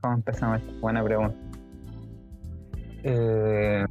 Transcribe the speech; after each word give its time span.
¿Cómo 0.00 0.14
empezamos? 0.14 0.60
Buena 0.80 1.02
pregunta. 1.04 1.34
Eh, 3.04 3.84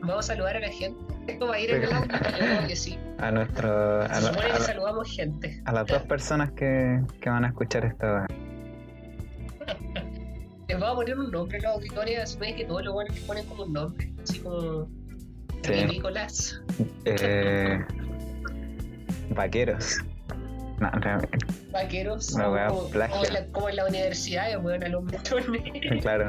Vamos 0.00 0.18
a 0.18 0.34
saludar 0.34 0.56
a 0.56 0.60
la 0.60 0.68
gente. 0.68 0.98
Esto 1.26 1.46
va 1.46 1.54
a 1.54 1.60
ir 1.60 1.70
en 1.70 1.84
el 1.84 1.92
audio, 1.92 2.08
creo 2.36 2.66
que 2.68 2.76
sí. 2.76 2.98
a 3.18 3.30
nuestro. 3.30 4.02
A, 4.02 4.14
Se 4.14 4.26
supone 4.26 4.50
que 4.50 4.60
saludamos 4.60 5.10
gente. 5.16 5.62
a 5.64 5.72
las 5.72 5.86
dos 5.86 6.02
personas 6.02 6.50
que, 6.52 7.00
que 7.20 7.30
van 7.30 7.44
a 7.44 7.48
escuchar 7.48 7.86
esta. 7.86 8.26
Les 10.68 10.78
vamos 10.80 10.92
a 10.92 10.96
poner 10.96 11.18
un 11.18 11.30
nombre 11.30 11.58
a 11.58 11.62
los 11.62 11.72
auditores, 11.76 12.30
supone 12.30 12.54
que 12.56 12.64
todos 12.66 12.84
los 12.84 12.92
buenos 12.92 13.14
que 13.14 13.20
ponen 13.22 13.46
como 13.46 13.62
un 13.64 13.72
nombre. 13.72 14.12
Así 14.22 14.40
como. 14.40 14.86
Sí. 15.62 15.84
Nicolás. 15.86 16.62
Eh, 17.06 17.78
vaqueros. 19.30 19.98
No, 20.92 21.20
Vaqueros. 21.72 22.32
La 22.38 22.50
wea 22.50 22.66
como, 22.68 22.88
plagio. 22.88 23.14
como 23.16 23.26
en 23.26 23.32
la, 23.34 23.46
como 23.52 23.68
en 23.68 23.76
la 23.76 23.86
universidad, 23.86 24.64
weón, 24.64 24.84
a 24.84 24.88
los 24.88 25.04
montones. 25.04 26.02
claro. 26.02 26.28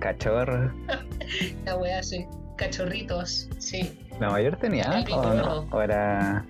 Cachorro. 0.00 0.72
La 1.64 1.76
wea 1.76 1.98
hace. 2.00 2.28
Cachorritos, 2.56 3.48
sí. 3.58 3.98
¿La 4.20 4.30
mayor 4.30 4.56
tenía 4.56 4.84
El 4.84 4.90
o 4.90 4.96
no? 4.98 5.04
pitorro. 5.04 5.68
¿O 5.72 5.82
era 5.82 6.44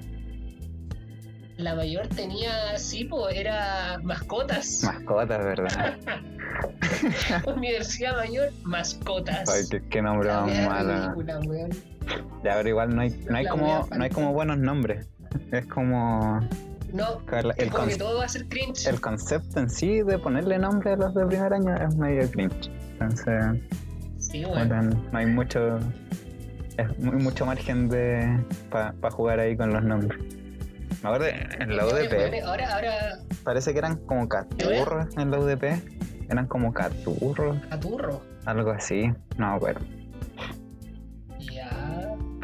La 1.57 1.75
mayor 1.75 2.07
tenía, 2.09 2.79
sí, 2.79 3.05
pues 3.05 3.37
era 3.37 3.99
mascotas. 4.03 4.83
mascotas, 4.85 5.45
verdad? 5.45 5.97
Universidad 7.57 8.17
mayor, 8.17 8.51
mascotas. 8.63 9.49
Ay, 9.49 9.65
qué, 9.71 9.83
qué 9.89 10.03
nombre 10.03 10.29
La 10.29 10.43
más 10.43 10.69
malo. 10.69 11.25
Ya, 12.45 12.55
pero 12.55 12.69
igual 12.69 12.95
no 12.95 13.03
hay, 13.03 13.11
no 13.29 13.37
hay 13.37 13.45
La 13.45 13.51
como 13.51 13.89
no 13.97 14.05
hay 14.05 14.11
como 14.11 14.33
buenos 14.33 14.59
nombres. 14.59 15.09
Es 15.51 15.67
como 15.67 16.41
No, 16.93 17.21
el, 17.33 17.53
es 17.57 17.71
como 17.71 17.87
que 17.87 17.91
con- 17.93 17.99
todo 17.99 18.19
va 18.19 18.25
a 18.25 18.29
ser 18.29 18.47
cringe. 18.49 18.87
el 18.87 19.01
concepto 19.01 19.61
en 19.61 19.69
sí 19.71 20.03
de 20.03 20.19
ponerle 20.19 20.59
nombre 20.59 20.93
a 20.93 20.97
los 20.97 21.15
de 21.15 21.27
primer 21.27 21.53
año 21.53 21.75
es 21.77 21.95
medio 21.97 22.31
cringe. 22.31 22.71
Entonces, 22.93 23.61
Sí, 24.19 24.45
weón. 24.45 24.69
bueno, 24.69 25.03
no 25.13 25.19
hay 25.19 25.27
mucho 25.27 25.79
es 26.79 26.99
muy, 26.99 27.17
mucho 27.23 27.47
margen 27.47 27.89
de 27.89 28.39
para 28.71 29.11
jugar 29.11 29.41
ahí 29.41 29.57
con 29.57 29.73
los 29.73 29.83
nombres. 29.83 30.19
Me 31.03 31.09
acuerdo 31.11 31.27
en 31.61 31.77
la 31.77 31.87
UDP 31.87 32.43
Ahora, 32.45 32.75
ahora, 32.75 32.93
parece 33.45 33.73
que 33.73 33.79
eran 33.79 33.97
como 34.07 34.29
caturros 34.29 35.07
en 35.17 35.31
la 35.31 35.39
UDP. 35.39 35.65
Eran 36.29 36.47
como 36.47 36.73
caturros, 36.73 37.57
Aturro. 37.71 38.21
algo 38.47 38.71
así. 38.73 39.13
No 39.39 39.51
me 39.51 39.57
acuerdo. 39.57 39.85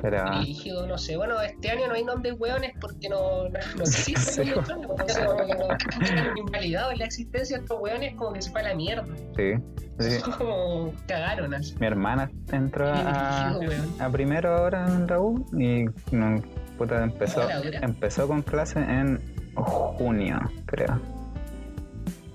Pero 0.02 0.24
rígido, 0.40 0.84
no 0.84 0.98
sé. 0.98 1.16
Bueno, 1.16 1.40
este 1.40 1.70
año 1.70 1.86
no 1.86 1.94
hay 1.94 2.04
nombres 2.04 2.34
weones 2.36 2.72
porque 2.80 3.08
no, 3.08 3.44
no, 3.44 3.58
no 3.76 3.82
existen 3.84 4.44
Sí. 4.44 4.50
los 4.50 4.68
no 4.68 4.96
quedan 5.06 6.36
invalidados 6.36 6.98
la 6.98 7.04
existencia 7.04 7.56
de 7.56 7.62
estos 7.62 7.80
weones, 7.80 8.14
como 8.16 8.32
que 8.32 8.42
se 8.42 8.50
fue 8.50 8.62
a 8.62 8.64
la 8.64 8.74
mierda. 8.74 9.06
sí, 9.36 9.52
sí. 10.00 10.30
Como 10.36 10.92
cagaron 11.06 11.54
así. 11.54 11.76
Mi 11.78 11.86
hermana 11.86 12.28
entró 12.50 12.88
a, 12.88 13.56
a 14.00 14.10
primero 14.10 14.56
ahora 14.56 14.86
en 14.88 15.06
la 15.06 15.20
U 15.20 15.46
y 15.56 15.84
no, 16.10 16.42
puta, 16.76 17.04
empezó, 17.04 17.48
empezó 17.80 18.26
con 18.26 18.42
clase 18.42 18.80
en 18.80 19.20
junio, 19.54 20.40
creo. 20.66 21.00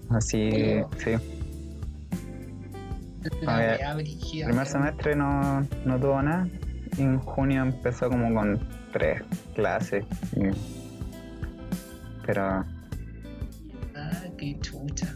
Así, 0.09 0.81
sí. 0.99 1.17
Ver, 3.45 3.77
wea 3.77 3.93
brígida, 3.95 4.45
Primer 4.45 4.65
semestre 4.67 5.15
no, 5.17 5.67
no 5.83 5.99
tuvo 5.99 6.21
nada 6.21 6.47
en 6.97 7.19
junio 7.19 7.61
empezó 7.61 8.09
como 8.09 8.33
con 8.33 8.59
tres 8.93 9.21
clases. 9.55 10.05
y- 10.35 10.51
Pero 12.25 12.65
Ah, 13.95 14.23
qué 14.37 14.57
chucha. 14.59 15.15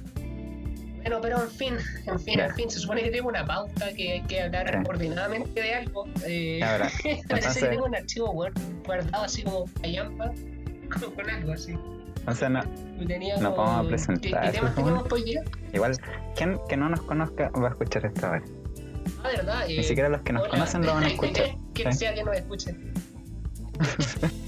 Bueno, 1.01 1.19
pero 1.21 1.41
en 1.41 1.49
fin, 1.49 1.73
en 2.05 2.19
fin, 2.19 2.37
Ya. 2.37 2.45
en 2.45 2.55
fin, 2.55 2.69
se 2.69 2.79
supone 2.79 3.01
que 3.03 3.09
tengo 3.11 3.27
una 3.27 3.45
pauta 3.45 3.91
que 3.95 4.13
hay 4.13 4.21
que 4.21 4.41
hablar 4.41 4.69
Sí. 4.71 4.89
ordenadamente 4.89 5.61
de 5.61 5.73
algo. 5.73 6.05
Eh, 6.25 6.63
ahora, 6.63 6.89
parece 7.03 7.19
entonces- 7.21 7.57
que 7.63 7.69
tengo 7.69 7.85
un 7.85 7.95
archivo 7.95 8.31
Word 8.31 8.53
guardado 8.85 9.23
así 9.23 9.43
como 9.43 9.65
callampa, 9.81 10.31
con, 11.01 11.11
con 11.15 11.29
algo 11.29 11.53
así. 11.53 11.75
o 12.27 12.35
sea, 12.35 12.49
no, 12.49 12.61
Nos 13.39 13.57
vamos 13.57 13.85
a 13.85 13.89
presentar, 13.89 14.21
¿Qué, 14.21 14.51
qué 14.51 14.57
temas 14.57 14.75
igual, 15.73 15.97
quien 16.35 16.59
que 16.69 16.77
no 16.77 16.89
nos 16.89 17.01
conozca 17.01 17.49
va 17.49 17.67
a 17.67 17.71
escuchar 17.71 18.05
esta 18.05 18.31
vez. 18.31 18.43
Ah, 19.23 19.27
verdad. 19.35 19.65
Ni 19.67 19.83
siquiera 19.83 20.09
los 20.09 20.21
que 20.21 20.33
nos 20.33 20.41
hola. 20.43 20.51
conocen 20.51 20.85
lo 20.85 20.93
van 20.93 21.03
a 21.03 21.07
escuchar. 21.13 21.45
Quien 21.73 21.91
¿sí? 21.93 21.99
sea 21.99 22.13
que 22.13 22.23
nos 22.23 22.35
escuche. 22.35 22.75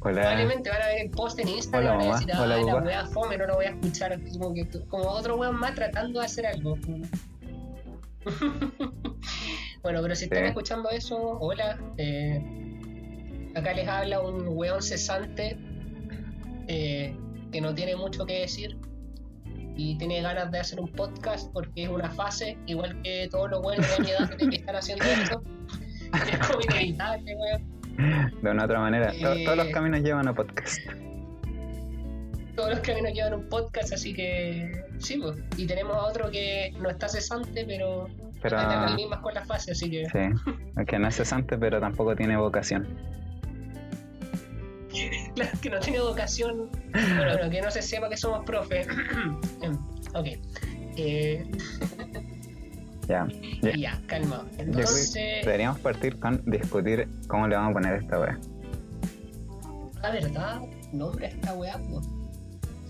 Hola. 0.00 0.20
Probablemente 0.20 0.70
van 0.70 0.82
a 0.82 0.86
ver 0.86 1.00
el 1.06 1.10
post 1.10 1.38
en 1.40 1.48
Instagram 1.48 1.96
Hola, 1.96 2.04
y 2.04 2.08
van 2.08 2.16
a 2.16 2.18
decir, 2.20 2.32
ah, 2.34 2.42
Hola, 2.42 2.56
la 2.58 2.72
papá". 2.72 2.84
wea 2.86 3.06
fome, 3.06 3.36
no 3.38 3.46
lo 3.46 3.54
voy 3.56 3.64
a 3.66 3.70
escuchar. 3.70 4.18
Como, 4.32 4.54
que, 4.54 4.68
como 4.88 5.04
otro 5.08 5.36
weón 5.36 5.56
más 5.58 5.74
tratando 5.74 6.20
de 6.20 6.26
hacer 6.26 6.46
algo. 6.46 6.76
bueno, 9.82 10.02
pero 10.02 10.14
si 10.14 10.24
están 10.24 10.38
Sí. 10.42 10.44
escuchando 10.48 10.90
eso, 10.90 11.16
hola. 11.40 11.78
eh, 11.96 12.40
acá 13.54 13.72
les 13.74 13.88
habla 13.88 14.20
un 14.20 14.44
weón 14.48 14.82
cesante 14.82 15.58
eh, 16.68 17.16
que 17.50 17.60
no 17.60 17.74
tiene 17.74 17.96
mucho 17.96 18.24
que 18.24 18.40
decir 18.40 18.76
y 19.78 19.96
tiene 19.96 20.20
ganas 20.20 20.50
de 20.50 20.58
hacer 20.58 20.78
un 20.80 20.88
podcast 20.92 21.50
porque 21.54 21.84
es 21.84 21.88
una 21.88 22.10
fase, 22.10 22.58
igual 22.66 23.00
que 23.02 23.28
todos 23.30 23.48
los 23.50 23.64
weones 23.64 23.96
de 23.96 24.04
mi 24.04 24.10
edad 24.10 24.28
que 24.36 24.56
están 24.56 24.76
haciendo 24.76 25.04
esto. 25.22 25.42
Es 26.30 26.46
como 26.46 26.60
inevitable, 26.68 27.34
weón. 27.36 28.40
De 28.42 28.50
una 28.50 28.64
otra 28.64 28.80
manera, 28.80 29.06
to- 29.12 29.32
Eh, 29.32 29.44
todos 29.44 29.56
los 29.56 29.68
caminos 29.68 30.00
llevan 30.02 30.28
a 30.28 30.34
podcast. 30.34 30.78
todos 32.56 32.70
los 32.70 32.80
caminos 32.80 33.12
llevan 33.12 33.34
un 33.34 33.48
podcast, 33.48 33.92
así 33.92 34.12
que 34.14 34.70
sí, 34.98 35.16
pues. 35.18 35.38
Y 35.56 35.66
tenemos 35.66 35.94
a 35.96 36.02
otro 36.06 36.30
que 36.30 36.72
no 36.80 36.90
está 36.90 37.08
cesante, 37.08 37.64
pero 37.66 38.08
Pero 38.42 38.56
está 38.58 38.74
en 38.74 38.80
las 38.82 38.94
mismas 38.94 39.20
con 39.20 39.34
la 39.34 39.44
fase, 39.44 39.72
así 39.72 39.88
que 39.90 40.06
sí, 40.06 40.84
que 40.86 40.98
no 40.98 41.08
es 41.08 41.16
cesante, 41.16 41.56
pero 41.56 41.80
tampoco 41.80 42.14
tiene 42.16 42.36
vocación. 42.36 42.86
Claro 45.38 45.58
que 45.60 45.70
no 45.70 45.80
tiene 45.80 46.00
vocación. 46.00 46.70
Bueno, 46.92 47.32
bueno, 47.34 47.50
que 47.50 47.60
no 47.62 47.70
se 47.70 47.82
sepa 47.82 48.08
que 48.08 48.16
somos 48.16 48.44
profe. 48.44 48.86
ok. 50.14 50.26
Eh, 50.96 51.50
Ya. 53.08 53.26
Ya. 53.62 53.76
ya, 53.76 54.02
calma. 54.06 54.44
Entonces, 54.58 55.14
deberíamos 55.14 55.78
partir 55.80 56.18
con 56.18 56.42
discutir 56.44 57.08
cómo 57.26 57.48
le 57.48 57.56
vamos 57.56 57.70
a 57.70 57.74
poner 57.74 57.94
esta 58.02 58.20
wea. 58.20 58.38
la 60.02 60.10
verdad, 60.10 60.60
nombre 60.92 61.26
a 61.26 61.28
esta 61.30 61.54
weá, 61.54 61.78
pues. 61.88 62.06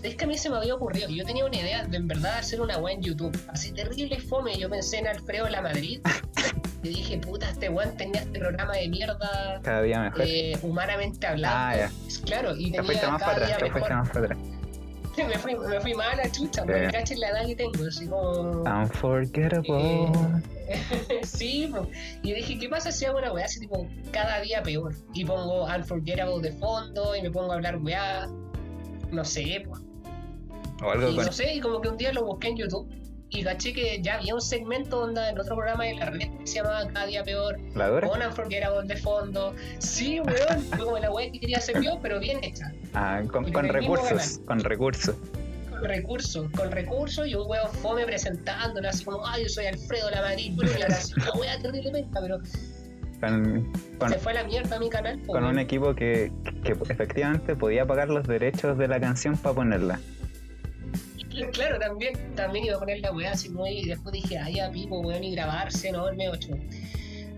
Es 0.03 0.15
que 0.15 0.23
a 0.23 0.27
mí 0.27 0.37
se 0.37 0.49
me 0.49 0.55
había 0.57 0.75
ocurrido, 0.75 1.09
yo 1.09 1.25
tenía 1.25 1.45
una 1.45 1.57
idea 1.57 1.83
de 1.85 1.97
en 1.97 2.07
verdad 2.07 2.37
hacer 2.37 2.61
una 2.61 2.77
weá 2.77 2.93
en 2.93 3.01
YouTube, 3.01 3.37
así 3.49 3.71
terrible 3.73 4.17
fome, 4.21 4.57
yo 4.57 4.69
pensé 4.69 4.99
en 4.99 5.07
Alfredo 5.07 5.49
La 5.49 5.61
Madrid, 5.61 5.99
y 6.83 6.87
dije, 6.89 7.17
puta, 7.17 7.49
este 7.49 7.67
weón 7.69 7.97
tenía 7.97 8.21
este 8.21 8.39
programa 8.39 8.73
de 8.75 8.87
mierda 8.87 9.59
Cada 9.61 9.81
día 9.81 9.99
mejor. 10.03 10.21
eh, 10.25 10.57
humanamente 10.61 11.27
hablando. 11.27 11.57
Ah, 11.59 11.75
ya. 11.75 11.91
Claro, 12.25 12.55
y 12.55 12.71
te 12.71 12.77
tenía 12.81 13.09
más 13.09 13.21
cada 13.21 13.33
para 13.35 13.45
día 13.45 13.55
atrás, 13.55 13.73
te 13.73 13.79
mejor. 13.79 13.93
más 13.93 14.09
para 14.09 14.25
atrás. 14.27 14.39
me, 15.27 15.37
fui, 15.37 15.55
me 15.57 15.81
fui 15.81 15.93
mal 15.95 16.17
a 16.17 16.31
chucha, 16.31 16.63
porque 16.63 16.85
Sí. 16.85 16.91
cachen 16.93 17.19
la 17.19 17.29
edad 17.31 17.45
que 17.47 17.55
tengo, 17.57 17.85
así 17.85 18.07
como... 18.07 18.63
Unforgettable. 18.63 20.11
sí, 21.23 21.67
po. 21.73 21.87
y 22.23 22.33
dije, 22.33 22.57
¿qué 22.57 22.69
pasa 22.69 22.89
si 22.91 23.03
hago 23.03 23.17
una 23.17 23.33
weá 23.33 23.43
así 23.43 23.59
tipo 23.59 23.85
cada 24.13 24.39
día 24.39 24.63
peor? 24.63 24.95
Y 25.13 25.25
pongo 25.25 25.65
Unforgettable 25.65 26.41
de 26.49 26.55
fondo 26.57 27.15
y 27.17 27.21
me 27.21 27.31
pongo 27.31 27.51
a 27.51 27.55
hablar 27.55 27.77
weá, 27.81 28.27
no 29.11 29.25
sé, 29.25 29.63
pues. 29.67 29.81
O 30.83 30.91
algo 30.91 31.09
Y 31.09 31.15
con. 31.15 31.25
no 31.25 31.31
sé, 31.31 31.53
y 31.55 31.59
como 31.59 31.81
que 31.81 31.89
un 31.89 31.97
día 31.97 32.13
lo 32.13 32.25
busqué 32.25 32.49
en 32.49 32.57
YouTube 32.57 32.89
y 33.31 33.43
caché 33.43 33.73
que 33.73 34.01
ya 34.01 34.15
había 34.15 34.33
un 34.33 34.41
segmento 34.41 35.01
donde 35.01 35.21
en 35.29 35.39
otro 35.39 35.55
programa 35.55 35.83
de 35.83 35.93
la 35.95 36.05
red 36.09 36.29
que 36.39 36.47
se 36.47 36.55
llamaba 36.55 36.87
Cada 36.87 37.05
día 37.05 37.23
peor, 37.23 37.57
¿La 37.75 37.87
dura? 37.89 38.07
con 38.07 38.21
Unforgettable 38.23 38.87
de 38.87 38.97
fondo. 38.97 39.53
Sí, 39.77 40.19
weón, 40.19 40.61
fue 40.63 40.77
como 40.79 40.97
la 40.97 41.11
weá 41.11 41.31
que 41.31 41.39
quería 41.39 41.57
hacer 41.57 41.79
yo, 41.81 41.99
pero 42.01 42.19
bien 42.19 42.39
hecha. 42.43 42.71
Ah, 42.95 43.21
con, 43.31 43.47
y 43.47 43.51
recursos. 43.69 44.39
Con 44.47 44.59
recursos. 44.61 45.15
Con 45.69 45.83
recursos, 45.83 46.51
con 46.57 46.71
recursos 46.71 47.27
y 47.27 47.35
un 47.35 47.47
weón 47.47 47.69
fome 47.71 48.03
presentándola 48.05 48.89
así 48.89 49.05
como, 49.05 49.25
ay, 49.27 49.43
yo 49.43 49.49
soy 49.49 49.67
Alfredo 49.67 50.09
la 50.09 50.21
Madrid, 50.21 50.53
así 50.89 51.13
una 51.15 51.31
weá 51.33 51.59
terrible 51.61 51.91
penca, 51.91 52.19
pero 52.21 52.39
Con, 53.19 53.71
con, 53.99 54.09
se 54.09 54.17
fue 54.17 54.31
a 54.31 54.35
la 54.35 54.43
mierda 54.45 54.79
mi 54.79 54.89
canal. 54.89 55.21
con 55.27 55.43
un 55.43 55.59
equipo 55.59 55.93
que, 55.93 56.31
que 56.63 56.71
efectivamente 56.89 57.55
podía 57.55 57.85
pagar 57.85 58.09
los 58.09 58.25
derechos 58.27 58.75
de 58.79 58.87
la 58.87 58.99
canción 58.99 59.37
para 59.37 59.53
ponerla. 59.53 59.99
Claro, 61.53 61.79
también, 61.79 62.13
también 62.35 62.65
iba 62.65 62.75
a 62.75 62.79
poner 62.79 62.99
la 62.99 63.11
weá 63.11 63.31
así 63.31 63.49
muy. 63.49 63.69
Y 63.69 63.85
después 63.85 64.13
dije, 64.13 64.37
ay, 64.37 64.55
ya 64.55 64.71
pico, 64.71 64.99
weón, 64.99 65.23
y 65.23 65.31
grabarse, 65.35 65.91
no, 65.91 66.07
el 66.09 66.17
medio 66.17 66.31
ocho. 66.31 66.49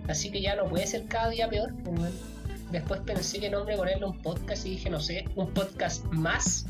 Así 0.08 0.32
que 0.32 0.42
ya 0.42 0.56
no 0.56 0.66
puede 0.66 0.88
ser 0.88 1.06
cada 1.08 1.30
día 1.30 1.50
peor, 1.50 1.72
pues, 1.84 2.00
weón. 2.00 2.14
Después 2.72 3.02
pensé 3.02 3.40
que 3.40 3.50
nombre 3.50 3.76
ponerle 3.76 4.06
un 4.06 4.18
podcast 4.22 4.66
y 4.66 4.72
dije, 4.72 4.90
no 4.90 5.00
sé, 5.00 5.26
un 5.36 5.54
podcast 5.54 6.06
más. 6.06 6.66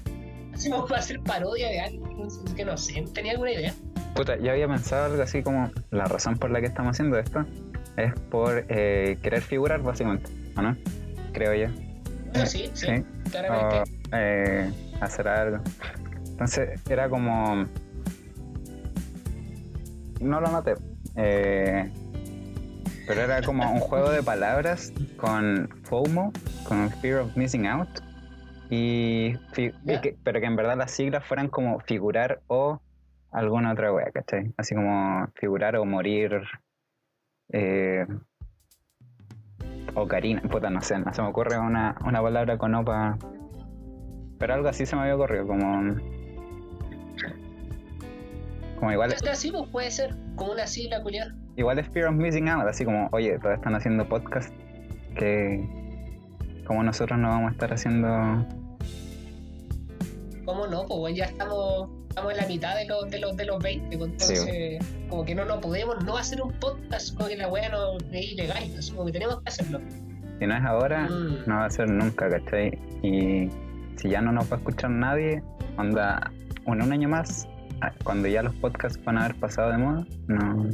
Así 0.53 0.69
como 0.69 0.88
para 0.88 1.00
hacer 1.00 1.19
parodia 1.21 1.69
de 1.69 1.79
algo. 1.79 2.25
Así 2.25 2.56
que 2.56 2.65
no 2.65 2.75
sé, 2.75 3.03
tenía 3.13 3.33
alguna 3.33 3.51
idea. 3.51 3.74
Puta, 4.15 4.38
yo 4.38 4.51
había 4.51 4.67
pensado 4.67 5.06
algo 5.06 5.21
así 5.21 5.41
como 5.44 5.71
la 5.91 6.06
razón 6.06 6.38
por 6.38 6.50
la 6.51 6.59
que 6.59 6.67
estamos 6.67 6.91
haciendo 6.91 7.17
esto 7.17 7.45
es 7.97 8.13
por 8.29 8.65
eh, 8.69 9.17
querer 9.21 9.41
figurar 9.41 9.81
básicamente, 9.81 10.29
¿o 10.57 10.62
no? 10.62 10.75
Creo 11.33 11.53
yo. 11.53 11.67
Bueno, 12.31 12.45
sí, 12.45 12.69
sí, 12.74 12.88
Sí. 12.88 13.03
claramente. 13.31 13.77
O 13.79 13.83
eh, 14.13 14.71
hacer 15.01 15.27
algo. 15.27 15.63
Entonces 16.41 16.81
era 16.89 17.07
como. 17.07 17.67
No 20.19 20.41
lo 20.41 20.47
noté. 20.47 20.73
Eh, 21.15 21.88
pero 23.05 23.21
era 23.21 23.43
como 23.43 23.71
un 23.71 23.79
juego 23.79 24.09
de 24.09 24.23
palabras 24.23 24.91
con 25.17 25.69
FOMO, 25.83 26.31
con 26.67 26.89
Fear 26.89 27.19
of 27.19 27.38
Missing 27.38 27.67
Out. 27.67 27.89
Y, 28.71 29.33
que- 29.53 29.75
pero 30.23 30.39
que 30.39 30.45
en 30.47 30.55
verdad 30.55 30.77
las 30.77 30.89
siglas 30.91 31.23
fueran 31.23 31.47
como 31.47 31.79
figurar 31.81 32.41
o 32.47 32.81
alguna 33.31 33.73
otra 33.73 33.93
wea, 33.93 34.09
¿cachai? 34.11 34.51
Así 34.57 34.73
como 34.73 35.27
figurar 35.35 35.75
o 35.75 35.85
morir. 35.85 36.41
eh, 37.49 38.07
o 39.93 40.07
Karina, 40.07 40.41
puta, 40.43 40.69
no 40.71 40.81
sé, 40.81 40.97
no 40.97 41.13
se 41.13 41.21
me 41.21 41.27
ocurre 41.27 41.59
una, 41.59 41.97
una 42.03 42.19
palabra 42.21 42.57
con 42.57 42.73
OPA. 42.73 43.17
Pero 44.39 44.53
algo 44.55 44.69
así 44.69 44.88
se 44.88 44.95
me 44.95 45.03
había 45.03 45.15
ocurrido, 45.15 45.45
como. 45.45 45.97
Como 48.81 48.91
igual, 48.91 49.13
Esta 49.13 49.35
sí, 49.35 49.51
pues 49.51 49.69
puede 49.69 49.91
ser 49.91 50.13
como 50.35 50.51
una 50.53 50.65
sigla 50.67 51.01
culiada. 51.01 51.33
igual 51.55 51.77
es 51.79 51.87
Fear 51.89 52.07
of 52.07 52.15
Missing 52.15 52.49
Out, 52.49 52.67
así 52.67 52.83
como, 52.83 53.07
oye, 53.13 53.37
todos 53.39 53.55
están 53.55 53.75
haciendo 53.75 54.09
podcast 54.09 54.53
que. 55.15 55.63
Como 56.65 56.83
nosotros 56.83 57.17
no 57.19 57.29
vamos 57.29 57.49
a 57.49 57.51
estar 57.53 57.71
haciendo. 57.73 58.07
¿Cómo 60.45 60.67
no? 60.67 60.85
Pues 60.87 60.99
bueno, 60.99 61.15
ya 61.17 61.25
estamos, 61.25 61.89
estamos 62.09 62.31
en 62.31 62.37
la 62.37 62.47
mitad 62.47 62.75
de 62.75 62.85
los, 62.87 63.09
de 63.09 63.19
los, 63.19 63.37
de 63.37 63.45
los 63.45 63.59
20, 63.63 63.97
pues, 63.97 64.11
entonces 64.11 64.79
como 65.09 65.23
que 65.25 65.35
no, 65.35 65.45
no 65.45 65.61
podemos 65.61 66.03
no 66.03 66.17
hacer 66.17 66.41
un 66.41 66.51
podcast 66.53 67.15
como 67.15 67.29
que 67.29 67.37
la 67.37 67.47
wea 67.49 67.69
no 67.69 67.97
es 68.11 68.31
ilegal, 68.31 68.63
así 68.77 68.91
como 68.91 69.05
que 69.05 69.11
tenemos 69.13 69.41
que 69.41 69.49
hacerlo. 69.49 69.79
Si 70.39 70.47
no 70.47 70.55
es 70.57 70.63
ahora, 70.63 71.07
Mm. 71.07 71.43
no 71.47 71.55
va 71.57 71.65
a 71.65 71.69
ser 71.69 71.89
nunca, 71.89 72.27
¿cachai? 72.29 72.69
Y 73.03 73.49
si 73.97 74.09
ya 74.09 74.21
no 74.21 74.31
nos 74.31 74.51
va 74.51 74.55
a 74.55 74.59
escuchar 74.59 74.89
nadie, 74.89 75.43
onda, 75.77 76.31
en 76.65 76.81
un 76.81 76.91
año 76.91 77.07
más, 77.09 77.47
cuando 78.03 78.27
ya 78.27 78.43
los 78.43 78.53
podcasts 78.55 79.03
van 79.03 79.17
a 79.17 79.25
haber 79.25 79.39
pasado 79.39 79.71
de 79.71 79.77
moda, 79.77 80.05
no. 80.27 80.69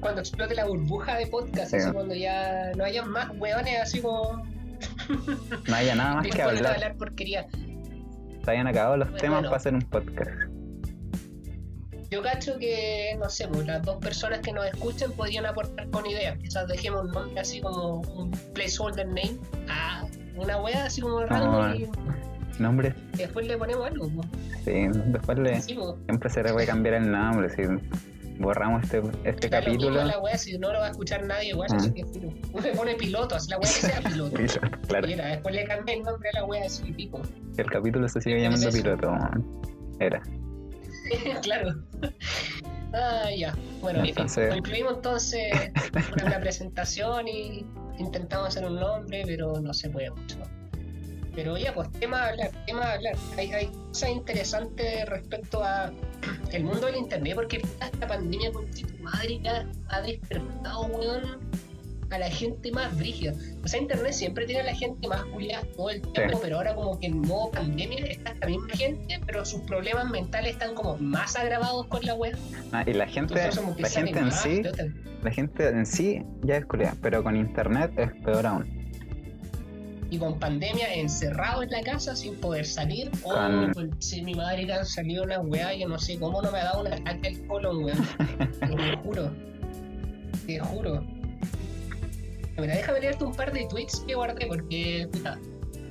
Cuando 0.00 0.20
explote 0.20 0.54
la 0.54 0.66
burbuja 0.66 1.16
de 1.16 1.26
podcast, 1.26 1.70
Sí. 1.70 1.76
así 1.76 1.92
cuando 1.92 2.14
ya 2.14 2.72
no 2.76 2.84
haya 2.84 3.04
más 3.04 3.30
weones 3.38 3.80
así 3.80 4.00
como 4.00 4.44
No 5.68 5.74
haya 5.74 5.94
nada 5.94 6.16
más 6.16 6.26
que 6.26 6.42
a 6.42 6.46
hablar. 6.46 6.74
hablar 6.74 6.96
porquería. 6.96 7.46
Se 8.44 8.50
hayan 8.50 8.66
acabado 8.66 8.96
los 8.98 9.08
Bueno, 9.08 9.20
temas 9.22 9.36
bueno. 9.38 9.48
para 9.48 9.56
hacer 9.56 9.74
un 9.74 9.82
podcast. 9.82 10.30
Yo 12.10 12.22
cacho 12.22 12.58
que, 12.58 13.16
no 13.18 13.28
sé, 13.28 13.48
pues 13.48 13.66
las 13.66 13.82
dos 13.82 13.96
personas 13.96 14.40
que 14.40 14.52
nos 14.52 14.66
escuchen 14.66 15.10
podrían 15.12 15.46
aportar 15.46 15.88
con 15.90 16.06
ideas. 16.06 16.38
Quizás 16.38 16.68
dejemos 16.68 17.06
un 17.06 17.10
nombre 17.12 17.40
así 17.40 17.60
como 17.60 18.02
un 18.02 18.30
placeholder 18.52 19.06
name 19.06 19.38
a 19.68 20.06
una 20.36 20.60
wea 20.62 20.84
así 20.84 21.00
como 21.00 21.20
random 21.24 21.74
y 21.74 21.88
Nombre, 22.58 22.94
después 23.16 23.46
le 23.46 23.56
ponemos 23.58 23.86
algo. 23.86 24.08
sí, 24.64 24.86
después 25.06 25.38
le, 25.38 25.60
Sí, 25.60 25.76
siempre 26.06 26.30
se 26.30 26.42
le 26.42 26.52
puede 26.52 26.66
cambiar 26.66 26.94
el 26.94 27.10
nombre, 27.10 27.48
si 27.50 27.62
borramos 28.38 28.82
este, 28.84 29.02
este 29.24 29.46
lo 29.48 29.50
capítulo. 29.50 30.04
la 30.04 30.18
wea, 30.20 30.36
si 30.38 30.58
no 30.58 30.72
lo 30.72 30.78
va 30.80 30.86
a 30.86 30.90
escuchar 30.90 31.24
nadie 31.26 31.50
igual, 31.50 31.68
Ah. 31.72 31.78
Uno 32.52 32.62
le 32.62 32.72
pone 32.72 32.94
piloto, 32.94 33.34
así 33.36 33.50
la 33.50 33.58
wea 33.58 33.68
que 33.68 33.86
sea 33.86 34.00
piloto. 34.02 34.36
claro, 34.88 35.08
Y 35.08 35.12
era, 35.14 35.26
después 35.28 35.54
le 35.54 35.64
cambié 35.64 35.96
el 35.96 36.02
nombre 36.02 36.28
a 36.34 36.40
la 36.40 36.44
wea 36.44 36.64
así 36.66 36.92
pico. 36.92 37.22
el 37.56 37.66
capítulo 37.70 38.08
se 38.08 38.20
sigue 38.20 38.36
¿Qué 38.36 38.46
es 38.46 38.60
llamando 38.60 38.70
piloto. 38.70 39.16
Era. 40.00 40.22
claro. 41.42 41.74
Ah, 42.92 43.28
ya. 43.36 43.54
Bueno, 43.80 43.98
en 44.00 44.04
fin, 44.06 44.10
Entonces- 44.16 44.54
concluimos 44.54 44.94
entonces 44.94 45.52
la 46.30 46.40
presentación 46.40 47.26
y 47.28 47.66
intentamos 47.98 48.48
hacer 48.48 48.64
un 48.64 48.76
nombre, 48.76 49.22
pero 49.26 49.60
no 49.60 49.74
se 49.74 49.90
puede 49.90 50.10
mucho. 50.10 50.38
Pero 51.34 51.56
ya, 51.56 51.74
pues 51.74 51.90
tema 51.92 52.22
a 52.22 52.28
hablar, 52.28 52.50
tema 52.66 52.82
a 52.82 52.92
hablar. 52.92 53.16
Hay, 53.36 53.52
hay 53.52 53.66
cosas 53.88 54.10
interesantes 54.10 55.08
respecto 55.08 55.62
a 55.62 55.92
el 56.52 56.64
mundo 56.64 56.86
del 56.86 56.96
internet, 56.96 57.34
porque 57.34 57.56
esta 57.56 58.06
pandemia 58.06 58.52
con 58.52 58.66
tu 58.70 58.86
madre 59.02 59.40
ya 59.42 59.66
ha 59.88 60.00
despertado, 60.02 60.86
weón, 60.86 61.40
a 62.10 62.18
la 62.18 62.30
gente 62.30 62.70
más 62.70 62.96
brígida. 62.96 63.34
O 63.64 63.68
sea, 63.68 63.80
internet 63.80 64.12
siempre 64.12 64.46
tiene 64.46 64.62
a 64.62 64.64
la 64.64 64.74
gente 64.74 65.08
más 65.08 65.24
culiada 65.24 65.64
todo 65.76 65.90
el 65.90 66.00
tiempo, 66.00 66.38
pero 66.40 66.56
ahora 66.56 66.74
como 66.74 66.98
que 66.98 67.06
en 67.06 67.20
modo 67.20 67.50
pandemia 67.50 68.04
está 68.06 68.30
esta 68.32 68.46
misma 68.46 68.68
gente, 68.74 69.20
pero 69.26 69.44
sus 69.44 69.60
problemas 69.62 70.10
mentales 70.10 70.52
están 70.52 70.74
como 70.74 70.96
más 70.98 71.36
agravados 71.36 71.86
con 71.86 72.04
la 72.04 72.14
web. 72.14 72.36
Ah, 72.72 72.84
y 72.86 72.92
la 72.92 73.06
gente, 73.06 73.34
Entonces 73.34 73.78
la 73.78 73.88
gente 73.88 74.18
en 74.18 74.24
más, 74.26 74.42
sí, 74.42 74.62
la 75.22 75.30
gente 75.30 75.68
en 75.68 75.86
sí 75.86 76.22
ya 76.42 76.56
es 76.56 76.66
culiada, 76.66 76.96
pero 77.02 77.22
con 77.22 77.36
internet 77.36 77.92
es 77.96 78.12
peor 78.22 78.46
aún. 78.46 78.83
Y 80.14 80.18
con 80.18 80.38
pandemia 80.38 80.94
encerrado 80.94 81.62
en 81.62 81.70
la 81.70 81.82
casa 81.82 82.14
sin 82.14 82.36
poder 82.36 82.64
salir. 82.64 83.10
O 83.24 83.34
si 83.98 84.22
mi 84.22 84.34
madre 84.34 84.64
le 84.64 84.74
han 84.74 84.86
salido 84.86 85.24
una 85.24 85.40
weá, 85.40 85.74
yo 85.74 85.88
no 85.88 85.98
sé 85.98 86.18
cómo 86.18 86.40
no 86.40 86.52
me 86.52 86.60
ha 86.60 86.64
dado 86.64 86.82
un 86.82 86.92
ataque 86.92 87.28
al 87.28 87.46
colon, 87.46 87.84
weón. 87.84 88.06
Te 88.60 88.96
juro. 89.02 89.32
Te 90.46 90.58
juro. 90.60 91.04
Mira, 92.56 92.76
déjame 92.76 93.00
leerte 93.00 93.24
un 93.24 93.34
par 93.34 93.52
de 93.52 93.66
tweets 93.68 94.04
que 94.06 94.14
guardé 94.14 94.46
porque, 94.46 95.08
puta, 95.10 95.38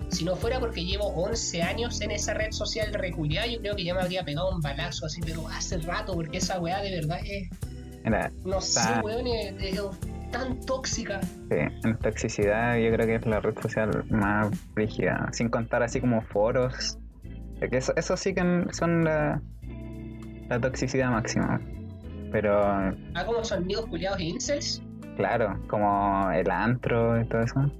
si 0.10 0.24
no 0.24 0.38
fuera 0.38 0.60
porque 0.62 0.86
llevo 0.86 1.08
11 1.08 1.62
años 1.62 2.00
en 2.00 2.12
esa 2.12 2.34
red 2.34 2.52
social 2.52 2.94
reculiada, 2.94 3.48
yo 3.48 3.60
creo 3.60 3.76
que 3.76 3.84
ya 3.84 3.94
me 3.94 4.02
habría 4.02 4.24
pegado 4.24 4.50
un 4.52 4.62
balazo 4.62 5.08
así, 5.08 5.20
pero 5.22 5.46
hace 5.50 5.78
rato, 5.80 6.14
porque 6.14 6.38
esa 6.38 6.60
weá 6.62 6.82
de 6.82 6.92
verdad 6.92 7.20
es, 7.26 7.50
Mira, 8.06 8.32
no 8.46 8.62
sé, 8.62 8.82
weón, 9.04 9.28
es, 9.28 9.54
es 9.62 9.82
tan 10.34 10.60
tóxica. 10.66 11.22
sí, 11.22 11.58
en 11.86 11.98
toxicidad 12.00 12.78
yo 12.78 12.92
creo 12.92 13.08
que 13.08 13.16
es 13.16 13.26
la 13.26 13.40
red 13.40 13.56
social 13.62 14.04
más 14.10 14.50
rígida, 14.76 15.30
sin 15.32 15.48
contar 15.50 15.82
así 15.84 16.02
como 16.02 16.22
foros. 16.22 16.98
Eso, 17.62 17.94
eso 17.96 18.18
sí 18.18 18.34
que 18.34 18.66
son 18.72 19.06
la, 19.06 19.42
la 20.50 20.60
toxicidad 20.60 21.10
máxima. 21.12 21.62
Pero 22.32 22.60
Ah, 23.14 23.26
como 23.26 23.44
son 23.46 23.60
amigos 23.64 23.86
culiados 23.86 24.20
e 24.20 24.24
incels. 24.24 24.82
claro, 25.16 25.58
como 25.70 26.30
el 26.32 26.50
antro 26.52 27.22
y 27.22 27.26
todo 27.26 27.42
eso. 27.44 27.72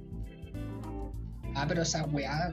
Ah, 1.54 1.66
pero 1.68 1.82
esa 1.82 2.04
weá. 2.06 2.52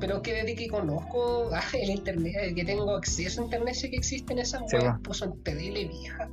Pero 0.00 0.20
que 0.20 0.32
desde 0.34 0.54
que 0.56 0.68
conozco 0.68 1.48
ah, 1.54 1.62
el 1.72 1.90
internet, 1.90 2.34
desde 2.40 2.54
que 2.54 2.64
tengo 2.64 2.94
acceso 2.96 3.40
a 3.40 3.44
internet, 3.44 3.74
sé 3.74 3.90
que 3.90 3.96
existen 3.96 4.38
esas 4.38 4.62
weas. 4.72 4.96
po. 4.98 5.02
Puso 5.04 5.24
en 5.24 5.42
tele 5.42 5.86
vieja. 5.88 6.28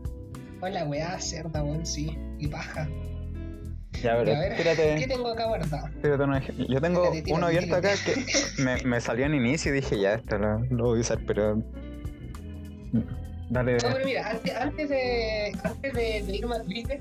La 0.70 0.86
weá 0.86 1.20
cerda, 1.20 1.64
weón, 1.64 1.86
sí. 1.86 2.18
Y 2.40 2.48
paja. 2.48 2.88
Ya, 4.04 4.18
pero 4.18 4.36
a 4.36 4.40
ver, 4.40 4.56
¿qué 4.98 5.08
tengo 5.08 5.30
acá 5.30 5.46
guardado? 5.48 5.88
tírate 6.02 6.24
un 6.24 6.34
ej- 6.36 6.68
Yo 6.70 6.82
tengo 6.82 7.02
Tírate, 7.04 7.22
tírate, 7.22 7.34
uno 7.34 7.48
abierto 7.48 7.76
acá 7.78 7.92
que 8.06 8.26
me, 8.62 8.82
me 8.84 9.00
salió 9.02 9.26
en 9.26 9.36
inicio 9.36 9.72
y 9.72 9.76
dije, 9.76 10.00
ya, 10.00 10.16
esto 10.16 10.38
lo, 10.38 10.60
lo 10.70 10.84
voy 10.86 10.98
a 10.98 11.02
usar, 11.02 11.20
pero... 11.26 11.64
Dale, 13.50 13.74
No, 13.78 13.80
pero 13.94 14.06
mira, 14.06 14.30
antes, 14.32 14.56
antes 14.56 14.90
de 14.90 15.52
antes 15.64 15.94
de, 15.94 16.24
de 16.24 16.36
irme 16.36 16.56
a 16.56 16.64
Twitter, 16.64 17.00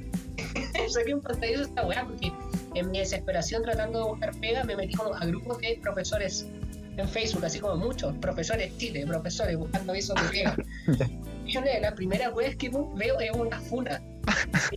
saqué 0.88 1.14
un 1.14 1.20
pantallazo 1.22 1.58
de 1.60 1.64
esta 1.64 1.86
weá 1.86 2.04
porque 2.04 2.32
en 2.74 2.90
mi 2.90 2.98
desesperación 2.98 3.62
tratando 3.62 3.98
de 4.00 4.04
buscar 4.10 4.30
pega 4.40 4.62
me 4.64 4.76
metí 4.76 4.94
como 4.94 5.14
a 5.14 5.24
grupos 5.24 5.58
de 5.58 5.78
profesores 5.82 6.46
en 6.96 7.08
Facebook, 7.08 7.44
así 7.44 7.58
como 7.60 7.76
muchos, 7.76 8.14
profesores 8.18 8.76
Chile, 8.78 9.04
profesores 9.06 9.56
buscando 9.56 9.92
avisos 9.92 10.14
de 10.22 10.28
pega. 10.28 10.56
Las 11.80 11.92
primeras 11.94 12.32
weas 12.34 12.56
que 12.56 12.70
veo 12.70 13.20
es 13.20 13.30
una 13.32 13.60
funa. 13.60 14.02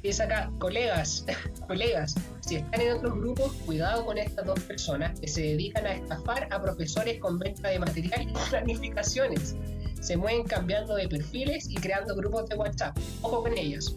Dice 0.04 0.24
acá, 0.24 0.52
colegas, 0.60 1.26
colegas, 1.68 2.16
si 2.42 2.58
están 2.58 2.82
en 2.82 2.94
otros 2.94 3.16
grupos, 3.16 3.54
cuidado 3.66 4.06
con 4.06 4.18
estas 4.18 4.46
dos 4.46 4.60
personas 4.62 5.18
que 5.20 5.28
se 5.28 5.42
dedican 5.42 5.86
a 5.86 5.94
estafar 5.94 6.48
a 6.52 6.62
profesores 6.62 7.20
con 7.20 7.40
venta 7.40 7.70
de 7.70 7.80
material 7.80 8.28
y 8.30 8.50
planificaciones 8.50 9.56
se 10.02 10.16
mueven 10.16 10.44
cambiando 10.44 10.96
de 10.96 11.08
perfiles 11.08 11.68
y 11.70 11.76
creando 11.76 12.16
grupos 12.16 12.48
de 12.50 12.56
WhatsApp. 12.56 12.96
Ojo 13.24 13.42
con 13.44 13.58
ellas. 13.58 13.96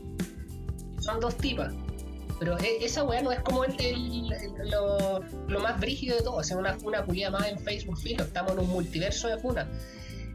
Son 1.01 1.21
dos 1.21 1.37
tipas. 1.37 1.75
Pero 2.39 2.59
e- 2.59 2.83
esa 2.85 3.05
weá 3.05 3.21
no 3.21 3.31
es 3.33 3.41
como 3.41 3.65
el, 3.65 3.75
el- 3.79 4.33
el- 4.33 4.71
lo, 4.71 5.21
lo 5.49 5.61
más 5.61 5.79
brígido 5.79 6.17
de 6.17 6.23
todo. 6.23 6.43
Sea, 6.43 6.57
una 6.57 6.73
funa 6.75 7.05
publicada 7.05 7.39
más 7.39 7.49
en 7.49 7.59
Facebook, 7.59 7.99
filo. 7.99 8.25
Estamos 8.25 8.53
en 8.53 8.61
un 8.61 8.69
multiverso 8.71 9.29
de 9.29 9.37
funa. 9.39 9.69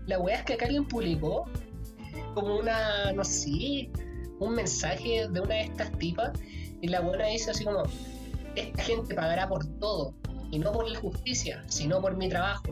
La 0.06 0.20
weá 0.20 0.38
es 0.38 0.44
que 0.44 0.54
acá 0.54 0.66
alguien 0.66 0.86
publicó 0.88 1.50
como 2.36 2.58
una, 2.58 3.12
no 3.14 3.24
sé, 3.24 3.90
un 4.40 4.54
mensaje 4.54 5.28
de 5.28 5.40
una 5.40 5.56
de 5.56 5.62
estas 5.62 5.92
tipas. 5.98 6.38
Y 6.82 6.88
la 6.90 7.02
buena 7.02 7.26
dice 7.26 7.50
así 7.50 7.64
como: 7.64 7.84
Esta 8.56 8.84
gente 8.84 9.16
pagará 9.16 9.48
por 9.48 9.66
todo. 9.80 10.14
Y 10.52 10.60
no 10.60 10.72
por 10.72 10.88
la 10.88 11.00
justicia, 11.00 11.64
sino 11.68 12.00
por 12.00 12.16
mi 12.16 12.30
trabajo. 12.30 12.64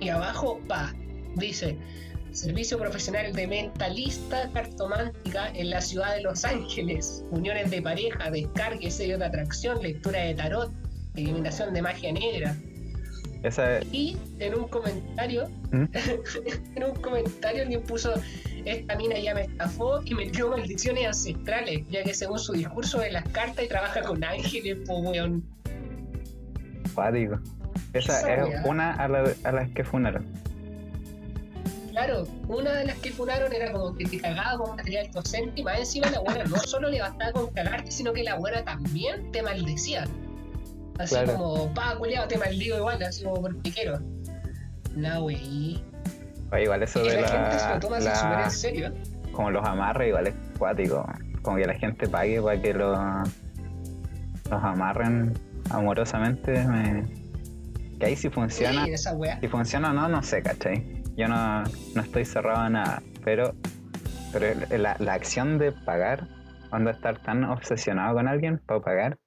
Y 0.00 0.08
abajo, 0.08 0.58
pa, 0.66 0.92
dice: 1.36 1.78
Servicio 2.32 2.78
profesional 2.78 3.32
de 3.32 3.46
mentalista 3.46 4.50
cartomántica 4.52 5.48
en 5.54 5.70
la 5.70 5.80
ciudad 5.80 6.16
de 6.16 6.22
Los 6.22 6.44
Ángeles. 6.44 7.24
Uniones 7.30 7.70
de 7.70 7.80
pareja, 7.80 8.30
descargue, 8.30 8.90
sello 8.90 9.16
de 9.18 9.24
atracción, 9.24 9.80
lectura 9.80 10.20
de 10.20 10.34
tarot, 10.34 10.70
eliminación 11.14 11.72
de 11.72 11.80
magia 11.82 12.12
negra. 12.12 12.54
esa, 13.42 13.80
Y 13.92 14.18
en 14.38 14.54
un 14.54 14.68
comentario, 14.68 15.48
¿Mm? 15.70 15.84
en 16.76 16.84
un 16.84 16.94
comentario 16.96 17.62
alguien 17.62 17.82
puso, 17.84 18.12
esta 18.66 18.96
mina 18.96 19.18
ya 19.18 19.34
me 19.34 19.42
estafó 19.42 20.00
y 20.04 20.14
me 20.14 20.26
dio 20.30 20.50
maldiciones 20.50 21.06
ancestrales, 21.06 21.86
ya 21.88 22.02
que 22.02 22.12
según 22.14 22.38
su 22.38 22.52
discurso 22.52 22.98
de 22.98 23.12
las 23.12 23.24
cartas 23.30 23.64
y 23.64 23.68
trabaja 23.68 24.02
con 24.02 24.22
ángeles, 24.22 24.78
po 24.86 24.98
weón. 24.98 25.44
cuático. 26.94 27.38
Esa 27.92 28.34
es 28.34 28.64
una 28.66 28.92
a, 28.92 29.08
la- 29.08 29.32
a 29.44 29.52
las 29.52 29.70
que 29.70 29.84
funaron. 29.84 30.26
Claro, 31.90 32.26
una 32.48 32.72
de 32.74 32.84
las 32.86 32.98
que 32.98 33.10
funaron 33.10 33.50
era 33.52 33.72
como 33.72 33.94
que 33.94 34.04
te 34.04 34.20
cagaba 34.20 34.58
con 34.58 34.76
material 34.76 35.10
docente 35.12 35.60
y 35.60 35.64
más 35.64 35.78
encima 35.78 36.10
la 36.10 36.20
buena 36.20 36.44
no 36.44 36.56
solo 36.58 36.90
le 36.90 37.00
bastaba 37.00 37.32
con 37.32 37.46
cagarte, 37.54 37.90
sino 37.90 38.12
que 38.12 38.22
la 38.22 38.34
buena 38.36 38.62
también 38.64 39.30
te 39.32 39.42
maldecía. 39.42 40.04
Así 40.98 41.14
Claro. 41.14 41.34
como, 41.34 41.74
pa, 41.74 41.96
culiado, 41.96 42.28
te 42.28 42.36
maldigo 42.36 42.76
igual, 42.76 43.02
así 43.02 43.24
como 43.24 43.40
porque 43.40 43.70
quiero. 43.70 44.00
No, 44.94 45.24
wey. 45.24 45.82
Oye, 46.52 46.62
igual 46.62 46.82
eso 46.82 47.00
Y 47.04 47.08
de 47.08 47.20
la, 47.20 47.28
gente 47.28 47.58
se 47.58 47.68
la, 47.68 47.74
lo 47.74 47.80
toma 47.80 47.98
la- 48.00 48.44
en 48.44 48.50
serio. 48.50 48.92
como 49.32 49.50
los 49.50 49.64
amarres, 49.64 50.08
igual 50.08 50.26
es 50.28 50.34
cuático. 50.58 51.06
Como 51.42 51.56
que 51.56 51.64
la 51.66 51.74
gente 51.74 52.08
pague 52.08 52.40
para 52.42 52.60
que 52.60 52.72
los, 52.74 52.98
los 54.50 54.64
amarren 54.64 55.32
amorosamente. 55.70 56.52
Me... 56.66 57.04
Que 57.98 58.06
ahí 58.06 58.16
si 58.16 58.28
funciona, 58.30 58.84
Sí, 58.84 58.92
esa 58.92 59.16
si 59.40 59.48
funciona 59.48 59.90
o 59.90 59.92
no, 59.94 60.08
no 60.08 60.22
sé, 60.22 60.42
¿cachai? 60.42 61.02
Yo 61.16 61.28
no, 61.28 61.62
no 61.94 62.02
estoy 62.02 62.24
cerrado 62.26 62.58
a 62.60 62.68
nada, 62.68 63.02
pero, 63.24 63.54
pero 64.32 64.54
la, 64.76 64.96
la 64.98 65.14
acción 65.14 65.56
de 65.58 65.72
pagar, 65.72 66.28
cuando 66.68 66.90
estar 66.90 67.18
tan 67.22 67.44
obsesionado 67.44 68.14
con 68.16 68.28
alguien 68.28 68.58
para 68.58 68.80
pagar, 68.80 69.18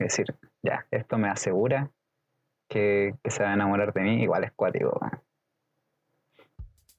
es 0.00 0.08
decir, 0.08 0.26
ya, 0.64 0.84
esto 0.90 1.16
me 1.16 1.28
asegura 1.28 1.90
que, 2.68 3.14
que 3.22 3.30
se 3.30 3.44
va 3.44 3.50
a 3.50 3.54
enamorar 3.54 3.92
de 3.92 4.00
mí, 4.00 4.22
igual 4.22 4.42
es 4.42 4.50
cuático. 4.52 4.98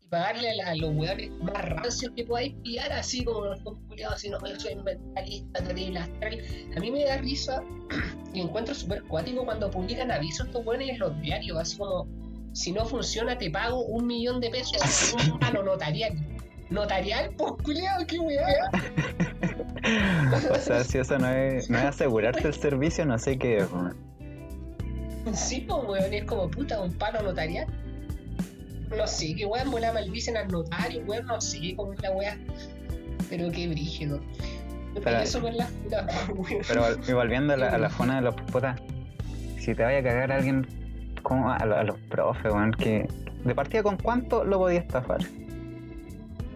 Pagarle 0.09 0.61
a, 0.61 0.75
los 0.75 0.95
weones 0.95 1.31
más 1.41 1.69
rancios 1.69 2.11
que 2.15 2.23
podáis 2.23 2.53
pillar, 2.63 2.91
así 2.91 3.23
como 3.23 3.45
los 3.45 3.59
culiados, 3.61 4.15
así 4.15 4.29
no, 4.29 4.39
yo 4.45 4.59
soy 4.59 4.75
mentalista, 4.75 5.63
terrible, 5.63 5.99
astral. 5.99 6.39
A 6.75 6.79
mí 6.79 6.91
me 6.91 7.05
da 7.05 7.17
risa 7.17 7.61
y 8.33 8.41
encuentro 8.41 8.73
súper 8.73 9.03
cuático 9.03 9.45
cuando 9.45 9.69
publican 9.69 10.11
avisos 10.11 10.47
estos 10.47 10.65
weones 10.65 10.89
en 10.89 10.99
los 10.99 11.21
diarios, 11.21 11.57
así 11.57 11.77
como, 11.77 12.07
si 12.53 12.71
no 12.71 12.85
funciona 12.85 13.37
te 13.37 13.51
pago 13.51 13.83
un 13.83 14.07
millón 14.07 14.41
de 14.41 14.49
pesos, 14.49 15.15
un 15.31 15.39
palo 15.39 15.63
notarial. 15.63 16.13
¿Notarial? 16.69 17.31
Pues 17.35 17.53
culiado, 17.63 18.05
qué 18.05 18.19
weá. 18.19 18.69
O 20.53 20.55
sea, 20.59 20.83
si 20.83 20.99
eso 20.99 21.17
no 21.17 21.27
es, 21.29 21.67
no 21.67 21.79
es 21.79 21.85
asegurarte 21.85 22.47
el 22.47 22.53
servicio, 22.53 23.05
no 23.05 23.17
sé 23.17 23.39
qué 23.39 23.57
es. 23.57 23.67
Sí, 25.33 25.61
pues 25.61 25.83
weón, 25.83 26.13
es 26.13 26.25
como 26.25 26.49
puta, 26.49 26.79
un 26.79 26.93
palo 26.93 27.23
notarial. 27.23 27.67
No 28.95 29.07
sé, 29.07 29.35
qué 29.35 29.45
weón, 29.45 29.69
la 29.79 29.93
maldicen 29.93 30.35
al 30.37 30.47
notario, 30.47 31.03
weón, 31.05 31.25
no 31.27 31.39
sé 31.39 31.73
cómo 31.75 31.93
es 31.93 32.01
la 32.01 32.11
weá. 32.11 32.37
Pero 33.29 33.51
qué 33.51 33.67
brígido. 33.67 34.19
Pero- 35.03 35.19
eso 35.19 35.41
con 35.41 35.55
la. 35.55 35.67
Pero 36.67 36.83
y 37.07 37.13
volviendo 37.13 37.53
a 37.53 37.57
la, 37.57 37.69
a 37.69 37.77
la 37.77 37.89
funa 37.89 38.15
de 38.15 38.21
los 38.21 38.35
putas, 38.35 38.79
si 39.59 39.75
te 39.75 39.83
vaya 39.83 39.99
a 39.99 40.03
cagar 40.03 40.31
a 40.31 40.35
alguien, 40.37 40.67
como 41.23 41.51
a, 41.51 41.63
lo- 41.65 41.77
a 41.77 41.83
los 41.83 41.97
profes, 42.09 42.51
weón, 42.51 42.71
que 42.71 43.07
de 43.43 43.55
partida 43.55 43.83
con 43.83 43.97
cuánto 43.97 44.43
lo 44.43 44.57
podías 44.57 44.83
estafar. 44.83 45.19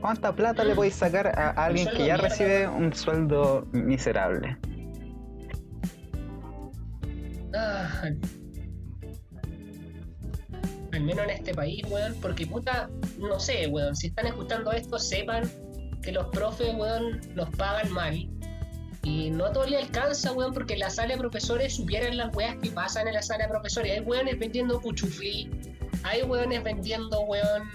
¿Cuánta 0.01 0.35
plata 0.35 0.65
le 0.65 0.75
podéis 0.75 0.95
sacar 0.95 1.27
a, 1.39 1.51
alguien 1.51 1.87
que 1.87 1.99
ya 1.99 2.15
mierda, 2.15 2.23
recibe 2.27 2.67
un 2.67 2.91
sueldo 2.93 3.65
miserable? 3.71 4.57
Ah, 7.55 7.87
al 10.93 11.01
menos 11.01 11.25
en 11.25 11.31
este 11.31 11.53
país, 11.53 11.83
weón, 11.89 12.15
porque 12.21 12.45
puta, 12.45 12.89
no 13.17 13.39
sé, 13.39 13.67
weón, 13.67 13.95
si 13.95 14.07
están 14.07 14.27
escuchando 14.27 14.71
esto, 14.71 14.99
sepan 14.99 15.51
que 16.01 16.11
los 16.11 16.27
profes, 16.27 16.73
weón, 16.75 17.19
los 17.33 17.49
pagan 17.51 17.91
mal. 17.91 18.29
Y 19.01 19.31
no 19.31 19.45
a 19.45 19.51
todos 19.51 19.69
les 19.69 19.83
alcanza, 19.83 20.31
weón, 20.31 20.53
porque 20.53 20.73
en 20.73 20.79
la 20.79 20.89
sala 20.89 21.13
de 21.13 21.17
profesores 21.17 21.75
supieran 21.75 22.15
las 22.15 22.33
weas 22.35 22.55
que 22.61 22.69
pasan 22.69 23.07
en 23.07 23.15
la 23.15 23.21
sala 23.21 23.45
de 23.45 23.49
profesores. 23.49 23.91
Hay 23.91 23.99
weones 24.01 24.39
vendiendo 24.39 24.79
cuchuflí, 24.79 25.49
hay 26.03 26.21
weones 26.21 26.63
vendiendo, 26.63 27.21
weón, 27.21 27.69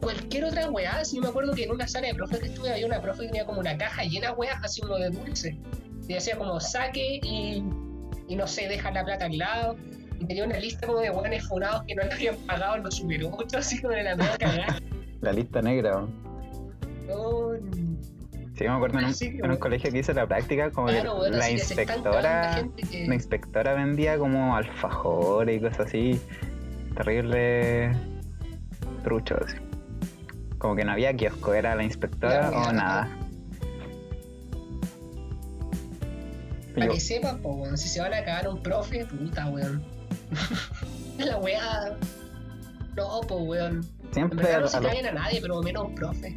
cualquier 0.00 0.46
otra 0.46 0.70
weá. 0.70 1.04
Si 1.04 1.16
yo 1.16 1.22
me 1.22 1.28
acuerdo 1.28 1.52
que 1.52 1.64
en 1.64 1.70
una 1.70 1.86
sala 1.86 2.08
de 2.08 2.14
profes 2.14 2.40
que 2.40 2.46
estuve 2.46 2.72
había 2.72 2.86
una 2.86 3.00
profe 3.00 3.22
que 3.22 3.26
tenía 3.28 3.44
como 3.44 3.60
una 3.60 3.76
caja 3.76 4.04
llena 4.04 4.28
de 4.28 4.34
weas, 4.34 4.58
así 4.64 4.80
uno 4.82 4.96
de 4.96 5.10
dulce. 5.10 5.58
Y 6.08 6.14
hacía 6.14 6.36
como 6.36 6.58
saque 6.58 7.20
y 7.22 7.62
no 8.34 8.46
sé, 8.46 8.66
deja 8.66 8.90
la 8.90 9.04
plata 9.04 9.26
al 9.26 9.36
lado. 9.36 9.76
Y 10.22 10.26
tenía 10.26 10.44
una 10.44 10.58
lista 10.58 10.86
como 10.86 11.00
de 11.00 11.10
weones 11.10 11.48
funados 11.48 11.82
que 11.86 11.96
no 11.96 12.04
le 12.04 12.12
habían 12.12 12.36
pagado 12.46 12.76
los 12.78 12.94
super 12.96 13.24
8, 13.24 13.58
así 13.58 13.80
como 13.82 13.92
de 13.94 14.04
la 14.04 14.16
cagada. 14.38 14.78
La 15.20 15.32
lista 15.32 15.60
negra. 15.60 16.06
No, 17.08 17.50
Sí, 18.54 18.64
me 18.64 18.70
acuerdo 18.70 18.98
en 19.00 19.06
un, 19.06 19.50
en 19.50 19.56
colegio 19.56 19.90
que 19.90 19.98
hice 19.98 20.14
la 20.14 20.26
práctica, 20.26 20.70
como 20.70 20.86
claro, 20.88 21.14
que 21.14 21.20
weón, 21.22 21.38
la 21.38 21.50
inspectora, 21.50 22.64
que- 22.90 23.06
la 23.08 23.14
inspectora 23.14 23.74
vendía 23.74 24.18
como 24.18 24.54
alfajores 24.54 25.56
y 25.56 25.60
cosas 25.64 25.80
así, 25.86 26.20
terrible 26.94 27.90
trucho, 29.02 29.36
así. 29.44 29.56
Como 30.58 30.76
que 30.76 30.84
no 30.84 30.92
había 30.92 31.14
kiosco, 31.16 31.54
era 31.54 31.74
la 31.74 31.82
inspectora 31.82 32.50
o 32.50 32.72
nada. 32.72 33.08
Para 36.74 36.86
Yo- 36.86 36.92
que 36.92 37.00
sepan, 37.00 37.40
po, 37.42 37.54
weón, 37.54 37.76
si 37.76 37.88
se 37.88 38.00
van 38.00 38.14
a 38.14 38.18
cagar 38.24 38.48
un 38.48 38.62
profe, 38.62 39.04
puta, 39.06 39.48
weón. 39.48 39.82
La 41.18 41.38
weá. 41.38 41.96
No, 42.96 43.20
po, 43.22 43.36
weón. 43.36 43.80
En 44.08 44.12
siempre, 44.12 44.54
a, 44.54 44.60
no 44.60 44.68
se 44.68 44.80
caguen 44.80 45.06
a 45.06 45.12
nadie, 45.12 45.40
pero 45.40 45.62
menos 45.62 45.84
un 45.84 45.94
profe. 45.94 46.36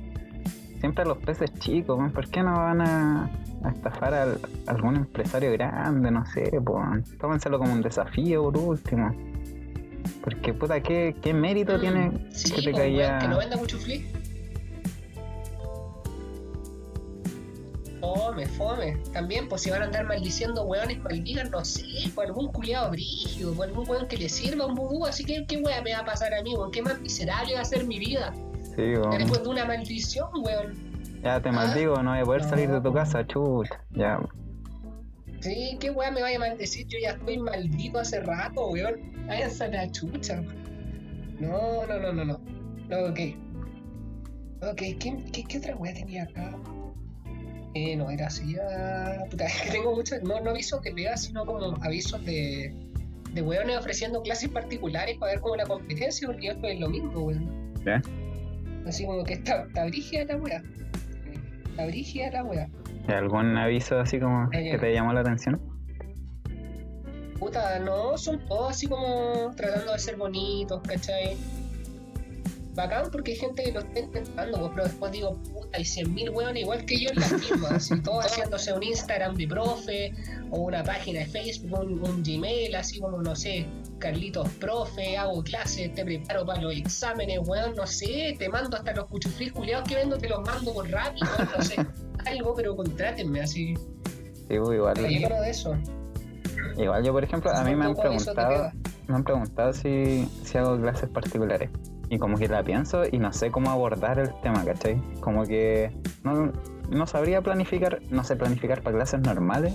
siempre 0.80 1.04
a 1.04 1.08
los 1.08 1.18
peces 1.20 1.54
chicos, 1.60 1.98
weón, 1.98 2.12
¿por 2.12 2.30
qué 2.30 2.42
no 2.44 2.54
van 2.54 2.82
a, 2.82 3.30
a 3.64 3.70
estafar 3.70 4.14
a, 4.14 4.38
algún 4.68 4.96
empresario 4.96 5.52
grande? 5.54 6.12
No 6.12 6.25
sé, 6.28 6.50
pues. 6.64 7.18
Tómenselo 7.18 7.60
como 7.60 7.74
un 7.74 7.82
desafío 7.82 8.44
por 8.44 8.58
último. 8.58 9.14
Porque 10.24 10.54
puta, 10.54 10.80
¿qué, 10.82 11.16
qué 11.22 11.34
mérito 11.34 11.78
Mm, 11.78 11.82
tiene 11.82 12.28
sí, 12.32 12.52
que 12.52 12.62
te 12.62 12.72
po, 12.72 12.78
weón, 12.78 12.88
caía? 12.96 13.20
que 13.20 13.28
no 13.28 13.38
venda 13.40 13.58
mucho 13.58 13.78
flip. 13.78 14.06
Fome, 18.02 18.46
fome. 18.46 18.98
También, 19.14 19.48
pues 19.48 19.62
si 19.64 19.70
van 19.72 19.82
a 19.82 19.86
andar 19.86 20.06
maldiciendo 20.06 20.64
weones, 20.66 21.00
maldigan, 21.00 21.50
no 21.50 21.64
sé, 21.66 21.84
por 22.14 22.25
algún 22.25 22.52
culiado 22.52 22.92
brígido, 22.92 23.54
por 23.54 23.68
algún 23.68 23.90
weón 23.90 24.08
que 24.08 24.18
le 24.18 24.30
sirva 24.30 24.66
un 24.66 24.75
vudú, 24.75 25.06
así 25.06 25.24
que 25.24 25.46
qué 25.48 25.58
weá 25.58 25.82
me 25.82 25.94
va 25.94 26.00
a 26.00 26.06
pasar 26.06 26.34
a 26.34 26.42
mí, 26.44 26.54
weón, 26.56 26.72
qué 26.72 26.82
más 26.82 27.00
miserable 27.02 27.56
va 27.56 27.62
a 27.62 27.66
ser 27.66 27.86
mi 27.86 27.98
vida. 28.00 28.34
Sí, 28.75 28.82
weón. 28.96 29.18
Después 29.18 29.44
de 29.44 29.50
una 29.50 29.66
maldición, 29.66 30.30
weón. 30.44 30.74
Ya 31.24 31.42
te 31.42 31.50
Ah, 31.50 31.54
maldigo, 31.54 32.02
no 32.04 32.12
voy 32.12 32.20
a 32.20 32.24
poder 32.25 32.42
no. 32.44 32.50
salir 32.50 32.70
de 32.72 32.82
tu 32.82 32.94
casa, 32.94 33.25
chucha. 33.25 33.82
Ya, 33.92 34.20
Sí, 35.42 35.78
qué 35.80 35.92
weá 35.92 36.10
me 36.12 36.22
vaya 36.22 36.38
a 36.38 36.40
maldecir, 36.40 36.88
yo 36.88 36.98
ya 37.02 37.12
estoy 37.12 37.38
maldito 37.38 38.00
hace 38.00 38.20
rato, 38.22 38.68
weón. 38.70 38.96
Váyanse 39.28 39.64
a 39.66 39.68
la 39.68 39.92
chucha. 39.92 40.42
No, 41.40 41.86
no, 41.88 42.00
no, 42.00 42.14
no, 42.14 42.25
no. 42.25 42.40
No, 42.90 42.98
ok. 43.10 43.20
Ok, 44.62 44.78
¿qué, 44.78 45.24
qué, 45.32 45.44
qué 45.48 45.58
otra 45.58 45.75
weá 45.75 45.94
tenía 45.94 46.24
acá? 46.24 46.56
Eh, 47.75 47.94
no, 47.98 48.10
era 48.10 48.27
así, 48.27 48.53
ya... 48.53 49.25
Puta, 49.29 49.46
es 49.46 49.62
que 49.63 49.72
tengo 49.72 49.94
muchos, 49.94 50.24
no, 50.24 50.39
no 50.39 50.51
avisos 50.51 50.82
de 50.82 50.94
pega, 50.94 51.17
sino 51.17 51.46
como 51.46 51.75
avisos 51.84 52.24
de, 52.24 52.74
de 53.34 53.41
weones 53.41 53.77
ofreciendo 53.77 54.22
clases 54.22 54.50
particulares 54.50 55.17
para 55.17 55.34
ver 55.34 55.41
como 55.41 55.58
la 55.58 55.65
competencia, 55.65 56.25
porque 56.25 56.48
estoy 56.48 56.72
en 56.72 56.79
lo 56.79 56.89
mismo, 56.89 57.12
weón. 57.20 57.74
Así 58.88 59.05
como 59.05 59.25
que 59.25 59.34
está, 59.34 59.63
está 59.63 59.86
brígida 59.86 60.24
la 60.24 60.38
weá. 60.38 60.63
Está 61.72 61.86
brígida 61.86 62.32
la 62.32 62.44
weá. 62.46 62.70
¿Y 63.10 63.12
¿algún 63.12 63.58
aviso 63.58 64.00
así 64.00 64.20
como 64.20 64.44
Ah, 64.44 64.50
que 64.51 64.77
te 64.79 64.94
llamó 64.94 65.12
la 65.12 65.20
atención? 65.20 65.60
Puta, 67.38 67.77
no, 67.79 68.17
son 68.17 68.39
todos 68.46 68.72
así 68.72 68.88
como 68.88 69.51
tratando 69.58 69.91
de 69.91 70.00
ser 70.00 70.15
bonitos, 70.15 70.82
¿cachai? 70.84 71.36
Bacán 72.75 73.10
porque 73.12 73.32
hay 73.32 73.38
gente 73.38 73.63
que 73.63 73.72
lo 73.72 73.79
está 73.79 74.00
intentando, 74.00 74.60
pues, 74.60 74.72
pero 74.75 74.84
después 74.84 75.12
digo, 75.12 75.34
puta, 75.53 75.77
hay 75.77 75.84
100.000 75.84 76.34
weones 76.34 76.63
igual 76.63 76.86
que 76.86 77.00
yo 77.00 77.10
en 77.10 77.20
las 77.20 77.32
mismas, 77.32 77.72
así 77.72 78.00
todos 78.03 78.25
haciéndose 78.25 78.74
un 78.74 78.84
Instagram 78.84 79.36
de 79.36 79.48
profe, 79.48 80.13
o 80.51 80.60
una 80.60 80.84
página 80.84 81.22
de 81.22 81.25
Facebook, 81.27 81.79
un, 81.79 82.03
un 82.03 82.24
Gmail, 82.24 82.75
así 82.75 83.00
como, 83.00 83.22
no 83.22 83.36
sé, 83.36 83.65
Carlitos 84.00 84.50
profe, 84.60 85.17
hago 85.17 85.41
clases, 85.44 85.94
te 85.94 86.03
preparo 86.03 86.46
para 86.46 86.62
los 86.62 86.75
exámenes, 86.75 87.39
weón, 87.48 87.75
no 87.75 87.88
sé, 87.88 88.36
te 88.38 88.50
mando 88.50 88.77
hasta 88.77 88.94
los 88.94 89.05
cuchuflis 89.05 89.53
culiados 89.53 89.88
que 89.88 89.96
vendo, 89.96 90.17
te 90.17 90.29
los 90.29 90.41
mando 90.41 90.74
por 90.74 90.89
rápido, 90.89 91.27
no 91.58 91.63
sé, 91.63 91.75
algo, 92.25 92.53
pero 92.55 92.75
contrátenme, 92.75 93.41
así, 93.41 93.75
Sí, 94.48 94.60
pues, 94.60 94.77
igual, 94.77 94.96
lleno 94.96 95.41
de 95.41 95.50
eso. 95.50 95.75
igual 96.77 97.03
yo, 97.03 97.12
por 97.13 97.24
ejemplo, 97.24 97.51
a 97.51 97.63
mí 97.63 97.75
me 97.75 97.86
han 97.86 97.96
preguntado, 97.96 98.72
me 99.08 99.15
han 99.15 99.24
preguntado 99.24 99.74
si, 99.74 100.29
si 100.44 100.58
hago 100.58 100.79
clases 100.79 101.10
particulares. 101.10 101.70
Y 102.10 102.20
como 102.20 102.38
que 102.38 102.48
la 102.48 102.64
pienso 102.64 103.04
y 103.12 103.18
no 103.18 103.34
sé 103.34 103.50
cómo 103.52 103.70
abordar 103.72 104.20
el 104.20 104.30
tema, 104.42 104.64
¿cachai? 104.64 105.02
Como 105.22 105.44
que 105.46 105.92
no, 106.24 106.52
no 106.90 107.08
sabría 107.08 107.42
planificar, 107.42 108.00
no 108.10 108.24
sé 108.24 108.36
planificar 108.36 108.82
para 108.82 108.98
clases 108.98 109.22
normales. 109.22 109.74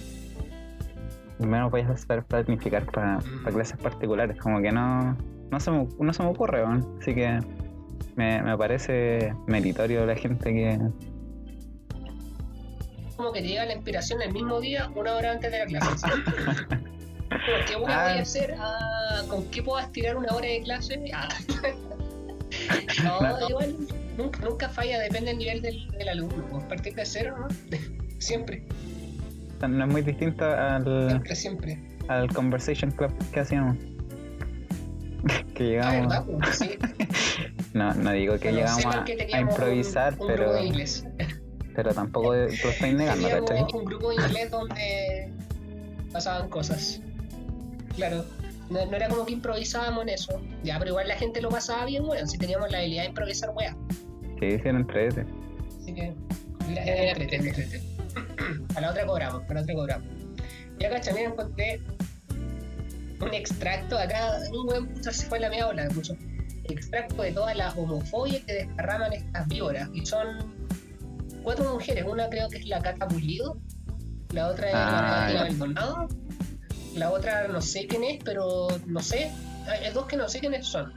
Y 1.39 1.47
menos 1.47 1.71
voy 1.71 1.81
a 1.81 1.97
saber 1.97 2.25
planificar 2.25 2.85
para 2.87 3.19
clases 3.53 3.79
particulares. 3.79 4.39
Como 4.39 4.61
que 4.61 4.71
no, 4.71 5.17
no, 5.51 5.61
se, 5.61 5.71
me, 5.71 5.89
no 5.99 6.13
se 6.13 6.23
me 6.23 6.29
ocurre, 6.29 6.63
weón. 6.65 6.97
Así 7.01 7.15
que 7.15 7.41
me, 8.17 8.43
me 8.43 8.57
parece 8.57 9.35
meritorio 9.47 10.07
la 10.07 10.15
gente 10.15 10.53
que, 10.53 10.79
como 13.17 13.33
que 13.33 13.43
te 13.43 13.49
llega 13.49 13.67
la 13.67 13.75
inspiración 13.75 14.23
el 14.23 14.33
mismo 14.33 14.61
día, 14.61 14.91
una 14.97 15.13
hora 15.15 15.33
antes 15.33 15.53
de 15.53 15.59
la 15.59 15.67
clase. 15.67 16.07
¿Qué 17.69 17.77
voy 17.77 17.91
a 17.93 18.01
Ah. 18.07 18.09
voy 18.11 18.19
a 18.19 18.23
hacer? 18.23 18.55
Ah, 18.59 19.23
¿Con 19.29 19.45
qué 19.51 19.63
puedo 19.63 19.79
estirar 19.79 20.17
una 20.17 20.35
hora 20.35 20.47
de 20.47 20.63
clase? 20.63 21.03
Ah. 21.15 21.29
No, 23.05 23.21
No. 23.21 23.49
igual 23.49 23.77
nunca, 24.17 24.41
nunca 24.41 24.69
falla, 24.69 24.99
depende 25.01 25.31
del 25.31 25.39
nivel 25.39 25.63
del, 25.63 25.89
del 25.93 26.09
alumno. 26.09 26.45
Pues 26.51 26.65
partir 26.65 26.95
de 26.95 27.05
cero, 27.07 27.37
¿no? 27.39 27.49
siempre, 28.19 28.63
No 29.67 29.85
es 29.85 29.91
muy 29.91 30.03
distinto 30.03 30.45
al, 30.45 31.09
siempre, 31.09 31.37
siempre. 31.37 31.79
al 32.09 32.29
Conversation 32.33 32.91
Club 32.93 33.13
que 33.33 33.41
hacíamos. 33.41 33.77
que 35.55 35.81
Ah, 35.81 35.93
llegamos. 35.93 36.15
Pues, 36.41 36.59
sí. 36.59 36.71
No, 37.75 37.95
no 37.95 38.13
digo 38.13 38.39
que 38.39 38.53
llegamos 38.53 38.87
a, 38.87 39.05
que 39.05 39.13
a 39.13 39.17
teníamos 39.17 39.53
improvisar, 39.55 40.15
un, 40.15 40.21
un 40.23 40.27
pero, 40.29 40.43
grupo 40.45 40.55
de 40.57 40.65
inglés. 40.67 41.07
pero 41.75 41.95
tampoco 41.95 42.35
lo 42.35 42.47
estoy 42.47 42.95
negando, 42.95 43.29
¿cachai? 43.29 43.63
Un 43.75 43.85
grupo 43.85 44.09
de 44.11 44.15
inglés 44.17 44.51
donde 44.51 45.33
pasaban 46.13 46.49
cosas. 46.49 47.01
Claro. 47.95 48.25
No, 48.71 48.87
no 48.87 48.97
era 48.97 49.09
como 49.09 49.27
que 49.27 49.33
improvisábamos 49.33 50.03
en 50.05 50.09
eso. 50.11 50.41
Ya, 50.63 50.79
pero 50.79 50.91
igual 50.91 51.09
la 51.09 51.17
gente 51.17 51.41
lo 51.43 51.49
pasaba 51.49 51.85
bien, 51.87 52.05
weón. 52.05 52.29
Si 52.29 52.39
teníamos 52.39 52.71
la 52.71 52.79
habilidad 52.79 53.03
de 53.03 53.09
improvisar, 53.09 53.51
weón. 53.51 53.77
Sí, 54.39 54.47
hicieron 54.47 54.87
tres. 54.87 55.15
Así 55.83 55.93
que. 55.93 56.15
Mira, 56.69 56.85
era 56.85 57.11
entrete, 57.13 57.37
era 57.37 57.49
entrete. 57.49 57.83
A 58.77 58.81
la 58.81 58.91
otra 58.91 59.07
cobramos, 59.07 59.43
a 59.49 59.55
la 59.55 59.61
otra 59.63 59.75
cobramos. 59.75 60.09
Y 60.79 60.85
acá 60.85 61.01
también 61.01 61.33
encontré 61.33 61.81
un 63.21 63.35
extracto 63.35 63.99
acá, 63.99 64.39
un 64.53 64.67
buen 64.67 64.87
puta 64.89 65.13
se 65.13 65.27
fue 65.27 65.39
en 65.39 65.43
la 65.43 65.51
media 65.51 65.67
ola, 65.69 65.89
mucho. 65.95 66.15
Extracto 66.65 67.23
de 67.23 67.33
toda 67.33 67.55
la 67.55 67.71
homofobia 67.73 68.41
que 68.47 68.53
desparraman 68.55 69.13
estas 69.13 69.49
víboras. 69.49 69.89
Y 69.93 70.07
son 70.07 70.53
cuatro 71.43 71.73
mujeres. 71.75 72.05
Una 72.09 72.29
creo 72.29 72.49
que 72.49 72.59
es 72.59 72.67
la 72.67 72.81
Caca 72.81 73.09
Pulido, 73.09 73.59
la 74.33 74.49
otra 74.49 74.69
es 74.69 74.75
Ah, 74.77 75.29
la, 75.29 75.35
la 75.35 75.45
Maldonado, 75.51 76.09
la 76.95 77.11
otra 77.11 77.49
no 77.49 77.61
sé 77.61 77.87
quién 77.87 78.05
es, 78.05 78.19
pero 78.25 78.69
no 78.87 79.01
sé. 79.01 79.31
Hay 79.69 79.93
dos 79.93 80.07
que 80.07 80.17
no 80.17 80.29
sé 80.29 80.41
quiénes 80.41 80.67
son. 80.67 80.93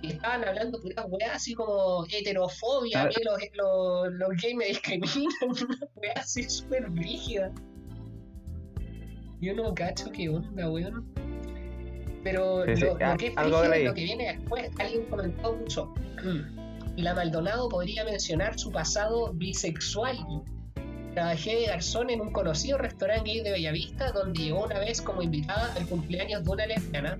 Y 0.00 0.08
estaban 0.12 0.42
hablando 0.44 0.80
puras 0.80 1.06
weas 1.08 1.36
así 1.36 1.54
como 1.54 2.04
heterofobia, 2.10 3.02
Ah. 3.02 3.08
que 3.08 3.22
los, 3.24 3.38
los, 3.54 4.12
los 4.14 4.28
gays 4.42 4.54
me 4.56 4.66
discriminan, 4.66 5.30
una 5.48 5.78
wea 5.94 6.12
así 6.16 6.42
súper 6.44 6.90
rígida. 6.92 7.52
Yo 9.40 9.54
no 9.54 9.74
cacho 9.74 10.10
qué 10.12 10.28
onda, 10.28 10.70
weón. 10.70 11.04
Pero 12.24 12.64
Sí, 12.66 12.76
sí, 12.76 12.82
lo, 12.82 12.96
ah, 13.00 13.12
lo 13.12 13.16
que 13.18 13.26
es 13.26 13.84
lo 13.84 13.94
que 13.94 14.04
viene 14.04 14.36
después, 14.36 14.70
alguien 14.78 15.04
comentó 15.06 15.54
mucho. 15.56 15.92
La 16.96 17.14
Maldonado 17.14 17.68
podría 17.68 18.04
mencionar 18.04 18.58
su 18.58 18.70
pasado 18.70 19.32
bisexual. 19.34 20.16
Trabajé 21.14 21.56
de 21.56 21.66
garzón 21.66 22.10
en 22.10 22.20
un 22.20 22.32
conocido 22.32 22.78
restaurante 22.78 23.30
gay 23.30 23.42
de 23.42 23.50
Bellavista, 23.50 24.12
donde 24.12 24.44
llegó 24.44 24.64
una 24.64 24.78
vez 24.78 25.02
como 25.02 25.22
invitada 25.22 25.72
al 25.74 25.86
cumpleaños 25.86 26.44
de 26.44 26.50
una 26.50 26.66
lesbiana 26.66 27.18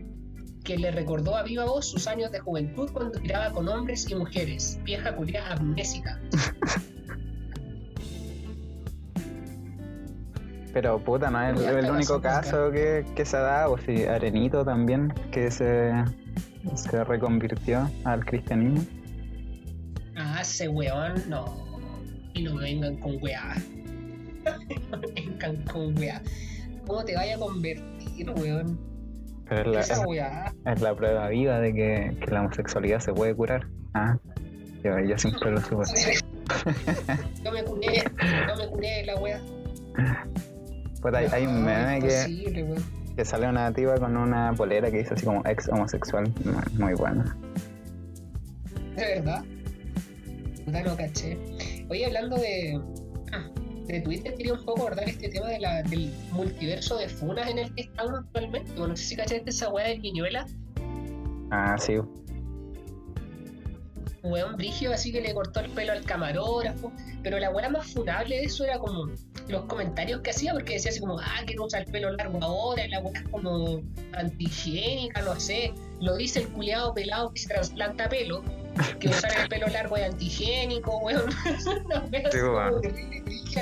que 0.65 0.79
le 0.79 0.91
recordó 0.93 1.37
a 1.37 1.43
viva 1.43 1.65
voz 1.65 1.87
sus 1.87 2.07
años 2.07 2.31
de 2.31 2.39
juventud 2.39 2.91
cuando 2.93 3.19
tiraba 3.19 3.51
con 3.51 3.69
hombres 3.69 4.09
y 4.11 4.15
mujeres. 4.15 4.79
Vieja 4.85 5.15
culia 5.15 5.47
amnésica. 5.53 6.21
Pero 10.73 10.99
puta, 10.99 11.31
no 11.31 11.43
es 11.43 11.61
el, 11.61 11.91
único 11.91 12.21
caso 12.23 12.71
que, 12.71 13.05
que 13.15 13.27
se 13.27 13.37
ha 13.37 13.41
dado. 13.41 13.77
Sí, 13.85 14.05
Arenito 14.05 14.65
también, 14.65 15.13
que 15.31 15.51
se, 15.51 15.93
se 16.75 17.05
reconvirtió 17.05 17.91
al 18.05 18.25
cristianismo. 18.25 18.83
Ah, 20.17 20.39
ese 20.41 20.69
weón, 20.69 21.23
no. 21.29 21.45
Y 22.33 22.43
no 22.43 22.55
me 22.55 22.63
vengan 22.63 22.97
con 22.97 23.23
weá. 23.23 23.55
No 24.91 25.01
vengan 25.15 25.57
con 25.65 25.97
weá. 25.99 26.21
¿Cómo 26.87 27.05
te 27.05 27.15
vaya 27.15 27.37
a 27.37 27.39
convertir, 27.39 28.31
weón? 28.31 28.79
Pero 29.49 29.71
es 29.71 29.75
la, 29.75 29.81
Esa 29.81 29.95
es, 29.95 30.07
weá. 30.07 30.55
es 30.67 30.81
la 30.81 30.95
prueba 30.95 31.29
viva 31.29 31.59
de 31.61 31.73
que, 31.75 32.17
que 32.25 32.31
la 32.31 32.41
homosexualidad 32.41 33.01
se 33.01 33.13
puede 33.13 33.35
curar. 33.35 33.67
Ah, 33.95 34.17
yo, 34.83 34.99
yo 35.01 35.19
siempre 35.19 35.51
lo 35.51 35.61
supe. 35.61 35.85
Yo 37.45 37.53
me 37.53 37.63
curé, 37.65 38.03
yo 38.49 38.57
me 38.57 38.67
curé 38.69 39.05
la 39.07 39.17
weá. 39.17 39.41
Pues 41.01 41.15
hay, 41.15 41.27
hay 41.33 41.47
un 41.47 41.61
No, 41.61 41.67
meme 41.67 42.01
que, 42.01 42.63
weón. 42.65 42.85
que 43.17 43.25
sale 43.25 43.49
una 43.49 43.71
nativa 43.71 43.97
con 43.99 44.17
una 44.17 44.53
polera 44.55 44.91
que 44.91 44.99
dice 44.99 45.15
así 45.15 45.25
como 45.25 45.41
ex 45.47 45.69
homosexual. 45.69 46.33
Muy- 46.79 46.95
bueno. 46.95 47.25
De 48.97 49.03
verdad. 49.03 49.45
No 50.67 50.97
caché. 50.97 51.39
Oye, 51.89 52.07
hablando 52.07 52.37
de, 52.37 52.81
de 53.87 54.01
Twitter, 54.01 54.35
quería 54.35 54.55
un 54.55 54.65
poco 54.65 54.83
abordar 54.83 55.09
este 55.09 55.29
tema 55.29 55.49
de 55.49 55.61
la, 55.61 55.83
del 55.83 56.13
multiverso 56.31 56.97
de 56.97 57.09
funas 57.09 57.49
en 57.49 57.59
el 57.59 57.75
que 57.75 57.83
estamos 57.83 58.21
actualmente. 58.21 58.71
Bueno, 58.73 58.89
no 58.89 58.97
sé 58.97 59.05
si 59.05 59.17
cachaste 59.17 59.51
esa 59.51 59.69
weá 59.71 59.89
de 59.89 59.99
Quiñuela. 59.99 60.47
Ah, 61.51 61.77
sí. 61.79 61.97
Un 64.23 64.33
weón 64.33 64.57
brigio 64.57 64.93
así 64.93 65.11
que 65.11 65.21
le 65.21 65.35
cortó 65.35 65.61
el 65.61 65.71
pelo 65.71 65.93
al 65.93 66.05
camarógrafo. 66.05 66.93
Pero 67.23 67.39
la 67.39 67.51
weá 67.51 67.69
más 67.69 67.87
funable 67.93 68.37
de 68.37 68.45
eso 68.45 68.65
era 68.65 68.79
como 68.79 69.09
los 69.49 69.65
comentarios 69.65 70.21
que 70.21 70.31
hacía, 70.31 70.53
porque 70.53 70.75
decía 70.75 70.91
así 70.91 71.01
como, 71.01 71.19
ah, 71.19 71.43
que 71.47 71.55
no 71.55 71.65
usa 71.65 71.81
el 71.81 71.87
pelo 71.87 72.11
largo 72.13 72.39
ahora, 72.43 72.87
la 72.89 73.01
weá 73.01 73.21
es 73.21 73.29
como 73.29 73.83
antihigiénica, 74.13 75.23
no 75.23 75.39
sé. 75.39 75.73
Lo 76.01 76.17
dice 76.17 76.41
el 76.41 76.49
culiado 76.49 76.95
pelado 76.95 77.33
que 77.33 77.41
se 77.41 77.49
trasplanta 77.49 78.09
pelo, 78.09 78.43
que 78.99 79.09
usar 79.09 79.31
el 79.41 79.49
pelo 79.49 79.67
largo 79.69 79.97
es 79.97 80.11
antihigiénico, 80.11 80.99
weón. 80.99 81.31
Sí. 82.33 83.61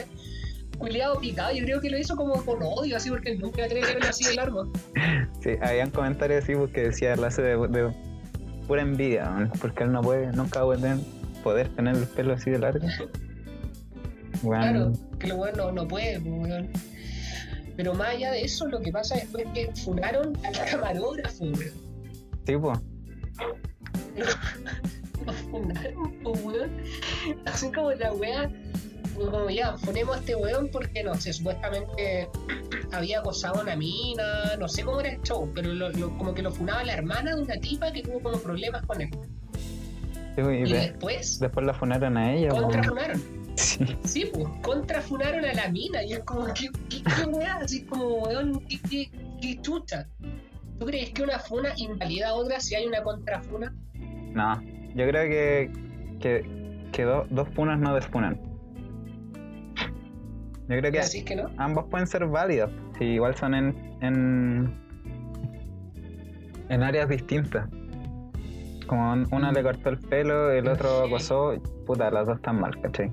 Culiado 0.78 1.20
picado, 1.20 1.52
yo 1.52 1.64
creo 1.64 1.80
que 1.80 1.90
lo 1.90 1.98
hizo 1.98 2.16
como 2.16 2.42
con 2.44 2.62
odio, 2.62 2.96
así 2.96 3.10
porque 3.10 3.32
él 3.32 3.40
nunca 3.40 3.66
tiene 3.68 3.86
pelo 3.86 4.08
así 4.08 4.24
de 4.24 4.34
largo. 4.34 4.72
Sí, 5.42 5.50
habían 5.60 5.90
comentarios 5.90 6.42
así 6.42 6.54
porque 6.54 6.84
decía 6.84 7.16
la 7.16 7.26
hace 7.26 7.42
de, 7.42 7.68
de 7.68 7.94
pura 8.66 8.82
envidia, 8.82 9.28
man, 9.28 9.52
porque 9.60 9.84
él 9.84 9.92
no 9.92 10.00
puede, 10.00 10.32
nunca 10.32 10.64
va 10.64 10.74
a 10.74 10.98
poder 11.42 11.68
tener 11.70 11.96
el 11.96 12.06
pelo 12.06 12.32
así 12.32 12.50
de 12.50 12.60
largo. 12.60 12.86
Claro, 14.42 14.92
que 15.18 15.26
lo 15.26 15.36
weón 15.36 15.56
no, 15.56 15.72
no 15.72 15.86
puede, 15.86 16.18
pues, 16.20 16.32
weón. 16.32 16.70
Pero 17.76 17.94
más 17.94 18.10
allá 18.10 18.30
de 18.32 18.42
eso, 18.42 18.66
lo 18.66 18.80
que 18.80 18.90
pasa 18.90 19.16
después 19.16 19.46
es 19.46 19.52
que 19.52 19.82
funaron 19.82 20.38
al 20.44 20.70
camarógrafo, 20.70 21.44
weón. 21.44 21.72
tipo, 22.44 22.72
Lo 25.26 25.32
funaron, 25.32 26.14
pues, 26.22 26.40
weón. 26.44 26.70
Así 27.46 27.70
como 27.72 27.92
la 27.92 28.12
wea, 28.12 28.50
como 29.14 29.50
ya, 29.50 29.76
funemos 29.78 30.16
a 30.16 30.20
este 30.20 30.34
weón 30.34 30.68
porque 30.72 31.02
no 31.02 31.14
sé, 31.14 31.32
supuestamente 31.32 32.28
había 32.92 33.20
acosado 33.20 33.60
a 33.60 33.62
una 33.62 33.76
mina, 33.76 34.56
no 34.58 34.66
sé 34.68 34.82
cómo 34.84 35.00
era 35.00 35.10
el 35.10 35.22
show, 35.22 35.50
pero 35.54 35.72
lo- 35.74 35.90
lo- 35.90 36.16
como 36.18 36.32
que 36.34 36.42
lo 36.42 36.50
funaba 36.50 36.82
la 36.84 36.94
hermana 36.94 37.34
de 37.34 37.42
una 37.42 37.54
tipa 37.56 37.92
que 37.92 38.02
tuvo 38.02 38.20
como 38.20 38.38
problemas 38.38 38.84
con 38.86 39.00
él. 39.02 39.10
y 40.36 40.40
Y 40.40 40.72
de- 40.72 40.78
después, 40.78 41.38
después 41.38 41.66
la 41.66 41.74
funaron 41.74 42.16
a 42.16 42.32
ella. 42.34 42.48
contrafunaron. 42.48 43.22
Sí, 43.56 43.84
Sí, 44.04 44.30
pues, 44.32 44.46
contrafunaron 44.62 45.44
a 45.44 45.52
la 45.52 45.68
mina 45.68 46.02
y 46.02 46.14
es 46.14 46.20
como, 46.20 46.46
¿qué, 46.54 46.70
qué, 46.88 47.02
qué 47.02 47.24
weá? 47.26 47.56
Así 47.56 47.84
como, 47.84 48.22
weón, 48.22 48.60
¿qué, 48.66 48.78
qué, 48.88 49.10
qué 49.42 49.60
chucha? 49.60 50.06
¿Tú 50.78 50.86
crees 50.86 51.10
que 51.10 51.22
una 51.24 51.38
funa 51.38 51.74
invalida 51.76 52.28
a 52.30 52.34
otra 52.34 52.58
si 52.58 52.74
hay 52.74 52.86
una 52.86 53.02
contrafuna? 53.02 53.74
No, 54.34 54.60
yo 54.94 55.06
creo 55.08 55.28
que, 55.28 55.70
que, 56.20 56.88
que 56.92 57.04
do- 57.04 57.26
dos 57.30 57.48
funas 57.50 57.78
no 57.78 57.94
desfunan. 57.94 58.38
Yo 60.68 60.78
creo 60.78 60.92
que 60.92 60.98
Así 61.00 61.24
que 61.24 61.34
no. 61.36 61.50
ambos 61.56 61.86
pueden 61.90 62.06
ser 62.06 62.26
válidos, 62.26 62.70
si 62.98 63.04
igual 63.04 63.34
son 63.34 63.54
en, 63.54 63.74
en, 64.00 64.72
en 66.68 66.82
áreas 66.82 67.08
distintas. 67.08 67.68
Como 68.86 69.12
un- 69.12 69.26
una 69.32 69.50
le 69.52 69.62
cortó 69.62 69.90
el 69.90 69.98
pelo, 69.98 70.50
el 70.52 70.68
otro 70.68 71.04
acosó, 71.06 71.54
puta, 71.86 72.10
las 72.10 72.26
dos 72.26 72.36
están 72.36 72.60
mal, 72.60 72.80
¿cachai? 72.80 73.10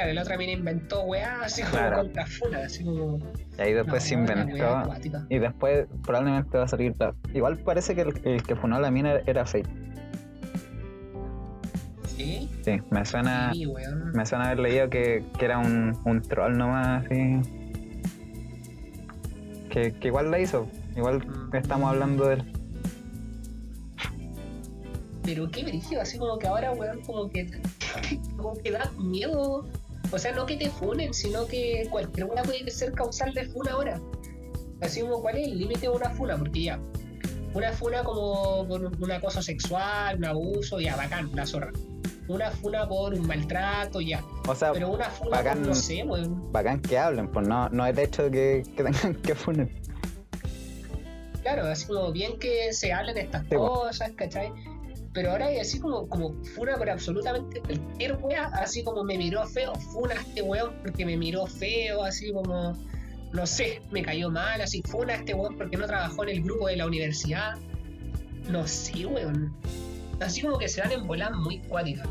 Claro, 0.00 0.14
la 0.14 0.22
otra 0.22 0.38
mina 0.38 0.52
inventó 0.52 1.02
weá, 1.02 1.42
así 1.42 1.60
como 1.60 1.74
Claro. 1.74 1.96
contrafuna, 1.98 2.58
así 2.64 2.82
como. 2.84 3.18
Y 3.58 3.60
ahí 3.60 3.72
después 3.74 4.02
se 4.02 4.16
no, 4.16 4.22
inventó. 4.22 4.88
Y 5.28 5.38
después 5.38 5.86
probablemente 6.06 6.56
va 6.56 6.64
a 6.64 6.68
salir. 6.68 6.94
la- 6.98 7.14
Igual 7.34 7.58
parece 7.58 7.94
que 7.94 8.00
el, 8.02 8.20
el 8.24 8.42
que 8.42 8.56
funó 8.56 8.76
a 8.76 8.80
la 8.80 8.90
mina 8.90 9.20
era 9.26 9.44
fake. 9.44 9.68
Sí, 12.16 12.48
Sí, 12.64 12.80
me 12.90 13.04
suena. 13.04 13.52
sí. 13.52 13.66
Me 14.14 14.24
suena 14.24 14.46
haber 14.46 14.60
leído 14.60 14.88
que, 14.88 15.22
que 15.38 15.44
era 15.44 15.58
un, 15.58 15.98
un 16.06 16.22
troll 16.22 16.56
nomás, 16.56 17.04
así. 17.04 17.40
Que, 19.70 19.92
que 19.92 20.08
igual 20.08 20.30
la 20.30 20.38
hizo. 20.38 20.66
Igual 20.96 21.18
Mm. 21.26 21.56
estamos 21.56 21.90
hablando 21.90 22.26
de 22.26 22.34
él. 22.36 22.52
Pero 25.24 25.50
qué 25.50 25.62
brígido, 25.64 26.00
así 26.00 26.16
como 26.18 26.38
que 26.38 26.48
ahora, 26.48 26.72
weón, 26.72 27.02
como 27.02 27.30
que, 27.30 27.46
como 28.36 28.54
que 28.54 28.70
da 28.70 28.90
miedo. 28.98 29.66
O 30.12 30.18
sea, 30.18 30.32
no 30.32 30.44
que 30.46 30.56
te 30.56 30.70
funen, 30.70 31.14
sino 31.14 31.46
que 31.46 31.86
cualquier 31.90 32.26
weá 32.26 32.42
puede 32.42 32.68
ser 32.70 32.92
causal 32.92 33.32
de 33.32 33.44
funa 33.46 33.72
ahora. 33.72 34.00
Así 34.80 35.00
como, 35.02 35.20
¿cuál 35.20 35.36
es 35.38 35.46
el 35.48 35.58
límite 35.58 35.82
de 35.82 35.88
una 35.90 36.10
funa? 36.10 36.36
Porque 36.36 36.64
ya, 36.64 36.80
una 37.54 37.72
funa 37.72 38.02
como 38.02 38.66
por 38.66 38.80
un 38.84 39.12
acoso 39.12 39.42
sexual, 39.42 40.16
un 40.18 40.24
abuso, 40.24 40.80
ya, 40.80 40.96
bacán, 40.96 41.30
la 41.34 41.46
zorra. 41.46 41.70
Una 42.28 42.50
funa 42.50 42.88
por 42.88 43.12
un 43.14 43.26
maltrato, 43.26 44.00
ya. 44.00 44.24
O 44.46 44.54
sea, 44.54 44.72
Pero 44.72 44.90
una 44.90 45.10
funa 45.10 45.38
bacán. 45.38 45.58
por, 45.58 45.68
no 45.68 45.74
sé, 45.74 46.02
weón. 46.04 46.52
bacán 46.52 46.80
que 46.80 46.96
hablen, 46.98 47.28
pues 47.28 47.46
no, 47.46 47.68
no 47.70 47.84
hecho 47.86 48.24
de 48.24 48.30
que, 48.30 48.62
que 48.76 48.82
tengan 48.84 49.14
que 49.16 49.34
funar. 49.34 49.68
Claro, 51.42 51.64
así 51.66 51.86
como 51.86 52.12
bien 52.12 52.38
que 52.38 52.72
se 52.72 52.92
hablen 52.92 53.16
estas 53.16 53.42
Sí, 53.48 53.56
bueno. 53.56 53.72
cosas, 53.74 54.12
¿cachai? 54.12 54.52
Pero 55.12 55.32
ahora 55.32 55.50
es 55.50 55.62
así 55.68 55.80
como, 55.80 56.08
como 56.08 56.34
funa 56.54 56.76
por 56.76 56.88
absolutamente 56.90 57.60
cualquier 57.60 58.16
wea, 58.22 58.44
así 58.54 58.84
como 58.84 59.02
me 59.04 59.18
miró 59.18 59.46
feo, 59.46 59.72
funa 59.92 60.14
este 60.14 60.42
weón 60.42 60.72
porque 60.82 61.04
me 61.04 61.16
miró 61.16 61.46
feo, 61.46 62.04
así 62.04 62.32
como, 62.32 62.76
no 63.32 63.46
sé, 63.46 63.82
me 63.90 64.02
cayó 64.02 64.30
mal, 64.30 64.60
así 64.60 64.82
funa 64.88 65.14
este 65.14 65.34
weón 65.34 65.56
porque 65.56 65.76
no 65.76 65.86
trabajó 65.86 66.22
en 66.24 66.28
el 66.30 66.42
grupo 66.42 66.68
de 66.68 66.76
la 66.76 66.86
universidad. 66.86 67.54
No 68.48 68.66
sé, 68.66 69.04
weón. 69.06 69.54
Así 70.20 70.42
como 70.42 70.58
que 70.58 70.68
se 70.68 70.80
van 70.80 70.92
en 70.92 71.06
volar 71.06 71.34
muy 71.34 71.58
cuáticas. 71.60 72.06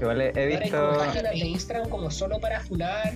Igual 0.00 0.20
he, 0.20 0.28
he 0.34 0.54
Ahora 0.54 0.64
hay 0.64 0.70
como 0.70 0.82
visto, 0.88 0.98
páginas 0.98 1.32
de 1.32 1.38
Instagram 1.38 1.88
como 1.88 2.10
solo 2.10 2.40
para 2.40 2.60
funar. 2.60 3.12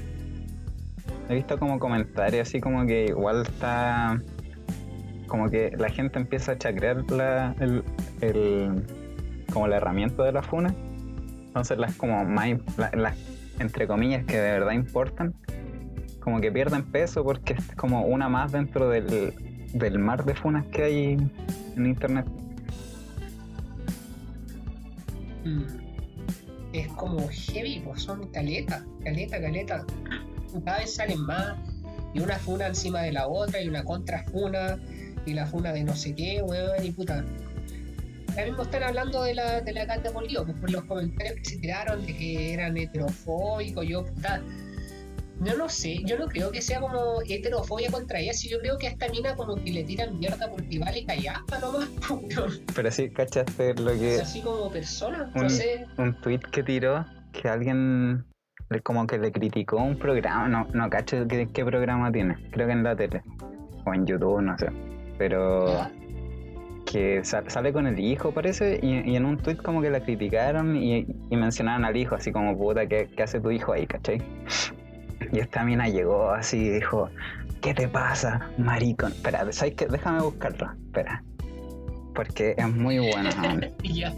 he 1.28 1.34
visto 1.34 1.58
como 1.58 1.78
comentarios 1.78 2.46
así 2.48 2.60
como 2.60 2.86
que 2.86 3.06
igual 3.06 3.42
está 3.42 4.20
como 5.26 5.48
que 5.48 5.72
la 5.78 5.88
gente 5.88 6.18
empieza 6.18 6.52
a 6.52 6.58
chacrear 6.58 7.10
la, 7.10 7.54
el, 7.60 7.82
el- 8.20 8.84
como 9.52 9.68
la 9.68 9.76
herramienta 9.76 10.22
de 10.22 10.32
la 10.32 10.42
funa. 10.42 10.74
Entonces 11.46 11.78
las 11.78 11.94
como 11.94 12.24
más 12.24 12.48
las 12.94 13.16
entre 13.58 13.86
comillas 13.86 14.24
que 14.24 14.36
de 14.36 14.50
verdad 14.50 14.72
importan, 14.72 15.34
como 16.20 16.40
que 16.40 16.50
pierden 16.50 16.84
peso 16.84 17.22
porque 17.22 17.54
es 17.54 17.76
como 17.76 18.02
una 18.06 18.28
más 18.28 18.52
dentro 18.52 18.88
del, 18.88 19.34
del 19.72 19.98
mar 19.98 20.24
de 20.24 20.34
funas 20.34 20.66
que 20.66 20.82
hay 20.84 21.30
en 21.76 21.86
internet. 21.86 22.26
Mm. 25.44 25.62
Es 26.72 26.88
como 26.88 27.28
heavy, 27.28 27.82
pues 27.84 28.02
son 28.02 28.26
caleta, 28.32 28.84
caleta, 29.04 29.40
caleta. 29.40 29.84
Cada 30.64 30.78
vez 30.78 30.94
salen 30.94 31.20
más. 31.20 31.56
Y 32.14 32.20
una 32.20 32.36
funa 32.36 32.68
encima 32.68 33.02
de 33.02 33.12
la 33.12 33.26
otra, 33.26 33.60
y 33.60 33.68
una 33.68 33.84
contra 33.84 34.22
funa, 34.24 34.78
y 35.26 35.34
la 35.34 35.46
funa 35.46 35.72
de 35.72 35.82
no 35.84 35.94
sé 35.94 36.14
qué, 36.14 36.42
weón, 36.42 36.84
y 36.84 36.90
puta. 36.92 37.24
Ahora 38.34 38.46
mismo 38.46 38.62
están 38.64 38.82
hablando 38.82 39.22
de 39.22 39.34
la, 39.34 39.60
de 39.60 39.72
la 39.72 39.86
Cata 39.86 40.10
Bolívar, 40.10 40.44
pues 40.44 40.58
por 40.58 40.70
los 40.72 40.84
comentarios 40.84 41.36
que 41.36 41.44
se 41.44 41.58
tiraron 41.58 42.04
de 42.04 42.16
que 42.16 42.52
eran 42.52 42.76
heterofóbicos, 42.76 43.86
yo, 43.86 44.04
puta. 44.04 44.42
No 45.38 45.68
sé, 45.68 46.00
yo 46.04 46.18
no 46.18 46.26
creo 46.26 46.50
que 46.50 46.60
sea 46.62 46.80
como 46.80 47.20
heterofobia 47.28 47.90
contra 47.90 48.18
ella, 48.18 48.32
si 48.32 48.48
yo 48.48 48.58
creo 48.60 48.76
que 48.78 48.88
a 48.88 48.90
esta 48.90 49.08
mina 49.08 49.36
como 49.36 49.56
que 49.56 49.70
le 49.70 49.84
tiran 49.84 50.18
mierda 50.18 50.50
porque 50.50 50.78
vale 50.78 51.04
callaspa 51.04 51.58
nomás, 51.60 51.88
pues. 52.08 52.62
Pero 52.74 52.90
sí, 52.90 53.10
¿cachaste 53.10 53.74
lo 53.74 53.90
Es 53.90 54.00
que 54.00 54.20
así 54.22 54.40
como 54.40 54.70
persona, 54.70 55.30
no 55.34 55.48
sé. 55.48 55.86
un 55.98 56.14
tweet 56.20 56.40
que 56.50 56.62
tiró 56.62 57.04
que 57.32 57.48
alguien 57.48 58.24
como 58.82 59.06
que 59.06 59.18
le 59.18 59.30
criticó 59.30 59.76
un 59.76 59.96
programa, 59.96 60.48
no, 60.48 60.66
no 60.72 60.90
cacho 60.90 61.26
qué, 61.28 61.48
qué 61.52 61.64
programa 61.64 62.10
tiene, 62.10 62.36
creo 62.50 62.66
que 62.66 62.72
en 62.72 62.82
la 62.82 62.96
tele 62.96 63.22
o 63.86 63.94
en 63.94 64.06
YouTube, 64.06 64.40
no 64.40 64.58
sé, 64.58 64.68
pero 65.18 65.66
Ya. 65.68 66.03
Que 66.84 67.24
sa- 67.24 67.48
sale 67.48 67.72
con 67.72 67.86
el 67.86 67.98
hijo 67.98 68.32
parece 68.32 68.78
y, 68.82 69.10
y 69.10 69.16
en 69.16 69.24
un 69.24 69.38
tweet 69.38 69.56
como 69.56 69.80
que 69.82 69.90
la 69.90 70.00
criticaron 70.00 70.76
y, 70.76 71.06
y 71.30 71.36
mencionaron 71.36 71.84
al 71.84 71.96
hijo 71.96 72.14
así 72.14 72.30
como 72.32 72.56
puta, 72.56 72.86
¿qué, 72.86 73.08
qué 73.16 73.22
hace 73.22 73.40
tu 73.40 73.50
hijo 73.50 73.72
ahí, 73.72 73.86
cachai? 73.86 74.22
Y 75.32 75.38
esta 75.38 75.64
mina 75.64 75.88
llegó 75.88 76.30
así 76.30 76.58
y 76.58 76.68
dijo, 76.70 77.08
¿qué 77.62 77.72
te 77.74 77.88
pasa, 77.88 78.50
maricón? 78.58 79.12
Espera, 79.12 79.50
¿sabes 79.52 79.74
qué? 79.74 79.86
Déjame 79.86 80.22
buscarlo, 80.22 80.70
espera. 80.86 81.24
Porque 82.14 82.54
es 82.56 82.68
muy. 82.68 82.98
Y 83.82 83.94
ya. 84.00 84.12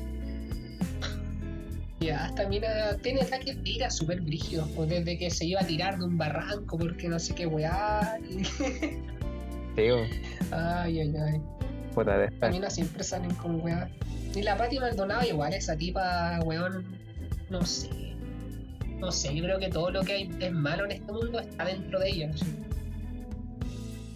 Ya, 2.00 2.26
esta 2.26 2.46
mina 2.48 2.68
tiene 3.02 3.22
ataques 3.22 3.62
de 3.62 3.70
ira 3.70 3.88
súper 3.90 4.20
brígidos, 4.20 4.68
pues, 4.76 4.90
desde 4.90 5.16
que 5.16 5.30
se 5.30 5.46
iba 5.46 5.60
a 5.62 5.66
tirar 5.66 5.96
de 5.98 6.04
un 6.04 6.18
barranco 6.18 6.76
porque 6.76 7.08
no 7.08 7.18
sé 7.18 7.34
qué 7.34 7.46
weá. 7.46 8.18
Digo, 9.76 9.98
Ay, 10.50 11.00
ay, 11.00 11.14
ay. 11.16 11.40
Puta 11.96 12.18
de 12.18 12.26
Esta 12.26 12.50
mina 12.50 12.70
siempre 12.70 13.02
salen 13.02 13.34
con 13.36 13.60
weá. 13.60 13.88
Y 14.34 14.42
la 14.42 14.56
Pati 14.56 14.78
Maldonado 14.78 15.26
igual, 15.26 15.54
esa 15.54 15.76
tipa, 15.76 16.38
weón, 16.44 16.84
no 17.48 17.64
sé. 17.64 17.88
No 18.98 19.10
sé, 19.10 19.34
yo 19.34 19.42
creo 19.44 19.58
que 19.58 19.68
todo 19.68 19.90
lo 19.90 20.02
que 20.02 20.12
hay 20.12 20.30
es 20.40 20.52
malo 20.52 20.84
en 20.84 20.92
este 20.92 21.12
mundo 21.12 21.40
está 21.40 21.64
dentro 21.64 21.98
de 21.98 22.08
ella. 22.08 22.28
¿no? 22.28 22.36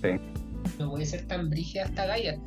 Sí. 0.02 0.20
No 0.78 0.90
puede 0.90 1.06
ser 1.06 1.26
tan 1.26 1.48
brígida 1.50 1.84
esta 1.84 2.06
galla. 2.06 2.38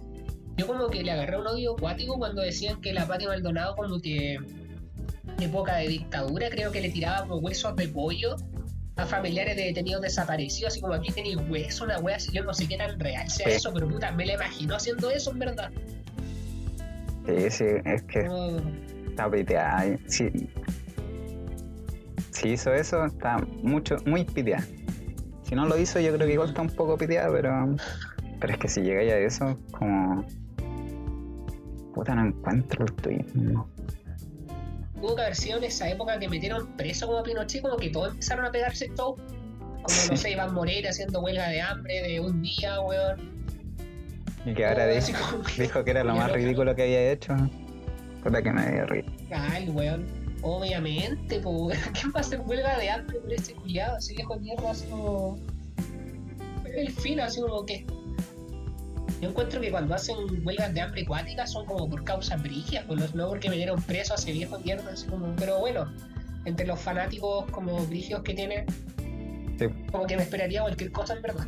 Yo 0.55 0.67
como 0.67 0.87
que 0.89 1.03
le 1.03 1.11
agarré 1.11 1.37
un 1.39 1.47
odio 1.47 1.73
acuático 1.73 2.17
cuando 2.17 2.41
decían 2.41 2.79
que 2.81 2.93
la 2.93 3.07
Pati 3.07 3.25
Maldonado 3.25 3.75
como 3.75 3.99
que 3.99 4.35
en 4.35 5.43
época 5.43 5.77
de 5.77 5.87
dictadura 5.87 6.49
creo 6.49 6.71
que 6.71 6.81
le 6.81 6.89
tiraba 6.89 7.27
como 7.27 7.37
huesos 7.37 7.75
de 7.75 7.87
pollo 7.87 8.35
a 8.95 9.05
familiares 9.05 9.55
de 9.55 9.63
detenidos 9.63 10.01
desaparecidos, 10.01 10.73
así 10.73 10.81
como 10.81 10.93
aquí 10.93 11.11
tenéis 11.11 11.37
hueso, 11.49 11.83
una 11.85 11.99
wea 11.99 12.17
así, 12.17 12.31
yo 12.31 12.43
no 12.43 12.53
sé 12.53 12.67
qué 12.67 12.77
tan 12.77 12.99
real 12.99 13.27
sea 13.29 13.47
Sí. 13.47 13.55
eso, 13.55 13.71
pero 13.73 13.87
puta, 13.89 14.11
me 14.11 14.25
la 14.25 14.33
imagino 14.33 14.75
haciendo 14.75 15.09
eso 15.09 15.31
en 15.31 15.39
verdad. 15.39 15.71
Sí, 17.25 17.49
sí, 17.49 17.65
es 17.85 18.03
que 18.03 18.29
está 19.07 19.31
piteada. 19.31 19.97
Si, 20.07 20.29
si 22.31 22.49
hizo 22.49 22.73
eso, 22.73 23.05
está 23.05 23.37
mucho, 23.61 23.95
muy 24.05 24.25
piteada. 24.25 24.65
Si 25.43 25.55
no 25.55 25.65
lo 25.65 25.77
hizo, 25.77 25.99
yo 25.99 26.13
creo 26.15 26.27
que 26.27 26.33
igual 26.33 26.49
está 26.49 26.61
un 26.61 26.69
poco 26.69 26.97
piteada, 26.97 27.31
pero. 27.31 27.75
Pero 28.39 28.53
es 28.53 28.59
que 28.59 28.67
si 28.67 28.81
llega 28.81 29.03
ya 29.03 29.13
a 29.13 29.19
eso, 29.19 29.57
como. 29.71 30.25
Puta, 31.93 32.15
no 32.15 32.25
encuentro 32.27 32.85
el 32.85 32.93
tweet. 32.93 33.25
Tuvo 35.03 35.17
que 35.17 35.21
haber 35.23 35.35
sido 35.35 35.57
en 35.57 35.65
esa 35.65 35.89
época 35.89 36.17
que 36.17 36.29
metieron 36.29 36.65
preso 36.77 37.07
como 37.07 37.19
a 37.19 37.23
Pinochet, 37.23 37.61
como 37.61 37.75
que 37.75 37.89
todos 37.89 38.13
empezaron 38.13 38.45
a 38.45 38.51
pegarse 38.53 38.87
todo. 38.95 39.17
Como 39.81 39.97
no 40.11 40.15
sé, 40.15 40.31
Iván 40.31 40.53
Moreira 40.53 40.91
haciendo 40.91 41.19
huelga 41.19 41.49
de 41.49 41.59
hambre 41.59 42.01
de 42.03 42.21
un 42.21 42.41
día, 42.41 42.79
weón. 42.79 43.19
Y 44.45 44.53
que 44.53 44.65
ahora 44.65 44.87
dijo, 44.87 45.41
dijo 45.57 45.83
que 45.83 45.91
era 45.91 46.05
lo 46.05 46.15
más 46.15 46.31
ridículo 46.31 46.73
que 46.73 46.83
había 46.83 47.11
hecho. 47.11 47.35
Puta 48.23 48.41
que 48.41 48.53
me 48.53 48.71
dio 48.71 48.85
risa. 48.85 49.11
Ay, 49.31 49.67
weón. 49.71 50.07
Obviamente, 50.41 51.37
pues. 51.41 51.77
¿Quién 51.99 52.13
va 52.13 52.19
a 52.19 52.21
hacer 52.21 52.39
huelga 52.39 52.79
de 52.79 52.89
hambre 52.89 53.19
por 53.19 53.33
ese 53.33 53.55
culiado? 53.55 53.97
Ese 53.97 54.13
viejo 54.13 54.37
mierda, 54.37 54.71
así 54.71 54.85
como. 54.85 55.37
El 56.73 56.89
fin, 56.89 57.19
así 57.19 57.41
como 57.41 57.65
que. 57.65 57.85
Yo 59.23 59.29
encuentro 59.29 59.61
que 59.61 59.71
cuando 59.71 59.95
hacen 59.95 60.17
huelgas 60.45 60.73
de 60.73 60.81
hambre 60.81 61.03
acuáticas 61.03 61.49
son 61.49 61.65
como 61.65 61.89
por 61.89 62.03
causas 62.03 62.43
brígidas, 62.43 62.83
pues, 62.85 63.15
no 63.15 63.29
porque 63.29 63.49
metieron 63.49 63.81
preso 63.83 64.11
a 64.11 64.17
ese 64.17 64.33
viejo 64.33 64.59
mierda, 64.59 64.91
así 64.91 65.07
como. 65.07 65.33
Pero 65.37 65.61
bueno, 65.61 65.89
entre 66.43 66.67
los 66.67 66.77
fanáticos 66.77 67.49
como 67.51 67.85
brígidos 67.85 68.21
que 68.23 68.33
tiene, 68.33 68.65
Sí. 69.57 69.67
como 69.89 70.05
que 70.07 70.17
me 70.17 70.23
esperaría 70.23 70.61
cualquier 70.61 70.91
cosa 70.91 71.13
en 71.13 71.21
verdad. 71.21 71.47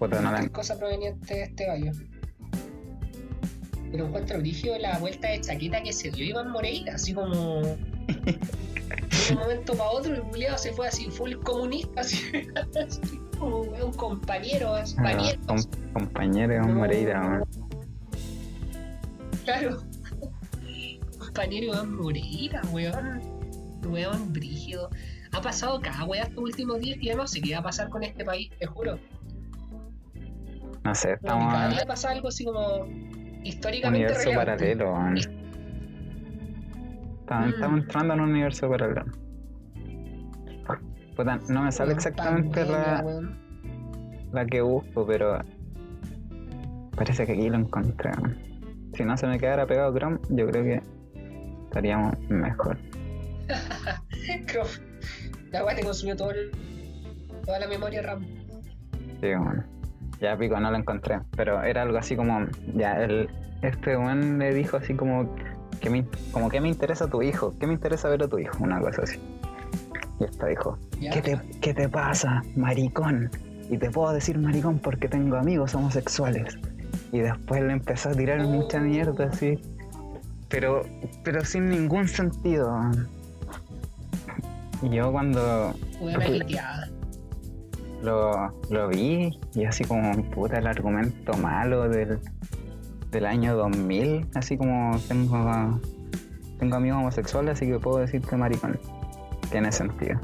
No 0.00 0.06
la 0.06 0.20
Cualquier 0.20 0.52
cosa 0.52 0.78
proveniente 0.78 1.34
de 1.34 1.42
este 1.42 1.66
gallo. 1.66 1.90
Pero 3.90 4.06
encuentro 4.06 4.38
brígido 4.38 4.78
la 4.78 5.00
vuelta 5.00 5.30
de 5.30 5.40
chaqueta 5.40 5.82
que 5.82 5.92
se 5.92 6.12
dio 6.12 6.24
Iván 6.26 6.52
Moreira, 6.52 6.94
así 6.94 7.12
como. 7.12 7.62
De 9.28 9.34
un 9.34 9.40
momento 9.40 9.74
para 9.74 9.90
otro, 9.90 10.14
el 10.14 10.22
culiado 10.22 10.56
se 10.58 10.72
fue 10.72 10.86
así, 10.86 11.10
full 11.10 11.34
comunista, 11.42 12.02
así, 12.02 12.22
así 12.86 13.17
un 13.40 13.92
compañero, 13.92 14.74
así, 14.74 14.94
Ah, 14.98 15.02
parientes. 15.02 15.46
com- 15.46 15.92
compañero 15.92 16.54
de 16.54 16.60
un 16.60 16.68
No. 16.68 16.74
Moreira, 16.74 17.20
man. 17.22 17.44
Claro. 19.44 19.82
Compañero 21.18 21.66
Iván 21.66 21.94
Moreira, 21.96 22.62
weón. 22.72 23.20
Weón 23.86 24.32
brígido. 24.32 24.90
Ha 25.32 25.40
pasado 25.40 25.80
cada 25.80 26.04
weá 26.04 26.24
estos 26.24 26.42
últimos 26.42 26.80
días 26.80 26.98
y 27.00 27.06
ya 27.06 27.14
no 27.14 27.26
sé 27.26 27.40
qué 27.40 27.52
va 27.52 27.60
a 27.60 27.62
pasar 27.62 27.88
con 27.90 28.02
este 28.02 28.24
país, 28.24 28.50
te 28.58 28.66
juro. 28.66 28.98
No 30.84 30.94
sé, 30.94 31.16
que 31.20 31.26
cada 31.26 31.38
estamos 31.38 31.74
día 31.76 31.86
pasa 31.86 32.10
algo 32.10 32.28
así 32.28 32.44
como 32.44 32.86
históricamente 33.44 34.06
universo 34.06 34.30
relevante. 34.30 34.74
paralelo, 34.76 34.92
man. 34.94 35.16
Estamos, 37.20 37.46
Mm. 37.46 37.50
estamos 37.54 37.80
entrando 37.80 38.14
en 38.14 38.20
un 38.20 38.30
universo 38.30 38.68
paralelo. 38.70 39.04
Puta, 41.18 41.40
no 41.48 41.64
me 41.64 41.72
sale 41.72 41.94
exactamente 41.94 42.64
la, 42.64 43.02
la 44.30 44.46
que 44.46 44.60
busco, 44.60 45.04
pero 45.04 45.36
parece 46.94 47.26
que 47.26 47.32
aquí 47.32 47.50
lo 47.50 47.56
encontré. 47.56 48.12
Si 48.94 49.02
no 49.04 49.16
se 49.16 49.26
me 49.26 49.36
quedara 49.40 49.66
pegado 49.66 49.92
Chrome, 49.98 50.20
yo 50.28 50.46
creo 50.46 50.62
que 50.62 50.82
estaríamos 51.64 52.16
mejor. 52.28 52.78
Creo- 54.46 54.62
La 55.50 55.64
weá 55.64 55.74
te 55.74 55.82
consumió 55.82 56.14
todo 56.14 56.30
el- 56.30 56.52
toda 57.44 57.58
la 57.58 57.66
memoria 57.66 58.00
RAM. 58.02 58.24
Sí, 59.20 59.34
bueno. 59.34 59.64
Ya 60.20 60.36
pico, 60.38 60.60
no 60.60 60.70
lo 60.70 60.76
encontré. 60.76 61.18
Pero 61.36 61.64
era 61.64 61.82
algo 61.82 61.98
así 61.98 62.14
como, 62.14 62.46
ya, 62.76 63.02
el, 63.02 63.28
este 63.62 63.96
weón 63.96 64.38
le 64.38 64.54
dijo 64.54 64.76
así 64.76 64.94
como 64.94 65.34
que 65.80 65.90
me, 65.90 66.04
como 66.30 66.48
que 66.48 66.60
me 66.60 66.68
interesa 66.68 67.08
tu 67.08 67.22
hijo, 67.22 67.56
¿qué 67.58 67.66
me 67.66 67.72
interesa 67.72 68.08
ver 68.08 68.22
a 68.22 68.28
tu 68.28 68.38
hijo? 68.38 68.56
Una 68.62 68.78
cosa 68.80 69.02
así. 69.02 69.18
Y 70.20 70.24
esta 70.24 70.46
dijo. 70.46 70.78
¿Qué 71.00 71.22
te, 71.22 71.40
¿Qué 71.60 71.74
te 71.74 71.88
pasa, 71.88 72.42
maricón? 72.56 73.30
Y 73.70 73.76
te 73.78 73.90
puedo 73.90 74.12
decir 74.12 74.38
maricón 74.38 74.78
porque 74.78 75.08
tengo 75.08 75.36
amigos 75.36 75.74
homosexuales. 75.74 76.56
Y 77.12 77.20
después 77.20 77.62
le 77.62 77.72
empezó 77.72 78.10
a 78.10 78.12
tirar 78.12 78.40
Oh. 78.40 78.48
mucha 78.48 78.80
mierda 78.80 79.26
así. 79.26 79.58
Pero, 80.48 80.82
pero 81.24 81.44
sin 81.44 81.68
ningún 81.68 82.08
sentido. 82.08 82.80
Y 84.82 84.88
yo 84.90 85.12
cuando 85.12 85.74
lo, 88.02 88.52
lo 88.70 88.88
vi, 88.88 89.38
y 89.54 89.64
así 89.64 89.84
como 89.84 90.12
puta 90.30 90.58
el 90.58 90.66
argumento 90.66 91.36
malo 91.36 91.88
del, 91.88 92.18
del 93.10 93.26
año 93.26 93.56
2000, 93.56 94.26
así 94.34 94.56
como 94.56 94.98
tengo, 95.08 95.80
tengo 96.58 96.76
amigos 96.76 96.98
homosexuales, 97.00 97.54
así 97.54 97.66
que 97.66 97.78
puedo 97.78 97.98
decirte 97.98 98.36
maricón. 98.36 98.78
Tiene 99.50 99.72
sentido. 99.72 100.20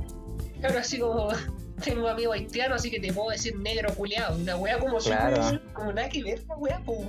Claro, 0.61 0.79
así 0.79 0.99
como 0.99 1.29
tengo 1.85 2.09
amigos 2.09 2.35
haitianos, 2.35 2.81
así 2.81 2.91
que 2.91 3.01
te 3.01 3.13
puedo 3.13 3.31
decir 3.31 3.59
negro 3.59 3.93
culeado. 3.95 4.37
Una 4.37 4.57
wea 4.57 4.79
como 4.79 4.99
claro. 4.99 5.61
como 5.73 5.93
nada 5.93 6.09
que 6.09 6.23
ver 6.23 6.43
la 6.49 6.57
wea, 6.57 6.81
pues 6.85 7.01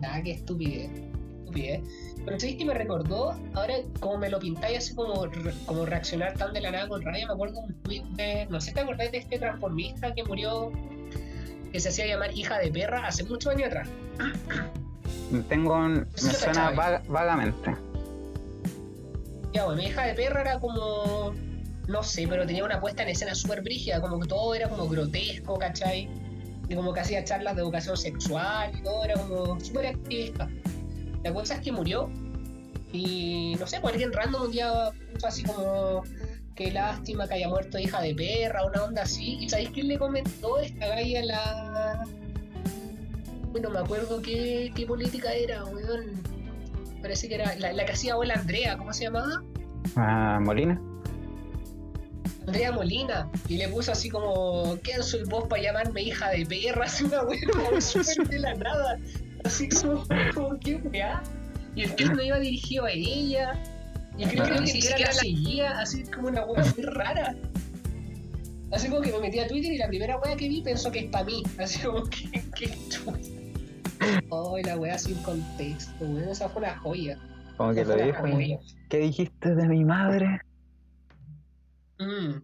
Nada, 0.00 0.22
que 0.22 0.32
estupidez. 0.32 0.90
Estupidez. 1.40 1.82
Pero 2.24 2.38
¿sabéis 2.38 2.58
que 2.58 2.64
me 2.64 2.74
recordó? 2.74 3.34
Ahora, 3.54 3.74
como 4.00 4.18
me 4.18 4.28
lo 4.28 4.38
pintáis 4.38 4.78
así 4.78 4.94
como, 4.94 5.26
como 5.66 5.86
reaccionar 5.86 6.34
tan 6.34 6.52
de 6.52 6.60
la 6.60 6.70
nada 6.70 6.88
con 6.88 7.02
rabia, 7.02 7.26
me 7.26 7.32
acuerdo 7.32 7.60
un 7.60 7.74
tweet 7.82 8.02
de. 8.16 8.46
No 8.50 8.60
sé 8.60 8.72
te 8.72 8.80
acordáis 8.80 9.12
de 9.12 9.18
este 9.18 9.38
transformista 9.38 10.14
que 10.14 10.24
murió, 10.24 10.70
que 11.72 11.80
se 11.80 11.88
hacía 11.88 12.06
llamar 12.06 12.36
hija 12.36 12.58
de 12.58 12.70
perra 12.70 13.06
hace 13.06 13.24
muchos 13.24 13.52
años 13.52 13.68
atrás. 13.68 13.88
Tengo 15.48 15.74
un. 15.74 15.94
me 15.94 16.32
suena 16.32 16.70
vagamente. 17.08 17.74
Ya, 19.52 19.64
bueno, 19.64 19.82
mi 19.82 19.88
hija 19.88 20.06
de 20.06 20.14
perra 20.14 20.40
era 20.42 20.58
como. 20.58 21.34
No 21.88 22.02
sé, 22.02 22.28
pero 22.28 22.46
tenía 22.46 22.64
una 22.64 22.80
puesta 22.80 23.02
en 23.02 23.08
escena 23.08 23.34
súper 23.34 23.62
brígida, 23.62 24.00
como 24.00 24.20
que 24.20 24.28
todo 24.28 24.54
era 24.54 24.68
como 24.68 24.88
grotesco, 24.88 25.58
¿cachai? 25.58 26.08
Y 26.68 26.74
como 26.76 26.92
que 26.92 27.00
hacía 27.00 27.24
charlas 27.24 27.56
de 27.56 27.62
educación 27.62 27.96
sexual 27.96 28.70
y 28.78 28.82
todo 28.82 29.04
era 29.04 29.14
como 29.14 29.58
súper 29.58 29.86
activista. 29.86 30.48
La 31.24 31.34
cosa 31.34 31.54
es 31.54 31.60
que 31.60 31.72
murió 31.72 32.08
y 32.92 33.56
no 33.58 33.66
sé, 33.66 33.80
pues 33.80 33.92
alguien 33.92 34.12
random 34.12 34.42
un 34.42 34.52
día 34.52 34.90
puso 35.12 35.26
así 35.26 35.42
como 35.42 36.02
qué 36.54 36.72
lástima 36.72 37.26
que 37.26 37.34
haya 37.34 37.48
muerto 37.48 37.78
hija 37.78 38.00
de 38.00 38.14
perra, 38.14 38.66
una 38.66 38.84
onda 38.84 39.02
así. 39.02 39.38
¿Y 39.40 39.48
sabéis 39.48 39.70
quién 39.70 39.88
le 39.88 39.98
comentó 39.98 40.58
esta 40.58 40.86
galla 40.88 41.24
la. 41.24 42.04
Bueno, 43.50 43.70
me 43.70 43.78
acuerdo 43.78 44.20
qué, 44.22 44.70
qué 44.74 44.86
política 44.86 45.32
era, 45.32 45.64
weón. 45.64 46.29
Parece 47.00 47.28
que 47.28 47.36
era 47.36 47.54
la, 47.56 47.84
que 47.84 47.92
hacía 47.92 48.12
abuela 48.12 48.34
Andrea, 48.34 48.76
¿cómo 48.76 48.92
se 48.92 49.04
llamaba? 49.04 49.42
Ah, 49.96 50.38
Molina. 50.42 50.80
Andrea 52.46 52.72
Molina. 52.72 53.30
Y 53.48 53.58
le 53.58 53.68
puso 53.68 53.92
así 53.92 54.08
como, 54.08 54.76
¿quién 54.82 55.02
soy 55.02 55.24
vos 55.24 55.46
para 55.48 55.62
llamarme 55.62 56.02
hija 56.02 56.30
de 56.30 56.44
perra? 56.46 56.84
Así 56.86 57.04
una 57.04 57.22
weón 57.22 57.80
súper 57.82 58.28
de 58.28 58.38
la 58.38 58.54
nada. 58.54 58.98
Así 59.44 59.68
como, 59.68 60.04
como 60.34 60.58
qué 60.58 60.76
weá. 60.76 61.22
Y 61.74 61.82
el 61.82 61.94
tweet 61.94 62.10
no 62.10 62.22
iba 62.22 62.38
dirigido 62.38 62.84
a 62.84 62.90
ella. 62.90 63.52
Y 64.18 64.24
creo 64.26 64.44
que 64.44 64.60
ni 64.60 64.66
siquiera 64.66 64.98
la 64.98 65.12
seguía, 65.12 65.78
así 65.78 66.02
como 66.04 66.28
una 66.28 66.44
weá 66.44 66.64
muy 66.76 66.84
rara. 66.84 67.34
Así 68.72 68.88
como 68.88 69.00
que 69.00 69.12
me 69.12 69.20
metí 69.20 69.38
a 69.38 69.48
Twitter 69.48 69.72
y 69.72 69.78
la 69.78 69.88
primera 69.88 70.18
weá 70.18 70.36
que 70.36 70.48
vi 70.48 70.60
pensó 70.62 70.90
que 70.90 71.00
es 71.00 71.06
para 71.06 71.24
mí. 71.24 71.42
Así 71.58 71.78
como 71.80 72.04
que, 72.10 72.30
que 72.54 72.68
Oh, 74.30 74.56
la 74.58 74.76
weá 74.76 74.98
sin 74.98 75.16
contexto, 75.22 76.04
weón. 76.04 76.28
Esa 76.28 76.48
fue 76.48 76.62
una 76.62 76.78
joya. 76.78 77.18
Como 77.56 77.74
que 77.74 77.84
lo 77.84 77.94
dijo. 77.96 78.22
¿Qué 78.88 78.98
dijiste 78.98 79.54
de 79.54 79.68
mi 79.68 79.84
madre? 79.84 80.40
Mm. 81.98 82.42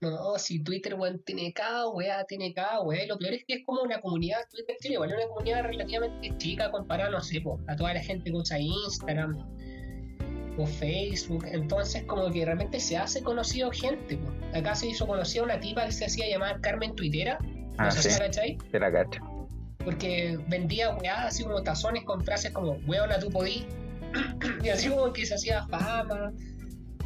No, 0.00 0.38
si 0.38 0.62
Twitter, 0.62 0.94
weón, 0.94 1.22
tiene 1.24 1.52
cada 1.54 1.88
weá, 1.88 2.24
tiene 2.24 2.52
cada 2.52 2.82
weá. 2.82 3.06
lo 3.06 3.18
peor 3.18 3.34
es 3.34 3.44
que 3.46 3.54
es 3.54 3.64
como 3.64 3.82
una 3.82 4.00
comunidad, 4.00 4.40
Twitter 4.50 4.76
tiene 4.80 4.94
igual, 4.94 5.14
una 5.14 5.26
comunidad 5.28 5.62
relativamente 5.62 6.36
chica 6.36 6.70
comparada, 6.70 7.10
no 7.10 7.20
sé, 7.22 7.42
a 7.68 7.76
toda 7.76 7.94
la 7.94 8.00
gente 8.00 8.30
que 8.30 8.36
usa 8.36 8.58
Instagram 8.58 9.34
o 10.58 10.66
Facebook. 10.66 11.46
Entonces, 11.46 12.04
como 12.04 12.30
que 12.30 12.44
realmente 12.44 12.80
se 12.80 12.98
hace 12.98 13.22
conocido 13.22 13.70
gente. 13.70 14.18
Acá 14.52 14.74
se 14.74 14.88
hizo 14.88 15.06
conocida 15.06 15.44
una 15.44 15.58
tipa 15.58 15.86
que 15.86 15.92
se 15.92 16.04
hacía 16.04 16.28
llamar 16.28 16.60
Carmen 16.60 16.94
Twittera. 16.94 17.38
No 17.40 17.74
ah, 17.78 17.90
sé 17.90 18.10
sí. 18.10 18.10
si 18.10 18.72
la 18.72 18.78
la 18.78 18.92
cacho. 18.92 19.33
Porque 19.84 20.38
vendía 20.48 20.94
weá 20.96 21.26
así 21.26 21.42
como 21.42 21.62
tazones 21.62 22.04
con 22.04 22.24
frases 22.24 22.52
como 22.52 22.72
weona 22.86 23.18
tú 23.18 23.30
podí. 23.30 23.66
y 24.64 24.68
así 24.68 24.88
como 24.88 25.12
que 25.12 25.26
se 25.26 25.34
hacía 25.34 25.66
fama 25.66 26.32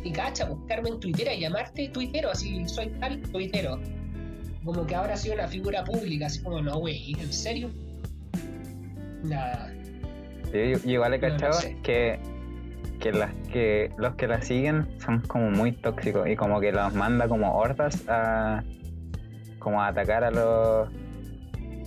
y 0.04 0.12
cacha, 0.12 0.44
buscarme 0.44 0.90
en 0.90 1.00
Twitter 1.00 1.28
y 1.36 1.40
llamarte 1.40 1.88
tuitero, 1.88 2.30
así 2.30 2.66
soy 2.68 2.88
tal 3.00 3.20
tuitero. 3.22 3.80
Como 4.64 4.86
que 4.86 4.94
ahora 4.94 5.14
ha 5.14 5.16
sido 5.16 5.34
una 5.34 5.48
figura 5.48 5.84
pública, 5.84 6.26
así 6.26 6.42
como, 6.42 6.60
no, 6.60 6.78
güey, 6.78 7.12
¿en 7.18 7.32
serio? 7.32 7.70
Nada. 9.24 9.72
Yo, 10.52 10.78
igual 10.84 11.14
he 11.14 11.20
cachado 11.20 11.58
que, 11.82 12.18
que, 13.00 13.12
las 13.12 13.34
que 13.52 13.90
los 13.98 14.14
que 14.14 14.26
la 14.26 14.40
siguen 14.40 14.88
son 15.00 15.20
como 15.22 15.50
muy 15.50 15.72
tóxicos 15.72 16.28
y 16.28 16.36
como 16.36 16.60
que 16.60 16.72
los 16.72 16.94
manda 16.94 17.28
como 17.28 17.58
hordas 17.58 18.04
a 18.08 18.62
como 19.58 19.82
a 19.82 19.88
atacar 19.88 20.24
a 20.24 20.30
los 20.30 20.88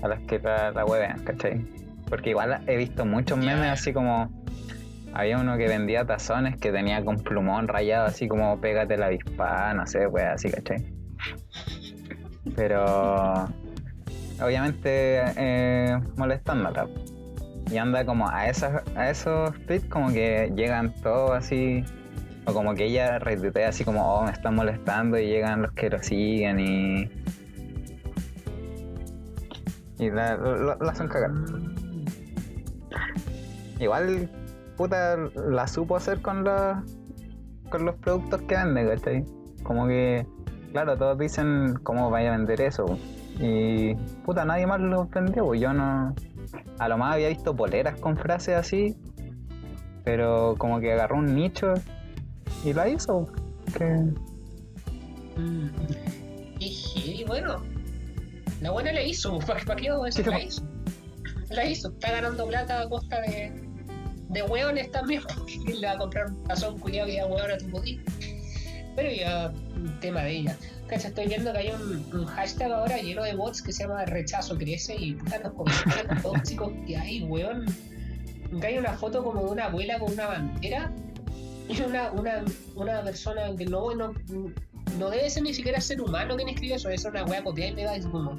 a 0.01 0.07
las 0.07 0.19
que 0.21 0.39
la, 0.39 0.71
la 0.71 0.85
huevean, 0.85 1.23
¿cachai? 1.23 1.65
Porque 2.09 2.31
igual 2.31 2.61
he 2.67 2.77
visto 2.77 3.05
muchos 3.05 3.37
memes 3.37 3.71
así 3.71 3.93
como 3.93 4.29
había 5.13 5.37
uno 5.37 5.57
que 5.57 5.67
vendía 5.67 6.05
tazones 6.05 6.57
que 6.57 6.71
tenía 6.71 7.03
con 7.03 7.17
plumón 7.17 7.67
rayado, 7.67 8.05
así 8.05 8.27
como 8.27 8.59
pégate 8.61 8.97
la 8.97 9.07
avispa, 9.07 9.73
no 9.73 9.85
sé, 9.85 10.07
pues 10.09 10.25
así, 10.25 10.49
¿cachai? 10.49 10.85
Pero 12.55 13.49
obviamente 14.41 15.21
eh, 15.37 15.99
molestándola. 16.15 16.87
Y 17.69 17.77
anda 17.77 18.05
como 18.05 18.29
a 18.29 18.47
esas, 18.47 18.83
a 18.95 19.09
esos 19.09 19.53
tweets 19.65 19.85
como 19.85 20.11
que 20.11 20.51
llegan 20.55 20.93
todos 21.01 21.31
así, 21.31 21.83
o 22.45 22.53
como 22.53 22.73
que 22.73 22.85
ella 22.85 23.19
retuitea 23.19 23.69
así 23.69 23.83
como, 23.83 24.13
oh, 24.13 24.23
me 24.25 24.31
están 24.31 24.55
molestando 24.55 25.17
y 25.17 25.27
llegan 25.27 25.61
los 25.61 25.71
que 25.73 25.89
lo 25.89 26.01
siguen 26.01 26.59
y. 26.59 27.09
Y 30.01 30.09
la, 30.09 30.77
hacen 30.89 31.07
cagar. 31.07 31.31
Igual 33.79 34.29
puta 34.75 35.15
la 35.15 35.67
supo 35.67 35.95
hacer 35.95 36.21
con 36.21 36.43
los 36.43 36.77
con 37.69 37.85
los 37.85 37.95
productos 37.95 38.41
que 38.41 38.55
vende, 38.55 38.85
¿cachai? 38.87 39.25
Como 39.63 39.87
que, 39.87 40.25
claro, 40.71 40.97
todos 40.97 41.17
dicen 41.19 41.75
cómo 41.83 42.09
vaya 42.09 42.33
a 42.33 42.37
vender 42.37 42.61
eso. 42.61 42.97
Y 43.39 43.93
puta, 44.25 44.43
nadie 44.43 44.65
más 44.65 44.81
lo 44.81 45.05
vendió, 45.05 45.45
pues 45.45 45.61
yo 45.61 45.71
no. 45.71 46.15
A 46.79 46.89
lo 46.89 46.97
más 46.97 47.13
había 47.13 47.29
visto 47.29 47.55
poleras 47.55 47.99
con 47.99 48.17
frases 48.17 48.55
así, 48.55 48.97
pero 50.03 50.55
como 50.57 50.79
que 50.79 50.93
agarró 50.93 51.17
un 51.17 51.35
nicho 51.35 51.73
y 52.65 52.73
la 52.73 52.89
hizo. 52.89 53.27
Que... 53.77 53.85
Mm. 55.37 55.69
Y, 56.59 57.23
bueno, 57.25 57.61
la 58.61 58.71
buena 58.71 58.93
la 58.93 59.01
hizo, 59.01 59.39
¿para 59.47 59.75
qué 59.75 59.89
eso? 60.07 60.21
La 60.31 60.39
hizo. 60.39 60.63
La 61.49 61.65
hizo, 61.65 61.89
está 61.89 62.11
ganando 62.11 62.47
plata 62.47 62.81
a 62.81 62.89
costa 62.89 63.19
de, 63.21 63.51
de 64.29 64.43
hueones 64.43 64.89
también, 64.91 65.21
porque 65.35 65.59
le 65.73 65.85
va 65.85 65.93
a 65.93 65.97
comprar 65.97 66.27
un 66.27 66.43
tazón 66.43 66.79
cuidado 66.79 67.07
que 67.07 67.15
ya 67.15 67.25
hueón 67.25 67.51
a 67.51 67.57
tu 67.57 67.69
podí. 67.69 67.99
Pero 68.95 69.11
ya, 69.11 69.53
tema 69.99 70.23
de 70.23 70.31
ella. 70.31 70.57
Cacha, 70.87 71.07
estoy 71.07 71.27
viendo 71.27 71.51
que 71.53 71.59
hay 71.59 71.71
un, 71.71 72.25
hashtag 72.25 72.71
ahora 72.71 72.97
lleno 72.97 73.23
de 73.23 73.35
bots 73.35 73.61
que 73.61 73.71
se 73.71 73.83
llama 73.83 74.05
rechazo 74.05 74.57
crece 74.57 74.95
y 74.95 75.13
puta 75.13 75.39
los 75.39 75.53
comentarios 75.53 76.21
tóxicos 76.23 76.73
que 76.85 76.97
hay, 76.97 77.23
weón. 77.23 77.65
Que 78.59 78.67
hay 78.67 78.77
una 78.77 78.93
foto 78.93 79.23
como 79.23 79.45
de 79.45 79.51
una 79.51 79.65
abuela 79.65 79.97
con 79.97 80.11
una 80.11 80.27
bandera 80.27 80.91
y 81.69 81.81
una, 81.81 82.11
una, 82.11 82.43
una 82.75 83.01
persona 83.01 83.55
que 83.57 83.65
no, 83.65 83.95
no, 83.95 84.13
no 84.97 85.09
debe 85.09 85.29
ser 85.29 85.43
ni 85.43 85.53
siquiera 85.53 85.79
ser 85.81 86.01
humano 86.01 86.35
quien 86.35 86.49
escribe 86.49 86.75
eso, 86.75 86.89
es 86.89 87.05
una 87.05 87.23
wea 87.25 87.43
copiada 87.43 87.71
y 87.71 87.75
pegada 87.75 87.95
es 87.97 88.05
como 88.05 88.37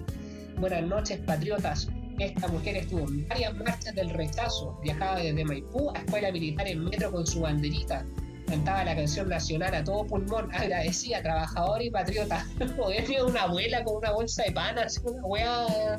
buenas 0.59 0.83
noches 0.83 1.19
patriotas, 1.21 1.89
esta 2.19 2.49
mujer 2.49 2.77
estuvo 2.77 3.01
en 3.09 3.27
varias 3.29 3.55
marchas 3.57 3.95
del 3.95 4.11
rechazo, 4.11 4.79
viajaba 4.83 5.19
desde 5.19 5.45
Maipú 5.45 5.91
a 5.95 5.99
escuela 5.99 6.31
militar 6.31 6.67
en 6.69 6.85
metro 6.85 7.11
con 7.11 7.27
su 7.27 7.41
banderita, 7.41 8.05
cantaba 8.47 8.85
la 8.85 8.95
canción 8.95 9.29
nacional 9.29 9.75
a 9.75 9.83
todo 9.83 10.07
pulmón, 10.07 10.53
agradecía, 10.55 11.23
trabajador 11.23 11.83
y 11.83 11.91
patriota. 11.91 12.47
Poder 12.77 13.09
ver 13.09 13.25
una 13.25 13.43
abuela 13.43 13.83
con 13.85 13.97
una 13.97 14.13
bolsa 14.13 14.43
de 14.45 14.53
pan, 14.53 14.79
así 14.79 15.01
una 15.05 15.25
wea. 15.25 15.99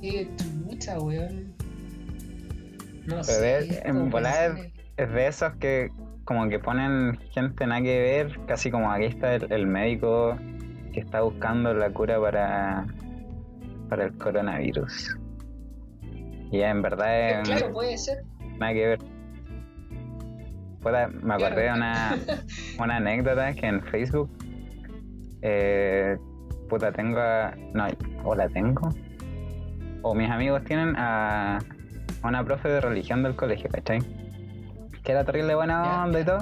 Qué 0.00 0.28
trucha, 0.36 1.00
weón. 1.00 1.54
No 3.06 3.24
sé. 3.24 3.82
en 3.84 4.10
volar 4.10 4.70
es 4.96 5.10
de 5.10 5.26
esos 5.26 5.52
que 5.56 5.90
como 6.24 6.48
que 6.48 6.58
ponen 6.58 7.18
gente 7.30 7.66
nada 7.66 7.82
que 7.82 8.00
ver, 8.00 8.40
casi 8.46 8.70
como 8.70 8.90
aquí 8.90 9.06
está 9.06 9.34
el 9.34 9.66
médico 9.66 10.36
que 10.92 11.00
está 11.00 11.22
buscando 11.22 11.74
la 11.74 11.90
cura 11.90 12.20
para 12.20 12.86
para 13.88 14.04
el 14.04 14.16
coronavirus. 14.18 15.16
Y 16.50 16.60
en 16.60 16.82
verdad 16.82 17.40
es. 17.40 17.48
Claro, 17.48 17.72
puede 17.72 17.98
ser. 17.98 18.24
Nada 18.58 18.72
que 18.72 18.86
ver. 18.86 18.98
me 21.22 21.34
acordé 21.34 21.62
de 21.62 21.72
una, 21.72 22.16
una 22.78 22.96
anécdota 22.96 23.52
que 23.54 23.66
en 23.66 23.82
Facebook. 23.82 24.30
Eh, 25.42 26.16
puta, 26.68 26.92
tengo 26.92 27.18
a, 27.18 27.54
No, 27.72 27.86
o 28.24 28.34
la 28.34 28.48
tengo. 28.48 28.90
O 30.02 30.14
mis 30.14 30.30
amigos 30.30 30.62
tienen 30.64 30.94
a, 30.96 31.58
una 32.22 32.44
profe 32.44 32.68
de 32.68 32.80
religión 32.80 33.22
del 33.22 33.34
colegio, 33.36 33.68
¿cachai? 33.70 34.00
Que 35.04 35.12
era 35.12 35.24
terrible 35.24 35.54
buena 35.54 36.04
onda 36.04 36.20
y 36.20 36.24
todo 36.24 36.38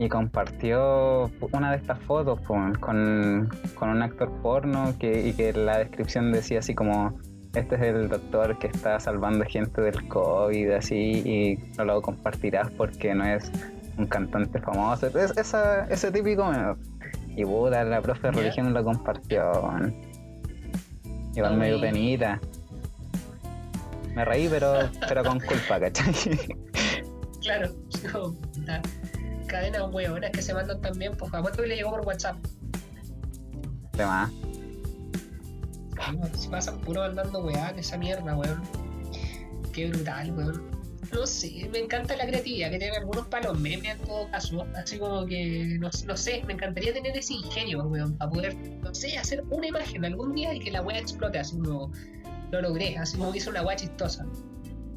y 0.00 0.08
compartió 0.08 1.30
una 1.52 1.72
de 1.72 1.76
estas 1.78 1.98
fotos 2.00 2.40
con, 2.42 2.74
con, 2.76 3.50
un 3.82 4.02
actor 4.02 4.30
porno 4.42 4.94
que, 4.98 5.26
y 5.28 5.32
que 5.32 5.52
la 5.52 5.78
descripción 5.78 6.30
decía 6.30 6.60
así 6.60 6.74
como 6.74 7.18
este 7.54 7.74
es 7.74 7.82
el 7.82 8.08
doctor 8.08 8.58
que 8.58 8.68
está 8.68 9.00
salvando 9.00 9.44
gente 9.44 9.80
del 9.80 10.06
COVID, 10.06 10.70
así, 10.72 10.96
y 11.24 11.74
no 11.76 11.84
lo 11.86 12.02
compartirás 12.02 12.70
porque 12.70 13.14
no 13.14 13.24
es 13.24 13.50
un 13.96 14.06
cantante 14.06 14.60
famoso. 14.60 15.06
Es, 15.06 15.36
esa, 15.36 15.84
ese 15.86 16.12
típico 16.12 16.44
meme. 16.44 16.74
Y 17.36 17.44
puta, 17.44 17.82
la 17.84 18.00
profe 18.02 18.28
de 18.28 18.32
religión 18.32 18.72
lo 18.72 18.84
compartió. 18.84 19.50
weón. 19.62 19.94
Igual 21.34 21.52
No 21.54 21.58
medio 21.58 21.78
me- 21.78 21.88
penita. 21.88 22.38
Me 24.14 24.24
reí, 24.24 24.48
pero, 24.48 24.74
pero 25.08 25.24
con 25.24 25.40
culpa, 25.40 25.80
¿cachai? 25.80 26.14
Claro, 27.40 27.74
como, 28.12 28.36
cadenas 29.46 29.82
huevonas 29.92 30.30
que 30.30 30.42
se 30.42 30.54
mandan 30.54 30.80
también, 30.80 31.16
pues 31.16 31.32
apuesto 31.32 31.62
que 31.62 31.68
le 31.68 31.76
llegó 31.76 31.90
por 31.90 32.06
WhatsApp. 32.06 32.36
Más. 33.96 34.30
Se 36.36 36.48
pasan 36.48 36.78
puro 36.80 37.00
mandando 37.00 37.40
weá 37.40 37.70
en 37.70 37.80
esa 37.80 37.98
mierda, 37.98 38.36
weón. 38.36 38.62
Qué 39.72 39.88
brutal, 39.88 40.32
weón. 40.36 40.78
No 41.12 41.26
sé, 41.26 41.68
me 41.72 41.78
encanta 41.78 42.14
la 42.16 42.26
creatividad 42.26 42.70
que 42.70 42.78
tienen 42.78 42.98
algunos 42.98 43.26
para 43.28 43.48
los 43.48 43.58
memes 43.58 43.98
en 43.98 44.06
todo 44.06 44.30
caso. 44.30 44.66
Así 44.76 44.98
como 44.98 45.26
que, 45.26 45.78
no, 45.80 45.90
no 46.06 46.16
sé, 46.16 46.44
me 46.46 46.52
encantaría 46.52 46.92
tener 46.92 47.16
ese 47.16 47.34
ingenio, 47.34 47.82
weón, 47.84 48.16
para 48.16 48.30
poder, 48.30 48.56
no 48.82 48.94
sé, 48.94 49.16
hacer 49.18 49.42
una 49.50 49.66
imagen 49.66 50.04
algún 50.04 50.34
día 50.34 50.54
y 50.54 50.60
que 50.60 50.70
la 50.70 50.82
weá 50.82 50.98
explote, 50.98 51.38
así 51.38 51.56
como 51.56 51.90
lo 52.50 52.62
logré, 52.62 52.96
así 52.98 53.16
como 53.16 53.32
que 53.32 53.38
hice 53.38 53.50
una 53.50 53.62
weá 53.62 53.76
chistosa. 53.76 54.26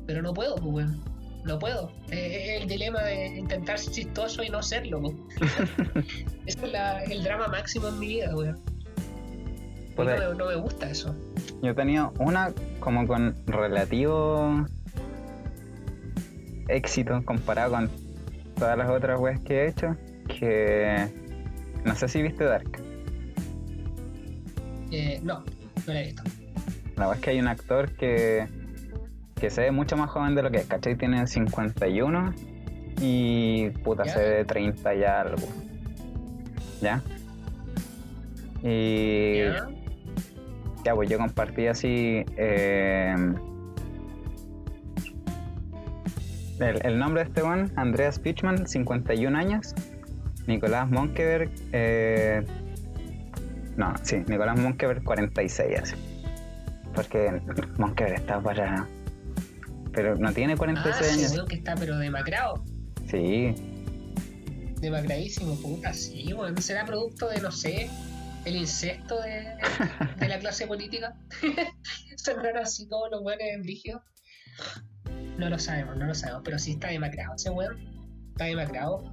Pero 0.06 0.22
no 0.22 0.34
puedo, 0.34 0.56
pues, 0.56 0.74
weón. 0.74 1.11
No 1.44 1.58
puedo. 1.60 1.92
Eh, 2.12 2.56
Es 2.58 2.62
el 2.62 2.68
dilema 2.70 3.02
de 3.04 3.28
intentar 3.38 3.80
ser 3.80 3.94
chistoso 3.94 4.44
y 4.44 4.50
no 4.50 4.62
serlo. 4.62 5.02
Eso 6.46 6.66
es 6.66 6.72
la- 6.72 7.04
el 7.04 7.24
drama 7.24 7.48
máximo 7.48 7.88
en 7.88 8.00
mi 8.00 8.08
vida, 8.08 8.36
weón. 8.36 8.60
Me, 9.98 10.18
no 10.36 10.46
me 10.48 10.56
gusta 10.56 10.90
eso. 10.90 11.16
Yo 11.62 11.76
tenía 11.76 12.10
una 12.18 12.52
como 12.80 13.06
con 13.06 13.36
relativo 13.46 14.66
éxito 16.70 17.22
comparado 17.24 17.74
con 17.74 17.90
todas 18.58 18.78
las 18.78 18.90
otras 18.90 19.20
weas 19.20 19.40
que 19.42 19.62
he 19.64 19.68
hecho. 19.68 19.96
Que 20.28 21.08
no 21.86 21.96
sé 21.96 22.08
si 22.08 22.22
viste 22.24 22.46
Dark. 22.46 22.82
Eh, 24.92 25.20
no, 25.24 25.44
no 25.86 25.94
la 25.94 26.02
he 26.02 26.06
visto. 26.06 26.24
La 26.96 27.08
verdad 27.08 27.16
es 27.16 27.22
que 27.22 27.30
hay 27.32 27.40
un 27.40 27.48
actor 27.48 27.92
que, 27.96 28.48
que 29.42 29.50
se 29.50 29.62
ve 29.62 29.72
mucho 29.72 29.98
más 29.98 30.10
joven 30.12 30.36
de 30.36 30.44
lo 30.44 30.52
que 30.52 30.60
es, 30.60 30.68
¿cachai? 30.68 30.96
Tiene 30.96 31.26
51 31.26 32.34
y 33.02 33.70
puta 33.84 34.04
Ya. 34.06 34.14
se 34.14 34.20
ve 34.30 34.46
30 34.46 34.96
y 34.96 35.04
algo. 35.04 35.48
¿Ya? 36.80 37.02
Y 38.64 39.40
¿Ya? 39.40 39.68
ya, 40.86 40.94
pues 40.96 41.10
yo 41.10 41.18
compartí 41.18 41.66
así. 41.68 42.24
eh, 42.38 43.16
el, 46.60 46.86
el 46.86 47.00
nombre 47.00 47.24
de 47.24 47.30
este 47.30 47.42
one, 47.42 47.70
Andreas 47.76 48.20
Pichman, 48.20 48.68
51 48.68 49.36
años. 49.38 49.74
Nicolás 50.48 50.90
Monkeberg, 50.90 51.50
eh, 51.72 52.44
no, 53.78 53.94
sí, 54.04 54.24
Nicolás 54.28 54.60
Monkeberg, 54.60 55.04
46 55.04 55.80
así. 55.80 55.96
Porque 56.94 57.42
Monkeberg 57.78 58.16
está 58.16 58.40
para. 58.40 58.88
Pero 59.94 60.16
no 60.16 60.32
tiene 60.34 60.54
Ah, 60.54 60.58
46 60.58 61.02
ese 61.12 61.20
años. 61.20 61.32
weón 61.34 61.48
que 61.48 61.56
está 61.56 61.76
pero 61.76 61.98
demacrado. 61.98 62.64
Sí, 63.10 63.54
Demacradísimo, 64.80 65.56
puta, 65.62 65.94
sí, 65.94 66.34
weón. 66.34 66.60
¿Será 66.62 66.86
producto 66.86 67.28
de, 67.30 67.40
no 67.42 67.52
sé, 67.52 67.90
el 68.46 68.56
incesto 68.56 69.20
de, 69.22 69.48
de 70.20 70.28
la 70.28 70.40
clase 70.40 70.66
política? 70.66 71.14
¿Sonarán 72.18 72.58
así 72.58 72.88
todos 72.88 73.10
los 73.12 73.22
weones 73.22 73.48
en 73.54 73.64
rígido? 73.64 74.02
No 75.38 75.50
lo 75.50 75.60
sabemos, 75.60 75.98
no 75.98 76.06
lo 76.06 76.16
sabemos, 76.16 76.42
pero 76.44 76.58
sí 76.58 76.72
está 76.72 76.88
demacrado 76.88 77.36
ese 77.36 77.50
weón. 77.52 77.78
Está 78.32 78.46
demacrado. 78.46 79.12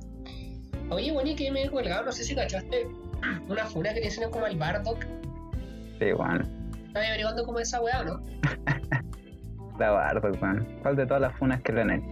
Oye, 0.90 1.12
bueno, 1.12 1.28
y 1.30 1.34
que 1.34 1.50
me 1.50 1.64
he 1.64 1.70
colgado, 1.70 2.04
no 2.06 2.12
sé 2.12 2.24
si 2.24 2.34
cachaste 2.34 2.86
una 3.48 3.66
funa 3.66 3.92
que 3.92 4.00
le 4.00 4.06
hicieron 4.06 4.30
como 4.32 4.46
al 4.46 4.56
Bardock. 4.56 5.04
sí, 5.98 6.12
bueno. 6.12 6.46
¿Estás 6.86 7.06
averiguando 7.06 7.44
cómo 7.44 7.58
es 7.58 7.68
esa 7.68 7.82
weá 7.82 8.02
no? 8.04 8.22
La 9.78 9.92
weón. 9.92 10.66
¿Cuál 10.82 10.96
de 10.96 11.06
todas 11.06 11.22
las 11.22 11.36
funas 11.36 11.62
que 11.62 11.72
le 11.72 11.80
han 11.82 11.90
hecho? 11.90 12.06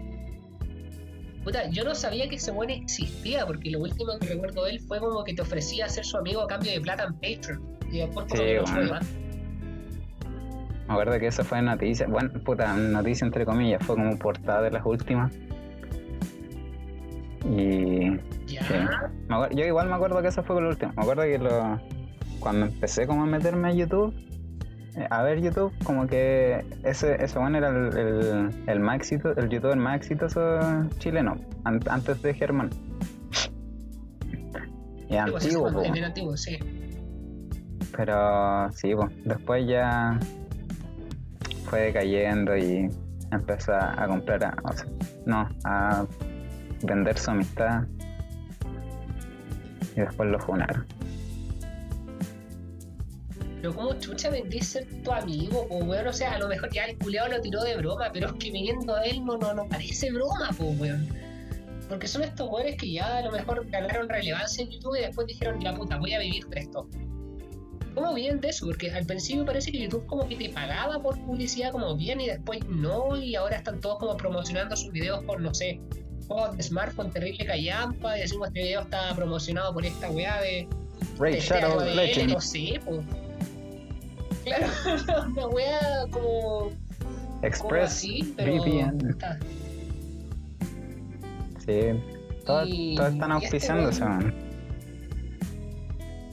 Puta, 1.45 1.69
yo 1.71 1.85
no 1.85 1.95
sabía 1.95 2.29
que 2.29 2.37
ese 2.37 2.51
weón 2.51 2.71
existía, 2.71 3.47
porque 3.47 3.71
lo 3.71 3.81
último 3.81 4.13
que 4.21 4.27
recuerdo 4.27 4.65
de 4.65 4.73
él 4.73 4.81
fue 4.81 4.99
como 4.99 5.23
que 5.25 5.35
te 5.35 5.43
ofrecía 5.43 5.89
ser 5.89 6.05
su 6.05 6.17
amigo 6.17 6.43
a 6.43 6.47
cambio 6.49 6.73
de 6.73 6.81
plata 6.81 7.05
en 7.05 7.15
Patreon. 7.15 7.63
Y 7.91 7.99
después 7.99 8.27
como 8.27 8.37
Sí, 8.37 8.43
que 8.43 8.61
no 8.61 8.67
fue. 8.67 9.01
Me 10.89 10.93
acuerdo 10.93 11.19
que 11.19 11.27
eso 11.27 11.45
fue 11.45 11.63
noticia, 11.63 12.07
bueno, 12.07 12.31
puta, 12.45 12.73
noticia 12.75 13.25
entre 13.27 13.45
comillas, 13.45 13.85
fue 13.85 13.97
como 13.97 14.17
portada 14.19 14.63
de 14.63 14.71
las 14.71 14.85
últimas. 14.87 15.33
Y 17.45 18.17
Ya. 18.47 18.63
Sí. 18.63 18.75
me 19.29 19.37
yo 19.57 19.65
igual 19.65 19.89
me 19.89 19.95
acuerdo 19.95 20.23
que 20.23 20.29
eso 20.29 20.43
fue 20.45 20.61
lo 20.61 20.69
último. 20.69 20.93
Me 20.97 21.03
acuerdo 21.03 21.23
que 21.23 21.39
lo, 21.39 21.81
cuando 22.41 22.67
empecé 22.67 23.07
como 23.07 23.23
a 23.25 23.27
meterme 23.27 23.69
a 23.69 23.73
YouTube, 23.73 24.15
a 25.11 25.23
ver 25.23 25.41
YouTube, 25.41 25.73
como 25.85 26.07
que 26.07 26.65
ese, 26.85 27.23
ese 27.23 27.39
bueno 27.39 27.59
era 27.59 27.69
el, 27.69 27.97
el, 27.99 28.51
el 28.67 28.81
más 28.81 28.97
exitoso, 28.97 29.39
el 29.41 29.49
youtuber 29.51 29.77
más 29.77 29.97
exitoso 29.97 30.41
chileno, 30.99 31.37
an- 31.65 31.81
antes 31.89 32.23
de 32.23 32.33
Germán. 32.35 32.71
Y 35.09 35.13
Sí, 35.15 35.19
pues, 35.31 35.45
antiguo, 35.45 35.69
antiguo, 36.05 36.37
sí. 36.37 36.59
pero 37.97 38.71
sí, 38.73 38.95
pues, 38.95 39.11
después 39.25 39.67
ya 39.69 40.19
fue 41.67 41.81
decayendo 41.83 42.57
y 42.57 42.89
empezó 43.33 43.73
a, 43.75 44.03
a 44.03 44.07
comprar, 44.09 44.45
a- 44.45 44.55
o 44.65 44.73
sea, 44.73 44.87
no, 45.27 45.49
a 45.65 46.05
vender 46.83 47.17
su 47.19 47.31
amistad 47.31 47.85
y 49.95 50.01
después 50.01 50.29
lo 50.31 50.39
funaron. 50.41 50.85
Pero 53.67 53.79
como 53.79 53.99
chucha 53.99 54.31
vendís 54.31 54.69
ser 54.69 54.87
tu 55.03 55.11
amigo, 55.11 55.67
po 55.67 55.79
weón. 55.79 56.07
O 56.07 56.13
sea, 56.13 56.35
a 56.35 56.39
lo 56.39 56.47
mejor 56.47 56.73
ya 56.73 56.85
el 56.85 56.97
culeado 56.99 57.31
lo 57.31 57.41
tiró 57.41 57.65
de 57.65 57.77
broma, 57.77 58.11
pero 58.13 58.29
es 58.29 58.35
que 58.35 58.53
viniendo 58.53 58.95
a 58.95 59.03
él 59.03 59.25
no, 59.25 59.37
no, 59.39 59.55
no 59.55 59.69
parece 59.69 60.13
broma, 60.13 60.51
po 60.57 60.67
weón. 60.79 61.09
Porque 61.89 62.07
son 62.07 62.23
estos 62.23 62.49
weones 62.49 62.77
que 62.77 62.93
ya 62.93 63.17
a 63.17 63.23
lo 63.23 63.33
mejor 63.33 63.69
ganaron 63.69 64.09
relevancia 64.09 64.63
en 64.63 64.71
YouTube 64.71 64.95
y 64.99 65.01
después 65.01 65.27
dijeron, 65.27 65.65
la 65.65 65.75
puta, 65.75 65.97
voy 65.97 66.15
a 66.15 66.21
vivir 66.21 66.47
de 66.47 66.61
esto. 66.61 66.89
¿Cómo 67.97 68.15
viven 68.15 68.41
de 68.41 68.51
eso? 68.51 68.67
Porque 68.67 68.89
al 68.89 69.05
principio 69.05 69.45
parece 69.45 69.73
que 69.73 69.81
YouTube 69.81 70.07
como 70.07 70.29
que 70.29 70.37
te 70.37 70.49
pagaba 70.51 71.03
por 71.03 71.19
publicidad 71.25 71.73
como 71.73 71.97
bien 71.97 72.21
y 72.21 72.29
después 72.29 72.61
no, 72.69 73.21
y 73.21 73.35
ahora 73.35 73.57
están 73.57 73.81
todos 73.81 73.99
como 73.99 74.17
promocionando 74.17 74.77
sus 74.77 74.93
videos 74.93 75.25
por, 75.25 75.41
no 75.41 75.53
sé, 75.53 75.81
juegos 76.29 76.57
de 76.57 76.63
smartphone 76.63 77.11
terrible 77.11 77.45
callampa, 77.45 78.17
y 78.17 78.23
así 78.23 78.35
como 78.35 78.47
este 78.47 78.63
video 78.63 78.83
está 78.83 79.13
promocionado 79.17 79.75
por 79.75 79.85
esta 79.85 80.09
weá 80.09 80.41
de 80.41 80.69
Raid 81.19 81.35
de 81.35 81.41
Shadow 81.41 81.81
Legend. 81.81 82.33
No 82.33 82.41
sé, 82.41 82.81
po. 82.85 83.03
Claro, 84.47 84.67
una 85.29 85.47
wea 85.49 85.81
como, 86.11 86.71
como 86.71 86.73
Express 87.43 87.91
así, 87.91 88.35
pero. 88.37 88.63
VPN. 88.63 89.17
Sí, 91.65 91.81
todos, 92.45 92.69
Y- 92.69 92.95
todos 92.95 93.13
están 93.13 93.33
este 93.33 93.89
eso, 93.89 94.05
man. 94.09 94.35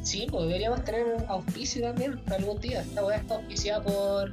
Sí, 0.03 0.27
pues 0.29 0.45
deberíamos 0.47 0.83
tener 0.83 1.25
auspicio 1.27 1.81
también 1.81 2.21
algún 2.31 2.59
día. 2.59 2.81
Esta 2.81 3.03
wea 3.05 3.17
está 3.17 3.35
auspiciada 3.35 3.83
por. 3.83 4.31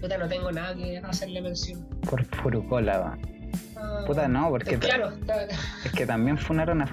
Puta, 0.00 0.16
no 0.18 0.28
tengo 0.28 0.50
nada 0.50 0.74
que 0.74 0.98
hacerle 0.98 1.40
mención. 1.40 1.86
Por 2.08 2.24
Furucola, 2.24 2.98
va. 2.98 3.18
Ah, 3.76 4.02
Puta, 4.06 4.26
no, 4.28 4.48
porque 4.50 4.76
ta- 4.76 4.86
Claro, 4.88 5.10
está- 5.10 5.44
es 5.44 5.92
que 5.92 6.06
también 6.06 6.36
funaron 6.38 6.82
a 6.82 6.86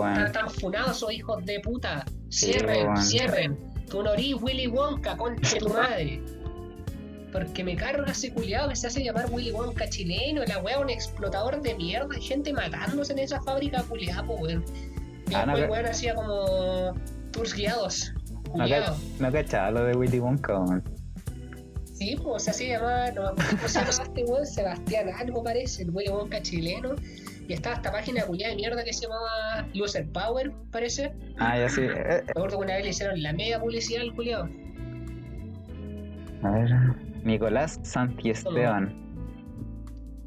weón. 0.00 0.26
están, 0.26 0.50
funados 0.50 0.96
esos 0.96 1.12
hijos 1.12 1.44
de 1.44 1.60
puta. 1.60 2.04
Sí, 2.30 2.52
Cierren, 2.52 2.86
weón. 2.86 2.96
cierren. 3.02 3.71
Tú 3.92 4.02
no 4.02 4.14
eres 4.14 4.34
Willy 4.40 4.68
Wonka, 4.68 5.18
conche 5.18 5.58
tu 5.58 5.68
madre. 5.68 6.22
Porque 7.30 7.62
me 7.62 7.76
carga 7.76 8.10
ese 8.10 8.32
culiado 8.32 8.70
que 8.70 8.76
se 8.76 8.86
hace 8.86 9.04
llamar 9.04 9.26
Willy 9.30 9.50
Wonka 9.52 9.86
chileno, 9.90 10.42
la 10.46 10.58
wea 10.62 10.78
un 10.80 10.88
explotador 10.88 11.60
de 11.60 11.74
mierda, 11.74 12.08
hay 12.14 12.22
gente 12.22 12.54
matándose 12.54 13.12
en 13.12 13.18
esa 13.18 13.38
fábrica 13.42 13.82
culiada, 13.82 14.22
po, 14.24 14.36
weón. 14.36 14.64
Y 15.28 15.34
Ah, 15.34 15.44
no, 15.44 15.54
después, 15.54 15.64
que- 15.66 15.70
weón, 15.72 15.86
hacía 15.86 16.14
como 16.14 16.94
tours 17.32 17.52
guiados. 17.54 18.14
No, 18.54 18.66
ca- 18.66 18.96
no 19.18 19.30
cachaba 19.30 19.70
lo 19.70 19.84
de 19.84 19.94
Willy 19.94 20.18
Wonka, 20.20 20.58
weón. 20.58 20.82
Sí, 21.92 22.16
pues 22.22 22.44
se 22.44 22.50
hacía 22.50 22.78
llamar, 22.78 23.14
no 23.14 23.22
cómo 23.34 23.68
se 23.68 23.78
llama 23.78 23.90
este 23.90 24.24
weón, 24.24 24.46
Sebastián 24.46 25.10
algo 25.10 25.42
parece, 25.44 25.82
el 25.82 25.90
Willy 25.90 26.08
Wonka 26.08 26.40
chileno. 26.40 26.94
Y 27.52 27.54
estaba 27.54 27.76
esta 27.76 27.92
página 27.92 28.24
culiada 28.24 28.52
de 28.52 28.56
mierda 28.56 28.82
que 28.82 28.94
se 28.94 29.02
llamaba 29.02 29.68
Loser 29.74 30.08
Power, 30.10 30.50
parece. 30.70 31.12
Ah, 31.38 31.58
ya 31.58 31.68
sí. 31.68 31.82
eh, 31.82 31.92
eh, 31.92 32.22
Me 32.24 32.30
acuerdo 32.30 32.56
que 32.56 32.64
una 32.64 32.74
vez 32.76 32.84
le 32.84 32.90
hicieron 32.92 33.22
la 33.22 33.34
mega 33.34 33.60
publicidad 33.60 34.00
al 34.00 34.14
culiado. 34.14 34.48
a 36.44 36.50
ver. 36.50 36.70
Nicolás 37.24 37.78
Santiesteban. 37.82 38.94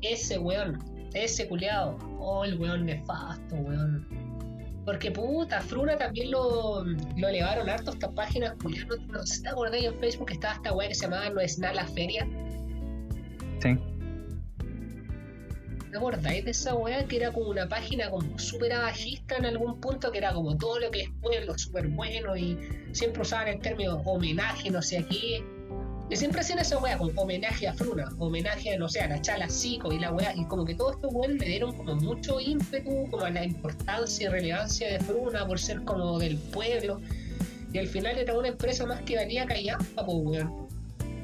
Ese 0.03 0.37
weón, 0.37 0.77
ese 1.15 1.47
culiado. 1.47 1.97
Oh, 2.19 2.45
el 2.45 2.59
weón 2.59 2.85
nefasto, 2.85 3.55
weón. 3.55 4.05
Porque 4.85 5.09
puta, 5.09 5.61
Fruna 5.61 5.97
también 5.97 6.29
lo, 6.29 6.83
lo 6.85 7.27
elevaron 7.27 7.67
harto 7.67 7.89
estas 7.89 8.11
páginas, 8.11 8.53
Julián. 8.61 8.87
No, 8.87 9.13
no 9.13 9.25
sé 9.25 9.37
si 9.37 9.41
te 9.41 9.49
acordáis 9.49 9.85
en 9.85 9.99
Facebook 9.99 10.27
que 10.27 10.33
estaba 10.35 10.53
esta 10.53 10.73
weá 10.73 10.87
que 10.89 10.93
se 10.93 11.05
llamaba 11.05 11.27
No 11.31 11.41
es 11.41 11.57
nada 11.57 11.73
la 11.73 11.87
feria. 11.87 12.27
Sí. 13.63 13.75
¿Te 15.95 15.99
acordáis 15.99 16.43
de 16.43 16.51
esa 16.51 16.75
weá 16.75 17.05
que 17.05 17.15
era 17.15 17.31
como 17.31 17.51
una 17.51 17.69
página 17.69 18.09
como 18.09 18.37
súper 18.37 18.73
abajista 18.73 19.37
en 19.37 19.45
algún 19.45 19.79
punto? 19.79 20.11
Que 20.11 20.17
era 20.17 20.33
como 20.33 20.57
todo 20.57 20.77
lo 20.77 20.91
que 20.91 21.03
es 21.03 21.09
pueblo 21.21 21.57
súper 21.57 21.87
bueno 21.87 22.35
y 22.35 22.59
siempre 22.91 23.21
usaban 23.21 23.47
el 23.47 23.61
término 23.61 24.01
homenaje, 24.03 24.69
no 24.71 24.81
sé 24.81 24.97
a 24.97 25.07
qué. 25.07 25.41
Y 26.09 26.15
siempre 26.17 26.41
hacían 26.41 26.59
esa 26.59 26.79
weá 26.79 26.97
como 26.97 27.21
homenaje 27.21 27.69
a 27.69 27.73
Fruna, 27.73 28.09
homenaje, 28.19 28.77
no 28.77 28.89
sé, 28.89 28.99
a 28.99 29.07
la 29.07 29.21
Chala 29.21 29.49
Zico 29.49 29.93
y 29.93 29.99
la 29.99 30.11
weá. 30.11 30.35
Y 30.35 30.43
como 30.47 30.65
que 30.65 30.75
todos 30.75 30.95
estos 30.95 31.13
weones 31.13 31.39
le 31.39 31.47
dieron 31.47 31.77
como 31.77 31.95
mucho 31.95 32.41
ímpetu 32.41 33.09
como 33.09 33.23
a 33.23 33.29
la 33.29 33.45
importancia 33.45 34.27
y 34.27 34.29
relevancia 34.29 34.89
de 34.89 34.99
Fruna 34.99 35.47
por 35.47 35.57
ser 35.57 35.81
como 35.85 36.19
del 36.19 36.37
pueblo. 36.37 36.99
Y 37.71 37.77
al 37.77 37.87
final 37.87 38.17
era 38.17 38.37
una 38.37 38.49
empresa 38.49 38.85
más 38.85 39.01
que 39.03 39.15
valía 39.15 39.45
callampa, 39.45 40.05
pues 40.05 40.17
weón. 40.21 40.64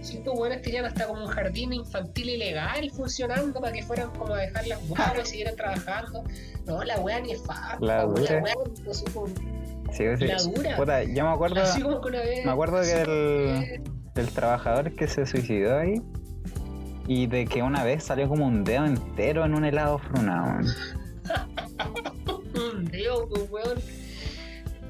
Si 0.01 0.17
estos 0.17 0.33
weones 0.37 0.61
tenían 0.61 0.85
hasta 0.85 1.05
como 1.07 1.23
un 1.25 1.29
jardín 1.29 1.73
infantil 1.73 2.29
ilegal 2.29 2.89
funcionando 2.91 3.59
para 3.59 3.71
que 3.73 3.83
fueran 3.83 4.09
como 4.11 4.33
a 4.33 4.39
dejar 4.39 4.65
las 4.67 4.87
guaguas 4.87 5.27
y 5.27 5.29
siguieran 5.29 5.55
trabajando. 5.55 6.23
No, 6.65 6.83
la 6.83 6.99
weá 6.99 7.19
ni 7.19 7.31
es 7.33 7.41
fácil. 7.43 7.87
La 7.87 8.03
dura. 8.05 8.41
weá, 8.43 8.53
no 8.55 9.11
como- 9.13 9.27
Sí, 9.91 10.03
sí. 10.17 10.25
La 10.25 10.37
dura. 10.41 10.75
Puta, 10.77 11.03
yo 11.03 11.23
me 11.25 11.31
acuerdo, 11.31 11.61
así 11.61 11.81
como 11.81 12.01
que 12.01 12.07
una 12.09 12.19
vez. 12.21 12.45
me 12.45 12.51
acuerdo 12.51 12.81
que 12.81 13.01
el, 13.01 13.81
del 14.15 14.29
trabajador 14.29 14.95
que 14.95 15.07
se 15.07 15.25
suicidó 15.25 15.77
ahí 15.79 16.01
y 17.07 17.27
de 17.27 17.45
que 17.45 17.61
una 17.61 17.83
vez 17.83 18.03
salió 18.05 18.29
como 18.29 18.45
un 18.47 18.63
dedo 18.63 18.85
entero 18.85 19.43
en 19.45 19.53
un 19.53 19.65
helado 19.65 19.97
fruna, 19.99 20.43
weón. 20.43 20.67
Un 22.75 22.85
dedo, 22.85 23.27
pues, 23.29 23.49
weón. 23.51 23.79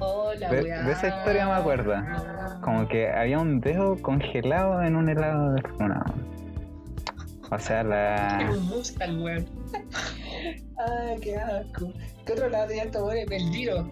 Oh, 0.04 0.32
la 0.38 0.48
De- 0.50 0.90
esa 0.90 1.08
historia 1.08 1.46
me 1.46 1.52
acuerdo. 1.52 1.94
Como 2.60 2.88
que 2.88 3.08
había 3.10 3.38
un 3.38 3.60
dedo 3.60 3.96
congelado 4.02 4.82
en 4.82 4.96
un 4.96 5.08
helado 5.08 5.52
de 5.54 5.62
weón. 5.78 6.02
O 7.50 7.58
sea, 7.58 7.80
Era 7.80 8.38
la... 8.38 8.50
un 8.50 8.66
Mustang, 8.66 9.22
weón. 9.22 9.46
Ay, 10.78 11.18
qué 11.22 11.36
asco. 11.36 11.92
¿Qué 12.26 12.32
otro 12.32 12.48
lado 12.48 12.66
tenía 12.66 12.84
estos 12.84 13.02
weones? 13.02 13.30
El 13.30 13.52
Giro. 13.52 13.90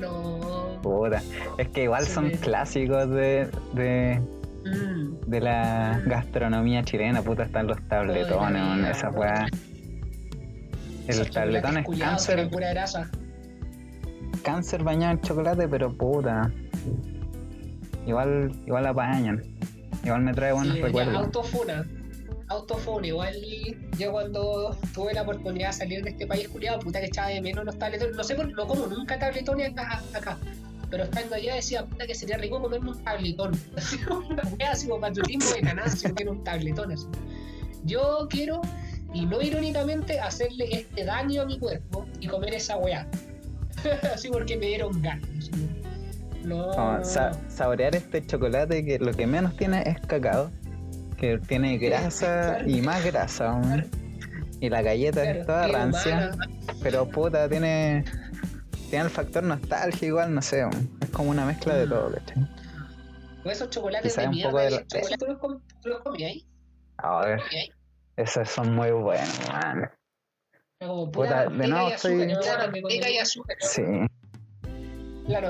no. 0.00 0.78
Puta. 0.82 1.22
Es 1.58 1.68
que 1.68 1.84
igual 1.84 2.04
Sí, 2.04 2.12
son 2.12 2.30
clásicos 2.30 3.08
de, 3.10 3.48
de, 3.74 4.20
Mm. 4.64 5.30
de 5.30 5.40
la 5.40 6.02
gastronomía 6.04 6.82
chilena, 6.82 7.22
puta, 7.22 7.44
están 7.44 7.68
los 7.68 7.80
tabletones, 7.88 8.96
esa 8.96 9.08
weá. 9.10 9.46
El 11.08 11.30
tabletón 11.30 11.78
es 11.78 11.84
culiados 11.84 12.26
cáncer, 12.26 12.50
pura 12.50 12.70
grasa. 12.70 13.10
cáncer 14.42 14.82
bañado 14.84 15.14
en 15.14 15.20
chocolate, 15.22 15.66
pero 15.68 15.92
puta. 15.96 16.50
Igual, 18.06 18.52
igual 18.66 18.86
apañan. 18.86 19.42
Igual 20.04 20.22
me 20.22 20.32
trae 20.32 20.52
buenos 20.52 20.74
Sí, 20.76 20.82
recuerdos. 20.82 21.14
autofuna. 21.16 21.86
Autofuna. 22.48 23.06
Igual 23.06 23.34
yo 23.98 24.12
cuando 24.12 24.76
tuve 24.94 25.12
la 25.12 25.22
oportunidad 25.22 25.68
de 25.68 25.72
salir 25.74 26.02
de 26.04 26.10
este 26.10 26.26
país 26.26 26.48
culiado, 26.48 26.78
puta 26.78 27.00
que 27.00 27.06
echaba 27.06 27.28
de 27.28 27.40
menos 27.42 27.64
los 27.64 27.78
tabletones. 27.78 28.16
No 28.16 28.24
sé 28.24 28.34
por 28.34 28.50
no 28.50 28.66
como 28.66 28.86
nunca 28.86 29.18
tabletones 29.18 29.70
acá, 29.72 30.02
acá. 30.14 30.38
Pero 30.90 31.04
estando 31.04 31.34
allá 31.34 31.54
decía, 31.56 31.84
puta 31.84 32.06
que 32.06 32.14
sería 32.14 32.38
rico 32.38 32.62
comerme 32.62 32.90
un 32.90 33.04
tabletón. 33.04 33.52
Así 33.76 33.98
como 34.08 34.26
una 34.28 34.42
wea, 34.58 34.72
así 34.72 34.88
como 34.88 35.00
patriotismo 35.02 35.50
de 35.52 35.60
canasta, 35.60 36.10
tiene 36.14 36.30
un 36.30 36.42
tabletón 36.44 36.92
así. 36.92 37.06
Yo 37.84 38.26
quiero, 38.30 38.62
y 39.14 39.26
no 39.26 39.40
irónicamente, 39.42 40.20
hacerle 40.20 40.66
este 40.70 41.04
daño 41.04 41.42
a 41.42 41.44
mi 41.46 41.58
cuerpo 41.58 42.06
y 42.20 42.26
comer 42.28 42.54
esa 42.54 42.76
weá. 42.76 43.06
así 44.14 44.28
porque 44.28 44.56
me 44.56 44.66
dieron 44.66 45.00
ganas. 45.02 45.50
No. 46.44 47.04
Sa- 47.04 47.32
saborear 47.48 47.94
este 47.94 48.24
chocolate 48.24 48.84
que 48.84 48.98
lo 48.98 49.12
que 49.12 49.26
menos 49.26 49.56
tiene 49.56 49.82
es 49.86 50.00
cacao, 50.00 50.50
que 51.16 51.38
tiene 51.38 51.78
grasa 51.78 52.58
y 52.66 52.80
más 52.80 53.04
grasa. 53.04 53.52
weón. 53.54 53.86
Y 54.60 54.68
la 54.70 54.82
galleta 54.82 55.22
Claro, 55.22 55.38
es 55.40 55.46
toda 55.46 55.68
rancia, 55.68 56.30
humana. 56.34 56.48
pero 56.82 57.08
puta, 57.08 57.48
tiene, 57.48 58.04
tiene 58.90 59.04
el 59.04 59.10
factor 59.10 59.42
nostalgia 59.44 60.08
igual, 60.08 60.34
no 60.34 60.42
sé, 60.42 60.64
es 61.00 61.10
como 61.10 61.30
una 61.30 61.44
mezcla 61.46 61.74
de 61.76 61.86
todo, 61.86 62.12
¿cachai? 62.12 62.48
Esos 63.44 63.70
chocolates 63.70 64.16
de 64.16 64.24
un 64.24 64.30
mierda. 64.30 64.50
poco 64.50 64.58
de 64.60 64.64
de 64.64 64.70
la- 64.72 64.86
chocolate, 64.86 65.16
¿Tú 65.18 65.26
los, 65.26 65.38
com- 65.38 65.60
los 65.84 66.00
comías 66.02 66.30
ahí? 66.32 66.46
A 66.98 67.24
ver, 67.24 67.40
ahí? 67.52 67.70
Esos 68.18 68.48
son 68.48 68.74
muy 68.74 68.90
buenos, 68.90 69.48
man. 69.48 69.90
Como 70.80 71.10
Puta, 71.10 71.46
de 71.48 71.66
nuevo 71.68 71.88
y 71.88 71.92
azúcar, 71.92 71.98
soy- 71.98 72.26
¿no? 72.26 72.38
Pura 72.40 72.66
manteca 72.70 73.10
y 73.10 73.18
azúcar. 73.18 73.56
Sí, 73.60 73.82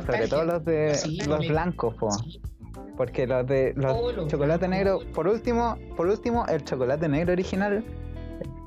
sobre 0.07 0.29
todo 0.29 0.45
los 0.45 0.65
de 0.65 0.95
Sí, 0.95 1.21
los 1.27 1.41
le- 1.41 1.49
blancos, 1.49 1.95
po. 1.97 2.09
Porque 2.97 3.27
los 3.27 3.47
de 3.47 3.75
los 3.77 3.93
Oh, 3.97 4.13
los 4.13 4.29
chocolate 4.29 4.67
blancos. 4.67 4.69
negro, 5.05 5.13
por 5.13 5.29
último, 5.29 5.77
por 5.97 6.07
último, 6.07 6.47
el 6.47 6.65
chocolate 6.65 7.09
negro 7.09 7.33
original 7.33 7.85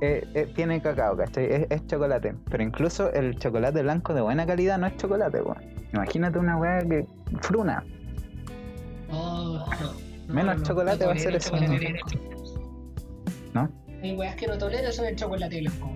eh, 0.02 0.28
eh, 0.34 0.52
tiene 0.56 0.82
cacao, 0.82 1.16
¿cachai? 1.18 1.46
Es, 1.52 1.68
es 1.70 1.88
chocolate. 1.88 2.34
Pero 2.50 2.64
incluso 2.64 3.12
el 3.14 3.38
chocolate 3.38 3.82
blanco 3.84 4.14
de 4.14 4.22
buena 4.22 4.46
calidad 4.46 4.78
no 4.78 4.88
es 4.88 4.98
chocolate, 4.98 5.42
weón. 5.42 5.62
Imagínate 5.94 6.40
una 6.40 6.58
weá 6.58 6.80
que 6.80 7.06
fruna. 7.42 7.84
Oh, 9.12 9.66
no. 9.82 9.94
No, 10.28 10.34
Menos 10.34 10.58
no, 10.60 10.64
chocolate 10.64 11.04
no 11.04 11.08
va 11.10 11.14
a 11.16 11.20
ser 11.20 11.36
eso, 11.36 11.56
¿no? 13.54 13.70
Hay 14.02 14.16
weas 14.16 14.36
que 14.36 14.48
no 14.48 14.58
tolero 14.58 14.92
son 14.92 15.06
el 15.06 15.16
chocolate 15.16 15.60
blanco. 15.62 15.92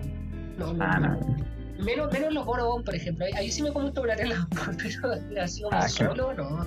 No, 0.58 0.72
no, 0.72 0.84
Ah, 0.84 0.98
no. 0.98 1.08
no. 1.16 1.46
Menos, 1.84 2.10
menos 2.12 2.32
los 2.32 2.46
bonobón, 2.46 2.82
por 2.84 2.94
ejemplo. 2.94 3.26
Ahí- 3.36 3.50
sí 3.50 3.62
me 3.62 3.70
como 3.72 3.86
un 3.86 3.92
chocolate 3.94 4.24
blanco, 4.24 4.48
pero 5.28 5.42
así 5.42 5.62
como 5.62 5.74
Ah, 5.76 5.88
solo, 5.88 6.32
no. 6.34 6.66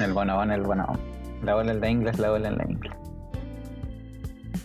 El 0.00 0.12
bonobón, 0.12 0.50
el 0.50 0.62
bonobón. 0.62 0.98
La 1.44 1.54
bola 1.54 1.70
en 1.72 1.80
la 1.80 1.88
inglés, 1.88 2.18
la 2.18 2.30
bola 2.30 2.48
en 2.48 2.58
la 2.58 2.64
inglés. 2.64 2.92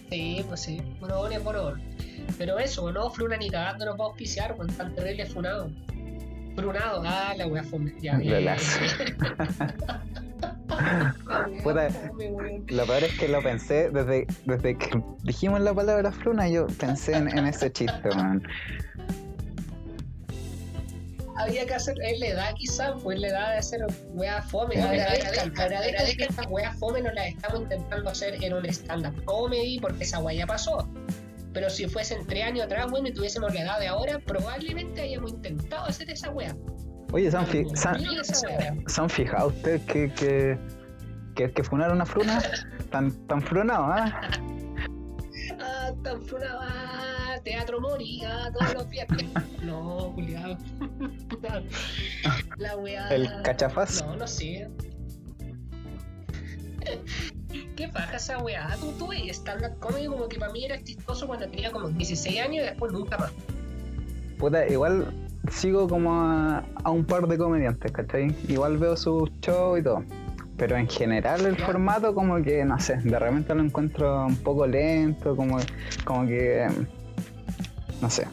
Sí, 0.10 0.44
pues 0.48 0.62
sí. 0.62 0.82
Bonobón 1.00 1.34
es 1.34 1.44
bonobón. 1.44 1.82
Pero 2.38 2.58
eso, 2.58 2.92
no, 2.92 3.10
Fruna 3.12 3.38
ni 3.38 3.50
cagando 3.50 3.86
nos 3.86 4.00
va 4.00 4.06
a 4.06 4.08
auspiciar 4.08 4.56
con 4.56 4.68
tan 4.68 4.96
terrible 4.96 5.26
funado. 5.28 5.70
Frunado, 6.56 7.04
ah, 7.06 7.34
la 7.38 7.46
wea 7.48 7.64
fome. 7.64 7.94
Ya, 8.02 8.18
Lolazo. 8.18 8.80
Puta. 11.64 11.90
Lo 12.68 12.86
peor 12.86 13.04
es 13.04 13.20
que 13.20 13.28
lo 13.28 13.42
pensé 13.42 13.90
desde, 13.90 14.28
desde 14.46 14.78
que 14.78 15.04
dijimos 15.24 15.62
la 15.62 15.74
palabra 15.74 16.12
fruna, 16.12 16.48
yo 16.50 16.68
pensé 16.80 17.16
en, 17.16 17.28
en 17.38 17.48
ese 17.48 17.72
chiste, 17.72 18.10
weón. 18.10 18.44
Había 21.36 21.66
que 21.66 21.74
hacer, 21.74 21.96
es 22.04 22.20
la 22.20 22.28
edad 22.28 22.54
quizás, 22.56 22.94
pues 23.02 23.20
la 23.20 23.28
edad 23.30 23.52
de 23.54 23.58
hacer 23.58 23.82
weas 24.14 24.50
fome. 24.52 24.82
Agradezcan, 24.82 25.52
que 25.52 26.24
estas 26.24 26.46
weas 26.48 26.78
fome 26.78 27.02
nos 27.02 27.14
las 27.16 27.28
estamos 27.28 27.62
intentando 27.62 28.10
hacer 28.10 28.44
en 28.44 28.54
un 28.54 28.66
stand-up 28.68 29.24
comedy 29.26 29.80
porque 29.80 30.04
esa 30.04 30.20
wea 30.20 30.38
ya 30.38 30.48
pasó. 30.48 30.88
Pero 31.54 31.70
si 31.70 31.88
fuesen 31.88 32.26
tres 32.28 32.46
años 32.46 32.66
atrás, 32.66 32.90
bueno, 32.90 33.08
y 33.08 33.14
tuviésemos 33.14 33.54
la 33.54 33.62
edad 33.62 33.80
de 33.80 33.88
ahora, 33.88 34.20
probablemente 34.20 35.02
hayamos 35.02 35.32
intentado 35.32 35.86
hacer 35.86 36.10
esa 36.10 36.30
wea. 36.30 36.56
Oye, 37.14 37.30
¿se 37.30 37.38
han, 37.38 37.46
fi- 37.46 37.66
se 37.76 37.88
han- 37.88 38.84
se 38.88 39.08
fijado 39.10 39.50
ustedes 39.50 39.82
que, 39.84 40.12
que, 41.36 41.52
que 41.54 41.64
funaron 41.64 41.96
una 41.98 42.06
fruna? 42.08 42.42
Tan, 42.90 43.12
tan 43.28 43.42
frunado, 43.42 43.86
¿ah? 43.86 44.22
Ah, 45.60 45.92
tan 46.04 46.22
funado, 46.24 46.60
ah, 46.62 47.36
teatro 47.44 47.80
moría 47.80 48.52
todos 48.58 48.74
los 48.74 48.90
viernes. 48.90 49.26
No, 49.64 50.12
culiado. 50.16 50.58
La 52.58 52.76
wea. 52.78 53.08
El 53.10 53.30
cachafazo. 53.44 54.06
No, 54.08 54.16
no 54.18 54.28
sé. 54.28 54.68
¿Qué 57.76 57.88
paja 57.90 58.18
esa 58.18 58.40
weá? 58.40 58.76
Tú, 58.80 58.92
tú 58.94 59.08
veías 59.08 59.38
stand-up 59.38 59.80
comedy 59.80 60.08
como 60.08 60.28
que 60.28 60.38
para 60.40 60.52
mí 60.52 60.66
era 60.66 60.84
chistoso 60.84 61.28
cuando 61.28 61.48
tenía 61.50 61.72
como 61.72 61.88
16 61.90 62.40
años 62.42 62.66
y 62.66 62.70
después 62.70 62.92
nunca 62.92 63.18
más. 63.18 63.32
Puta, 64.38 64.68
igual 64.68 65.14
sigo 65.52 65.88
como 65.88 66.14
a, 66.14 66.64
a 66.84 66.90
un 66.92 67.06
par 67.06 67.28
de 67.28 67.38
comediantes, 67.38 67.92
¿cachai? 67.92 68.34
Igual 68.48 68.78
veo 68.78 68.96
sus 68.96 69.30
shows 69.42 69.80
y 69.80 69.84
todo. 69.84 70.04
Pero 70.58 70.78
en 70.78 70.88
general 70.88 71.46
el 71.46 71.58
formato 71.58 72.14
como 72.14 72.42
que, 72.42 72.64
no 72.64 72.80
sé, 72.80 72.98
de 72.98 73.18
repente 73.20 73.54
lo 73.56 73.64
encuentro 73.64 74.28
un 74.28 74.36
poco 74.38 74.68
lento, 74.68 75.36
como, 75.36 75.58
como 76.06 76.28
que, 76.28 76.68
no 78.02 78.10
sé. 78.10 78.28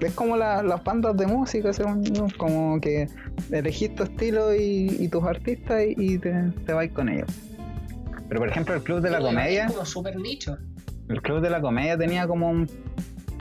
Es 0.00 0.12
como 0.14 0.36
la- 0.36 0.62
las 0.62 0.82
bandas 0.82 1.16
de 1.16 1.26
música, 1.26 1.72
según 1.72 2.02
yo, 2.04 2.26
como 2.36 2.80
que 2.80 3.08
elegís 3.50 3.94
tu 3.94 4.02
estilo 4.02 4.54
y, 4.54 4.96
y 4.98 5.08
tus 5.08 5.22
artistas 5.24 5.82
y, 5.86 6.14
y 6.14 6.18
te, 6.18 6.32
te 6.66 6.72
vais 6.72 6.90
con 6.92 7.08
ellos. 7.08 7.28
Pero 8.28 8.40
por 8.40 8.48
ejemplo 8.48 8.74
el 8.74 8.82
Club 8.82 9.00
de 9.00 9.10
la 9.10 9.20
Comedia... 9.20 9.66
Como 9.68 9.84
súper 9.84 10.16
nicho. 10.18 10.56
El 11.08 11.20
Club 11.20 11.40
de 11.42 11.50
la 11.50 11.60
Comedia 11.60 11.96
tenía 11.98 12.26
como 12.26 12.50
un 12.50 12.66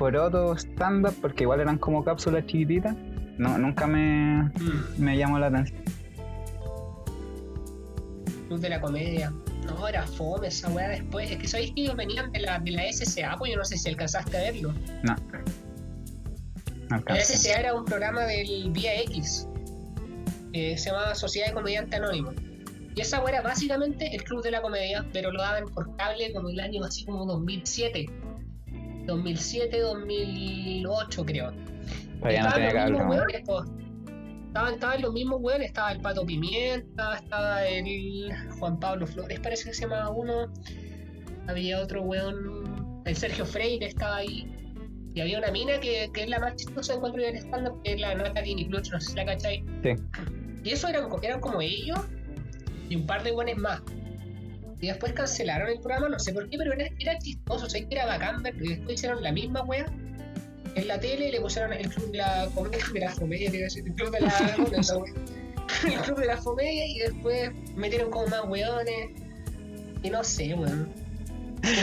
poroto 0.02 0.58
stand-up 0.58 1.14
porque 1.22 1.44
igual 1.44 1.60
eran 1.60 1.78
como 1.78 2.04
cápsulas 2.04 2.44
chiquititas. 2.48 2.96
No, 3.38 3.56
nunca 3.60 3.86
me, 3.86 4.46
Mm, 4.46 4.98
me 4.98 5.16
llamó 5.16 5.38
la 5.38 5.48
atención. 5.48 5.80
Club 8.48 8.60
de 8.60 8.70
la 8.70 8.82
comedia. 8.82 9.32
No, 9.68 9.88
era 9.88 10.02
fome 10.08 10.48
esa 10.48 10.70
weá 10.70 10.90
después. 10.90 11.30
Es 11.30 11.38
que 11.38 11.48
sabéis 11.48 11.72
que 11.76 11.82
ellos 11.84 11.96
venían 11.96 12.32
de 12.32 12.40
la, 12.40 12.58
de 12.58 12.72
la 12.72 12.92
SSA, 12.92 13.36
pues 13.38 13.52
yo 13.52 13.58
no 13.58 13.64
sé 13.64 13.78
si 13.78 13.90
alcanzaste 13.90 14.38
a 14.38 14.42
verlo. 14.42 14.74
No. 15.04 15.16
alcancé. 16.90 17.38
SCA 17.38 17.60
era 17.60 17.76
un 17.76 17.86
programa 17.86 18.22
del 18.24 18.72
Vía 18.72 19.00
X. 19.02 19.48
se 20.52 20.76
llamaba 20.78 21.14
Sociedad 21.14 21.50
de 21.50 21.54
Comediante 21.54 21.98
Anónimo. 21.98 22.32
Y 22.96 23.02
esa 23.02 23.20
weá 23.20 23.34
era 23.36 23.42
básicamente 23.44 24.16
el 24.16 24.24
club 24.24 24.42
de 24.42 24.50
la 24.50 24.64
comedia, 24.64 25.06
pero 25.14 25.32
lo 25.32 25.42
daban 25.44 25.66
por 25.66 25.96
cable 25.96 26.34
como 26.34 26.50
el 26.50 26.60
año 26.60 26.84
así 26.84 27.06
como 27.06 27.24
2007. 27.28 28.08
2007, 29.06 29.80
2008 29.80 31.26
creo. 31.26 31.52
Estaban 32.24 32.94
los 32.94 33.02
weones. 33.08 33.36
Estaban, 33.36 34.74
estaban 34.74 35.02
los 35.02 35.14
mismos 35.14 35.40
weones, 35.42 35.68
estaba 35.68 35.94
el 35.94 36.02
Pato 36.02 36.26
Pimienta, 36.26 37.16
estaba 37.16 37.66
el 37.66 38.32
Juan 38.60 38.80
Pablo 38.80 39.08
Flores, 39.08 39.40
parece 39.40 39.70
que 39.70 39.74
se 39.74 39.84
llamaba 39.84 40.10
uno. 40.10 40.52
Había 41.48 41.82
otro 41.82 42.04
weón, 42.04 43.02
el 43.06 43.16
Sergio 43.16 43.46
Freire 43.46 43.88
estaba 43.88 44.18
ahí. 44.18 44.48
Y 45.14 45.22
había 45.22 45.40
una 45.40 45.52
mina 45.52 45.80
que, 45.80 46.10
que 46.14 46.24
es 46.24 46.30
la 46.30 46.40
más 46.40 46.56
chistosa 46.56 46.94
encuentro 46.94 47.22
yo 47.22 47.28
en 47.28 47.38
stand-up, 47.38 47.82
que 47.84 47.94
es 47.94 48.00
la 48.02 48.16
Natalie 48.16 48.56
Nicluch, 48.56 48.92
no 48.92 49.02
sé 49.02 49.10
si 49.10 49.16
la 49.16 49.26
cachai. 49.26 49.64
Sí. 49.84 49.90
Y 50.64 50.70
eso 50.72 50.88
eran, 50.88 51.08
eran 51.22 51.42
como 51.42 51.62
ellos 51.62 52.00
y 52.90 52.96
un 52.96 53.06
par 53.06 53.24
de 53.24 53.32
buenos 53.32 53.58
más. 53.58 53.82
Y 54.82 54.88
después 54.88 55.14
cancelaron 55.14 55.70
el 55.70 55.80
programa, 55.80 56.10
no 56.10 56.20
sé 56.20 56.34
por 56.34 56.50
qué, 56.50 56.58
pero 56.58 56.74
era, 56.74 56.88
era 57.00 57.18
chistoso, 57.20 57.66
o 57.68 57.70
sea, 57.70 57.88
que 57.88 57.94
era 57.96 58.08
bacán 58.08 58.42
verlo. 58.42 58.66
Y 58.66 58.70
después 58.70 58.96
hicieron 58.96 59.22
la 59.24 59.32
misma 59.32 59.62
wea 59.64 59.86
en 60.76 60.88
la 60.88 61.00
tele, 61.00 61.32
le 61.32 61.40
pusieron 61.42 61.72
el 61.74 61.88
club 61.90 62.12
de 62.12 62.18
la 62.18 62.48
comedia, 62.56 62.80
de 62.94 63.00
la 63.02 63.14
comedia, 63.16 63.48
el 63.48 63.94
club 63.94 64.12
de 64.12 64.22
la, 64.22 64.28
el 65.94 66.00
club 66.02 66.18
de 66.20 66.26
la 66.26 66.38
comedia 66.38 66.86
y 66.88 67.00
después 67.00 67.52
metieron 67.76 68.10
como 68.10 68.28
más 68.28 68.44
weones. 68.48 69.10
Y 70.04 70.10
no 70.10 70.24
sé, 70.24 70.54
weón. 70.56 70.90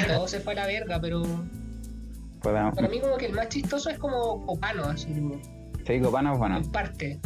Todo 0.09 0.27
se 0.27 0.41
fue 0.41 0.55
a 0.55 0.57
la 0.57 0.67
verga, 0.67 1.01
pero 1.01 1.23
Podemos- 2.43 2.75
para 2.75 2.89
mí 2.89 2.99
como 3.01 3.17
que 3.17 3.27
el 3.27 3.33
más 3.33 3.49
chistoso 3.49 3.91
es 3.91 3.99
como 3.99 4.45
Copano, 4.45 4.85
así 4.85 5.07
como, 5.13 5.41
Sí, 5.87 6.01
Copano 6.01 6.33
es 6.33 6.39
bueno. 6.39 6.57
en 6.59 6.73
parte. 6.73 7.21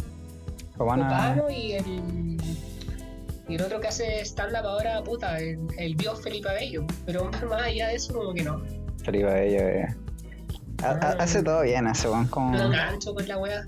Copano 0.77 1.03
Copano 1.03 1.49
y 1.49 1.73
el. 1.73 2.32
Y 3.49 3.55
el 3.55 3.61
otro 3.61 3.79
que 3.81 3.87
hace 3.89 4.21
stand-up 4.21 4.65
ahora, 4.65 5.03
puta, 5.03 5.37
el, 5.39 5.59
el 5.77 5.95
bio 5.95 6.15
Felipe 6.15 6.49
Abello. 6.49 6.85
Pero 7.05 7.29
más 7.49 7.63
allá 7.63 7.87
de 7.89 7.95
eso, 7.95 8.13
como 8.13 8.33
que 8.33 8.43
no. 8.43 8.61
Felipe 9.03 9.25
Bello. 9.25 9.59
eh. 9.67 9.87
Ha- 10.83 10.99
Ah. 11.01 11.15
Hace 11.19 11.41
todo 11.43 11.61
bien 11.63 11.87
ese 11.87 12.09
weón. 12.09 12.27
Como... 12.27 12.55
No 12.57 12.69
gancho 12.69 13.13
con 13.13 13.27
la 13.27 13.37
wea. 13.37 13.65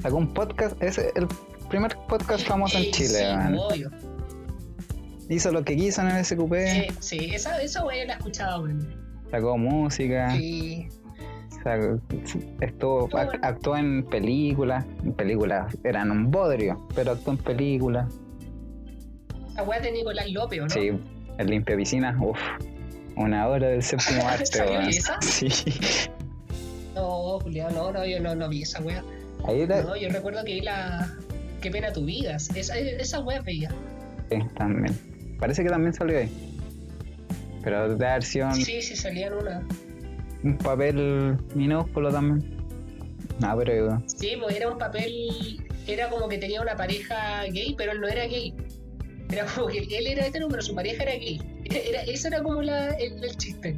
Sacó 0.00 0.16
un 0.16 0.32
podcast. 0.34 0.80
Es 0.82 0.98
el 0.98 1.26
primer 1.68 1.96
podcast 2.08 2.46
famoso 2.46 2.76
en 2.78 2.84
Eh, 2.84 2.90
Chile, 2.92 3.08
sí, 3.48 3.56
obvio. 3.58 3.90
Hizo 5.28 5.50
lo 5.52 5.64
que 5.64 5.74
quiso 5.76 6.02
en 6.02 6.08
el 6.10 6.24
SQP. 6.24 6.54
Sí, 6.66 6.86
sí, 7.00 7.30
esa, 7.34 7.60
esa 7.62 7.84
wea 7.84 8.04
la 8.04 8.12
he 8.14 8.16
escuchado, 8.16 8.62
weón. 8.62 8.94
Sacó 9.30 9.56
música. 9.56 10.30
Sí. 10.32 10.88
sacó- 11.64 11.98
estuvo, 12.60 13.04
Estuvo 13.06 13.18
actuó 13.42 13.76
en 13.76 14.04
películas. 14.04 14.84
En 15.02 15.12
películas 15.14 15.74
eran 15.82 16.10
un 16.10 16.30
bodrio, 16.30 16.86
pero 16.94 17.12
actuó 17.12 17.32
en 17.32 17.38
películas. 17.38 18.06
La 19.54 19.62
wea 19.62 19.80
de 19.80 19.92
Nicolás 19.92 20.30
López, 20.30 20.60
¿o 20.60 20.62
¿no? 20.64 20.70
Sí, 20.70 20.90
el 21.38 21.46
limpia 21.46 21.76
piscina. 21.76 22.16
Uff. 22.20 22.38
Una 23.16 23.46
hora 23.48 23.68
del 23.68 23.82
séptimo 23.82 24.22
arte, 24.28 24.46
¿Salió 24.46 24.72
weón. 24.78 24.88
esa? 24.88 25.18
Sí. 25.22 25.48
No, 26.94 27.40
Julián, 27.40 27.74
no, 27.74 27.90
no, 27.92 28.04
yo 28.06 28.20
no, 28.20 28.34
no 28.34 28.48
vi 28.48 28.62
esa 28.62 28.80
era. 29.52 29.82
No, 29.82 29.96
yo 29.96 30.08
recuerdo 30.10 30.44
que 30.44 30.54
vi 30.54 30.60
la. 30.60 31.12
Qué 31.60 31.70
pena 31.70 31.92
tu 31.92 32.04
vida. 32.04 32.36
Esa, 32.36 32.78
esa 32.78 33.20
wea 33.20 33.38
es 33.38 33.44
bella. 33.44 33.70
Sí, 34.30 34.38
también. 34.56 34.96
Parece 35.38 35.62
que 35.64 35.70
también 35.70 35.92
salió 35.92 36.18
ahí. 36.18 36.30
Pero 37.62 37.88
de 37.94 37.96
un, 37.96 38.54
Sí, 38.54 38.82
sí, 38.82 38.94
salían 38.96 39.32
una. 39.34 39.66
un 40.42 40.56
papel 40.58 41.36
minúsculo 41.54 42.10
también. 42.12 42.56
No, 43.40 43.56
pero 43.56 43.72
Sí, 44.06 44.34
pues 44.40 44.54
era 44.56 44.68
un 44.70 44.78
papel, 44.78 45.58
era 45.86 46.08
como 46.10 46.28
que 46.28 46.38
tenía 46.38 46.60
una 46.60 46.76
pareja 46.76 47.42
gay, 47.44 47.74
pero 47.76 47.92
él 47.92 48.00
no 48.00 48.06
era 48.08 48.26
gay. 48.26 48.54
Era 49.34 49.46
como 49.46 49.66
que 49.68 49.78
él 49.78 50.06
era 50.06 50.26
hetero, 50.26 50.48
pero 50.48 50.62
su 50.62 50.74
pareja 50.74 51.02
era 51.02 51.12
gay. 51.12 51.40
Era, 51.64 51.78
era- 51.90 52.02
eso 52.02 52.28
era 52.28 52.42
como 52.42 52.62
la, 52.62 52.90
el, 52.94 53.22
el 53.24 53.36
chiste. 53.36 53.76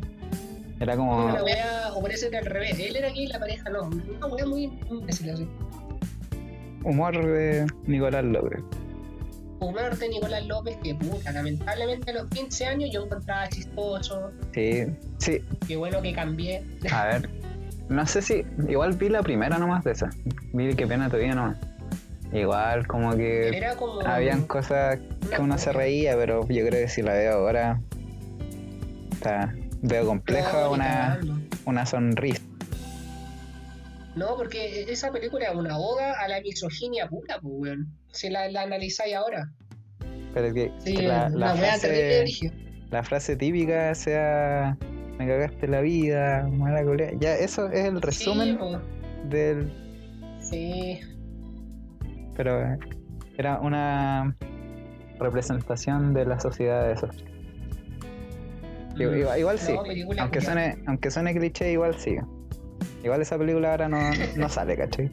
era 0.81 0.97
como. 0.97 1.25
Una 1.27 1.43
wea, 1.43 1.93
o 1.95 2.03
parece 2.03 2.29
que 2.31 2.37
al 2.39 2.47
revés. 2.47 2.79
Él 2.79 2.97
era 2.97 3.09
gay 3.11 3.25
y 3.25 3.27
la 3.29 3.39
pareja 3.39 3.71
no. 3.71 3.85
Una 3.89 4.27
wea 4.27 4.47
muy 4.47 4.65
imbécil 4.91 5.31
así. 5.31 5.49
Humor 6.85 7.15
de 7.27 7.67
Nicolás 7.87 8.25
López. 8.25 8.61
Humor 9.59 9.97
de 9.97 10.09
Nicolás 10.11 10.47
López, 10.47 10.77
que 10.85 10.95
puta, 10.95 11.33
lamentablemente 11.33 12.11
a 12.11 12.15
los 12.15 12.27
15 12.31 12.67
años 12.67 12.91
yo 12.93 13.05
encontraba 13.07 13.49
chistoso. 13.49 14.31
Sí, 14.55 14.85
sí. 15.19 15.41
Qué 15.67 15.77
bueno 15.77 16.03
que 16.03 16.13
cambié. 16.13 16.63
A 16.93 17.07
ver. 17.07 17.31
No 17.89 18.07
sé 18.07 18.21
si. 18.21 18.45
Igual 18.69 18.93
vi 18.95 19.09
la 19.09 19.23
primera 19.23 19.59
nomás 19.59 19.83
de 19.85 19.93
esa. 19.93 20.11
Vi 20.53 20.75
que 20.75 20.87
pena 20.87 21.09
todavía 21.09 21.35
nomás. 21.35 21.57
Igual 22.33 22.87
como 22.87 23.17
que 23.17 23.57
Era 23.57 23.77
como. 23.77 24.01
habían 24.01 24.47
cosas 24.47 24.99
que 25.35 25.41
uno 25.41 25.57
se 25.59 25.73
reía, 25.73 26.17
pero 26.17 26.41
yo 26.49 26.67
creo 26.67 26.83
que 26.85 26.89
si 26.89 27.03
la 27.03 27.13
veo 27.15 27.33
ahora. 27.35 27.81
Está, 29.13 29.55
veo 29.83 30.07
compleja 30.07 30.69
una, 30.69 31.21
una 31.65 31.87
sonrisa. 31.87 32.43
No, 34.15 34.37
porque 34.37 34.85
esa 34.91 35.11
película 35.13 35.47
es 35.51 35.55
una 35.55 35.79
oda 35.79 36.15
a 36.21 36.29
la 36.29 36.41
misoginia 36.41 37.07
pura, 37.09 37.39
pues, 37.41 37.55
weón. 37.57 37.87
Si 38.13 38.31
la, 38.31 38.49
la 38.51 38.63
analizáis 38.63 39.15
ahora. 39.15 39.51
Pero 40.33 40.53
que, 40.55 40.73
Sí, 40.79 40.95
que 40.95 41.03
la, 41.03 41.31
frase, 41.55 42.21
origen. 42.21 42.87
la 42.91 43.03
frase 43.03 43.37
típica 43.37 43.95
sea 43.95 44.77
me 45.19 45.27
cagaste 45.27 45.67
la 45.69 45.81
vida, 45.81 46.47
mala 46.51 46.83
culea. 46.85 47.11
Ya, 47.21 47.35
eso 47.37 47.69
es 47.71 47.87
el 47.87 48.01
resumen 48.03 48.49
Sí, 48.49 48.55
po. 48.59 48.81
del. 49.31 49.73
sí. 50.41 51.01
Pero 52.37 52.63
eh, 52.63 52.79
era 53.39 53.59
una 53.61 54.35
representación 55.19 56.13
de 56.15 56.27
la 56.27 56.39
sociedad 56.41 56.87
de 56.87 56.93
eso. 56.95 57.09
Igual, 58.99 59.39
igual- 59.39 59.59
sí. 59.59 59.75
Aunque 60.19 60.41
suene, 60.41 60.79
aunque 60.87 61.11
suene 61.11 61.35
cliché, 61.35 61.73
igual 61.73 61.95
sí. 61.99 62.17
Igual 63.05 63.23
esa 63.23 63.37
película 63.39 63.71
ahora 63.73 63.89
no, 63.89 63.99
no 64.37 64.49
sale, 64.49 64.77
¿cachai? 64.77 65.11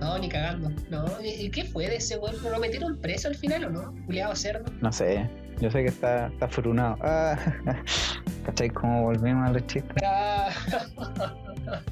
No, 0.00 0.18
ni 0.18 0.28
cagando. 0.28 0.70
No, 0.90 1.04
¿y 1.22 1.46
y 1.46 1.50
qué 1.50 1.64
fue 1.64 1.86
de 1.88 1.96
ese 1.96 2.18
weón? 2.18 2.34
¿Lo 2.42 2.58
metieron 2.58 2.98
preso 3.00 3.28
al 3.28 3.36
final 3.36 3.64
o 3.66 3.70
no? 3.70 3.94
Juliado 4.06 4.34
cerdo. 4.34 4.64
No 4.80 4.92
sé. 4.92 5.28
Yo 5.60 5.70
sé 5.70 5.82
que 5.82 5.88
está, 5.90 6.26
está 6.26 6.48
furunado. 6.48 6.96
Ah, 7.02 7.38
¿Cachai? 8.46 8.70
Cómo 8.70 9.02
volvimos 9.02 9.48
a 9.48 9.52
los 9.52 9.64
chistes. 9.68 10.02
Ah. 10.04 10.48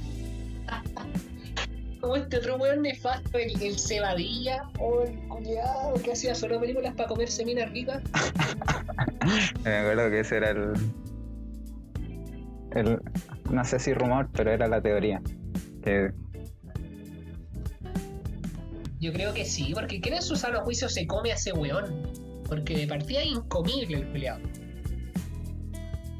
Como 2.00 2.16
este 2.16 2.38
otro 2.38 2.56
weón 2.56 2.82
nefasto, 2.82 3.38
el, 3.38 3.62
el 3.62 3.78
Cebadilla, 3.78 4.70
o 4.78 5.02
el 5.02 5.18
culiado 5.28 5.94
que 6.02 6.12
hacía 6.12 6.34
solo 6.34 6.58
películas 6.58 6.94
para 6.94 7.08
comerse 7.08 7.44
minas 7.44 7.70
ricas. 7.70 8.02
Me 9.64 9.76
acuerdo 9.76 10.10
que 10.10 10.20
ese 10.20 10.36
era 10.38 10.50
el, 10.50 10.72
el. 12.72 13.00
No 13.50 13.64
sé 13.64 13.78
si 13.78 13.92
rumor, 13.92 14.28
pero 14.32 14.50
era 14.50 14.66
la 14.68 14.80
teoría. 14.80 15.20
Que 15.82 16.10
Yo 19.00 19.12
creo 19.12 19.34
que 19.34 19.44
sí, 19.44 19.72
porque 19.74 20.00
¿quién 20.00 20.14
en 20.14 20.22
su 20.22 20.36
sano 20.36 20.60
juicio 20.60 20.88
se 20.88 21.06
come 21.06 21.32
a 21.32 21.34
ese 21.34 21.52
weón? 21.52 22.12
Porque 22.48 22.76
de 22.76 22.86
partida 22.86 23.20
es 23.20 23.28
incomible 23.28 23.98
el 23.98 24.08
culiado. 24.08 24.40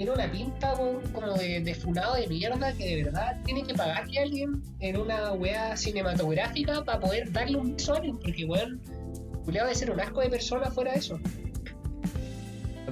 Tiene 0.01 0.15
una 0.15 0.33
pinta 0.33 0.73
como 1.13 1.35
de, 1.35 1.61
de 1.61 1.75
funado 1.75 2.15
de 2.15 2.27
mierda 2.27 2.73
que 2.73 2.97
de 2.97 3.05
verdad 3.05 3.39
tiene 3.45 3.65
que 3.65 3.75
pagarle 3.75 4.19
a 4.19 4.23
alguien 4.23 4.63
en 4.79 4.97
una 4.97 5.35
weá 5.35 5.77
cinematográfica 5.77 6.83
para 6.87 6.99
poder 7.01 7.31
darle 7.31 7.59
un 7.59 7.77
beso 7.77 7.93
a 7.93 7.97
alguien, 7.99 8.19
porque 8.19 8.47
weón, 8.47 8.81
culiado 9.45 9.67
debe 9.67 9.75
ser 9.79 9.91
un 9.91 10.01
asco 10.01 10.23
de 10.23 10.31
persona 10.31 10.71
fuera 10.71 10.93
de 10.93 11.01
eso. 11.01 11.19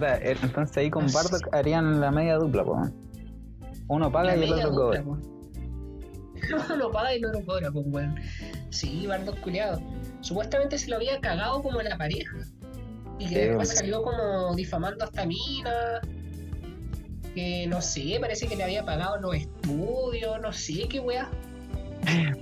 eh, 0.02 0.36
entonces 0.42 0.76
ahí 0.76 0.90
con. 0.90 1.11
Bardock 1.11 1.48
harían 1.54 1.98
la 1.98 2.11
media 2.11 2.36
dupla, 2.36 2.62
po. 2.62 2.90
Uno 3.88 4.12
paga 4.12 4.36
La 4.36 4.36
y 4.36 4.42
el 4.42 4.52
otro 4.66 4.70
cobra. 4.72 5.00
dupla, 5.00 5.16
po. 5.16 6.68
No 6.68 6.76
lo 6.76 6.92
paga 6.92 7.16
y 7.16 7.20
no 7.22 7.32
lo 7.32 7.42
cobra, 7.42 7.70
pues 7.70 7.86
weón. 7.88 8.16
Sí, 8.68 9.06
Bardos 9.06 9.36
culiado. 9.36 9.80
Supuestamente 10.20 10.76
se 10.76 10.90
lo 10.90 10.96
había 10.96 11.18
cagado 11.22 11.62
como 11.62 11.80
la 11.80 11.96
pareja. 11.96 12.36
Y 13.18 13.28
que 13.28 13.28
Sí, 13.28 13.34
después 13.34 13.70
salió 13.70 14.02
como 14.02 14.54
difamando 14.54 15.04
hasta 15.04 15.24
mina. 15.24 16.02
Que 17.39 17.68
no 17.68 17.80
sé, 17.80 18.16
parece 18.20 18.49
que 18.49 18.57
le 18.57 18.64
había 18.64 18.84
pagado 18.84 19.16
los 19.20 19.36
estudios, 19.36 20.41
no 20.43 20.53
sé 20.53 20.89
qué 20.91 20.99
weá. 20.99 21.30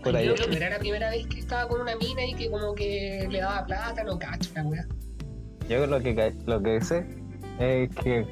Puta, 0.02 0.20
Creo 0.20 0.34
yo- 0.34 0.48
que 0.48 0.56
era 0.56 0.70
la 0.70 0.78
primera 0.78 1.10
vez 1.10 1.26
que 1.26 1.38
estaba 1.38 1.68
con 1.68 1.82
una 1.82 1.94
mina 1.96 2.24
y 2.24 2.32
que 2.32 2.50
como 2.50 2.74
que 2.74 3.28
le 3.30 3.40
daba 3.40 3.66
plata, 3.66 4.02
no 4.04 4.18
cacho 4.18 4.48
la 4.54 4.62
weá. 4.62 4.86
Yo 5.68 5.86
lo 5.86 6.00
que, 6.00 6.32
lo 6.46 6.62
que 6.62 6.80
sé 6.80 7.04
es 7.60 7.90
que 7.96 8.24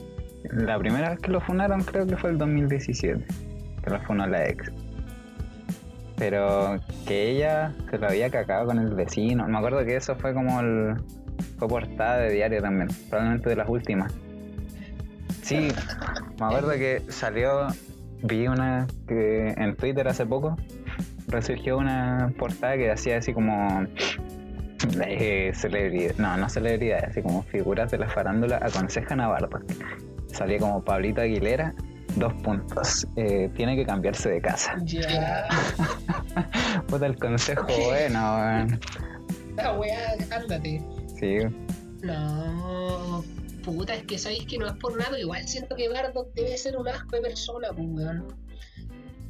la 0.52 0.78
primera 0.78 1.10
vez 1.10 1.18
que 1.18 1.32
lo 1.32 1.40
funaron 1.42 1.82
creo 1.82 2.06
que 2.06 2.16
fue 2.16 2.30
el 2.30 2.38
2017, 2.38 3.22
que 3.84 3.90
lo 3.90 4.00
funó 4.00 4.26
la 4.26 4.48
ex. 4.48 4.72
Pero 6.16 6.80
que 7.06 7.30
ella 7.32 7.74
se 7.90 7.98
lo 7.98 8.06
había 8.08 8.30
cagado 8.30 8.68
con 8.68 8.78
el 8.78 8.94
vecino. 8.94 9.46
Me 9.48 9.58
acuerdo 9.58 9.84
que 9.84 9.96
eso 9.96 10.16
fue 10.16 10.32
como 10.32 10.60
el... 10.60 10.94
fue 11.58 11.68
portada 11.68 12.20
de 12.20 12.32
diario 12.32 12.62
también, 12.62 12.88
probablemente 13.10 13.50
de 13.50 13.56
las 13.56 13.68
últimas. 13.68 14.14
Sí, 15.42 15.68
me 16.38 16.46
acuerdo 16.46 16.70
que 16.72 17.02
salió, 17.08 17.68
vi 18.22 18.46
una 18.46 18.86
que 19.06 19.48
en 19.56 19.76
Twitter 19.76 20.08
hace 20.08 20.26
poco, 20.26 20.56
resurgió 21.28 21.78
una 21.78 22.32
portada 22.38 22.76
que 22.76 22.90
hacía 22.90 23.18
así 23.18 23.32
como 23.32 23.86
eh, 25.06 25.52
celebridad, 25.54 26.14
no, 26.18 26.36
no 26.36 26.48
celebridades, 26.48 27.10
así 27.10 27.22
como 27.22 27.42
figuras 27.44 27.90
de 27.90 27.98
la 27.98 28.08
farándula 28.08 28.58
aconsejan 28.62 29.20
a 29.20 29.28
Bardo. 29.28 29.60
Salía 30.32 30.58
como 30.58 30.82
Pablito 30.84 31.20
Aguilera, 31.20 31.74
dos 32.16 32.32
puntos. 32.42 33.06
Eh, 33.16 33.50
tiene 33.54 33.76
que 33.76 33.84
cambiarse 33.84 34.30
de 34.30 34.40
casa. 34.40 34.76
Ya. 34.82 35.46
Puta 36.88 37.06
el 37.06 37.16
consejo 37.16 37.66
bueno, 37.86 38.36
weón. 38.36 38.80
La 39.56 39.72
weá, 39.74 40.16
ándate. 40.30 40.82
Sí, 41.18 41.38
No. 42.02 43.22
Puta, 43.64 43.94
es 43.94 44.04
que 44.04 44.18
sabéis 44.18 44.46
que 44.46 44.58
no 44.58 44.66
es 44.66 44.74
por 44.74 44.96
nada, 44.96 45.18
igual 45.18 45.46
siento 45.48 45.74
que 45.74 45.88
Bardock 45.88 46.34
debe 46.34 46.56
ser 46.58 46.76
un 46.76 46.86
asco 46.86 47.16
de 47.16 47.22
persona, 47.22 47.68
pues, 47.74 47.88
weón. 47.88 48.26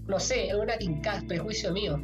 No 0.08 0.18
sé, 0.18 0.48
es 0.48 0.54
una 0.54 0.76
tincada, 0.76 1.18
es 1.18 1.24
prejuicio 1.24 1.72
mío. 1.72 2.00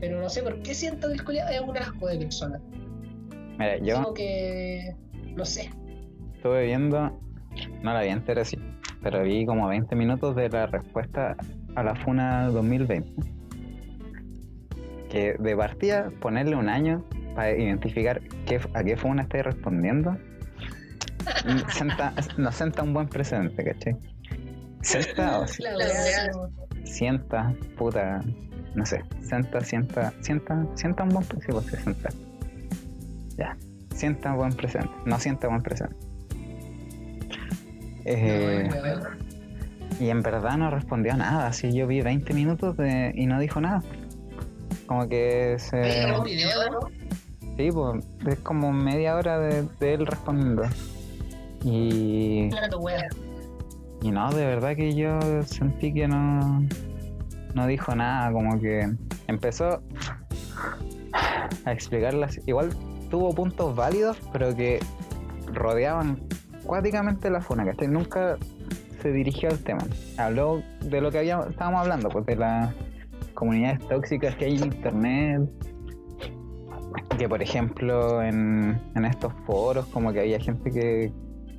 Pero 0.00 0.20
no 0.20 0.28
sé 0.28 0.42
por 0.42 0.60
qué 0.62 0.74
siento 0.74 1.08
que 1.08 1.14
el 1.14 1.24
culiao 1.24 1.48
es 1.48 1.60
un 1.60 1.76
asco 1.76 2.08
de 2.08 2.18
persona. 2.18 2.60
mira, 3.58 3.78
yo 3.78 4.02
Como 4.02 4.14
que. 4.14 4.94
No 5.34 5.44
sé. 5.44 5.70
estuve 6.34 6.66
viendo, 6.66 7.18
no 7.82 7.92
la 7.92 8.02
vi 8.02 8.08
entera 8.08 8.44
sí, 8.44 8.58
pero 9.02 9.22
vi 9.22 9.44
como 9.46 9.68
20 9.68 9.94
minutos 9.94 10.34
de 10.34 10.48
la 10.48 10.66
respuesta 10.66 11.36
a 11.74 11.82
la 11.82 11.94
FUNA 11.94 12.48
2020. 12.48 13.10
Que 15.08 15.34
de 15.38 15.56
partida 15.56 16.10
ponerle 16.20 16.56
un 16.56 16.68
año 16.68 17.04
para 17.34 17.56
identificar 17.56 18.20
qué, 18.46 18.60
a 18.74 18.82
qué 18.82 18.96
FUNA 18.96 19.22
estáis 19.22 19.44
respondiendo, 19.44 20.16
senta, 21.72 22.12
nos 22.36 22.54
senta 22.54 22.82
un 22.82 22.94
buen 22.94 23.08
precedente, 23.08 23.64
¿cachai? 23.64 23.96
Senta 24.82 25.40
o 25.40 25.46
sienta, 26.84 27.54
puta, 27.76 28.22
no 28.74 28.86
sé, 28.86 29.02
sienta, 29.22 29.60
sienta, 29.60 30.12
sienta, 30.20 30.66
sienta 30.74 31.02
un 31.02 31.08
buen 31.10 31.24
presente, 31.24 31.46
sí, 31.46 31.52
pues, 31.52 31.82
sienta. 31.82 32.10
Ya, 33.36 33.56
sienta 33.94 34.30
un 34.32 34.36
buen 34.36 34.52
presente, 34.52 34.90
no 35.04 35.18
sienta 35.18 35.48
buen 35.48 35.62
presente. 35.62 35.96
Eh, 38.04 38.68
No, 38.70 39.26
y 39.98 40.10
en 40.10 40.22
verdad 40.22 40.56
no 40.58 40.70
respondió 40.70 41.14
a 41.14 41.16
nada, 41.16 41.46
así 41.48 41.72
yo 41.72 41.86
vi 41.86 42.02
20 42.02 42.32
minutos 42.34 42.76
de, 42.76 43.12
y 43.14 43.26
no 43.26 43.40
dijo 43.40 43.60
nada. 43.60 43.82
Como 44.86 45.08
que 45.08 45.56
se... 45.58 45.78
grabó 45.78 46.20
un 46.20 46.24
video, 46.24 46.70
¿no? 46.70 46.80
Sí, 47.56 47.70
pues, 47.72 48.04
es 48.26 48.38
como 48.40 48.72
media 48.72 49.16
hora 49.16 49.38
de, 49.38 49.62
de 49.80 49.94
él 49.94 50.06
respondiendo. 50.06 50.62
Y, 51.68 52.48
Claro, 52.48 52.80
y 54.02 54.12
no, 54.12 54.30
de 54.30 54.46
verdad 54.46 54.76
que 54.76 54.94
yo 54.94 55.18
sentí 55.42 55.92
que 55.92 56.06
no, 56.06 56.62
no 57.54 57.66
dijo 57.66 57.92
nada, 57.96 58.30
como 58.30 58.60
que 58.60 58.88
empezó 59.26 59.82
a 61.64 61.72
explicarlas. 61.72 62.38
Igual 62.46 62.70
tuvo 63.10 63.34
puntos 63.34 63.74
válidos, 63.74 64.16
pero 64.32 64.54
que 64.54 64.78
rodeaban 65.52 66.22
cuáticamente 66.64 67.30
la 67.30 67.40
funa, 67.40 67.64
¿cachai? 67.64 67.88
Nunca 67.88 68.36
se 69.02 69.10
dirigió 69.10 69.50
al 69.50 69.58
tema. 69.58 69.84
Habló 70.18 70.62
de 70.82 71.00
lo 71.00 71.10
que 71.10 71.18
habíamos, 71.18 71.48
estábamos 71.48 71.80
hablando, 71.80 72.08
pues 72.08 72.26
de 72.26 72.36
las 72.36 72.72
comunidades 73.34 73.80
tóxicas 73.88 74.36
que 74.36 74.44
hay 74.44 74.56
en 74.56 74.66
internet. 74.66 75.50
Que 77.18 77.28
por 77.28 77.42
ejemplo 77.42 78.22
en, 78.22 78.80
en 78.94 79.04
estos 79.04 79.32
foros 79.46 79.86
como 79.86 80.12
que 80.12 80.20
había 80.20 80.38
gente 80.38 80.70
que, 80.70 81.12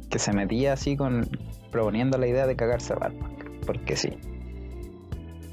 que 0.09 0.19
se 0.19 0.33
metía 0.33 0.73
así 0.73 0.95
con 0.95 1.29
proponiendo 1.71 2.17
la 2.17 2.27
idea 2.27 2.47
de 2.47 2.55
cagarse 2.55 2.93
a 2.93 2.97
Batman, 2.97 3.35
porque 3.65 3.95
sí. 3.95 4.17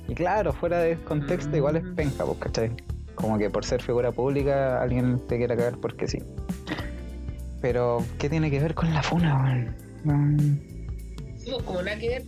Y 0.09 0.15
claro, 0.15 0.53
fuera 0.53 0.79
de 0.79 0.97
contexto 1.05 1.57
igual 1.57 1.77
es 1.77 1.85
penca, 1.97 2.25
pues, 2.25 2.39
¿cachai? 2.39 2.71
Como 3.15 3.39
que 3.39 3.49
por 3.51 3.65
ser 3.65 3.83
figura 3.83 4.13
pública 4.13 4.83
alguien 4.83 5.21
te 5.27 5.39
quiera 5.39 5.57
cagar 5.57 5.79
porque 5.79 6.07
sí. 6.07 6.19
Pero, 7.61 8.05
¿qué 8.19 8.29
tiene 8.29 8.51
que 8.51 8.61
ver 8.61 8.75
con 8.75 8.93
la 8.93 9.03
funa, 9.03 9.43
weón? 9.43 9.77
No. 10.05 10.43
Sí, 11.39 11.51
pues, 11.51 11.63
como 11.63 11.83
nada 11.83 11.99
que 11.99 12.09
ver. 12.09 12.23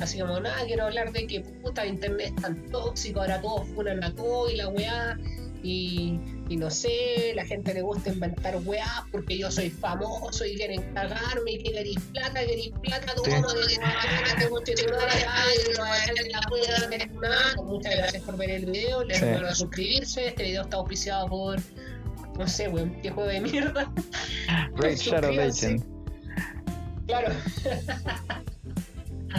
Así 0.00 0.18
como 0.18 0.40
nada, 0.40 0.56
quiero 0.66 0.86
hablar 0.86 1.12
de 1.12 1.26
que 1.26 1.40
puta 1.62 1.86
internet 1.86 2.32
es 2.36 2.42
tan 2.42 2.66
tóxico, 2.66 3.20
ahora 3.20 3.40
todos 3.40 3.68
funan 3.68 4.02
a 4.02 4.12
todo 4.12 4.50
y 4.50 4.56
la 4.56 4.68
weá. 4.68 5.16
Y, 5.62 6.18
y 6.52 6.56
no 6.56 6.70
sé, 6.70 7.32
la 7.34 7.44
gente 7.46 7.72
le 7.72 7.80
gusta 7.82 8.10
inventar 8.12 8.56
weá 8.64 9.06
porque 9.10 9.38
yo 9.38 9.50
soy 9.50 9.70
famoso 9.70 10.44
y 10.44 10.54
quieren 10.54 10.82
cagarme 10.92 11.52
y 11.52 11.62
que 11.62 11.72
queréis 11.72 11.98
plata, 12.12 12.40
queréis 12.40 12.72
plata, 12.82 13.12
Sí. 13.24 13.30
ay, 15.28 15.56
no. 17.56 17.62
Muchas 17.64 17.96
gracias 17.96 18.22
por 18.22 18.36
ver 18.36 18.50
el 18.50 18.66
video, 18.66 19.02
les 19.04 19.18
Sí. 19.18 19.24
recuerdo 19.24 19.48
a 19.48 19.54
suscribirse, 19.54 20.28
este 20.28 20.42
video 20.44 20.62
está 20.62 20.76
auspiciado 20.76 21.26
por, 21.28 21.58
no 22.38 22.46
sé, 22.46 22.68
weón, 22.68 23.00
qué 23.02 23.10
juego 23.10 23.28
de 23.30 23.40
mierda. 23.40 23.92
Raid 24.76 24.96
Shadow. 24.98 25.32
Legend. 25.32 25.82
Claro, 27.06 27.32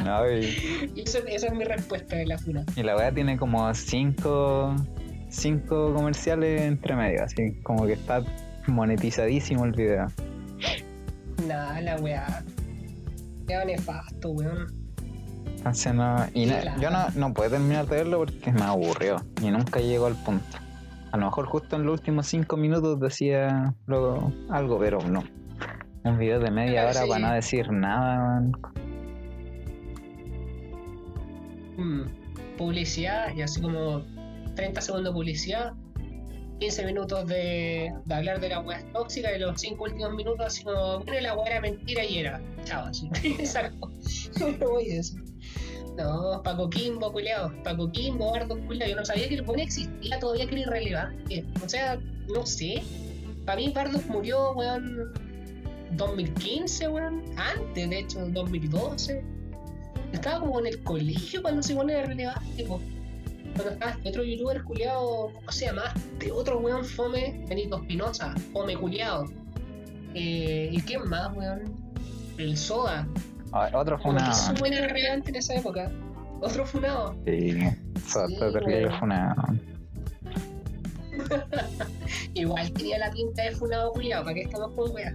No, 0.03 0.29
y, 0.31 0.93
esa 1.05 1.19
es 1.19 1.53
mi 1.53 1.63
respuesta 1.63 2.15
de 2.15 2.25
la 2.25 2.37
funa. 2.37 2.65
y 2.75 2.83
la 2.83 2.95
weá 2.95 3.11
tiene 3.13 3.37
como 3.37 3.73
cinco, 3.73 4.75
cinco 5.33 5.93
comerciales 5.93 6.61
entre 6.61 6.95
medio, 6.95 7.23
así 7.23 7.59
como 7.63 7.85
que 7.85 7.93
está 7.93 8.23
monetizadísimo 8.67 9.65
el 9.65 9.71
video. 9.71 10.07
Nada, 11.47 11.81
la 11.81 11.95
weá. 11.97 12.43
Queda 13.47 13.65
nefasto, 13.65 14.29
weón. 14.31 14.67
Entonces 15.57 15.93
no, 15.93 16.15
y 16.33 16.45
no- 16.45 16.55
yo 16.79 16.89
no, 16.89 17.09
no 17.15 17.33
puedo 17.33 17.49
terminar 17.51 17.87
de 17.87 17.95
verlo 17.97 18.19
porque 18.19 18.51
me 18.51 18.61
aburrió 18.63 19.17
y 19.41 19.49
nunca 19.49 19.79
llegó 19.79 20.05
al 20.07 20.15
punto. 20.23 20.57
A 21.11 21.17
lo 21.17 21.25
mejor 21.25 21.45
justo 21.45 21.75
en 21.75 21.83
los 21.85 21.99
últimos 21.99 22.27
cinco 22.27 22.57
minutos 22.57 22.99
decía 22.99 23.73
luego 23.85 24.31
algo, 24.49 24.79
pero 24.79 24.99
no. 25.01 25.23
Un 26.03 26.17
video 26.17 26.39
de 26.39 26.51
media 26.51 26.81
Claro, 26.83 26.89
hora 26.89 27.01
sí. 27.03 27.09
para 27.09 27.27
no 27.27 27.33
decir 27.33 27.71
nada, 27.71 28.17
man. 28.19 28.51
Mm, 31.77 32.01
Publicidad, 32.57 33.33
y 33.35 33.41
así 33.41 33.61
como 33.61 34.03
30 34.55 34.81
segundos 34.81 35.13
de 35.13 35.17
publicidad, 35.17 35.73
15 36.59 36.85
minutos 36.85 37.27
de, 37.27 37.91
de 38.05 38.15
hablar 38.15 38.39
de 38.39 38.49
la 38.49 38.59
weá 38.61 38.83
tóxica 38.93 39.35
y 39.35 39.39
los 39.39 39.59
5 39.59 39.83
últimos 39.83 40.13
minutos 40.13 40.45
así 40.45 40.63
como, 40.63 40.99
bueno, 40.99 41.21
la 41.21 41.35
weá 41.35 41.51
era 41.51 41.61
mentira 41.61 42.05
y 42.05 42.19
era. 42.19 42.41
Chao, 42.63 42.85
así. 42.85 43.09
No 44.59 44.69
voy 44.69 44.91
a 44.91 44.95
decir. 44.95 45.21
No, 45.97 46.41
Paco 46.43 46.69
Kimbo, 46.69 47.11
culiao. 47.11 47.51
Paco 47.63 47.91
Kimbo, 47.91 48.31
Bardo, 48.31 48.57
culiao. 48.65 48.89
Yo 48.89 48.95
no 48.95 49.05
sabía 49.05 49.27
que 49.27 49.35
el 49.35 49.43
pone 49.43 49.63
existía 49.63 50.19
todavía 50.19 50.47
que 50.47 50.55
era 50.55 50.61
irrelevante. 50.61 51.45
O 51.63 51.69
sea, 51.69 51.99
no 52.33 52.45
sé. 52.45 52.81
Para 53.45 53.57
mí 53.57 53.69
Bardock 53.69 54.05
murió, 54.07 54.53
weón, 54.53 55.13
2015, 55.97 56.87
weón. 56.87 57.23
Antes, 57.37 57.89
de 57.89 57.99
hecho, 57.99 58.25
2012. 58.29 59.23
Estaba 60.13 60.39
como 60.39 60.59
en 60.59 60.67
el 60.67 60.83
colegio 60.83 61.41
cuando 61.41 61.61
se 61.61 61.75
pone 61.75 62.05
relevante, 62.05 62.63
po. 62.63 62.79
Este 63.55 64.09
otro 64.09 64.23
youtuber 64.23 64.63
culiado, 64.63 65.31
¿cómo 65.33 65.51
se 65.51 65.65
llama? 65.65 65.83
Este 66.13 66.31
otro 66.31 66.59
weón 66.59 66.83
fome, 66.83 67.45
Benito 67.47 67.77
Espinosa, 67.77 68.33
fome 68.51 68.75
culiado. 68.75 69.25
Eh, 70.15 70.69
¿Y 70.71 70.81
quién 70.81 71.07
más, 71.09 71.35
weón? 71.35 71.61
El 72.37 72.57
Soda. 72.57 73.07
Ah, 73.51 73.69
Otro 73.73 73.99
que 73.99 74.07
una. 74.09 74.31
eso 74.31 74.55
fue 74.55 74.69
relevante 74.71 75.29
en 75.29 75.35
esa 75.35 75.55
época. 75.55 75.91
Otro 76.41 76.65
funado. 76.65 77.15
Sí, 77.25 77.59
eso 77.95 78.27
Sí, 78.27 78.37
terrible, 78.39 78.87
weón. 78.87 79.03
una. 79.03 79.35
Igual 82.33 82.71
tenía 82.73 82.97
la 82.97 83.11
pinta 83.11 83.43
de 83.43 83.51
funado 83.51 83.91
culiado, 83.91 84.23
¿para 84.23 84.33
qué 84.35 84.41
estamos 84.41 84.71
con 84.75 84.91
weas? 84.91 85.13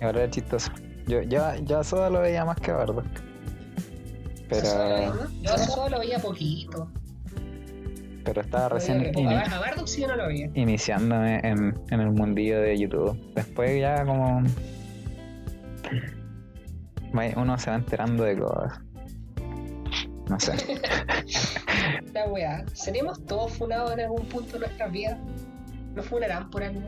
Ahora 0.00 0.22
era 0.22 0.30
chistoso. 0.30 0.70
Yo, 1.06 1.22
yo, 1.22 1.40
yo 1.64 1.78
a 1.80 1.84
Soda 1.84 2.08
lo 2.10 2.20
veía 2.20 2.44
más 2.44 2.56
que 2.60 2.70
a 2.70 2.76
Bardo. 2.76 3.02
Pero, 4.48 5.28
Yo 5.42 5.58
solo 5.58 5.88
lo 5.88 5.98
veía 5.98 6.18
poquito. 6.18 6.88
Pero 8.24 8.40
estaba 8.40 8.68
recién 8.70 9.12
ini- 9.14 9.26
A 9.52 9.58
Bardock 9.60 9.86
sí 9.86 10.00
yo 10.02 10.08
no 10.08 10.16
lo 10.16 10.26
veía. 10.28 10.48
iniciándome 10.54 11.40
en, 11.44 11.78
en 11.90 12.00
el 12.00 12.10
mundillo 12.10 12.60
de 12.60 12.78
YouTube. 12.78 13.18
Después 13.34 13.80
ya 13.80 14.04
como 14.04 14.42
uno 17.36 17.58
se 17.58 17.70
va 17.70 17.76
enterando 17.76 18.24
de 18.24 18.38
cosas. 18.38 18.80
No 20.28 20.40
sé. 20.40 20.52
La 22.12 22.26
weá. 22.26 22.64
¿Seremos 22.72 23.24
todos 23.26 23.52
funados 23.52 23.92
en 23.92 24.00
algún 24.00 24.26
punto 24.26 24.54
de 24.54 24.60
nuestras 24.60 24.90
vidas? 24.90 25.18
¿Nos 25.94 26.06
funarán 26.06 26.50
por 26.50 26.62
algo? 26.62 26.80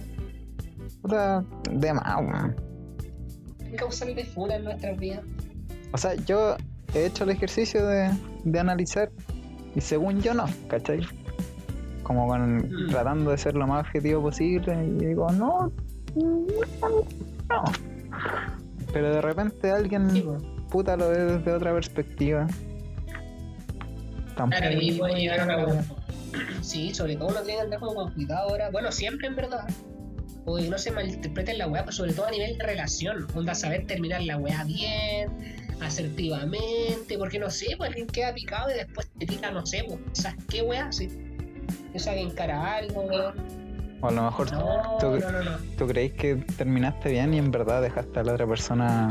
Puta, 1.03 1.45
de 1.71 1.93
más, 1.93 2.17
weón. 2.21 2.57
¿Qué 3.71 3.77
causal 3.77 4.15
de 4.15 4.25
funa 4.25 4.57
en 4.57 4.65
nuestras 4.65 4.97
vidas? 4.99 5.21
O 5.93 5.99
sea, 5.99 6.15
yo 6.27 6.57
he 6.95 7.07
hecho 7.07 7.25
el 7.25 7.31
ejercicio 7.31 7.87
de, 7.87 8.11
de 8.45 8.59
analizar 8.61 9.11
y 9.75 9.81
según 9.81 10.21
yo 10.23 10.33
no, 10.35 10.47
¿cachai? 10.69 11.01
Como 12.07 12.29
con, 12.29 12.59
Mm. 12.59 12.87
tratando 12.89 13.33
de 13.33 13.39
ser 13.39 13.57
lo 13.57 13.67
más 13.67 13.85
objetivo 13.85 14.23
posible 14.23 14.73
y 14.85 15.07
digo, 15.07 15.29
no, 15.33 15.73
no. 16.15 17.65
Pero 18.93 19.11
de 19.13 19.21
repente 19.21 19.73
alguien 19.73 20.09
Sí, 20.11 20.25
puta 20.71 20.97
lo 20.97 21.09
ve 21.09 21.19
desde 21.19 21.53
otra 21.53 21.73
perspectiva. 21.75 22.47
Tampoco, 24.37 24.61
Claro, 24.61 24.79
y 24.81 24.93
puede 24.93 25.15
llegar 25.17 25.51
a 25.51 25.67
una. 25.67 25.85
Sí, 26.61 26.95
sobre 26.95 27.17
todo 27.17 27.29
uno 27.29 27.41
tiene 27.41 27.55
que 27.59 27.65
andar 27.65 27.81
como 27.81 27.95
con 27.97 28.13
cuidado 28.13 28.51
ahora. 28.51 28.71
Bueno, 28.71 28.93
siempre 28.93 29.27
en 29.27 29.35
verdad. 29.35 29.67
O 30.45 30.61
no 30.61 30.79
se 30.79 30.93
malinterpreten 30.93 31.59
la 31.59 31.67
weá, 31.67 31.83
pero 31.83 31.93
sobre 31.93 32.13
todo 32.13 32.27
a 32.27 32.31
nivel 32.31 32.57
de 32.57 32.65
relación. 32.65 33.27
Onda, 33.35 33.53
saber 33.57 33.85
terminar 33.89 34.23
la 34.23 34.37
weá 34.37 34.63
bien, 34.63 35.29
asertivamente, 35.81 37.19
porque 37.19 37.41
no 37.41 37.51
sé, 37.51 37.75
pues 37.77 37.89
alguien 37.91 38.07
queda 38.07 38.33
picado 38.33 38.71
y 38.71 38.75
después 38.75 39.11
te 39.19 39.27
tira, 39.27 39.51
no 39.51 39.67
sé, 39.67 39.83
pues, 39.89 39.99
¿sabes 40.13 40.45
qué 40.49 40.63
weá? 40.63 40.93
Sí. 40.93 41.09
Esa 41.97 42.13
que 42.13 42.21
encara 42.21 42.77
algo. 42.77 43.07
O 44.03 44.09
a 44.09 44.13
lo 44.13 44.23
mejor 44.25 44.53
No, 44.53 44.99
tú, 45.01 45.07
no, 45.19 45.57
tú 45.79 45.87
que 45.89 46.45
terminaste 46.59 47.09
bien 47.11 47.33
y 47.33 47.39
en 47.39 47.51
verdad 47.51 47.81
dejaste 47.81 48.21
a 48.21 48.25
la 48.25 48.35
otra 48.35 48.47
persona 48.47 49.09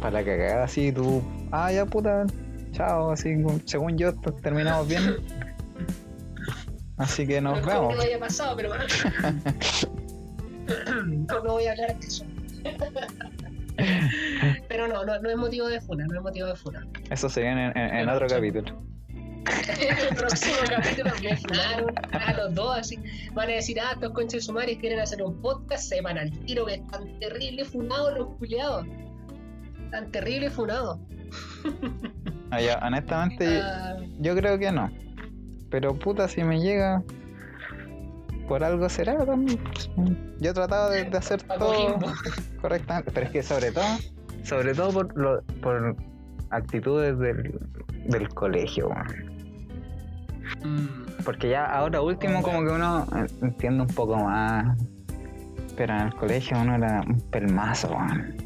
para 0.00 0.12
la 0.12 0.24
cagada 0.24 0.64
así, 0.64 0.90
tú, 0.92 1.22
ah, 1.52 1.70
ya 1.70 1.84
puta, 1.84 2.24
chao, 2.72 3.10
así, 3.10 3.34
según 3.66 3.98
yo, 3.98 4.14
terminamos 4.42 4.88
bien. 4.88 5.16
Así 6.98 7.26
que 7.26 7.42
nos 7.42 7.60
no 7.60 7.66
vemos. 7.66 7.88
que 7.90 7.96
no 7.96 8.02
haya 8.04 8.18
pasado, 8.18 8.56
pero 8.56 8.70
no, 11.06 11.42
no 11.44 11.52
voy 11.52 11.66
a 11.66 11.72
hablar 11.72 11.94
de 11.98 12.06
eso. 12.06 12.24
pero 14.68 14.88
no, 14.88 15.04
no, 15.04 15.20
no 15.20 15.28
es 15.28 15.36
motivo 15.36 15.66
de 15.68 15.78
funa, 15.82 16.06
no 16.06 16.14
es 16.16 16.22
motivo 16.22 16.46
de 16.46 16.56
funa. 16.56 16.86
Eso 17.10 17.28
se 17.28 17.42
viene 17.42 17.66
en, 17.66 17.76
en- 17.76 17.94
en 17.96 18.08
otro 18.08 18.26
capítulo. 18.28 18.82
En 19.78 19.98
el 20.08 20.14
próximo 20.16 20.56
capítulo 20.68 21.10
me 21.22 21.36
funaron 21.36 21.94
a 22.12 22.32
los 22.34 22.54
dos 22.54 22.78
así. 22.78 22.98
Van 23.34 23.48
a 23.48 23.52
decir, 23.52 23.78
ah, 23.80 23.92
estos 23.94 24.12
conches 24.12 24.44
sumarios 24.46 24.78
quieren 24.80 25.00
hacer 25.00 25.22
un 25.22 25.40
podcast, 25.40 25.88
se 25.88 26.00
van 26.00 26.18
al 26.18 26.30
tiro 26.46 26.66
que 26.66 26.74
están 26.74 27.18
terribles 27.20 27.68
funados 27.68 28.16
los 28.18 28.28
culiados. 28.38 28.86
Están 29.84 30.10
terribles 30.12 30.52
funados. 30.52 30.98
Ah, 32.52 32.60
ya, 32.60 32.78
honestamente, 32.80 33.60
Ah, 33.60 33.96
yo 34.20 34.36
creo 34.36 34.56
que 34.56 34.70
no. 34.70 34.88
Pero 35.68 35.98
puta, 35.98 36.28
si 36.28 36.44
me 36.44 36.60
llega, 36.60 37.02
por 38.46 38.62
algo 38.62 38.88
será 38.88 39.26
también. 39.26 39.58
Yo 40.38 40.50
he 40.50 40.54
tratado 40.54 40.90
de, 40.90 41.04
de 41.06 41.18
hacer 41.18 41.42
todo 41.42 41.98
correctamente, 42.60 43.10
pero 43.12 43.26
es 43.26 43.32
que 43.32 43.42
sobre 43.42 43.72
todo, 43.72 43.84
sobre 44.44 44.74
todo 44.74 44.92
por, 44.92 45.16
lo- 45.18 45.42
por 45.60 45.96
actitudes 46.50 47.18
del, 47.18 47.58
del 48.04 48.28
colegio, 48.28 48.90
weón. 48.90 49.35
Mm, 50.62 51.24
porque 51.24 51.50
ya 51.50 51.64
ahora 51.66 52.00
último 52.00 52.42
como 52.42 52.64
que 52.64 52.72
uno 52.72 53.06
eh, 53.16 53.26
entiende 53.42 53.82
un 53.82 53.88
poco 53.88 54.16
más, 54.16 54.76
pero 55.76 55.94
en 55.94 56.06
el 56.06 56.14
colegio 56.14 56.58
uno 56.60 56.76
era 56.76 57.02
un 57.06 57.20
pelmazo, 57.30 57.88
weón. 57.88 58.36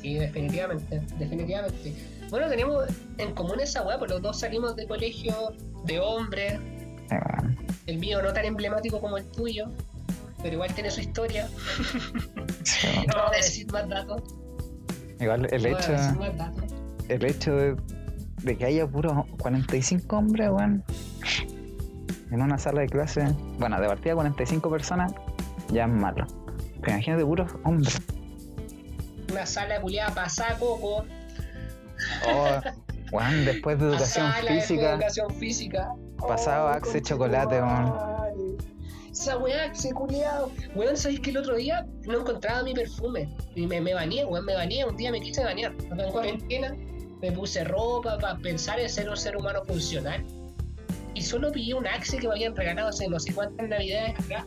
Sí, 0.00 0.14
definitivamente, 0.14 1.02
definitivamente. 1.18 1.94
Bueno, 2.30 2.48
tenemos 2.48 2.86
en 3.18 3.34
común 3.34 3.60
esa 3.60 3.82
weá, 3.86 3.98
pues 3.98 4.10
los 4.10 4.22
dos 4.22 4.40
salimos 4.40 4.76
de 4.76 4.86
colegio 4.86 5.52
de 5.84 6.00
hombres. 6.00 6.58
Weón. 7.10 7.56
El 7.86 7.98
mío 7.98 8.20
no 8.22 8.32
tan 8.32 8.44
emblemático 8.44 9.00
como 9.00 9.16
el 9.16 9.24
tuyo, 9.30 9.70
pero 10.42 10.54
igual 10.54 10.74
tiene 10.74 10.90
su 10.90 11.00
historia. 11.00 11.48
Sí. 12.64 12.88
No 13.06 13.22
voy 13.26 13.34
a 13.34 13.36
decir 13.36 13.70
más 13.72 13.88
datos. 13.88 14.22
Igual 15.20 15.48
el 15.50 15.62
no 15.62 15.68
voy 15.68 15.76
a 15.76 15.80
hecho, 15.80 15.92
decir 15.92 16.18
más 16.18 16.36
datos. 16.36 16.64
el 17.08 17.24
hecho 17.24 17.56
de, 17.56 17.76
de 18.46 18.56
que 18.56 18.64
haya 18.64 18.86
puros 18.86 19.12
45 19.40 20.16
hombres, 20.16 20.48
weón, 20.50 20.84
en 22.30 22.42
una 22.42 22.56
sala 22.58 22.82
de 22.82 22.86
clase, 22.86 23.26
bueno, 23.58 23.80
de 23.80 23.88
partida 23.88 24.14
45 24.14 24.70
personas, 24.70 25.12
ya 25.72 25.84
es 25.84 25.90
malo. 25.90 26.26
Pero 26.80 26.92
imagínate 26.92 27.24
puros 27.24 27.52
hombres. 27.64 28.00
Una 29.32 29.44
sala 29.44 29.80
culiada 29.80 30.14
pasada 30.14 30.56
coco. 30.60 31.04
Oh, 32.28 32.60
weón, 33.10 33.44
después 33.44 33.80
de 33.80 33.86
educación 33.86 34.30
sala 34.30 34.52
de 34.52 34.60
física, 34.60 34.92
educación 34.92 35.30
física. 35.34 35.88
Pasado 36.28 36.68
Axe 36.68 37.02
chocolate, 37.02 37.60
weón. 37.60 37.92
Esa 39.10 39.38
weá, 39.38 39.64
Axe 39.64 39.92
culiado. 39.92 40.52
Weón, 40.76 40.96
¿sabéis 40.96 41.18
que 41.18 41.30
el 41.30 41.38
otro 41.38 41.56
día 41.56 41.84
no 42.06 42.20
encontraba 42.20 42.62
mi 42.62 42.74
perfume? 42.74 43.28
Y 43.56 43.66
me, 43.66 43.80
me 43.80 43.92
bañé, 43.92 44.24
weón, 44.24 44.44
me 44.44 44.54
bañé. 44.54 44.84
Un 44.84 44.96
día 44.96 45.10
me 45.10 45.20
quise 45.20 45.42
bañar. 45.42 45.74
Acá 45.90 46.04
en 46.04 46.12
cuarentena. 46.12 46.76
Me 47.22 47.32
puse 47.32 47.64
ropa 47.64 48.18
para 48.18 48.36
pensar 48.38 48.78
en 48.80 48.88
ser 48.90 49.08
un 49.08 49.16
ser 49.16 49.36
humano 49.36 49.62
funcional. 49.66 50.24
Y 51.14 51.22
solo 51.22 51.50
pillé 51.50 51.74
un 51.74 51.86
Axe 51.86 52.18
que 52.18 52.28
me 52.28 52.34
habían 52.34 52.54
regalado 52.54 52.88
hace 52.88 53.08
no 53.08 53.18
sé 53.18 53.32
cuántas 53.32 53.68
navidades 53.68 54.18
atrás. 54.20 54.44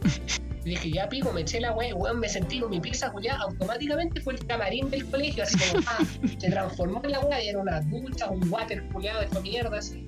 Y 0.66 0.72
dije, 0.72 0.92
ya 0.92 1.08
pico, 1.10 1.32
me 1.32 1.42
eché 1.42 1.60
la 1.62 1.72
weá, 1.72 1.90
y, 1.90 1.94
weón, 1.94 2.20
me 2.20 2.28
sentí 2.30 2.60
con 2.60 2.70
mi 2.70 2.80
pizza 2.80 3.10
culiada. 3.12 3.40
Automáticamente 3.44 4.22
fue 4.22 4.34
el 4.34 4.46
camarín 4.46 4.90
del 4.92 5.10
colegio, 5.10 5.44
así 5.44 5.58
como, 5.58 5.84
ah, 5.88 5.98
se 6.38 6.50
transformó 6.50 7.02
en 7.06 7.12
la 7.12 7.20
weá 7.22 7.42
y 7.44 7.48
era 7.50 7.60
una 7.60 7.80
ducha, 7.82 8.30
un 8.30 8.48
water 8.52 8.84
culiado 8.90 9.20
de 9.20 9.26
esta 9.26 9.40
mierda, 9.40 9.78
así. 9.78 10.08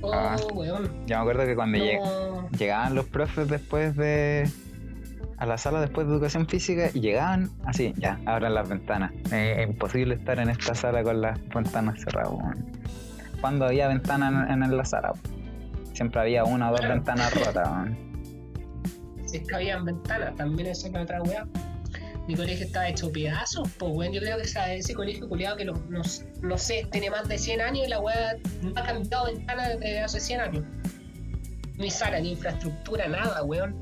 Oh, 0.00 0.12
Ah. 0.12 0.36
weón. 0.54 0.84
yo 1.06 1.16
me 1.16 1.20
acuerdo 1.20 1.44
que 1.44 1.54
cuando 1.54 1.78
lleg- 1.78 2.00
No. 2.02 2.48
llegaban 2.56 2.94
los 2.94 3.04
profes 3.06 3.48
después 3.48 3.94
de 3.96 4.48
a 5.42 5.46
la 5.46 5.58
sala 5.58 5.80
después 5.80 6.06
de 6.06 6.12
educación 6.12 6.46
física 6.46 6.90
y 6.94 7.00
llegaban 7.00 7.50
así, 7.66 7.92
ya, 7.96 8.20
abran 8.26 8.54
las 8.54 8.68
ventanas. 8.68 9.10
Eh, 9.32 9.56
es 9.58 9.68
imposible 9.68 10.14
estar 10.14 10.38
en 10.38 10.48
esta 10.50 10.72
sala 10.72 11.02
con 11.02 11.20
las 11.20 11.36
ventanas 11.48 11.98
cerradas. 12.00 12.32
Cuando 13.40 13.64
había 13.66 13.88
ventanas 13.88 14.48
en, 14.50 14.62
en 14.62 14.76
la 14.76 14.84
sala, 14.84 15.12
siempre 15.94 16.20
había 16.20 16.44
una 16.44 16.68
o 16.68 16.70
dos 16.70 16.80
Claro. 16.80 16.94
ventanas 16.94 17.34
rotas. 17.34 17.68
Si 19.26 19.38
es 19.38 19.48
que 19.48 19.54
habían 19.56 19.84
ventanas, 19.84 20.36
también 20.36 20.68
esa 20.68 20.90
que 20.90 20.98
otra 20.98 21.20
weá. 21.22 21.44
Mi 22.28 22.36
colegio 22.36 22.64
estaba 22.66 22.86
hecho 22.86 23.10
pedazos, 23.10 23.68
pues 23.80 23.90
weón. 23.96 24.12
Yo 24.12 24.20
creo 24.20 24.36
que 24.36 24.44
esa- 24.44 24.72
ese 24.72 24.94
colegio 24.94 25.28
culiado 25.28 25.56
que 25.56 25.64
lo- 25.64 25.74
no, 25.90 26.02
no 26.42 26.56
sé, 26.58 26.86
tiene 26.92 27.10
más 27.10 27.26
de 27.28 27.36
100 27.36 27.60
años 27.62 27.84
y 27.84 27.90
la 27.90 27.98
weá 27.98 28.36
no 28.62 28.70
ha 28.80 28.84
cambiado 28.86 29.24
ventana 29.26 29.70
desde 29.70 30.00
hace 30.02 30.20
100 30.20 30.40
años. 30.40 30.62
Ni 31.78 31.90
sala, 31.90 32.20
ni 32.20 32.30
infraestructura, 32.32 33.08
nada, 33.08 33.42
weón. 33.42 33.74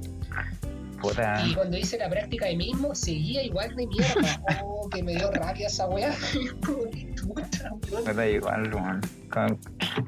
Puta, 1.00 1.42
Y 1.46 1.54
cuando 1.54 1.76
hice 1.76 1.98
la 1.98 2.08
práctica 2.08 2.46
de 2.46 2.56
mismo, 2.56 2.94
seguía 2.94 3.42
igual 3.42 3.74
de 3.76 3.86
mierda. 3.86 4.40
Oh, 4.64 4.88
que 4.90 5.02
me 5.02 5.14
dio 5.14 5.30
rabia 5.30 5.66
esa 5.68 5.86
weá. 5.88 6.12
Da 8.14 8.26
igual, 8.28 8.74
weón. 8.74 9.00
Con 9.32 9.58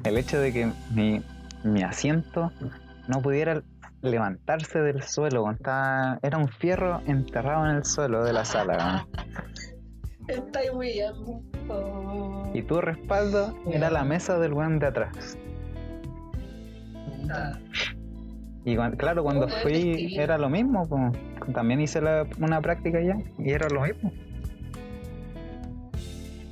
el 0.03 0.17
hecho 0.17 0.39
de 0.39 0.51
que 0.53 0.71
mi, 0.93 1.21
mi 1.63 1.83
asiento 1.83 2.51
no 3.07 3.21
pudiera 3.21 3.61
levantarse 4.01 4.79
del 4.79 5.01
suelo, 5.03 5.49
estaba- 5.51 6.19
era 6.21 6.37
un 6.37 6.49
fierro 6.49 7.01
enterrado 7.07 7.69
en 7.69 7.77
el 7.77 7.85
suelo 7.85 8.23
de 8.23 8.33
la 8.33 8.45
sala. 8.45 8.77
weón. 8.77 9.07
Está 10.27 10.59
ahí 10.59 10.69
weyando. 10.69 11.41
Oh. 11.69 12.51
Y 12.53 12.61
tu 12.63 12.79
respaldo 12.81 13.57
era 13.71 13.89
la 13.89 14.03
mesa 14.03 14.37
del 14.39 14.53
weón 14.53 14.79
de 14.79 14.87
atrás. 14.87 15.37
Puta. 17.21 17.59
Y 18.65 18.75
claro, 18.97 19.23
cuando 19.23 19.49
fui 19.49 20.15
era 20.17 20.37
lo 20.37 20.49
mismo, 20.49 20.87
también 21.53 21.81
hice 21.81 21.99
la- 22.01 22.25
una 22.39 22.61
práctica 22.61 23.01
ya 23.01 23.17
y 23.37 23.51
era 23.51 23.67
lo 23.69 23.81
mismo. 23.81 24.11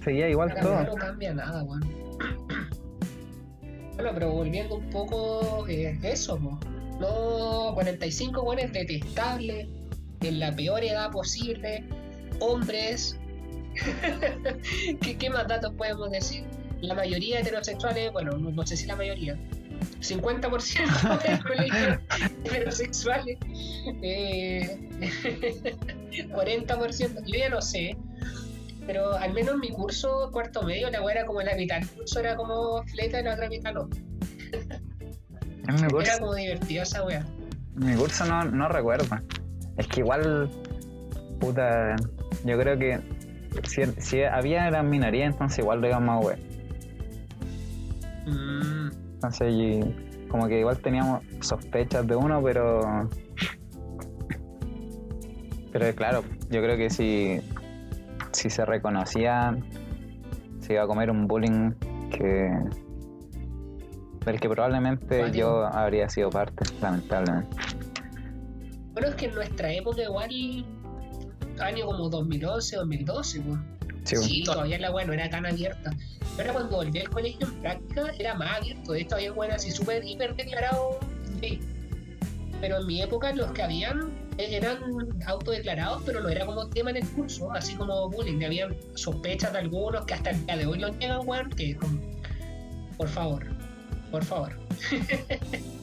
Seguía 0.04 0.30
igual 0.30 0.50
La 0.50 0.62
todo. 0.62 0.84
no 0.84 0.94
cambia 0.96 1.34
nada, 1.34 1.64
weón. 1.64 1.82
Bueno, 3.96 4.12
pero 4.14 4.32
volviendo 4.32 4.76
un 4.78 4.90
poco, 4.90 5.68
eh, 5.68 5.98
eso, 6.04 6.38
po. 6.38 6.60
No, 7.00 7.74
45 7.76 8.44
buenos 8.44 8.72
detestables, 8.74 9.68
en 10.22 10.40
la 10.40 10.56
peor 10.56 10.84
edad 10.84 11.12
posible, 11.12 11.84
hombres. 12.40 13.18
¿Qué, 15.02 15.18
¿Qué 15.18 15.30
más 15.30 15.48
datos 15.48 15.74
podemos 15.74 16.12
decir? 16.12 16.44
La 16.82 16.94
mayoría 16.96 17.40
heterosexuales, 17.40 18.12
bueno, 18.12 18.38
no, 18.38 18.50
no 18.52 18.66
sé 18.66 18.76
si 18.76 18.88
la 18.88 18.96
mayoría, 18.96 19.38
50% 20.02 21.24
del 21.24 21.44
colegio 21.44 22.00
heterosexuales, 22.46 23.38
eh, 24.02 24.90
40%, 26.12 27.26
yo 27.26 27.38
ya 27.40 27.50
no 27.50 27.62
sé, 27.62 27.98
pero 28.86 29.16
al 29.16 29.34
menos 29.34 29.56
en 29.56 29.60
mi 29.62 29.70
curso, 29.72 30.30
cuarto 30.32 30.64
medio, 30.64 30.90
la 30.90 31.02
weá 31.02 31.16
era 31.16 31.26
como 31.26 31.42
la 31.42 31.56
mitad. 31.56 31.78
El 31.78 31.88
curso 31.90 32.20
era 32.20 32.36
como 32.36 32.84
fleta 32.84 33.20
y 33.20 33.24
la 33.24 33.34
otra 33.34 33.48
mitad 33.50 33.74
no. 33.74 33.90
En 35.68 35.76
mi 35.76 35.82
Era 35.82 35.90
curso, 35.90 36.20
como 36.20 36.36
divertido 36.36 36.84
esa 36.84 37.04
weá. 37.04 37.26
mi 37.76 37.96
curso 37.96 38.26
no, 38.26 38.44
no 38.46 38.68
recuerdo. 38.68 39.06
Es 39.78 39.88
que 39.88 40.02
igual, 40.02 40.50
puta, 41.40 41.96
yo 42.44 42.58
creo 42.58 42.78
que 42.78 43.00
si, 43.68 43.86
si 44.02 44.24
había 44.24 44.68
era 44.68 44.84
minoría, 44.84 45.26
entonces 45.26 45.60
igual 45.60 45.82
lo 45.82 45.88
íbamos 45.88 46.26
a 46.26 46.30
ver. 46.30 46.40
Mm, 48.26 48.90
Entonces, 49.24 49.54
y 49.54 50.28
como 50.30 50.48
que 50.48 50.60
igual 50.60 50.80
teníamos 50.80 51.24
sospechas 51.42 52.08
de 52.08 52.16
uno, 52.16 52.42
pero. 52.42 53.08
Pero 55.72 55.96
claro, 55.96 56.24
yo 56.50 56.62
creo 56.62 56.76
que 56.76 56.90
si, 56.90 57.40
si 58.32 58.50
se 58.50 58.66
reconocía, 58.66 59.56
se 60.60 60.74
iba 60.74 60.84
a 60.84 60.88
comer 60.88 61.12
un 61.12 61.28
bullying 61.28 61.74
que. 62.10 62.50
del 64.26 64.40
que 64.40 64.50
probablemente 64.50 65.32
yo 65.32 65.68
habría 65.68 66.10
sido 66.10 66.32
parte, 66.32 66.66
lamentablemente. 66.82 67.56
Bueno, 68.94 69.10
es 69.10 69.16
que 69.16 69.28
en 69.28 69.36
nuestra 69.36 69.72
época 69.72 70.02
igual 70.02 70.32
año 71.60 71.86
como 71.86 72.10
2011, 72.10 72.76
2012, 72.76 73.42
pues. 73.42 73.60
Sí, 74.04 74.44
todavía 74.44 74.80
la 74.80 74.92
weá 74.92 75.06
no 75.06 75.14
era 75.14 75.30
tan 75.30 75.46
abierta. 75.46 75.96
Pero 76.38 76.54
cuando 76.54 76.78
volví 76.78 77.00
al 77.00 77.10
colegio 77.10 77.48
en 77.48 77.62
práctica 77.62 78.12
era 78.18 78.36
más 78.36 78.58
abierto. 78.58 78.94
De 78.94 79.02
hecho, 79.02 79.16
había 79.16 79.34
weas 79.34 79.56
así 79.56 79.72
súper 79.72 80.04
hiper 80.04 80.36
declarados 80.36 80.98
gay. 81.40 81.60
Pero 82.60 82.80
en 82.80 82.88
mi 82.88 83.02
época 83.02 83.34
los 83.34 83.52
que 83.52 83.64
habían 83.64 84.12
eh, 84.38 84.56
eran 84.56 84.78
autodeclarados, 85.26 86.04
pero 86.06 86.22
no 86.22 86.30
era 86.30 86.46
como 86.46 86.68
tema 86.68 86.92
en 86.92 86.98
el 86.98 87.08
curso, 87.10 87.52
así 87.52 87.76
como 87.76 88.10
bullying. 88.10 88.44
Había 88.44 88.70
sospechas 88.96 89.54
de 89.54 89.60
algunos 89.60 90.06
que 90.06 90.14
hasta 90.14 90.32
el 90.32 90.46
día 90.46 90.58
de 90.58 90.66
hoy 90.66 90.80
lo 90.80 90.90
niegan, 90.90 91.22
weón, 91.26 91.50
que 91.50 91.76
como, 91.76 92.00
por 92.98 93.08
favor, 93.08 93.46
por 94.12 94.24
favor. 94.24 94.58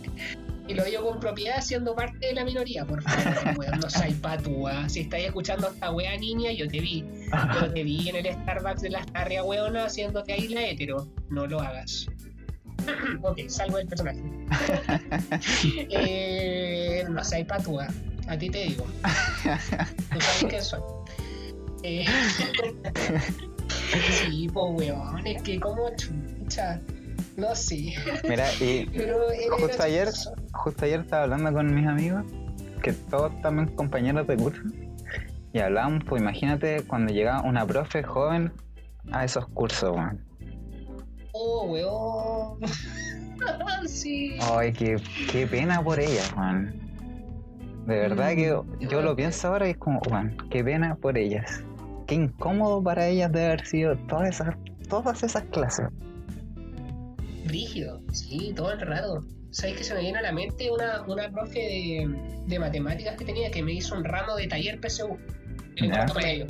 y 0.69 0.75
lo 0.75 0.85
digo 0.85 1.03
con 1.03 1.19
propiedad 1.19 1.63
siendo 1.63 1.95
parte 1.95 2.27
de 2.27 2.35
la 2.35 2.45
minoría, 2.45 2.85
por 2.85 3.03
favor, 3.03 3.59
weón, 3.59 3.81
no 3.81 3.89
seas 3.89 4.13
patúa. 4.15 4.89
Si 4.89 5.01
estáis 5.01 5.27
escuchando 5.27 5.67
a 5.67 5.71
esta 5.71 5.91
wea 5.91 6.17
niña, 6.19 6.53
yo 6.53 6.69
te 6.69 6.81
vi. 6.81 7.05
Yo 7.55 7.73
te 7.73 7.83
vi 7.83 8.09
en 8.09 8.17
el 8.17 8.27
Starbucks 8.27 8.83
de 8.83 8.91
la 8.91 9.03
Starria 9.05 9.43
weona 9.43 9.87
haciéndote 9.87 10.35
ahí 10.35 10.49
la 10.49 10.69
hetero. 10.69 11.09
No 11.31 11.47
lo 11.47 11.61
hagas. 11.61 12.07
ok, 13.23 13.49
salgo 13.49 13.79
del 13.79 13.89
personaje. 13.89 14.21
eh, 15.91 17.05
no 17.09 17.25
seas 17.25 17.47
patúa. 17.47 17.89
A 18.29 18.37
ti 18.37 18.51
te 18.51 18.65
digo. 18.65 18.87
Tú 20.13 20.21
sabes 20.21 20.45
quién 20.49 20.63
soy. 20.63 20.81
Eh, 21.83 22.05
sí, 24.11 24.49
pues 24.53 24.67
weón, 24.75 25.27
es 25.27 25.43
que 25.43 25.59
como 25.59 25.89
chucha. 25.97 26.81
No 27.39 27.55
sé. 27.55 27.95
Mira, 28.29 28.53
y 28.61 28.87
Justo 29.61 29.83
ayer- 29.83 30.09
justo 30.53 30.85
ayer 30.85 31.01
estaba 31.01 31.23
hablando 31.23 31.53
con 31.53 31.73
mis 31.73 31.87
amigos, 31.87 32.25
que 32.83 32.93
todos 32.93 33.31
también 33.43 33.69
compañeros 33.77 34.27
de 34.27 34.37
curso, 34.37 34.61
y 35.53 35.61
hablábamos, 35.61 36.03
pues 36.05 36.21
imagínate 36.21 36.83
cuando 36.83 37.13
llegaba 37.13 37.43
una 37.43 37.65
profe 37.65 38.03
joven 38.03 38.53
a 39.13 39.25
esos 39.25 39.47
cursos, 39.49 39.95
weón. 39.95 40.21
Oh, 41.33 41.67
weón. 42.59 42.59
sí. 43.89 44.37
Ay, 44.53 44.73
qué, 44.73 44.97
qué 45.31 45.47
pena 45.47 45.81
por 45.83 46.01
ellas, 46.01 46.33
weón. 46.37 46.75
De 47.87 47.95
verdad 48.01 48.31
que 48.35 48.49
yo 48.91 49.01
lo 49.01 49.15
pienso 49.15 49.47
ahora 49.49 49.69
y 49.69 49.71
es 49.71 49.77
como, 49.79 50.01
weón, 50.11 50.37
qué 50.51 50.65
pena 50.65 50.97
por 50.97 51.17
ellas. 51.17 51.63
Qué 52.09 52.17
incómodo 52.17 52.83
para 52.83 53.07
ellas 53.07 53.31
de 53.31 53.47
haber 53.47 53.65
sido 53.65 53.97
todas 54.09 54.29
esas, 54.31 54.57
todas 54.89 55.23
esas 55.23 55.45
clases. 55.45 55.87
Rígido, 57.47 58.03
sí, 58.13 58.53
todo 58.55 58.73
el 58.73 58.81
rato. 58.81 59.25
¿Sabes 59.51 59.77
que 59.77 59.85
se 59.85 59.95
me 59.95 60.01
viene 60.01 60.19
a 60.19 60.23
la 60.23 60.33
mente 60.33 60.71
una, 60.71 61.03
una 61.03 61.31
profe 61.31 61.59
de, 61.59 62.43
de 62.47 62.59
matemáticas 62.59 63.17
que 63.17 63.25
tenía 63.25 63.51
que 63.51 63.63
me 63.63 63.73
hizo 63.73 63.95
un 63.95 64.05
ramo 64.05 64.37
de 64.37 64.47
taller 64.47 64.79
PSU 64.81 65.17
en 65.77 65.91
cuarto 65.91 66.15
medio? 66.21 66.47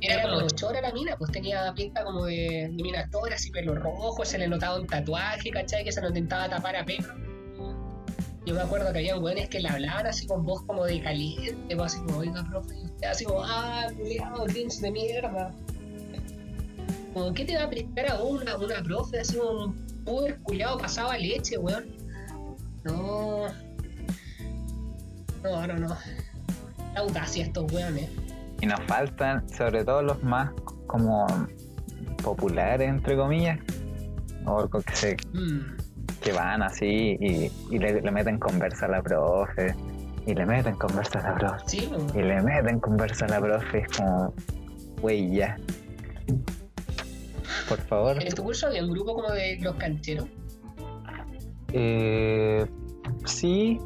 Era 0.00 0.22
como 0.22 0.46
chora 0.50 0.80
la 0.80 0.92
mina, 0.92 1.16
pues 1.16 1.32
tenía 1.32 1.72
pinta 1.74 2.04
como 2.04 2.26
de, 2.26 2.68
de 2.70 2.82
mina 2.82 3.00
actora, 3.00 3.34
así 3.34 3.50
pelo 3.50 3.74
rojo, 3.74 4.24
se 4.24 4.38
le 4.38 4.46
notaba 4.46 4.78
un 4.78 4.86
tatuaje, 4.86 5.50
¿cachai? 5.50 5.82
Que 5.82 5.90
se 5.90 6.00
lo 6.00 6.08
intentaba 6.08 6.48
tapar 6.48 6.76
a 6.76 6.84
pelo. 6.84 7.08
Yo 8.46 8.54
me 8.54 8.60
acuerdo 8.60 8.92
que 8.92 9.00
había 9.00 9.18
weones 9.18 9.48
que 9.48 9.60
le 9.60 9.68
hablaban 9.68 10.06
así 10.06 10.26
con 10.26 10.46
voz 10.46 10.62
como 10.62 10.84
de 10.86 11.02
caliente, 11.02 11.76
pues 11.76 11.94
así 11.94 12.04
como, 12.06 12.18
oiga, 12.18 12.44
profe, 12.48 12.76
y 12.76 12.84
usted 12.84 13.08
así 13.08 13.24
como, 13.24 13.42
ah, 13.42 13.88
culiado, 13.96 14.44
cringe 14.46 14.80
de 14.80 14.90
mierda. 14.90 15.54
Como, 17.18 17.34
¿qué 17.34 17.44
te 17.44 17.56
va 17.56 17.64
a 17.64 17.68
prestar 17.70 18.12
a 18.12 18.22
una, 18.22 18.56
una 18.56 18.80
profe 18.82 19.18
así 19.20 19.36
un 19.38 19.74
puber 20.04 20.38
culiado 20.42 20.78
pasado 20.78 21.10
a 21.10 21.18
leche, 21.18 21.58
weón? 21.58 21.86
No. 22.84 23.46
No, 25.42 25.66
no, 25.66 25.74
no. 25.76 25.96
La 26.94 27.00
audacia 27.00 27.44
estos 27.44 27.72
weones. 27.72 28.08
Y 28.60 28.66
nos 28.66 28.80
faltan, 28.84 29.48
sobre 29.48 29.84
todo 29.84 30.02
los 30.02 30.22
más 30.22 30.50
como 30.86 31.26
populares, 32.22 32.88
entre 32.88 33.16
comillas, 33.16 33.58
o 34.46 34.68
que, 34.68 34.94
se, 34.94 35.16
Mm. 35.32 35.76
que 36.20 36.32
van 36.32 36.62
así 36.62 37.16
y, 37.20 37.50
y 37.70 37.78
le, 37.78 38.00
le 38.00 38.10
meten 38.12 38.38
conversa 38.38 38.86
a 38.86 38.90
la 38.90 39.02
profe, 39.02 39.74
y 40.26 40.34
le 40.34 40.46
meten 40.46 40.76
conversa 40.76 41.18
a 41.20 41.32
la 41.32 41.34
profe, 41.38 41.64
Sí, 41.66 41.90
y 42.14 42.18
le 42.22 42.42
meten 42.42 42.78
conversa 42.78 43.24
a 43.26 43.28
la 43.28 43.40
profe, 43.40 43.78
es 43.80 43.96
como, 43.96 44.32
güey, 45.00 45.30
ya. 45.34 45.56
Por 47.68 47.78
favor. 47.80 48.22
En 48.22 48.34
tu 48.34 48.42
curso 48.44 48.66
había 48.68 48.82
un 48.82 48.90
grupo 48.90 49.14
como 49.14 49.30
de 49.32 49.58
los 49.60 49.74
cancheros. 49.76 50.26
Eh, 51.72 52.66
sí, 53.26 53.78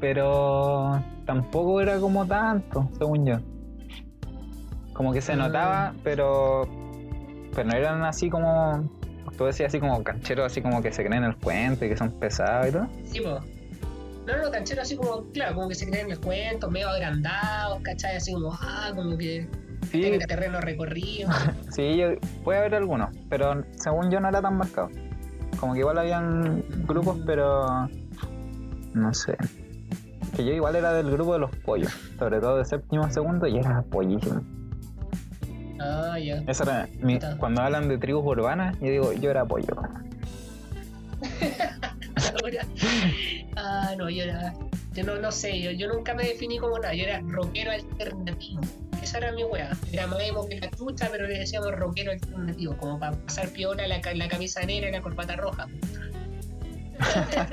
pero 0.00 1.02
tampoco 1.26 1.80
era 1.80 1.98
como 1.98 2.26
tanto, 2.26 2.88
según 2.98 3.26
yo. 3.26 3.36
Como 4.92 5.12
que 5.12 5.20
se 5.20 5.32
Ah. 5.32 5.36
notaba, 5.36 5.94
pero, 6.04 6.68
pero 7.54 7.68
no 7.68 7.74
eran 7.76 8.04
así 8.04 8.28
como, 8.30 8.88
tú 9.36 9.44
decías 9.46 9.68
así 9.68 9.80
como 9.80 10.02
cancheros, 10.04 10.46
así 10.46 10.60
como 10.62 10.82
que 10.82 10.92
se 10.92 11.04
creen 11.04 11.24
el 11.24 11.36
cuento 11.36 11.84
y 11.84 11.88
que 11.88 11.96
son 11.96 12.10
pesados 12.12 12.68
y 12.68 12.72
todo. 12.72 12.86
Sí, 13.04 13.20
po. 13.20 13.40
No, 14.26 14.36
no, 14.40 14.50
cancheros 14.52 14.84
así 14.84 14.94
como, 14.96 15.24
claro, 15.32 15.56
como 15.56 15.68
que 15.68 15.74
se 15.74 15.88
creen 15.88 16.06
en 16.06 16.12
el 16.12 16.20
cuento, 16.20 16.70
medio 16.70 16.88
agrandados, 16.88 17.80
¿cachai? 17.82 18.16
Así 18.16 18.32
como, 18.32 18.52
ah, 18.52 18.92
como 18.94 19.18
que 19.18 19.48
Sí, 19.92 20.00
tienen 20.00 20.20
terreno 20.20 20.60
recorrido. 20.60 21.28
sí, 21.70 21.96
yo- 21.96 22.14
puede 22.44 22.58
haber 22.60 22.74
algunos, 22.76 23.10
pero 23.28 23.62
según 23.76 24.10
yo 24.10 24.20
no 24.20 24.28
era 24.28 24.40
tan 24.42 24.56
marcado. 24.56 24.88
Como 25.60 25.74
que 25.74 25.80
igual 25.80 25.98
habían 25.98 26.64
grupos, 26.86 27.18
pero 27.26 27.88
no 28.94 29.14
sé. 29.14 29.36
Que 30.34 30.44
yo 30.46 30.52
igual 30.52 30.76
era 30.76 30.92
del 30.94 31.10
grupo 31.10 31.34
de 31.34 31.40
los 31.40 31.54
pollos, 31.56 31.92
sobre 32.18 32.40
todo 32.40 32.56
de 32.56 32.64
séptimo 32.64 33.10
segundo, 33.12 33.46
y 33.46 33.58
era 33.58 33.82
pollísimo. 33.82 34.40
Ah, 35.78 36.18
ya. 36.18 36.42
Eso 36.46 36.62
era 36.64 36.88
mi- 37.00 37.18
cuando 37.38 37.60
hablan 37.62 37.88
de 37.88 37.98
tribus 37.98 38.24
urbanas, 38.24 38.76
yo 38.80 38.88
digo, 38.88 39.12
yo 39.12 39.30
era 39.30 39.44
pollo. 39.44 39.76
Ahora- 42.42 42.66
ah, 43.56 43.94
no, 43.98 44.08
yo 44.08 44.22
era. 44.24 44.54
Yo 44.94 45.04
no, 45.04 45.18
no 45.18 45.32
sé, 45.32 45.58
yo, 45.60 45.70
yo 45.70 45.88
nunca 45.88 46.14
me 46.14 46.24
definí 46.24 46.58
como 46.58 46.78
nada, 46.78 46.94
yo 46.94 47.04
era 47.04 47.20
rockero 47.26 47.70
alternativo. 47.72 48.60
Esa 49.02 49.18
era 49.18 49.32
mi 49.32 49.42
wea. 49.44 49.76
Era 49.90 50.06
más 50.06 50.20
emo 50.22 50.46
que 50.46 50.60
la 50.60 50.70
chucha, 50.70 51.08
pero 51.10 51.26
le 51.26 51.38
decíamos 51.38 51.72
rockero 51.72 52.12
alternativo, 52.12 52.76
como 52.76 52.98
para 52.98 53.16
pasar 53.16 53.48
piola 53.50 53.86
la, 53.88 54.00
la 54.14 54.28
camisa 54.28 54.60
negra 54.62 54.88
y 54.90 54.92
la 54.92 55.02
corbata 55.02 55.34
roja. 55.36 55.66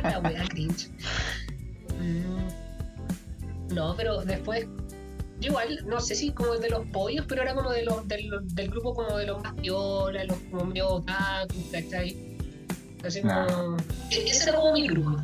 la 0.04 0.20
wea 0.20 0.44
cringe. 0.50 0.90
Mm. 2.00 3.74
No, 3.74 3.96
pero 3.96 4.22
después. 4.24 4.68
Yo 5.40 5.52
igual, 5.52 5.86
no 5.88 6.02
sé 6.02 6.16
si 6.16 6.32
como 6.32 6.56
de 6.58 6.70
los 6.70 6.86
pollos, 6.88 7.26
pero 7.28 7.42
era 7.44 7.56
como 7.56 7.72
de 7.72 7.84
los, 7.84 8.06
del, 8.10 8.30
del 8.54 8.70
grupo 8.70 8.94
como 8.94 9.18
de 9.18 9.26
los 9.26 9.42
más 9.42 9.54
piola, 9.54 10.26
los 10.26 10.38
como 10.52 10.66
medio 10.66 10.90
otaku, 10.90 11.56
¿cachai? 11.72 12.38
Así 13.06 13.22
como. 13.22 13.34
No. 13.46 13.78
E- 14.12 14.30
Ese 14.30 14.50
era 14.50 14.60
como 14.60 14.74
mi 14.74 14.88
grupo. 14.88 15.18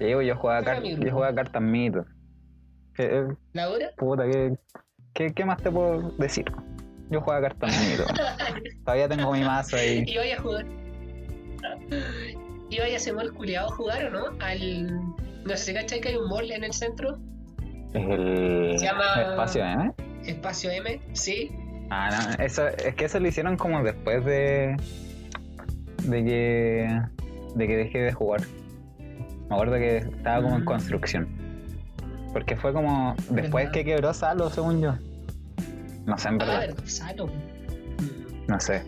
Sí, 0.00 0.14
pues, 0.14 0.26
yo 0.26 0.34
jugaba, 0.36 0.64
car- 0.64 0.82
yo 0.82 1.12
jugaba 1.12 1.34
cartas 1.34 1.62
mitos. 1.62 2.06
¿Qué, 2.94 3.04
eh, 3.04 3.26
¿La 3.52 3.68
hora? 3.70 3.90
puta, 3.96 4.24
¿qué, 4.24 4.56
qué, 5.14 5.32
qué 5.32 5.44
más 5.44 5.62
te 5.62 5.70
puedo 5.70 6.10
decir? 6.18 6.46
Yo 7.10 7.20
jugaba 7.20 7.42
cartas 7.48 7.70
mitos. 7.88 8.06
Todavía 8.84 9.08
tengo 9.08 9.30
mi 9.32 9.40
mazo 9.42 9.76
ahí. 9.76 10.02
y 10.06 10.16
voy 10.16 10.30
a 10.30 10.40
jugar. 10.40 10.64
¿Iba 12.70 12.84
a 12.84 12.88
ese 12.88 13.12
mall 13.12 13.32
culiado 13.34 13.68
a 13.68 13.76
jugar 13.76 14.04
o 14.06 14.10
no? 14.10 14.24
Al. 14.44 14.90
No 15.44 15.56
sé 15.56 15.74
cachai 15.74 16.00
que 16.00 16.08
hay 16.10 16.16
un 16.16 16.28
mall 16.28 16.50
en 16.50 16.64
el 16.64 16.72
centro, 16.72 17.18
El 17.94 18.78
Se 18.78 18.84
llama- 18.86 19.22
espacio 19.30 19.64
M. 19.64 19.92
Espacio 20.24 20.70
M, 20.70 21.00
sí. 21.12 21.50
Ah, 21.90 22.08
no, 22.38 22.44
eso, 22.44 22.68
es 22.68 22.94
que 22.94 23.06
eso 23.06 23.18
lo 23.18 23.26
hicieron 23.28 23.56
como 23.56 23.82
después 23.82 24.24
de. 24.24 24.76
de 26.04 26.24
que. 26.24 27.00
de 27.56 27.66
que 27.66 27.76
dejé 27.76 27.98
de 28.00 28.12
jugar. 28.12 28.40
Me 29.50 29.56
acuerdo 29.56 29.74
que 29.74 29.96
estaba 29.98 30.42
como 30.42 30.56
en 30.56 30.62
Mm. 30.62 30.66
construcción. 30.66 31.28
Porque 32.32 32.56
fue 32.56 32.72
como 32.72 33.14
después 33.30 33.64
¿Verdad? 33.64 33.72
que 33.72 33.84
quebró 33.84 34.14
Salo, 34.14 34.48
según 34.50 34.80
yo. 34.80 34.94
No 36.06 36.16
sé, 36.16 36.28
en 36.28 36.34
Ah, 36.34 36.38
verdad. 36.46 36.60
verdad, 36.60 36.84
Salo. 36.86 37.30
No 38.46 38.60
sé. 38.60 38.82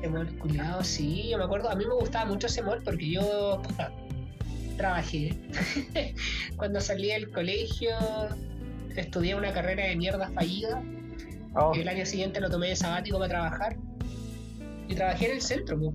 Ese 0.00 0.08
mall 0.10 0.38
culiado, 0.38 0.82
sí, 0.82 1.28
yo 1.30 1.38
me 1.38 1.44
acuerdo. 1.44 1.70
A 1.70 1.74
mí 1.76 1.84
me 1.86 1.94
gustaba 1.94 2.24
mucho 2.24 2.46
ese 2.46 2.62
mall 2.62 2.80
porque 2.82 3.10
yo. 3.10 3.60
puta, 3.62 3.92
trabajé. 4.78 5.36
Cuando 6.56 6.80
salí 6.80 7.08
del 7.08 7.30
colegio, 7.30 7.90
estudié 8.96 9.34
una 9.34 9.52
carrera 9.52 9.84
de 9.84 9.96
mierda 9.96 10.28
fallida. 10.30 10.82
Oh, 11.54 11.72
El 11.74 11.86
año 11.86 12.06
siguiente 12.06 12.40
lo 12.40 12.48
tomé 12.48 12.68
de 12.68 12.76
sabático 12.76 13.18
para 13.18 13.28
trabajar. 13.28 13.76
Y 14.88 14.94
trabajé 14.94 15.26
en 15.26 15.32
el 15.36 15.42
centro, 15.42 15.78
po. 15.78 15.94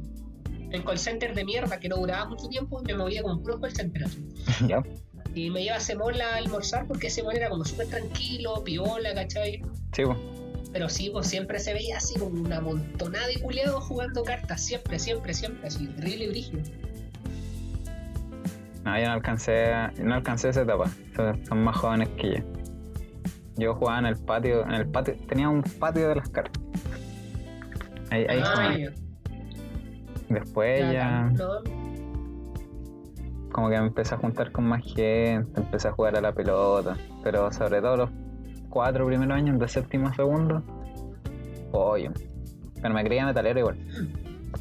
En 0.72 0.84
call 0.84 1.00
center 1.00 1.34
de 1.34 1.46
mierda 1.46 1.80
que 1.80 1.90
no 1.90 1.98
duraba 1.98 2.26
mucho 2.26 2.48
tiempo, 2.50 2.82
me 2.86 2.94
movía 2.94 3.24
con 3.24 3.42
puros 3.42 3.60
call 3.62 3.74
center. 3.74 4.06
ya. 4.68 4.84
Y 5.34 5.50
me 5.50 5.62
iba 5.62 5.76
a 5.76 5.78
ese 5.78 5.96
mall 5.96 6.20
a 6.20 6.36
almorzar 6.36 6.88
porque 6.88 7.08
ese 7.08 7.24
mall 7.24 7.38
era 7.38 7.50
como 7.50 7.64
súper 7.64 7.88
tranquilo, 7.88 8.64
piola, 8.64 9.14
¿cachai? 9.14 9.62
Sí, 9.94 10.04
pues. 10.04 10.18
Pero 10.74 10.90
sí, 10.90 11.10
pues 11.12 11.28
siempre 11.28 11.60
se 11.60 11.74
veía 11.74 11.98
así 11.98 12.20
como 12.20 12.42
una 12.42 12.60
montonada 12.60 13.28
de 13.28 13.40
culeados 13.40 13.84
jugando 13.86 14.24
cartas, 14.24 14.64
siempre, 14.64 15.00
siempre, 15.00 15.34
siempre, 15.34 15.68
así, 15.68 15.88
terrible 15.88 16.30
brillo. 16.30 16.60
No, 18.84 19.00
yo 19.00 19.06
no 19.06 19.12
alcancé, 19.14 19.72
no 19.98 20.16
alcancé 20.16 20.50
esa 20.50 20.62
etapa. 20.64 20.90
Son, 21.16 21.46
son 21.46 21.64
más 21.64 21.78
jóvenes 21.78 22.10
que 22.18 22.38
yo. 22.38 22.44
Yo 23.58 23.76
jugaba 23.76 24.00
en 24.00 24.06
el 24.06 24.18
patio, 24.18 24.64
en 24.66 24.74
el 24.74 24.88
patio, 24.88 25.16
tenía 25.28 25.50
un 25.50 25.64
patio 25.64 26.10
de 26.10 26.16
las 26.16 26.30
cartas. 26.30 26.62
Ahí, 28.12 28.26
ahí 28.30 28.42
Ah, 28.44 28.78
ya. 30.30 30.36
Después 30.36 30.92
ya, 30.92 31.32
como 33.58 33.70
que 33.70 33.80
me 33.80 33.88
empecé 33.88 34.14
a 34.14 34.18
juntar 34.20 34.52
con 34.52 34.66
más 34.66 34.84
gente, 34.84 35.60
empecé 35.60 35.88
a 35.88 35.92
jugar 35.92 36.16
a 36.16 36.22
la 36.22 36.32
pelota, 36.32 36.96
pero 37.24 37.52
sobre 37.52 37.82
todo 37.82 37.98
los 37.98 38.10
cuatro 38.70 39.08
primeros 39.08 39.36
años 39.36 39.58
de 39.60 39.68
séptimo 39.68 40.08
a 40.08 40.14
segundo, 40.14 40.62
pollo. 41.72 42.12
Pero 42.80 42.94
me 42.94 43.04
creía 43.04 43.26
metalero 43.26 43.60
igual. 43.60 43.78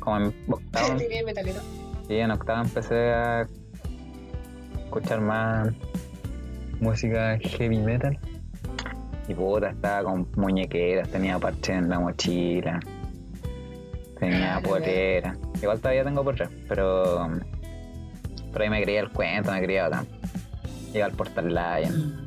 Como 0.01 0.17
en 0.17 0.35
octavo, 0.49 0.95
metalero. 1.27 1.61
y 2.09 2.15
en 2.15 2.31
octavo 2.31 2.63
empecé 2.63 3.13
a 3.13 3.47
escuchar 4.85 5.21
más 5.21 5.69
música 6.81 7.39
heavy 7.39 7.79
metal. 7.79 8.19
Y 9.29 9.35
puta, 9.35 9.71
estaba 9.71 10.05
con 10.05 10.27
muñequeras, 10.37 11.11
tenía 11.11 11.39
parches 11.39 11.77
en 11.77 11.89
la 11.91 11.99
mochila, 11.99 12.81
tenía 14.19 14.57
Ah, 14.57 14.61
polera. 14.61 15.37
Igual 15.61 15.79
todavía 15.81 16.05
tengo 16.05 16.25
polera, 16.25 16.51
pero 16.69 17.29
por 18.53 18.63
ahí 18.63 18.71
me 18.71 18.83
creía 18.83 19.01
el 19.01 19.11
cuento, 19.11 19.53
me 19.53 19.63
creía 19.63 19.89
bacán. 19.89 20.07
Iba 20.95 21.07
al 21.07 21.13
Portal 21.13 21.49
Lion. 21.49 22.27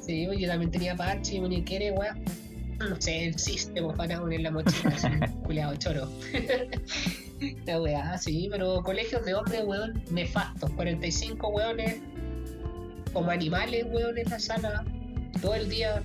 Sí, 0.00 0.24
pues, 0.26 0.38
yo 0.38 0.48
también 0.48 0.70
tenía 0.70 0.96
parche 0.96 1.36
y 1.36 1.40
muñequera, 1.40 1.92
weón. 1.94 2.24
No 2.78 3.00
sé, 3.00 3.26
el 3.26 3.38
sistema 3.38 3.92
para 3.94 4.20
poner 4.20 4.40
la 4.40 4.50
mochila, 4.50 4.94
así, 4.94 5.08
culiado 5.44 5.76
choro. 5.76 6.08
La 7.66 7.80
weá, 7.80 8.18
sí, 8.18 8.48
pero 8.50 8.82
colegios 8.82 9.24
de 9.24 9.34
hombres, 9.34 9.62
weón, 9.64 10.02
nefastos. 10.10 10.70
45 10.72 11.48
weones, 11.48 12.00
como 13.12 13.30
animales, 13.30 13.86
weón, 13.92 14.18
en 14.18 14.28
la 14.28 14.38
sala, 14.40 14.84
todo 15.40 15.54
el 15.54 15.68
día. 15.68 16.02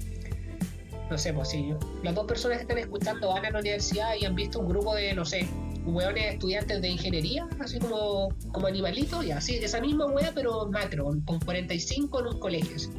No 1.09 1.17
sé, 1.17 1.33
pues 1.33 1.49
sí, 1.49 1.73
las 2.01 2.15
dos 2.15 2.25
personas 2.25 2.57
que 2.57 2.61
están 2.63 2.77
escuchando 2.79 3.29
van 3.29 3.45
a 3.45 3.51
la 3.51 3.59
universidad 3.59 4.13
y 4.19 4.25
han 4.25 4.35
visto 4.35 4.59
un 4.59 4.67
grupo 4.69 4.95
de, 4.95 5.13
no 5.13 5.25
sé, 5.25 5.47
weones 5.85 6.33
estudiantes 6.33 6.81
de 6.81 6.87
ingeniería, 6.89 7.45
así 7.59 7.77
como, 7.77 8.29
como 8.51 8.67
animalitos, 8.67 9.23
y 9.25 9.31
así, 9.31 9.55
esa 9.57 9.79
misma 9.81 10.05
weá, 10.07 10.31
pero 10.33 10.65
macro, 10.71 11.09
con 11.25 11.39
45 11.39 12.19
en 12.21 12.27
un 12.27 12.39
colegio. 12.39 12.75
así. 12.77 12.89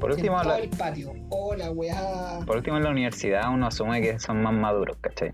Por 0.00 0.10
En 0.10 0.16
último, 0.18 0.36
todo 0.42 0.48
la- 0.50 0.58
el 0.58 0.68
patio. 0.70 1.12
Hola, 1.30 1.70
weá. 1.70 2.40
por 2.44 2.56
último, 2.56 2.76
en 2.76 2.82
la 2.82 2.90
universidad 2.90 3.50
uno 3.54 3.68
asume 3.68 4.02
que 4.02 4.18
son 4.18 4.42
más 4.42 4.52
maduros, 4.52 4.96
¿cachai? 5.00 5.32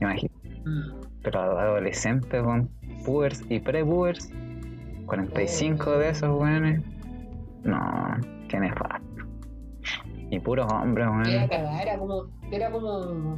Imagínate. 0.00 0.48
Mm. 0.66 1.00
Pero 1.22 1.40
adolescentes, 1.58 2.42
con 2.42 2.68
pubers 3.04 3.42
y 3.48 3.58
pre-pubers, 3.60 4.30
45 5.06 5.98
de 5.98 6.10
esos, 6.10 6.30
weones. 6.38 6.82
No, 7.64 7.80
qué 8.48 8.60
nefasto. 8.60 9.02
Y 10.30 10.40
puros 10.40 10.66
hombres, 10.72 11.06
Era 11.06 11.38
weón. 11.38 11.48
cagada, 11.48 11.82
era 11.82 11.98
como, 11.98 12.26
era 12.50 12.70
como, 12.70 13.36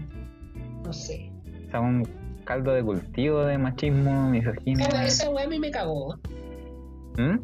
no 0.84 0.92
sé. 0.92 1.30
O 1.66 1.70
sea, 1.70 1.80
un 1.80 2.08
caldo 2.44 2.72
de 2.72 2.82
cultivo 2.82 3.44
de 3.44 3.58
machismo, 3.58 4.30
misoginia. 4.30 4.86
Esa, 4.86 5.04
esa 5.04 5.30
weá 5.30 5.44
a 5.44 5.48
mí 5.48 5.58
me 5.58 5.70
cagó. 5.70 6.16
¿Mm? 7.18 7.38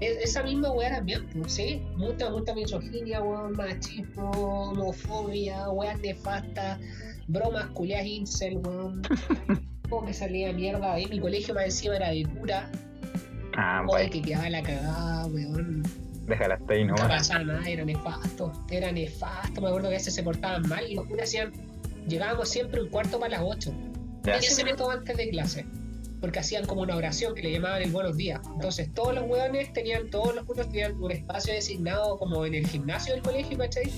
Es- 0.00 0.18
esa 0.24 0.42
misma 0.42 0.70
weá 0.72 0.90
también, 0.90 1.22
¿sí? 1.48 1.82
Mucha, 1.96 2.30
mucha 2.30 2.54
misoginia, 2.54 3.20
weón, 3.22 3.52
machismo, 3.52 4.30
homofobia, 4.30 5.68
weá 5.70 5.96
nefasta, 5.96 6.78
bromas 7.28 7.66
culiadas 7.68 8.06
incel, 8.06 8.58
weón. 8.58 9.02
Como 9.90 10.06
que 10.06 10.12
salía 10.12 10.52
mierda 10.52 10.94
ahí. 10.94 11.06
Mi 11.06 11.20
colegio 11.20 11.54
más 11.54 11.64
encima 11.66 11.96
era 11.96 12.10
de 12.10 12.24
cura. 12.26 12.70
Ah, 13.56 13.82
pues, 13.86 14.10
que 14.10 14.20
quedaba 14.20 14.50
la 14.50 14.62
cagada, 14.62 15.26
weón. 15.26 15.82
Déjala 16.26 16.54
hasta 16.56 16.74
ahí 16.74 16.84
No 16.84 16.94
nomás. 16.94 17.08
pasaba 17.18 17.44
nada, 17.44 17.68
era 17.68 17.84
nefasto. 17.84 18.52
Era 18.70 18.92
nefasto. 18.92 19.60
Me 19.60 19.68
acuerdo 19.68 19.88
que 19.88 19.94
a 19.94 19.98
veces 19.98 20.14
se 20.14 20.22
portaban 20.22 20.68
mal 20.68 20.84
y 20.88 20.94
los 20.94 21.06
curas 21.06 21.28
hacían. 21.28 21.52
Llegábamos 22.08 22.48
siempre 22.48 22.80
un 22.82 22.88
cuarto 22.88 23.18
para 23.18 23.38
las 23.38 23.42
8. 23.44 23.72
Ya. 24.24 24.38
15 24.38 24.64
minutos 24.64 24.88
antes 24.92 25.16
de 25.16 25.28
clase. 25.30 25.66
Porque 26.20 26.38
hacían 26.38 26.64
como 26.66 26.82
una 26.82 26.96
oración 26.96 27.34
que 27.34 27.42
le 27.42 27.52
llamaban 27.52 27.82
el 27.82 27.90
buenos 27.90 28.16
días. 28.16 28.40
Entonces 28.54 28.92
todos 28.94 29.14
los 29.14 29.24
hueones 29.24 29.72
tenían, 29.72 30.08
todos 30.10 30.34
los 30.34 30.44
curas 30.44 30.66
tenían 30.68 31.00
un 31.00 31.10
espacio 31.12 31.52
designado 31.52 32.16
como 32.18 32.44
en 32.46 32.54
el 32.54 32.66
gimnasio 32.66 33.14
del 33.14 33.22
colegio, 33.22 33.58
¿cachai? 33.58 33.90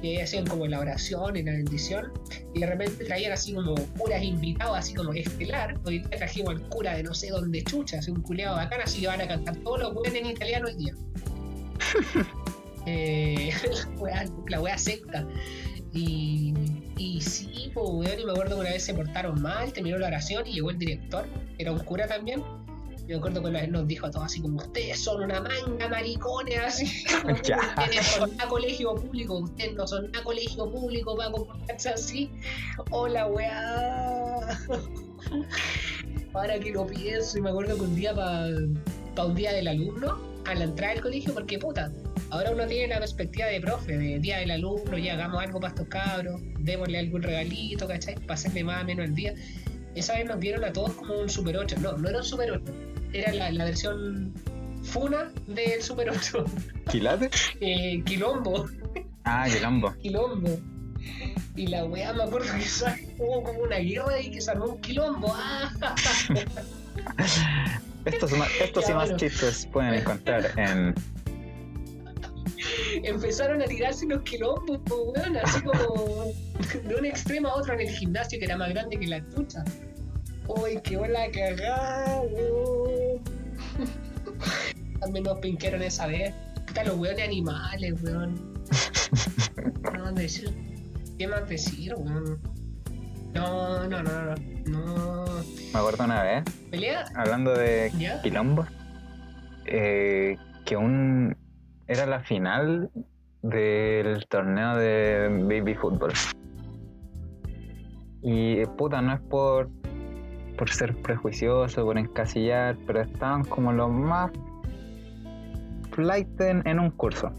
Y 0.00 0.10
ahí 0.10 0.20
hacían 0.20 0.46
como 0.46 0.64
la 0.68 0.78
oración 0.78 1.36
y 1.36 1.42
la 1.42 1.50
bendición. 1.52 2.12
Y 2.54 2.60
de 2.60 2.66
repente 2.66 3.04
traían 3.04 3.32
así 3.32 3.52
como 3.52 3.74
curas 3.98 4.22
invitados, 4.22 4.78
así 4.78 4.94
como 4.94 5.12
estelar. 5.12 5.76
Hoy 5.84 5.98
día 5.98 6.10
trajimos 6.10 6.54
al 6.54 6.60
cura 6.68 6.94
de 6.96 7.02
no 7.02 7.12
sé 7.14 7.30
dónde 7.30 7.64
chucha, 7.64 7.98
así 7.98 8.12
un 8.12 8.22
culeado 8.22 8.56
bacán, 8.56 8.80
así 8.82 9.00
que 9.00 9.08
van 9.08 9.20
a 9.20 9.26
cantar 9.26 9.56
todos 9.56 9.80
los 9.80 9.92
hueones 9.94 10.14
en 10.14 10.26
italiano 10.26 10.68
hoy 10.68 10.76
día. 10.76 10.94
eh, 12.86 13.52
la 14.48 14.60
wea, 14.60 14.78
secta. 14.78 15.26
Y, 15.92 16.54
y 16.96 17.20
sí, 17.20 17.70
pues, 17.72 17.88
weón, 17.90 18.20
y 18.20 18.24
me 18.24 18.32
acuerdo 18.32 18.56
que 18.56 18.60
una 18.60 18.70
vez 18.70 18.84
se 18.84 18.94
portaron 18.94 19.40
mal, 19.40 19.72
terminó 19.72 19.98
la 19.98 20.08
oración 20.08 20.46
y 20.46 20.54
llegó 20.54 20.70
el 20.70 20.78
director, 20.78 21.26
era 21.58 21.72
un 21.72 21.78
cura 21.80 22.06
también. 22.06 22.42
Me 23.06 23.14
acuerdo 23.14 23.40
que 23.40 23.48
una 23.48 23.62
vez 23.62 23.70
nos 23.70 23.88
dijo 23.88 24.04
a 24.04 24.10
todos 24.10 24.26
así 24.26 24.42
como, 24.42 24.58
ustedes 24.58 25.02
son 25.02 25.22
una 25.22 25.40
manga 25.40 25.88
maricones, 25.88 26.58
así. 26.58 27.04
como. 27.22 27.32
Ustedes 27.32 28.06
son 28.06 28.36
nada 28.36 28.50
colegio 28.50 28.94
público, 28.94 29.38
ustedes 29.38 29.74
no 29.74 29.86
son 29.86 30.10
nada 30.10 30.22
colegio 30.24 30.70
público 30.70 31.16
para 31.16 31.30
comportarse 31.30 31.88
así. 31.88 32.30
Hola, 32.90 33.26
weá. 33.28 34.58
Ahora 36.34 36.60
que 36.60 36.70
lo 36.70 36.86
pienso, 36.86 37.38
y 37.38 37.40
me 37.40 37.48
acuerdo 37.48 37.76
que 37.76 37.82
un 37.82 37.96
día 37.96 38.14
para 38.14 38.46
un 39.24 39.34
día 39.34 39.52
del 39.52 39.68
alumno, 39.68 40.27
a 40.50 40.54
la 40.54 40.64
entrada 40.64 40.94
del 40.94 41.02
colegio, 41.02 41.34
porque 41.34 41.58
puta, 41.58 41.92
ahora 42.30 42.50
uno 42.50 42.66
tiene 42.66 42.88
la 42.88 42.98
perspectiva 43.00 43.46
de 43.46 43.60
profe, 43.60 43.96
de 43.96 44.18
día 44.18 44.38
del 44.38 44.50
alumno, 44.50 44.96
ya 44.98 45.14
hagamos 45.14 45.42
algo 45.42 45.60
para 45.60 45.72
estos 45.74 45.88
cabros, 45.88 46.40
démosle 46.60 46.98
algún 46.98 47.22
regalito, 47.22 47.86
¿cachai? 47.86 48.14
Para 48.16 48.34
hacerle 48.34 48.64
más 48.64 48.82
o 48.82 48.86
menos 48.86 49.04
el 49.06 49.14
día. 49.14 49.34
Esa 49.94 50.14
vez 50.14 50.26
nos 50.26 50.40
dieron 50.40 50.64
a 50.64 50.72
todos 50.72 50.92
como 50.92 51.18
un 51.18 51.28
Super 51.28 51.56
8. 51.56 51.76
No, 51.80 51.92
no 51.98 52.08
era 52.08 52.18
un 52.18 52.24
Super 52.24 52.50
8, 52.52 52.72
era 53.12 53.32
la, 53.32 53.50
la 53.50 53.64
versión 53.64 54.32
Funa 54.82 55.32
del 55.46 55.82
Super 55.82 56.10
8. 56.10 56.44
¿Quilate? 56.90 57.30
Eh, 57.60 58.02
Quilombo, 58.04 58.66
Ah, 59.24 59.46
quilombo. 59.50 59.94
Quilombo. 60.00 60.58
Y 61.54 61.66
la 61.66 61.84
weá 61.84 62.12
me 62.14 62.22
acuerdo 62.22 62.46
que 62.54 63.12
hubo 63.18 63.42
como 63.42 63.58
una 63.60 63.76
guerra 63.78 64.20
y 64.20 64.30
que 64.30 64.40
se 64.40 64.50
armó 64.50 64.66
un 64.66 64.80
quilombo. 64.80 65.34
¡Ah! 65.36 65.70
Estos, 68.08 68.32
y 68.32 68.92
más 68.92 69.04
bueno. 69.04 69.16
chistes 69.16 69.66
pueden 69.72 69.94
encontrar 69.94 70.52
en 70.56 70.94
empezaron 73.04 73.62
a 73.62 73.66
tirarse 73.66 74.06
los 74.06 74.22
quilombos, 74.22 74.80
pues, 74.84 75.00
weón, 75.14 75.36
así 75.36 75.60
como 75.62 76.24
de 76.84 76.94
un 76.94 77.04
extremo 77.04 77.48
a 77.48 77.56
otro 77.56 77.74
en 77.74 77.80
el 77.80 77.88
gimnasio 77.88 78.38
que 78.38 78.44
era 78.44 78.56
más 78.56 78.70
grande 78.70 78.98
que 78.98 79.06
la 79.06 79.26
chucha. 79.28 79.64
Uy, 80.48 80.80
qué 80.82 80.96
buena 80.96 81.30
cagada, 81.32 82.20
weón. 82.22 83.20
También 85.00 85.24
nos 85.24 85.38
pinquearon 85.40 85.82
esa 85.82 86.06
vez. 86.06 86.34
Puta, 86.66 86.84
los 86.84 86.96
weones 86.96 87.24
animales, 87.24 87.94
weón. 88.02 88.64
¿Qué 89.92 89.98
más 89.98 90.14
decir? 90.14 90.54
¿Qué 91.18 91.28
más 91.28 91.48
decir, 91.48 91.94
weón? 91.96 92.40
No, 93.34 93.86
no, 93.88 94.02
no, 94.02 94.22
no. 94.24 94.34
No. 94.66 95.24
Me 95.72 95.78
acuerdo 95.78 96.04
una 96.04 96.22
vez, 96.22 96.44
¿Pelea? 96.70 97.04
hablando 97.14 97.52
de 97.54 97.90
¿Ya? 97.98 98.20
quilombo, 98.22 98.66
eh, 99.66 100.36
que 100.64 100.76
un 100.76 101.36
era 101.86 102.06
la 102.06 102.20
final 102.20 102.90
del 103.42 104.26
torneo 104.28 104.76
de 104.76 105.28
baby 105.42 105.74
fútbol. 105.74 106.12
Y 108.22 108.64
puta, 108.76 109.00
no 109.00 109.14
es 109.14 109.20
por, 109.20 109.70
por 110.56 110.68
ser 110.70 111.00
prejuicioso, 111.02 111.84
por 111.84 111.96
encasillar, 111.98 112.76
pero 112.86 113.00
estaban 113.02 113.44
como 113.44 113.72
los 113.72 113.90
más 113.90 114.30
flight 115.92 116.40
en, 116.40 116.66
en 116.66 116.80
un 116.80 116.90
curso. 116.90 117.32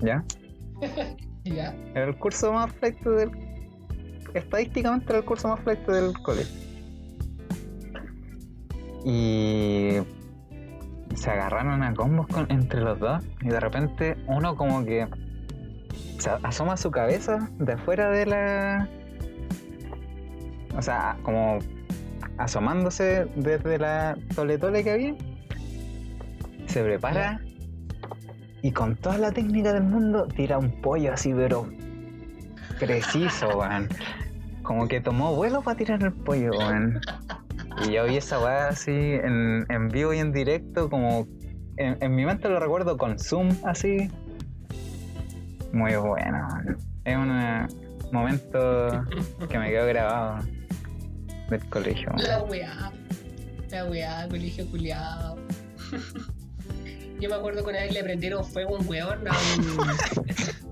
¿Ya? 0.00 0.24
¿Ya? 1.44 1.74
Era 1.94 2.06
el 2.06 2.18
curso 2.18 2.52
más 2.52 2.72
flight 2.72 3.00
del. 3.00 3.30
Estadísticamente 4.34 5.06
era 5.10 5.18
el 5.18 5.24
curso 5.24 5.48
más 5.48 5.60
flight 5.60 5.86
del 5.86 6.12
colegio. 6.22 6.60
Y 9.04 9.98
se 11.14 11.30
agarraron 11.30 11.82
a 11.82 11.94
combos 11.94 12.26
con- 12.26 12.50
entre 12.50 12.80
los 12.80 12.98
dos. 12.98 13.22
Y 13.42 13.48
de 13.48 13.60
repente 13.60 14.16
uno 14.26 14.56
como 14.56 14.84
que 14.84 15.06
se 16.18 16.30
asoma 16.42 16.76
su 16.76 16.90
cabeza 16.90 17.48
de 17.58 17.72
afuera 17.74 18.10
de 18.10 18.26
la. 18.26 18.88
O 20.76 20.82
sea, 20.82 21.16
como 21.22 21.58
asomándose 22.38 23.26
desde 23.36 23.78
la 23.78 24.16
tole 24.34 24.58
tole 24.58 24.82
que 24.82 24.90
había. 24.90 25.14
Se 26.66 26.82
prepara 26.82 27.40
y 28.62 28.72
con 28.72 28.96
toda 28.96 29.18
la 29.18 29.30
técnica 29.30 29.72
del 29.72 29.84
mundo 29.84 30.26
tira 30.26 30.58
un 30.58 30.80
pollo 30.80 31.12
así, 31.12 31.32
pero 31.32 31.68
preciso, 32.80 33.58
weón. 33.58 33.88
Como 34.64 34.88
que 34.88 35.00
tomó 35.00 35.36
vuelo 35.36 35.62
para 35.62 35.76
tirar 35.76 36.02
el 36.02 36.12
pollo, 36.12 36.50
weón. 36.58 37.00
Y 37.86 37.92
yo 37.92 38.04
vi 38.06 38.16
esa 38.16 38.40
weá 38.40 38.68
así 38.68 38.90
en, 38.90 39.64
en 39.68 39.88
vivo 39.88 40.12
y 40.12 40.18
en 40.18 40.32
directo, 40.32 40.90
como 40.90 41.28
en, 41.76 41.96
en 42.00 42.14
mi 42.14 42.24
mente 42.24 42.48
lo 42.48 42.58
recuerdo 42.58 42.96
con 42.96 43.18
Zoom 43.18 43.50
así. 43.64 44.08
Muy 45.72 45.94
bueno. 45.96 46.48
Es 47.04 47.16
un 47.16 47.68
momento 48.12 49.04
que 49.48 49.58
me 49.58 49.70
quedó 49.70 49.86
grabado 49.86 50.44
del 51.50 51.68
colegio. 51.68 52.10
La 52.16 52.42
weá. 52.42 52.92
La 53.70 53.84
weá, 53.84 54.28
colegio 54.28 54.70
culiado. 54.70 55.36
Yo 57.20 57.28
me 57.28 57.36
acuerdo 57.36 57.62
que 57.64 57.70
una 57.70 57.80
vez 57.80 57.92
le 57.92 58.02
prendieron 58.02 58.44
fuego 58.44 58.76
a 58.76 58.80
un 58.80 58.88
weón 58.88 59.28
a 59.28 59.32
un. 59.58 60.63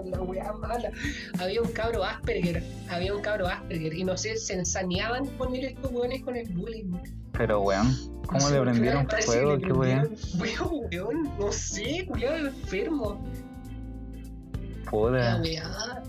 La 0.10 0.20
weá 0.22 0.52
mala. 0.52 0.90
Había 1.38 1.62
un 1.62 1.72
cabro 1.72 2.04
Asperger. 2.04 2.62
Había 2.88 3.14
un 3.14 3.22
cabro 3.22 3.46
Asperger. 3.48 3.94
Y 3.94 4.04
no 4.04 4.16
sé, 4.16 4.36
se 4.36 4.54
ensañaban 4.54 5.26
poner 5.38 5.64
estos 5.64 5.90
weones 5.92 6.22
con 6.22 6.36
el 6.36 6.48
bullying. 6.52 6.92
Pero 7.32 7.60
weón, 7.62 7.94
¿cómo 8.26 8.40
No 8.40 8.50
le 8.50 8.60
prendieron 8.62 9.06
fuego? 9.24 9.56
le 9.56 9.62
Qué 9.66 9.72
weón. 9.72 10.16
Fuego, 10.16 10.70
weón. 10.92 11.30
No 11.38 11.52
sé, 11.52 12.04
culiado 12.08 12.48
enfermo. 12.48 13.24
La 14.84 14.90
Puta. 14.90 15.40
weá. 15.42 16.02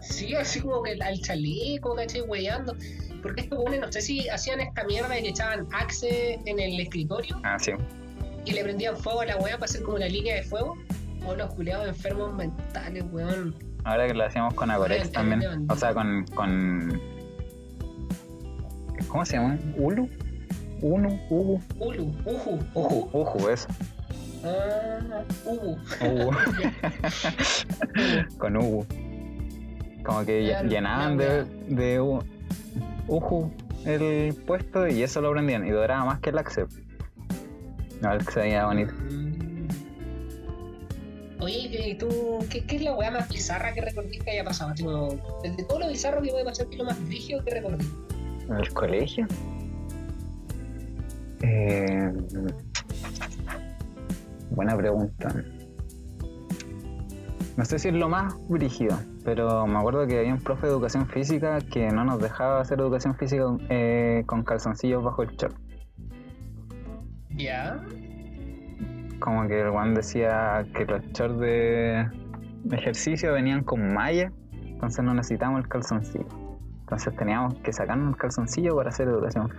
Sí, 0.00 0.34
así 0.34 0.60
como 0.60 0.82
que 0.82 0.92
al 1.02 1.18
chaleco, 1.20 1.94
caché, 1.94 2.22
weyando. 2.22 2.76
Porque 3.22 3.40
estos 3.42 3.58
weones, 3.58 3.80
no 3.80 3.90
sé 3.90 4.02
si 4.02 4.28
hacían 4.28 4.60
esta 4.60 4.84
mierda 4.84 5.08
de 5.08 5.22
que 5.22 5.28
echaban 5.30 5.66
axe 5.72 6.38
en 6.44 6.60
el 6.60 6.78
escritorio 6.78 7.40
Ah, 7.42 7.56
sí. 7.58 7.72
y 8.44 8.50
le 8.52 8.62
prendían 8.62 8.96
fuego 8.98 9.22
a 9.22 9.24
la 9.24 9.36
weá 9.38 9.54
para 9.54 9.64
hacer 9.64 9.82
como 9.82 9.96
una 9.96 10.06
línea 10.08 10.34
de 10.36 10.42
fuego. 10.42 10.76
O 11.26 11.34
los 11.34 11.54
culiados 11.54 11.88
enfermos 11.88 12.34
mentales, 12.34 13.04
weón. 13.12 13.54
Ahora 13.84 14.06
que 14.06 14.14
lo 14.14 14.24
hacíamos 14.24 14.54
con 14.54 14.70
Agorex 14.70 15.12
también. 15.12 15.42
ay. 15.48 15.66
O 15.68 15.76
sea, 15.76 15.94
con, 15.94 16.24
con. 16.34 17.00
¿Cómo 19.08 19.24
se 19.24 19.36
llama? 19.36 19.58
¿Ulu? 19.76 20.08
¿Uno? 20.80 21.08
¿Ubu? 21.30 21.60
Ulu, 21.78 22.12
uju, 22.24 22.58
Uju, 22.74 23.08
Uju, 23.12 23.48
eso. 23.48 23.68
Ah, 24.44 25.22
ubu. 25.46 25.78
Ubu. 26.02 26.32
con 28.38 28.56
Ubu. 28.56 28.84
Como 30.04 30.24
que 30.26 30.44
Ya, 30.46 30.62
ll- 30.62 30.68
llenaban 30.68 31.16
la 31.16 31.24
de, 31.24 31.44
de 31.68 32.00
Uju 33.08 33.50
el 33.86 34.34
puesto 34.46 34.86
y 34.88 35.02
eso 35.02 35.20
lo 35.20 35.32
prendían. 35.32 35.66
Y 35.66 35.70
duraba 35.70 36.04
más 36.04 36.20
que 36.20 36.30
el 36.30 36.38
Axe. 36.38 36.66
No, 38.02 38.12
el 38.12 38.24
que 38.24 38.32
se 38.32 38.40
veía 38.40 38.66
bonito. 38.66 38.92
Mm. 39.10 39.33
Oye, 41.44 41.90
¿y 41.90 41.94
tú 41.98 42.08
qué, 42.50 42.64
qué 42.64 42.76
es 42.76 42.82
la 42.82 42.94
weá 42.96 43.10
más 43.10 43.28
bizarra 43.28 43.74
que 43.74 43.82
recordís 43.82 44.22
que 44.22 44.30
haya 44.30 44.44
pasado? 44.44 44.72
Como, 44.80 45.08
de 45.42 45.64
todo 45.68 45.80
lo 45.80 45.88
bizarro 45.88 46.22
que 46.22 46.30
puede 46.30 46.42
pasar, 46.42 46.66
¿qué 46.68 46.72
es 46.72 46.78
lo 46.78 46.84
más 46.86 47.06
brígido 47.06 47.44
que 47.44 47.50
recordís? 47.50 47.92
¿En 48.48 48.56
el 48.56 48.72
colegio? 48.72 49.26
Eh, 51.42 52.12
buena 54.52 54.74
pregunta. 54.74 55.44
No 57.58 57.64
sé 57.66 57.78
si 57.78 57.88
es 57.88 57.94
lo 57.94 58.08
más 58.08 58.34
brígido, 58.48 58.98
pero 59.22 59.66
me 59.66 59.78
acuerdo 59.78 60.06
que 60.06 60.20
había 60.20 60.32
un 60.32 60.40
profe 60.40 60.66
de 60.66 60.72
educación 60.72 61.06
física 61.06 61.58
que 61.60 61.90
no 61.92 62.06
nos 62.06 62.22
dejaba 62.22 62.62
hacer 62.62 62.80
educación 62.80 63.14
física 63.16 63.44
eh, 63.68 64.22
con 64.24 64.44
calzoncillos 64.44 65.04
bajo 65.04 65.22
el 65.22 65.36
short. 65.36 65.54
Ya. 67.36 67.84
Como 69.24 69.48
que 69.48 69.58
el 69.58 69.70
Juan 69.70 69.94
decía 69.94 70.66
que 70.74 70.84
los 70.84 71.00
shorts 71.12 71.40
de 71.40 72.06
ejercicio 72.70 73.32
venían 73.32 73.64
con 73.64 73.94
malla, 73.94 74.30
entonces 74.52 75.02
no 75.02 75.14
necesitamos 75.14 75.62
el 75.62 75.68
calzoncillo. 75.68 76.26
Entonces 76.80 77.16
teníamos 77.16 77.54
que 77.60 77.72
sacarnos 77.72 78.10
el 78.10 78.16
calzoncillo 78.18 78.76
para 78.76 78.90
hacer 78.90 79.08
educación 79.08 79.50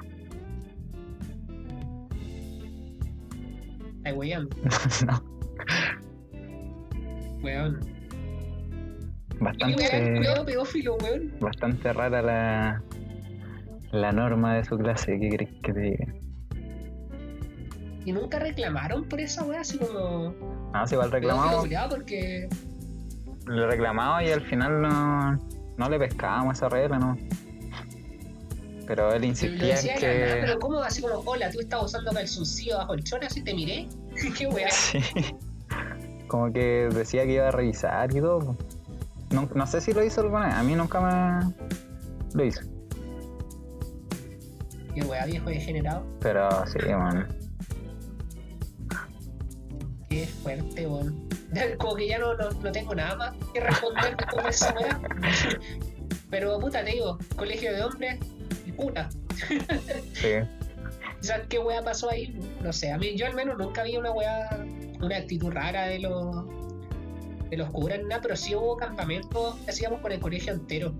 Ay, 4.03 4.13
weón. 4.13 4.49
no, 5.07 5.23
Weón. 7.41 7.79
Bastante, 9.39 10.13
Cuidado 10.17 10.45
pedófilo, 10.45 10.95
weón. 10.97 11.33
bastante 11.39 11.91
rara 11.91 12.21
la, 12.21 12.83
la 13.91 14.11
norma 14.11 14.57
de 14.57 14.63
su 14.63 14.77
clase, 14.77 15.19
¿qué 15.19 15.29
crees 15.29 15.49
que 15.63 15.73
te 15.73 15.79
diga? 15.79 16.24
Y 18.05 18.11
nunca 18.11 18.39
reclamaron 18.39 19.09
por 19.09 19.19
esa 19.19 19.43
weá, 19.43 19.61
así 19.61 19.79
como. 19.79 20.33
No, 20.73 20.87
si 20.87 20.93
igual 20.93 21.09
Pedófilo 21.09 21.31
reclamamos, 21.31 21.61
culiado, 21.61 21.89
porque. 21.89 22.47
le 23.47 23.67
reclamamos 23.67 24.23
y 24.23 24.31
al 24.31 24.41
final 24.41 24.81
no, 24.81 25.39
no 25.77 25.89
le 25.89 25.99
pescábamos 25.99 26.57
esa 26.57 26.69
regla, 26.69 26.99
¿no? 26.99 27.17
Pero 28.87 29.11
él 29.13 29.21
Lo 29.21 29.27
insistía 29.27 29.79
en 29.79 29.87
la 29.87 29.93
nada, 29.93 29.99
que... 29.99 30.37
pero 30.41 30.59
¿cómo 30.59 30.79
así 30.79 31.01
como, 31.01 31.15
hola, 31.25 31.49
tú 31.49 31.59
estás 31.59 31.83
usando 31.83 32.11
calzoncillo 32.11 32.77
bajo 32.77 32.93
el 32.93 33.03
chor, 33.03 33.25
así 33.25 33.43
te 33.43 33.53
miré? 33.55 33.87
¿Qué 34.37 34.45
weá? 34.45 34.69
Sí. 34.69 34.99
Como 36.27 36.53
que 36.53 36.89
decía 36.93 37.23
que 37.23 37.33
iba 37.33 37.47
a 37.47 37.51
revisar 37.51 38.15
y 38.15 38.21
todo. 38.21 38.55
No, 39.31 39.49
no 39.55 39.67
sé 39.67 39.81
si 39.81 39.93
lo 39.93 40.03
hizo 40.03 40.21
alguna 40.21 40.47
vez. 40.47 40.55
A 40.55 40.63
mí 40.63 40.75
nunca 40.75 41.01
me 41.01 41.53
lo 42.33 42.45
hizo. 42.45 42.61
¿Qué 44.93 45.01
weá, 45.01 45.25
viejo 45.25 45.49
degenerado? 45.49 46.05
Pero 46.21 46.49
sí, 46.67 46.77
man. 46.89 47.27
Qué 50.15 50.27
fuerte, 50.27 50.87
weón. 50.87 51.27
Como 51.77 51.95
que 51.95 52.07
ya 52.07 52.17
no, 52.17 52.35
no, 52.35 52.49
no 52.49 52.71
tengo 52.71 52.95
nada 52.95 53.17
más 53.17 53.33
que 53.53 53.59
responder 53.59 54.15
de 54.43 54.49
esa 54.49 54.73
weá. 54.73 55.01
Pero 56.29 56.57
puta, 56.57 56.85
te 56.85 56.91
digo, 56.91 57.17
colegio 57.35 57.73
de 57.73 57.83
hombres 57.83 58.19
y 58.65 58.71
puta. 58.71 59.09
Sí. 60.13 60.35
¿Sabes 61.19 61.47
qué 61.49 61.59
weá 61.59 61.83
pasó 61.83 62.09
ahí? 62.09 62.33
No 62.61 62.71
sé, 62.71 62.93
a 62.93 62.97
mí 62.97 63.17
yo 63.17 63.25
al 63.25 63.33
menos 63.33 63.57
nunca 63.57 63.83
vi 63.83 63.97
una 63.97 64.11
weá, 64.11 64.65
una 65.01 65.17
actitud 65.17 65.51
rara 65.51 65.87
de 65.87 65.99
los 65.99 66.45
de 67.49 67.57
los 67.57 67.69
curas 67.71 67.99
nada, 68.07 68.21
pero 68.21 68.37
sí 68.37 68.55
hubo 68.55 68.77
campamentos 68.77 69.55
que 69.65 69.71
hacíamos 69.71 69.99
con 69.99 70.13
el 70.13 70.21
colegio 70.21 70.53
entero. 70.53 70.93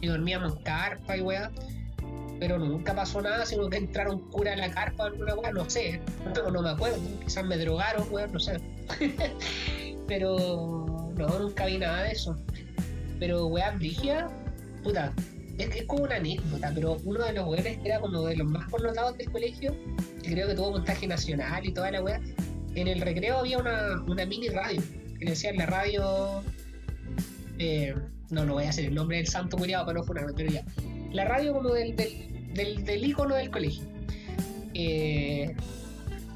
Y 0.00 0.08
dormíamos 0.08 0.56
en 0.56 0.62
carpa 0.64 1.16
y 1.16 1.20
weá. 1.20 1.52
Pero 2.42 2.58
nunca 2.58 2.92
pasó 2.92 3.22
nada, 3.22 3.46
sino 3.46 3.70
que 3.70 3.76
entraron 3.76 4.18
cura 4.30 4.54
en 4.54 4.58
la 4.58 4.70
carpa 4.72 5.04
o 5.04 5.06
alguna 5.06 5.36
weá, 5.36 5.52
no 5.52 5.70
sé, 5.70 6.00
no, 6.52 6.60
me 6.60 6.70
acuerdo, 6.70 6.98
quizás 7.24 7.44
me 7.44 7.56
drogaron, 7.56 8.04
weá, 8.10 8.26
no 8.26 8.40
sé. 8.40 8.58
pero 10.08 11.12
no, 11.16 11.38
nunca 11.38 11.66
vi 11.66 11.78
nada 11.78 12.02
de 12.02 12.10
eso. 12.10 12.36
Pero 13.20 13.46
weá, 13.46 13.70
Brigia, 13.76 14.28
puta, 14.82 15.14
es 15.56 15.84
como 15.84 16.02
una 16.02 16.16
anécdota, 16.16 16.72
pero 16.74 16.96
uno 17.04 17.24
de 17.24 17.32
los 17.32 17.46
weones 17.46 17.78
que 17.78 17.88
era 17.88 18.00
como 18.00 18.26
de 18.26 18.34
los 18.34 18.48
más 18.48 18.68
connotados 18.68 19.16
del 19.18 19.30
colegio, 19.30 19.76
que 20.24 20.32
creo 20.32 20.48
que 20.48 20.56
tuvo 20.56 20.72
montaje 20.72 21.06
nacional 21.06 21.64
y 21.64 21.72
toda 21.72 21.92
la 21.92 22.02
weá, 22.02 22.20
en 22.74 22.88
el 22.88 23.02
recreo 23.02 23.38
había 23.38 23.58
una, 23.58 24.26
mini 24.26 24.48
radio, 24.48 24.82
que 25.16 25.26
le 25.26 25.30
decían 25.30 25.58
la 25.58 25.66
radio. 25.66 26.42
eh, 27.60 27.94
no, 28.30 28.44
no 28.44 28.54
voy 28.54 28.64
a 28.64 28.70
hacer 28.70 28.86
el 28.86 28.96
nombre 28.96 29.18
del 29.18 29.28
santo 29.28 29.56
culiado 29.56 29.86
para 29.86 30.00
no 30.00 30.04
funarme, 30.04 30.32
pero 30.34 30.50
ya. 30.50 30.64
La 31.12 31.26
radio 31.26 31.52
como 31.52 31.68
del, 31.68 31.94
del, 31.94 32.31
del, 32.54 32.84
del 32.84 33.04
ícono 33.04 33.34
del 33.34 33.50
colegio. 33.50 33.84
Eh, 34.74 35.54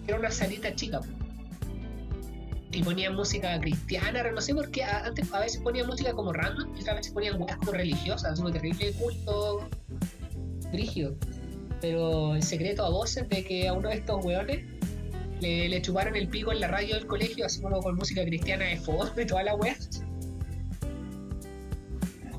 era 0.07 0.19
una 0.19 0.31
salita 0.31 0.75
chica. 0.75 1.01
Y 2.73 2.83
ponían 2.83 3.15
música 3.15 3.59
cristiana, 3.61 4.31
no 4.31 4.41
sé 4.41 4.55
por 4.55 4.71
qué. 4.71 4.85
Antes 4.85 5.33
a 5.33 5.41
veces 5.41 5.61
ponían 5.63 5.87
música 5.87 6.13
como 6.13 6.33
random 6.33 6.77
y 6.77 6.81
otras 6.81 6.97
veces 6.97 7.13
ponían 7.13 7.41
weas 7.41 7.57
como 7.59 7.73
religiosas, 7.73 8.39
como 8.39 8.51
terrible 8.53 8.93
culto 8.93 9.69
rígido. 10.73 11.15
Pero 11.81 12.35
el 12.35 12.43
secreto 12.43 12.85
a 12.85 12.91
voces 12.91 13.29
de 13.29 13.45
que 13.45 13.69
a 13.69 13.73
uno 13.73 13.89
de 13.89 13.97
estos 13.97 14.25
weones 14.25 14.65
le, 15.41 15.69
le 15.69 15.83
chuparon 15.83 16.17
el 16.17 16.29
pico 16.29 16.53
en 16.53 16.61
la 16.61 16.69
radio 16.69 16.97
del 16.97 17.07
colegio, 17.07 17.47
así 17.47 17.61
como 17.61 17.81
con 17.81 17.97
música 17.97 18.25
cristiana 18.25 18.67
de 18.67 18.77
fondo 18.77 19.21
y 19.21 19.27
toda 19.27 19.43
la 19.43 19.55
wea. 19.55 19.77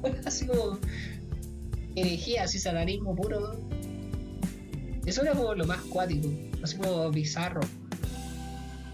así 0.25 0.45
como 0.45 0.79
herejía, 2.01 2.43
así 2.43 2.59
satanismo 2.59 3.15
puro. 3.15 3.55
Eso 5.05 5.21
era 5.21 5.33
como 5.33 5.53
lo 5.55 5.65
más 5.65 5.79
cuático, 5.81 6.27
así 6.63 6.77
como 6.77 7.09
bizarro. 7.11 7.61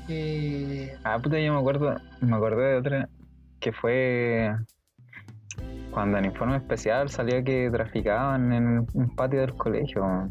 Eh, 0.09 0.95
Ah, 1.03 1.19
puta, 1.21 1.39
yo 1.39 1.53
me 1.53 1.59
acuerdo, 1.59 1.95
me 2.21 2.35
acordé 2.35 2.71
de 2.71 2.77
otra 2.77 3.09
que 3.59 3.71
fue 3.71 4.51
cuando 5.91 6.17
en 6.17 6.25
informe 6.25 6.57
especial 6.57 7.09
salía 7.09 7.43
que 7.43 7.69
traficaban 7.71 8.51
en 8.51 8.87
un 8.93 9.15
patio 9.15 9.41
del 9.41 9.53
colegio. 9.55 10.29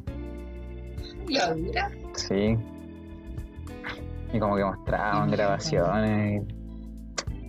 la 1.28 1.54
dura. 1.54 1.90
Sí. 2.14 2.56
Y 4.32 4.38
como 4.38 4.56
que 4.56 4.64
mostraban 4.64 5.30
grabaciones 5.30 6.42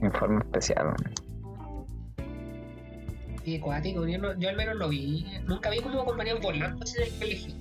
informe 0.02 0.40
especial. 0.40 0.86
man. 0.86 1.23
Y 3.46 3.58
acuático, 3.58 4.08
yo, 4.08 4.18
no- 4.18 4.38
yo 4.40 4.50
al 4.50 4.56
menos 4.56 4.76
lo 4.76 4.90
vi. 4.90 5.26
Nunca 5.48 5.70
vi 5.70 5.80
como 5.80 6.06
compañías 6.06 6.40
volando 6.42 6.84
así 6.84 6.98
en 6.98 7.04
el 7.04 7.20
colegio. 7.20 7.54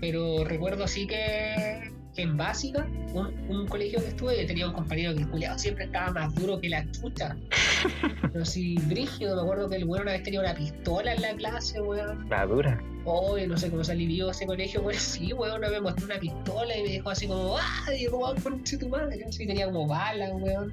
Pero 0.00 0.44
recuerdo 0.44 0.86
sí 0.88 1.06
que 1.06 1.90
en 2.16 2.36
básica, 2.36 2.86
un, 3.14 3.32
un 3.48 3.66
colegio 3.68 4.00
que 4.00 4.08
estuve, 4.08 4.40
yo 4.40 4.46
tenía 4.46 4.66
un 4.66 4.74
compañero 4.74 5.14
que 5.14 5.20
el 5.20 5.28
culiado 5.28 5.58
siempre 5.58 5.84
estaba 5.84 6.10
más 6.10 6.34
duro 6.34 6.60
que 6.60 6.68
la 6.68 6.84
chucha. 6.90 7.36
Pero 8.32 8.44
si 8.44 8.74
brígido, 8.88 9.36
me 9.36 9.42
acuerdo 9.42 9.68
que 9.70 9.76
el 9.76 9.84
weón 9.84 10.02
una 10.02 10.12
vez 10.12 10.22
tenía 10.24 10.40
una 10.40 10.54
pistola 10.54 11.14
en 11.14 11.22
la 11.22 11.34
clase, 11.34 11.80
weón. 11.80 12.28
La 12.28 12.44
dura. 12.46 12.82
Hoy 13.04 13.46
no 13.46 13.56
sé 13.56 13.70
cómo 13.70 13.82
se 13.84 13.92
alivió 13.92 14.30
ese 14.30 14.44
colegio, 14.44 14.82
weón. 14.82 14.98
Sí, 14.98 15.32
weón, 15.32 15.58
una 15.58 15.68
vez 15.68 15.78
me 15.78 15.84
mostró 15.84 16.04
una 16.06 16.18
pistola 16.18 16.76
y 16.76 16.82
me 16.82 16.88
dijo 16.88 17.08
así 17.10 17.26
como, 17.28 17.56
¡ah! 17.56 17.90
Digo, 17.96 18.18
weón, 18.18 18.40
conche 18.40 18.76
tu 18.76 18.88
madre. 18.88 19.24
Así 19.26 19.46
tenía 19.46 19.66
como 19.66 19.86
balas, 19.86 20.30
weón. 20.34 20.72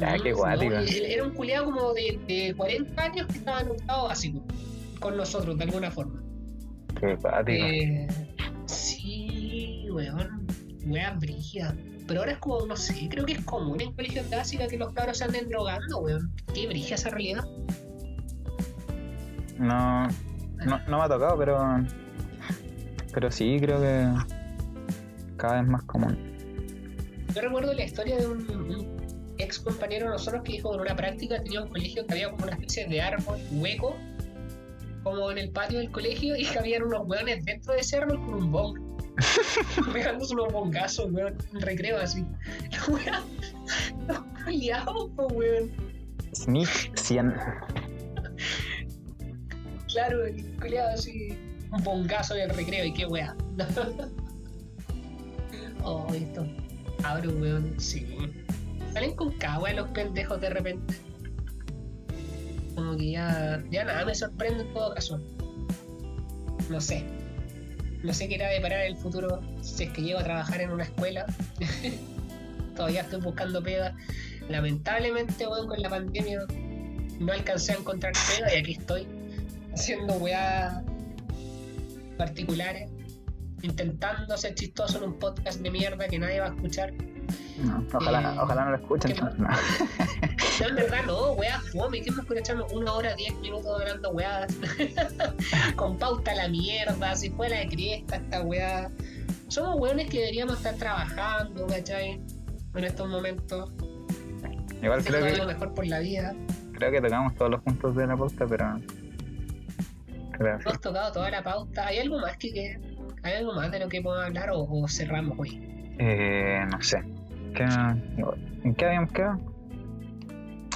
Ah, 0.00 0.16
qué 0.22 0.30
No, 0.32 0.36
guático. 0.38 0.74
y 0.82 1.12
Era 1.12 1.24
un 1.24 1.34
culiado 1.34 1.66
como 1.66 1.92
de, 1.94 2.18
de 2.26 2.54
40 2.56 3.02
años 3.02 3.26
que 3.28 3.38
estaba 3.38 3.58
anotado 3.60 4.08
así 4.10 4.40
con 5.00 5.16
nosotros, 5.16 5.56
de 5.56 5.64
alguna 5.64 5.90
forma. 5.90 6.22
Qué. 6.98 7.16
Eh, 7.48 8.08
sí, 8.66 9.86
weón. 9.90 10.46
Weón, 10.86 11.18
brígida. 11.20 11.74
Pero 12.06 12.20
ahora 12.20 12.32
es 12.32 12.38
como, 12.38 12.66
no 12.66 12.76
sé, 12.76 13.08
creo 13.08 13.24
que 13.24 13.32
es 13.32 13.44
común 13.44 13.80
en 13.80 13.92
colegios 13.94 14.28
de 14.28 14.36
básica 14.36 14.66
que 14.68 14.76
los 14.76 14.92
cabros 14.92 15.18
se 15.18 15.24
anden 15.24 15.48
drogando, 15.48 15.98
weón. 16.00 16.32
Qué 16.54 16.66
brilla 16.66 16.96
esa 16.96 17.10
realidad. 17.10 17.44
No, 19.58 20.08
no, 20.66 20.78
no 20.88 20.98
me 20.98 21.04
ha 21.04 21.08
tocado, 21.08 21.38
pero. 21.38 21.58
Pero 23.12 23.30
sí, 23.30 23.58
creo 23.60 23.80
que. 23.80 24.08
Cada 25.36 25.60
vez 25.60 25.70
más 25.70 25.82
común. 25.84 26.16
Yo 27.34 27.40
recuerdo 27.42 27.72
la 27.72 27.84
historia 27.84 28.16
de 28.18 28.26
un, 28.26 28.48
un 28.50 28.93
ex 29.44 29.58
compañero 29.58 30.06
de 30.06 30.12
nosotros 30.12 30.42
que 30.44 30.52
dijo 30.52 30.70
que 30.70 30.76
en 30.76 30.80
una 30.82 30.96
práctica 30.96 31.40
tenía 31.42 31.62
un 31.62 31.68
colegio 31.68 32.06
que 32.06 32.12
había 32.14 32.30
como 32.30 32.44
una 32.44 32.52
especie 32.52 32.86
de 32.86 33.00
árbol 33.00 33.38
hueco, 33.52 33.96
como 35.02 35.30
en 35.30 35.38
el 35.38 35.50
patio 35.50 35.78
del 35.78 35.90
colegio, 35.90 36.36
y 36.36 36.44
que 36.44 36.58
habían 36.58 36.82
unos 36.82 37.06
weones 37.06 37.44
dentro 37.44 37.74
de 37.74 37.80
ese 37.80 37.98
árbol 37.98 38.20
con 38.24 38.34
un 38.34 38.52
bong. 38.52 38.80
Pegándose 39.92 40.34
unos 40.34 40.52
bongazos, 40.52 41.12
weón, 41.12 41.36
en 41.52 41.60
recreo 41.60 41.98
así. 41.98 42.24
Los 44.08 44.18
culiados, 44.44 45.10
weón. 45.16 45.70
Sneak 46.34 46.98
100. 46.98 47.34
Claro, 49.88 50.24
el 50.24 50.56
culiado 50.60 50.94
así, 50.94 51.28
un 51.70 51.84
bongazo 51.84 52.34
en 52.34 52.50
el 52.50 52.56
recreo, 52.56 52.84
y 52.84 52.92
qué 52.92 53.06
weá. 53.06 53.36
oh, 55.84 56.06
esto. 56.14 56.44
Abro, 57.04 57.30
weón, 57.30 57.74
sí. 57.78 58.04
Salen 58.94 59.16
con 59.16 59.32
cagua 59.38 59.72
los 59.72 59.88
pendejos 59.88 60.40
de 60.40 60.50
repente. 60.50 60.94
Como 62.76 62.96
que 62.96 63.10
ya, 63.10 63.60
ya 63.68 63.84
nada 63.84 64.04
me 64.04 64.14
sorprende 64.14 64.62
en 64.62 64.72
todo 64.72 64.94
caso. 64.94 65.20
No 66.70 66.80
sé. 66.80 67.04
No 68.04 68.14
sé 68.14 68.28
qué 68.28 68.36
irá 68.36 68.46
a 68.46 68.50
deparar 68.50 68.86
el 68.86 68.96
futuro 68.96 69.40
si 69.62 69.84
es 69.84 69.90
que 69.90 70.02
llego 70.02 70.20
a 70.20 70.22
trabajar 70.22 70.60
en 70.60 70.70
una 70.70 70.84
escuela. 70.84 71.26
Todavía 72.76 73.00
estoy 73.00 73.20
buscando 73.20 73.60
pega. 73.60 73.96
Lamentablemente, 74.48 75.44
weón, 75.44 75.66
con 75.66 75.82
la 75.82 75.90
pandemia 75.90 76.42
no 77.18 77.32
alcancé 77.32 77.72
a 77.72 77.76
encontrar 77.76 78.12
pega 78.12 78.54
y 78.54 78.58
aquí 78.58 78.72
estoy 78.74 79.08
haciendo 79.72 80.14
weá 80.14 80.84
particulares, 82.16 82.88
intentando 83.64 84.36
ser 84.36 84.54
chistoso 84.54 84.98
en 84.98 85.04
un 85.04 85.18
podcast 85.18 85.60
de 85.60 85.70
mierda 85.70 86.06
que 86.08 86.18
nadie 86.18 86.40
va 86.40 86.46
a 86.46 86.54
escuchar. 86.54 86.92
No, 87.58 87.86
ojalá, 87.94 88.34
Eh, 88.34 88.38
ojalá 88.40 88.64
no 88.64 88.70
lo 88.72 88.76
escuchen. 88.76 89.12
¿qué 89.14 89.20
No. 89.20 89.48
No, 90.60 90.68
en 90.68 90.76
verdad 90.76 91.00
no, 91.04 91.32
weá, 91.32 91.58
fome, 91.72 92.00
¿qué 92.00 92.12
más 92.12 92.24
escuchando 92.30 92.64
una 92.72 92.92
hora, 92.92 93.14
diez 93.16 93.34
minutos 93.40 93.80
hablando 93.80 94.10
weadas? 94.10 94.54
Con 95.76 95.98
pauta 95.98 96.30
a 96.30 96.34
la 96.36 96.48
mierda, 96.48 97.16
si 97.16 97.30
fuera 97.30 97.58
de 97.58 97.68
criesta 97.68 98.16
esta 98.16 98.42
weá. 98.42 98.88
Somos 99.48 99.80
weones 99.80 100.08
que 100.10 100.18
deberíamos 100.18 100.58
estar 100.58 100.74
trabajando, 100.76 101.66
¿cachai? 101.66 102.20
En 102.74 102.84
estos 102.84 103.08
momentos, 103.08 103.70
Igual 104.80 105.00
haciendo 105.00 105.26
creo 105.26 105.34
que, 105.40 105.46
mejor 105.46 105.74
por 105.74 105.86
la 105.86 105.98
vida. 105.98 106.34
creo 106.74 106.92
que 106.92 107.00
tocamos 107.00 107.34
todos 107.34 107.50
los 107.50 107.60
puntos 107.62 107.96
de 107.96 108.06
la 108.06 108.16
posta, 108.16 108.46
pero. 108.46 108.76
Que. 110.38 110.44
Hemos 110.44 110.80
tocado 110.80 111.12
toda 111.12 111.30
la 111.30 111.42
pauta. 111.42 111.86
¿Hay 111.88 111.98
algo 111.98 112.20
más 112.20 112.36
que 112.36 112.52
quede? 112.52 112.80
¿Hay 113.24 113.32
algo 113.34 113.54
más 113.54 113.70
de 113.72 113.80
lo 113.80 113.88
que 113.88 114.00
podemos 114.02 114.26
hablar 114.26 114.50
o, 114.50 114.60
o 114.62 114.86
cerramos 114.88 115.38
hoy? 115.38 115.60
Eh, 115.98 116.60
no 116.70 116.80
sé. 116.82 116.98
¿Qué, 117.54 117.64
¿En 118.64 118.74
qué 118.74 118.84
habíamos 118.84 119.12
quedado? 119.12 119.38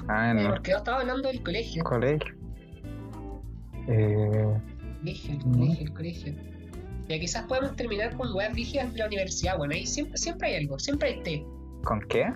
Ah, 0.08 0.30
el 0.32 0.46
Porque 0.48 0.70
yo 0.70 0.78
estaba 0.78 1.00
hablando 1.00 1.28
del 1.28 1.42
colegio. 1.42 1.84
colegio. 1.84 2.34
Eh, 3.88 4.54
Colegio, 5.00 5.34
el 5.34 5.42
colegio, 5.42 5.84
el 5.86 5.92
colegio. 5.92 6.34
Ya 7.08 7.18
quizás 7.18 7.44
podemos 7.44 7.74
terminar 7.76 8.16
con 8.16 8.34
weas 8.34 8.52
rígidas 8.54 8.92
de 8.92 8.98
la 8.98 9.06
universidad, 9.06 9.56
bueno, 9.56 9.74
ahí 9.74 9.86
siempre, 9.86 10.16
siempre 10.18 10.48
hay 10.48 10.56
algo, 10.62 10.78
siempre 10.78 11.08
hay 11.08 11.22
té, 11.22 11.46
¿Con 11.84 12.00
qué? 12.08 12.26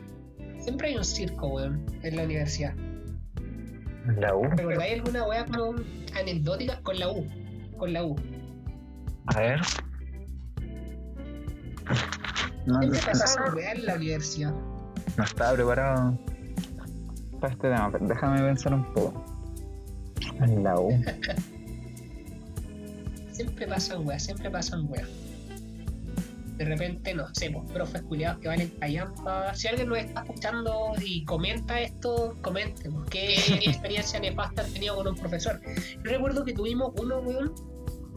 siempre 0.59 0.89
hay 0.89 0.97
un 0.97 1.05
circo, 1.05 1.49
weón, 1.49 1.85
en 2.03 2.17
la 2.17 2.23
universidad. 2.23 2.75
La 4.19 4.35
U. 4.35 4.45
¿Recordáis 4.45 4.95
alguna 5.01 5.27
wea 5.27 5.45
como 5.45 5.75
anecdótica 6.19 6.81
con 6.83 6.99
la 6.99 7.11
U? 7.11 7.27
Con 7.77 7.93
la 7.93 8.05
U. 8.05 8.17
A 9.27 9.39
ver. 9.41 9.61
No, 12.67 12.81
Siempre 12.81 13.01
no, 13.15 13.55
weas 13.57 13.77
en 13.77 13.87
la 13.87 13.95
universidad. 13.95 14.53
no 15.17 15.25
estaba 15.25 15.53
preparado 15.55 16.19
para 17.41 17.53
este 17.53 17.69
tema, 17.69 17.93
déjame 18.01 18.41
pensar 18.41 18.75
un 18.75 18.85
poco. 18.95 19.25
En 20.41 20.63
la 20.63 20.79
U. 20.79 20.91
Siempre 23.33 23.67
pasan 23.67 24.07
weas, 24.07 24.23
siempre 24.23 24.51
pasan 24.51 24.87
weas. 24.91 25.09
De 26.59 26.65
repente, 26.67 27.15
no 27.15 27.27
sé, 27.35 27.51
pues, 27.51 27.69
profes 27.73 28.03
culiados 28.03 28.39
que 28.41 28.49
valen 28.49 28.69
callampa. 28.79 29.55
Si 29.55 29.67
alguien 29.69 29.89
nos 29.89 29.99
está 29.99 30.21
escuchando 30.23 30.93
y 31.05 31.25
comenta 31.25 31.81
esto, 31.81 32.37
comente. 32.43 32.89
pues, 32.91 33.09
¿Qué 33.11 33.35
experiencia 33.67 34.21
nefasta 34.21 34.63
han 34.63 34.73
tenido 34.73 34.95
con 34.97 35.09
un 35.09 35.17
profesor? 35.17 35.61
Yo 36.05 36.11
recuerdo 36.11 36.45
que 36.45 36.53
tuvimos 36.53 36.93
uno, 37.01 37.19
weón. 37.21 37.53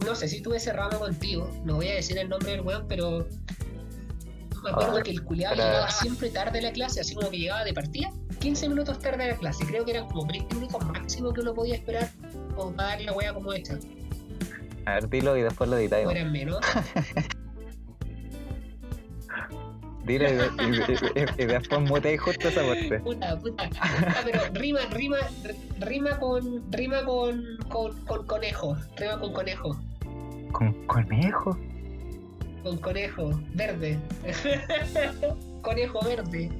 No 0.04 0.14
sé 0.14 0.28
si 0.28 0.42
tuve 0.42 0.58
ese 0.58 0.72
ramo 0.74 0.98
contigo. 0.98 1.50
No 1.64 1.76
voy 1.76 1.88
a 1.88 1.94
decir 1.94 2.18
el 2.18 2.28
nombre 2.28 2.52
del 2.52 2.60
weón, 2.60 2.84
pero. 2.86 3.26
Me 4.66 4.72
acuerdo 4.72 4.96
Ah, 4.98 5.02
que 5.02 5.10
el 5.12 5.22
culiado 5.22 5.54
pero- 5.54 5.68
llegaba 5.68 5.90
siempre 5.90 6.28
tarde 6.30 6.58
a 6.58 6.62
la 6.62 6.72
clase, 6.72 7.00
así 7.00 7.14
como 7.14 7.30
que 7.30 7.38
llegaba 7.38 7.62
de 7.64 7.72
partida. 7.72 8.10
15 8.40 8.68
minutos 8.68 8.98
tarde 8.98 9.24
a 9.24 9.28
la 9.28 9.36
clase. 9.36 9.64
Creo 9.64 9.84
que 9.84 9.92
eran 9.92 10.06
como 10.08 10.26
20 10.26 10.54
minutos 10.56 10.84
máximo 10.86 11.32
que 11.32 11.40
uno 11.40 11.54
podía 11.54 11.76
esperar. 11.76 12.10
O 12.56 12.72
para 12.72 12.88
dar 12.90 13.00
la 13.02 13.12
wea 13.12 13.32
como 13.32 13.52
hecha. 13.52 13.78
A 14.86 14.94
ver, 14.94 15.08
dilo 15.08 15.36
y 15.36 15.42
después 15.42 15.70
lo 15.70 15.78
editáis. 15.78 16.06
O 16.06 16.10
eran 16.10 16.32
menos. 16.32 16.58
Dilo 20.04 20.24
y, 20.28 20.32
y- 20.34 21.20
y- 21.20 21.42
y 21.42 21.46
después 21.46 21.80
muteáis 21.80 22.20
justo 22.20 22.48
esa 22.48 22.62
parte. 22.62 23.00
Puta, 23.00 23.36
puta. 23.40 23.68
Ah, 23.80 24.14
pero 24.24 24.40
rima, 24.52 24.78
rima, 24.92 25.16
rima 25.80 26.16
con, 26.20 26.70
rima 26.70 27.04
con, 27.04 27.44
con, 27.68 28.04
con 28.04 28.24
conejo. 28.26 28.76
Rima 28.96 29.18
con 29.18 29.32
conejo. 29.32 29.76
¿Con 30.52 30.72
conejo? 30.86 31.58
Con 32.66 32.78
conejo. 32.78 33.30
Verde. 33.54 33.96
conejo 35.62 36.00
verde. 36.04 36.50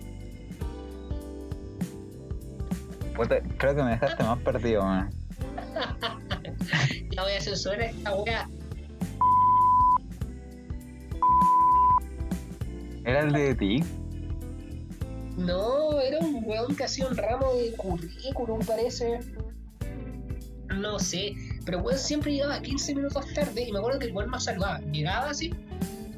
Puta, 3.16 3.40
creo 3.58 3.74
que 3.74 3.82
me 3.82 3.90
dejaste 3.90 4.22
más 4.22 4.38
perdido, 4.38 4.84
man. 4.84 5.10
Ya 7.10 7.22
voy 7.22 7.32
a 7.32 7.40
censurar 7.40 7.80
esta 7.80 8.14
wea. 8.14 8.48
¿Era 13.04 13.20
el 13.22 13.32
de 13.32 13.54
ti? 13.56 13.82
No, 15.36 16.00
era 16.00 16.20
un 16.20 16.44
weón 16.44 16.76
que 16.76 16.84
hacía 16.84 17.08
un 17.08 17.16
ramo 17.16 17.52
de 17.54 17.72
currículum, 17.72 18.60
parece. 18.64 19.18
No 20.68 21.00
sé, 21.00 21.34
pero 21.64 21.80
weón 21.80 21.98
siempre 21.98 22.32
llegaba 22.32 22.60
15 22.62 22.94
minutos 22.94 23.24
tarde 23.34 23.62
y 23.62 23.72
me 23.72 23.80
acuerdo 23.80 23.98
que 23.98 24.06
el 24.06 24.12
weón 24.12 24.30
nos 24.30 24.44
salvaba. 24.44 24.78
Llegaba 24.92 25.30
así, 25.30 25.52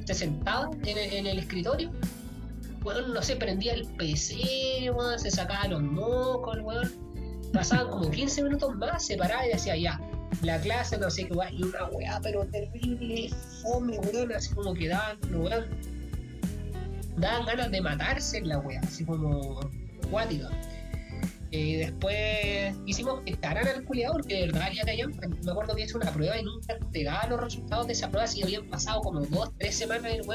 se 0.09 0.15
sentaba 0.15 0.71
en 0.87 1.27
el, 1.27 1.39
escritorio, 1.39 1.91
weón, 2.83 3.13
no 3.13 3.21
sé, 3.21 3.37
prendía 3.37 3.75
el 3.75 3.87
PC, 3.99 4.91
weón, 4.91 5.19
se 5.19 5.31
sacaba 5.31 5.69
los 5.69 5.83
mocos, 5.83 6.57
weón. 6.63 6.91
Pasaban 7.53 7.91
como 7.91 8.11
15 8.11 8.43
minutos 8.45 8.75
más, 8.77 9.05
se 9.05 9.17
y 9.17 9.49
decía 9.53 9.77
ya, 9.77 10.01
la 10.43 10.59
clase, 10.63 10.97
no 10.97 11.11
sé 11.11 11.27
qué 11.27 11.35
weón, 11.35 11.53
y 11.53 11.63
una 11.63 11.85
weá, 11.91 12.21
pero 12.23 12.47
terrible, 12.47 13.29
fome, 13.61 13.99
weón, 13.99 14.33
así 14.33 14.55
como 14.55 14.73
que 14.73 14.89
daban, 14.89 15.19
weón, 15.31 15.67
daban 17.19 17.45
ganas 17.45 17.71
de 17.71 17.81
matarse 17.83 18.39
en 18.39 18.49
la 18.49 18.61
wea, 18.61 18.81
así 18.81 19.05
como 19.05 19.61
acuática. 20.07 20.49
Eh, 21.51 21.79
después 21.79 22.77
hicimos 22.85 23.23
que 23.23 23.31
echaran 23.31 23.67
al 23.67 23.85
culiado 23.85 24.15
porque 24.15 24.35
de 24.35 24.47
verdad 24.47 24.69
ya 24.75 24.85
caían. 24.85 25.13
Me 25.45 25.51
acuerdo 25.51 25.75
que 25.75 25.83
hice 25.83 25.97
una 25.97 26.11
prueba 26.13 26.39
y 26.39 26.43
nunca 26.43 26.75
entregaba 26.75 27.27
los 27.27 27.41
resultados 27.41 27.87
de 27.87 27.95
esa 27.95 28.11
prueba 28.11 28.27
si 28.27 28.43
habían 28.43 28.67
pasado 28.67 29.01
como 29.01 29.21
dos, 29.21 29.51
tres 29.59 29.77
semanas 29.77 30.13
y 30.13 30.19
el 30.19 30.27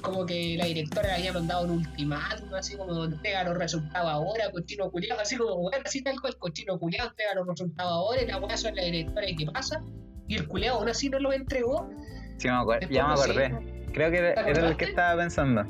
como 0.00 0.24
que 0.24 0.56
la 0.56 0.66
directora 0.66 1.08
le 1.08 1.14
había 1.14 1.32
mandado 1.32 1.64
un 1.64 1.70
ultimátum, 1.72 2.54
así 2.54 2.76
como 2.76 3.04
entrega 3.04 3.42
los 3.44 3.58
resultados 3.58 4.08
ahora, 4.08 4.50
cochino 4.52 4.90
culiado, 4.90 5.20
así 5.20 5.36
como 5.36 5.54
weón, 5.56 5.82
así 5.84 6.02
tal 6.02 6.20
cual, 6.20 6.36
cochino 6.38 6.78
culiado, 6.78 7.10
entrega 7.10 7.34
los 7.34 7.48
resultados 7.48 7.92
ahora 7.92 8.22
y 8.22 8.26
la 8.26 8.38
weá 8.38 8.56
son 8.56 8.76
la 8.76 8.84
directora 8.84 9.28
y 9.28 9.36
qué 9.36 9.46
pasa. 9.46 9.82
Y 10.28 10.36
el 10.36 10.46
culiado 10.46 10.78
aún 10.78 10.88
así 10.88 11.10
no 11.10 11.18
los 11.18 11.34
entregó 11.34 11.90
Sí, 12.38 12.48
me 12.48 12.54
acuerdo. 12.54 12.88
Después 12.88 12.96
Ya 12.96 13.06
me 13.06 13.12
acordé. 13.12 13.88
Creo 13.92 14.10
que 14.10 14.18
era, 14.18 14.44
¿Te 14.44 14.50
era 14.50 14.68
el 14.68 14.76
que 14.76 14.84
estaba 14.84 15.20
pensando. 15.20 15.64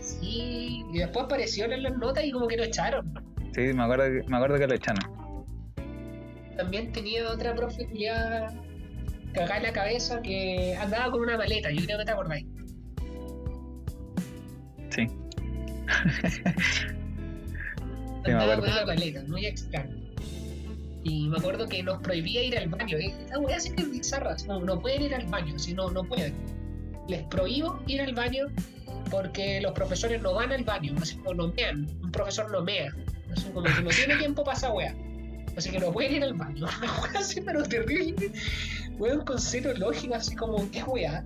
Sí, 0.00 0.84
y 0.92 0.98
después 0.98 1.24
apareció 1.24 1.64
en 1.64 1.82
las 1.82 1.96
notas 1.98 2.24
y 2.24 2.30
como 2.30 2.46
que 2.46 2.56
lo 2.56 2.64
echaron. 2.64 3.12
Sí, 3.54 3.72
me 3.72 3.82
acuerdo, 3.82 4.04
me 4.26 4.36
acuerdo 4.36 4.58
que 4.58 4.66
lo 4.66 4.74
echaron. 4.74 5.18
También 6.56 6.92
tenía 6.92 7.30
otra 7.30 7.54
profe 7.54 7.86
que 7.86 7.98
ya 8.00 8.48
cagada 9.32 9.56
en 9.58 9.62
la 9.62 9.72
cabeza 9.72 10.20
que 10.22 10.76
andaba 10.76 11.10
con 11.10 11.22
una 11.22 11.36
maleta, 11.36 11.70
yo 11.70 11.84
creo 11.84 11.98
que 11.98 12.04
te 12.04 12.10
acordáis. 12.10 12.46
Sí. 14.90 15.06
Sí, 18.24 18.32
Andaba 18.32 18.56
con 18.56 18.68
una 18.68 18.84
maleta, 18.84 19.22
muy 19.28 19.46
extraño. 19.46 19.96
Y 21.04 21.28
me 21.28 21.38
acuerdo 21.38 21.68
que 21.68 21.82
nos 21.82 22.02
prohibía 22.02 22.42
ir 22.42 22.58
al 22.58 22.68
baño. 22.68 22.98
¿eh? 22.98 23.14
Esta 23.20 23.38
weá 23.38 23.60
sí 23.60 23.70
que 23.70 23.82
es 23.82 23.90
bizarra, 23.90 24.36
como, 24.44 24.60
no 24.60 24.80
pueden 24.80 25.02
ir 25.02 25.14
al 25.14 25.26
baño, 25.26 25.58
si 25.58 25.72
no, 25.72 25.88
no 25.90 26.02
pueden. 26.04 26.34
Les 27.08 27.22
prohíbo 27.28 27.80
ir 27.86 28.02
al 28.02 28.14
baño 28.14 28.48
porque 29.10 29.60
los 29.60 29.72
profesores 29.72 30.20
no 30.20 30.34
van 30.34 30.52
al 30.52 30.64
baño, 30.64 30.94
como 31.22 31.34
no 31.34 31.52
mean. 31.54 31.86
Un 32.02 32.10
profesor 32.10 32.50
no 32.50 32.62
mea. 32.62 32.92
Así 33.32 33.50
como 33.50 33.62
que 33.62 33.82
no 33.82 33.90
tiene 33.90 34.16
tiempo 34.16 34.44
para 34.44 34.56
esa 34.56 34.72
weá. 34.72 34.94
Así 35.56 35.70
que 35.70 35.78
no 35.78 35.92
pueden 35.92 36.14
ir 36.14 36.22
al 36.24 36.34
baño. 36.34 36.66
Una 36.82 37.00
weá 37.00 37.20
así, 37.20 37.40
pero 37.40 37.62
terrible. 37.62 38.32
Weón 38.98 39.24
con 39.24 39.38
cero 39.38 39.72
lógica, 39.76 40.16
así 40.16 40.34
como, 40.36 40.70
¿qué 40.70 40.82
weá? 40.84 41.24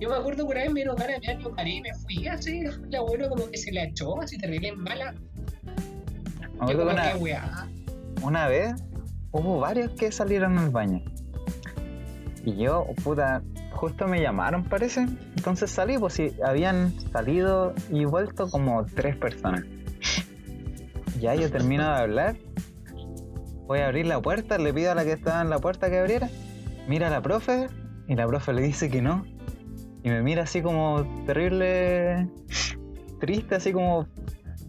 Yo 0.00 0.08
me 0.08 0.16
acuerdo 0.16 0.46
que 0.46 0.52
una 0.52 0.60
vez 0.62 0.72
me 0.72 0.80
dieron 0.80 0.96
ganas 0.96 1.20
de 1.20 1.38
yo 1.42 1.54
paré 1.54 1.70
y 1.70 1.80
me 1.80 1.92
fui 1.94 2.26
así. 2.28 2.62
La 2.88 2.98
abuelo 2.98 3.28
como 3.28 3.50
que 3.50 3.58
se 3.58 3.72
la 3.72 3.84
echó, 3.84 4.20
así 4.20 4.38
terrible 4.38 4.72
mala. 4.72 5.14
Yo 6.68 6.78
como, 6.78 6.90
una, 6.90 7.12
¿qué 7.12 7.18
weá? 7.18 7.68
una 8.22 8.48
vez 8.48 8.74
hubo 9.30 9.60
varios 9.60 9.92
que 9.92 10.12
salieron 10.12 10.58
al 10.58 10.70
baño. 10.70 11.02
Y 12.44 12.56
yo, 12.56 12.86
puta, 13.02 13.42
justo 13.72 14.06
me 14.06 14.20
llamaron, 14.20 14.64
parece. 14.64 15.06
Entonces 15.36 15.70
salí, 15.70 15.98
pues 15.98 16.14
si 16.14 16.32
habían 16.44 16.92
salido 17.12 17.74
y 17.90 18.04
vuelto 18.04 18.48
como 18.48 18.86
tres 18.86 19.16
personas. 19.16 19.64
Ya 21.20 21.34
yo 21.34 21.50
termino 21.50 21.84
de 21.84 21.90
hablar. 21.90 22.36
Voy 23.66 23.80
a 23.80 23.86
abrir 23.86 24.06
la 24.06 24.20
puerta, 24.20 24.56
le 24.58 24.72
pido 24.72 24.92
a 24.92 24.94
la 24.94 25.04
que 25.04 25.12
estaba 25.12 25.42
en 25.42 25.50
la 25.50 25.58
puerta 25.58 25.90
que 25.90 25.98
abriera. 25.98 26.28
Mira 26.88 27.08
a 27.08 27.10
la 27.10 27.20
profe 27.20 27.66
y 28.06 28.14
la 28.14 28.26
profe 28.26 28.52
le 28.52 28.62
dice 28.62 28.88
que 28.88 29.02
no. 29.02 29.24
Y 30.02 30.10
me 30.10 30.22
mira 30.22 30.44
así 30.44 30.62
como 30.62 31.04
terrible, 31.26 32.28
triste, 33.20 33.56
así 33.56 33.72
como... 33.72 34.06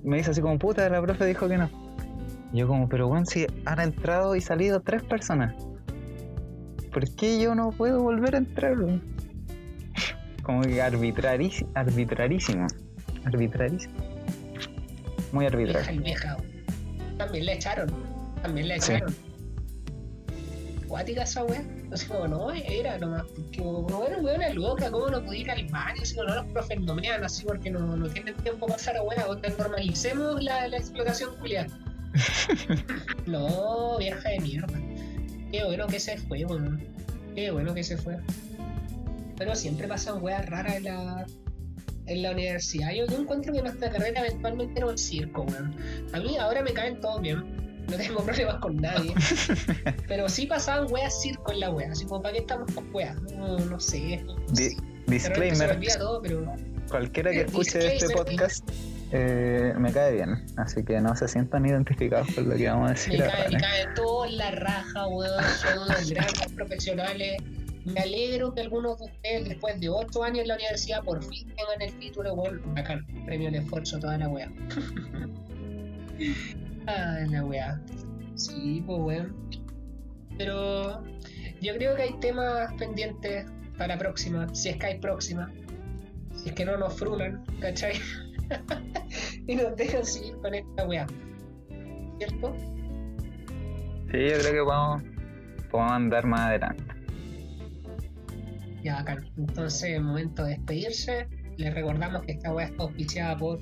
Me 0.03 0.17
dice 0.17 0.31
así 0.31 0.41
como, 0.41 0.57
puta, 0.57 0.89
la 0.89 1.01
profe 1.01 1.25
dijo 1.25 1.47
que 1.47 1.57
no. 1.57 1.69
Y 2.51 2.59
yo 2.59 2.67
como, 2.67 2.89
pero 2.89 3.07
bueno, 3.07 3.25
si 3.25 3.45
han 3.65 3.79
entrado 3.79 4.35
y 4.35 4.41
salido 4.41 4.81
tres 4.81 5.03
personas. 5.03 5.53
¿Por 6.91 7.15
qué 7.15 7.39
yo 7.39 7.53
no 7.53 7.69
puedo 7.69 8.01
volver 8.01 8.35
a 8.35 8.39
entrar? 8.39 8.75
Como 10.43 10.61
que 10.61 10.81
arbitrarísimo. 10.81 11.69
Arbitrarísimo. 11.75 12.65
Arbitrarísimo. 13.25 14.08
Muy 15.31 15.45
arbitrario. 15.45 15.91
y 15.93 16.03
vieja. 16.03 16.37
También 17.17 17.45
la 17.45 17.53
echaron. 17.53 17.89
También 18.41 18.67
la 18.67 18.79
Sí. 18.79 18.93
echaron. 18.93 19.15
Cuática 20.87 21.23
esa 21.23 21.43
weá. 21.43 21.63
Así 21.91 22.07
como, 22.07 22.27
no, 22.27 22.51
era 22.51 22.97
nomás. 22.97 23.23
Porque, 23.35 23.61
bueno, 23.61 24.17
weón, 24.21 24.41
es 24.41 24.55
loca. 24.55 24.89
¿Cómo 24.89 25.07
no 25.09 25.23
pude 25.23 25.37
ir 25.39 25.51
al 25.51 25.65
baño? 25.67 26.01
Así 26.01 26.15
como, 26.15 26.29
no, 26.29 26.35
los 26.35 26.45
profes 26.47 26.79
no 26.81 26.95
mean 26.95 27.23
así 27.23 27.45
porque 27.45 27.69
no, 27.69 27.95
no 27.95 28.07
tienen 28.09 28.35
tiempo 28.37 28.65
para 28.65 28.77
pasar 28.77 28.97
a. 28.97 29.03
Onda, 29.03 29.49
normalicemos 29.57 30.41
la, 30.43 30.67
la 30.67 30.77
explotación 30.77 31.35
culiada. 31.37 31.67
no, 33.27 33.97
vieja 33.99 34.29
de 34.29 34.39
mierda. 34.39 34.79
Qué 35.51 35.63
bueno 35.63 35.87
que 35.87 35.99
se 35.99 36.17
fue, 36.17 36.45
weón. 36.45 36.83
Qué 37.35 37.51
bueno 37.51 37.73
que 37.73 37.83
se 37.83 37.97
fue. 37.97 38.17
Pero 39.37 39.55
siempre 39.55 39.87
pasan 39.87 40.21
weas 40.23 40.45
raras 40.47 40.75
en 40.75 40.83
la, 40.85 41.25
en 42.09 42.21
la 42.23 42.31
universidad. 42.31 42.91
Yo, 42.91 43.05
yo 43.07 43.17
encuentro 43.21 43.53
que 43.53 43.61
nuestra 43.61 43.89
carrera 43.89 44.21
eventualmente 44.25 44.79
era 44.79 44.87
un 44.89 44.97
circo, 44.97 45.43
weón. 45.43 45.75
A 46.13 46.19
mí 46.19 46.37
ahora 46.37 46.61
me 46.63 46.73
caen 46.73 46.99
todos 46.99 47.21
bien. 47.21 47.43
No 47.89 47.97
tengo 47.97 48.19
problemas 48.25 48.55
con 48.57 48.75
nadie. 48.77 49.13
Pero 50.07 50.27
sí 50.29 50.45
pasaban 50.45 50.91
weas 50.91 51.21
circo 51.21 51.51
en 51.51 51.59
la 51.61 51.69
wea. 51.71 51.91
Así 51.91 52.05
como, 52.05 52.21
¿para 52.21 52.33
qué 52.33 52.39
estamos 52.41 52.71
con 52.73 52.93
weas? 52.93 53.19
No, 53.37 53.57
no 53.57 53.79
sé. 53.79 54.17
No 54.25 54.35
Di- 54.53 54.75
me 55.07 55.15
disclaimer. 55.15 55.71
olvida 55.71 55.97
todo, 55.97 56.21
pero. 56.21 56.55
Cualquiera 56.89 57.31
que 57.31 57.41
escuche 57.41 57.95
este 57.95 58.09
podcast 58.09 58.67
eh, 59.11 59.73
me 59.77 59.91
cae 59.91 60.13
bien. 60.13 60.45
Así 60.57 60.83
que 60.83 60.99
no 61.01 61.15
se 61.15 61.27
sientan 61.27 61.65
identificados 61.65 62.27
con 62.35 62.47
lo 62.49 62.55
que 62.55 62.67
vamos 62.67 62.83
a 62.85 62.93
Me 62.93 62.93
decir 62.99 63.19
cae, 63.19 63.27
me 63.27 63.43
ahora. 63.45 63.59
cae 63.59 63.85
todo 63.95 64.25
en 64.25 64.37
la 64.37 64.51
raja, 64.51 65.07
weón. 65.07 65.43
Son 65.43 65.79
unos 65.83 66.09
grandes 66.11 66.47
profesionales. 66.55 67.37
Me 67.93 68.01
alegro 68.01 68.53
que 68.53 68.61
algunos 68.61 68.99
de 68.99 69.05
ustedes, 69.05 69.49
después 69.49 69.79
de 69.79 69.89
8 69.89 70.23
años 70.23 70.39
en 70.39 70.47
la 70.49 70.55
universidad, 70.55 71.03
por 71.03 71.23
fin 71.23 71.47
tengan 71.55 71.81
el 71.81 71.93
título, 71.99 72.33
weón. 72.33 72.61
Bacán. 72.75 73.05
Premio 73.25 73.51
de 73.51 73.59
esfuerzo, 73.59 73.99
toda 73.99 74.17
la 74.17 74.27
weá. 74.27 74.51
ah, 76.87 77.19
la 77.29 77.45
weá. 77.45 77.81
Sí, 78.35 78.83
pues 78.85 78.99
weón. 78.99 79.35
Pero 80.37 81.03
yo 81.61 81.75
creo 81.75 81.95
que 81.95 82.03
hay 82.03 82.13
temas 82.19 82.73
pendientes 82.75 83.45
para 83.77 83.95
la 83.95 83.97
próxima, 83.97 84.53
si 84.53 84.69
es 84.69 84.77
que 84.77 84.85
hay 84.85 84.99
próxima. 84.99 85.51
Si 86.35 86.49
es 86.49 86.55
que 86.55 86.65
no 86.65 86.77
nos 86.77 86.93
frunan, 86.93 87.43
¿cachai? 87.59 87.93
y 89.47 89.55
nos 89.55 89.75
dejan 89.75 90.05
seguir 90.05 90.37
con 90.37 90.53
esta 90.53 90.87
weá. 90.87 91.07
¿Cierto? 92.17 92.55
Sí, 94.11 94.17
yo 94.17 94.39
creo 94.39 94.53
que 94.53 94.63
podemos, 94.63 95.03
podemos 95.69 95.91
andar 95.91 96.25
más 96.25 96.41
adelante. 96.41 96.98
Ya, 98.83 98.95
bacán. 98.95 99.29
Entonces, 99.37 100.01
momento 100.01 100.43
de 100.43 100.51
despedirse. 100.51 101.27
Les 101.57 101.73
recordamos 101.73 102.23
que 102.23 102.33
esta 102.33 102.53
weá 102.53 102.67
está 102.67 102.83
auspiciada 102.83 103.37
por. 103.37 103.59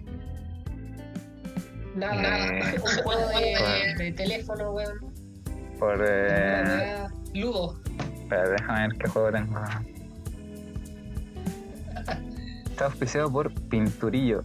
Nada, 1.95 2.21
nada. 2.21 2.47
Eh, 2.47 2.75
Un 2.81 3.03
juego 3.03 3.29
de, 3.39 4.03
de 4.03 4.11
teléfono, 4.11 4.71
weón. 4.71 4.99
Por. 5.79 6.05
Eh, 6.07 7.07
Ludo. 7.33 7.79
espera, 8.21 8.49
déjame 8.49 8.87
ver 8.87 8.97
qué 8.97 9.07
juego 9.09 9.31
tengo. 9.31 9.59
Está 12.69 12.85
auspiciado 12.85 13.31
por 13.31 13.51
Pinturillo. 13.69 14.43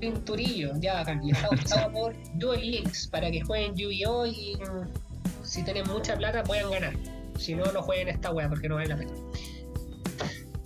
Pinturillo, 0.00 0.72
ya 0.80 0.94
bacán. 0.94 1.22
Y 1.22 1.32
está 1.32 1.46
auspiciado 1.50 1.92
por 1.92 2.14
Duel 2.34 2.70
Links 2.70 3.06
para 3.08 3.30
que 3.30 3.42
jueguen 3.42 3.74
Yu-Gi-Oh! 3.76 4.26
y 4.26 4.56
mm, 4.56 5.44
si 5.44 5.62
tienen 5.62 5.86
mucha 5.88 6.16
plata 6.16 6.42
puedan 6.42 6.70
ganar. 6.70 6.94
Si 7.38 7.54
no, 7.54 7.64
no 7.72 7.82
jueguen 7.82 8.08
esta 8.08 8.30
weá 8.32 8.48
porque 8.48 8.68
no 8.68 8.76
vale 8.76 8.88
la 8.88 8.96
pena. 8.96 9.12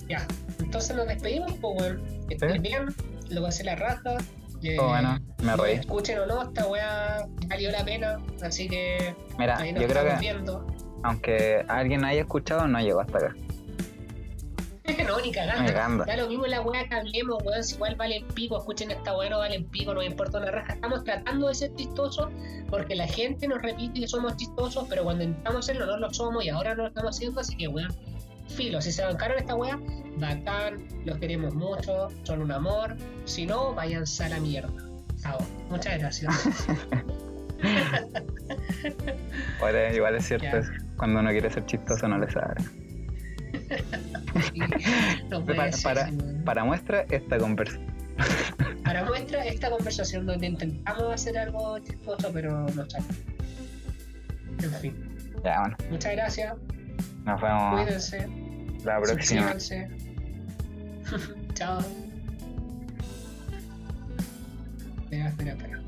Ya, 0.08 0.26
entonces 0.58 0.96
nos 0.96 1.06
despedimos, 1.06 1.52
pues 1.60 1.80
weón. 1.80 2.02
Que 2.28 2.34
estén 2.34 2.52
Sí. 2.52 2.58
bien, 2.58 2.86
lo 3.30 3.42
pasé 3.42 3.64
la 3.64 3.76
raja. 3.76 4.16
Eh, 4.62 4.76
Oh, 4.78 4.88
bueno, 4.88 5.18
me 5.38 5.44
no 5.56 5.56
reí. 5.56 5.76
escuchen 5.76 6.18
o 6.18 6.26
no, 6.26 6.42
esta 6.42 6.66
weá 6.66 7.26
valió 7.48 7.70
la 7.70 7.82
pena, 7.84 8.18
así 8.42 8.68
que 8.68 9.14
Mira, 9.38 9.56
ahí 9.58 9.72
nos 9.72 9.82
yo 9.82 9.88
creo 9.88 10.04
que 10.04 10.16
viendo. 10.20 10.66
aunque 11.02 11.64
alguien 11.68 12.04
haya 12.04 12.20
escuchado, 12.22 12.68
no 12.68 12.78
llegó 12.80 13.00
hasta 13.00 13.18
acá. 13.18 13.34
No, 15.06 15.20
ni 15.20 15.30
cagando. 15.32 16.04
Da 16.04 16.16
lo 16.16 16.28
mismo 16.28 16.46
la 16.46 16.60
weá 16.60 16.88
que 16.88 16.94
hablemos, 16.94 17.42
weón, 17.44 17.62
si 17.62 17.74
igual 17.74 17.94
valen 17.96 18.26
pico, 18.28 18.58
escuchen 18.58 18.90
esta 18.90 19.16
weá, 19.16 19.30
no 19.30 19.38
valen 19.38 19.64
pico, 19.66 19.92
no 19.94 20.00
me 20.00 20.06
importa 20.06 20.38
una 20.38 20.50
raja. 20.50 20.72
Estamos 20.74 21.04
tratando 21.04 21.48
de 21.48 21.54
ser 21.54 21.74
chistosos 21.74 22.28
porque 22.68 22.94
la 22.94 23.06
gente 23.06 23.46
nos 23.48 23.60
repite 23.62 24.00
que 24.00 24.08
somos 24.08 24.36
chistosos, 24.36 24.86
pero 24.88 25.04
cuando 25.04 25.24
intentamos 25.24 25.66
serlo 25.66 25.86
no 25.86 25.96
lo 25.98 26.12
somos 26.12 26.44
y 26.44 26.48
ahora 26.48 26.74
no 26.74 26.82
lo 26.82 26.88
estamos 26.88 27.16
haciendo, 27.16 27.40
así 27.40 27.56
que 27.56 27.68
weón, 27.68 27.94
filo, 28.48 28.80
si 28.80 28.90
se 28.92 29.04
bancaron 29.04 29.38
esta 29.38 29.54
weá, 29.54 29.78
bacán, 30.16 30.86
los 31.04 31.18
queremos 31.18 31.54
mucho, 31.54 32.08
son 32.24 32.42
un 32.42 32.52
amor, 32.52 32.96
si 33.24 33.46
no, 33.46 33.74
váyanse 33.74 34.24
a 34.24 34.28
la 34.30 34.40
mierda. 34.40 34.72
Chao, 35.22 35.38
muchas 35.68 35.98
gracias. 35.98 36.58
Ahora, 39.60 39.92
igual 39.94 40.14
es 40.16 40.26
cierto, 40.26 40.46
Ya. 40.46 40.62
cuando 40.96 41.20
uno 41.20 41.30
quiere 41.30 41.50
ser 41.50 41.66
chistoso 41.66 42.08
no 42.08 42.18
le 42.18 42.30
sabe. 42.30 42.54
no 45.30 45.44
Para- 45.44 45.72
ser, 45.72 45.82
para- 45.82 46.04
weón. 46.10 46.42
Para 46.44 46.64
muestra, 46.64 47.02
esta 47.10 47.38
conversación. 47.38 47.86
Para 48.84 49.04
muestra 49.04 49.44
esta 49.46 49.70
conversación 49.70 50.26
donde 50.26 50.46
intentamos 50.48 51.14
hacer 51.14 51.38
algo 51.38 51.78
chistoso, 51.78 52.30
pero 52.32 52.66
no 52.74 52.90
sale. 52.90 53.04
En 54.62 54.70
fin, 54.72 54.94
Ya, 55.44 55.60
bueno, 55.60 55.76
muchas 55.90 56.12
gracias. 56.12 56.54
nos 57.24 57.40
vemos 57.40 57.82
Cuídense. 57.82 58.28
la 58.84 59.00
próxima. 59.00 59.54
Chao. 61.54 61.78
Espera, 65.04 65.28
espera, 65.28 65.52
espera. 65.52 65.80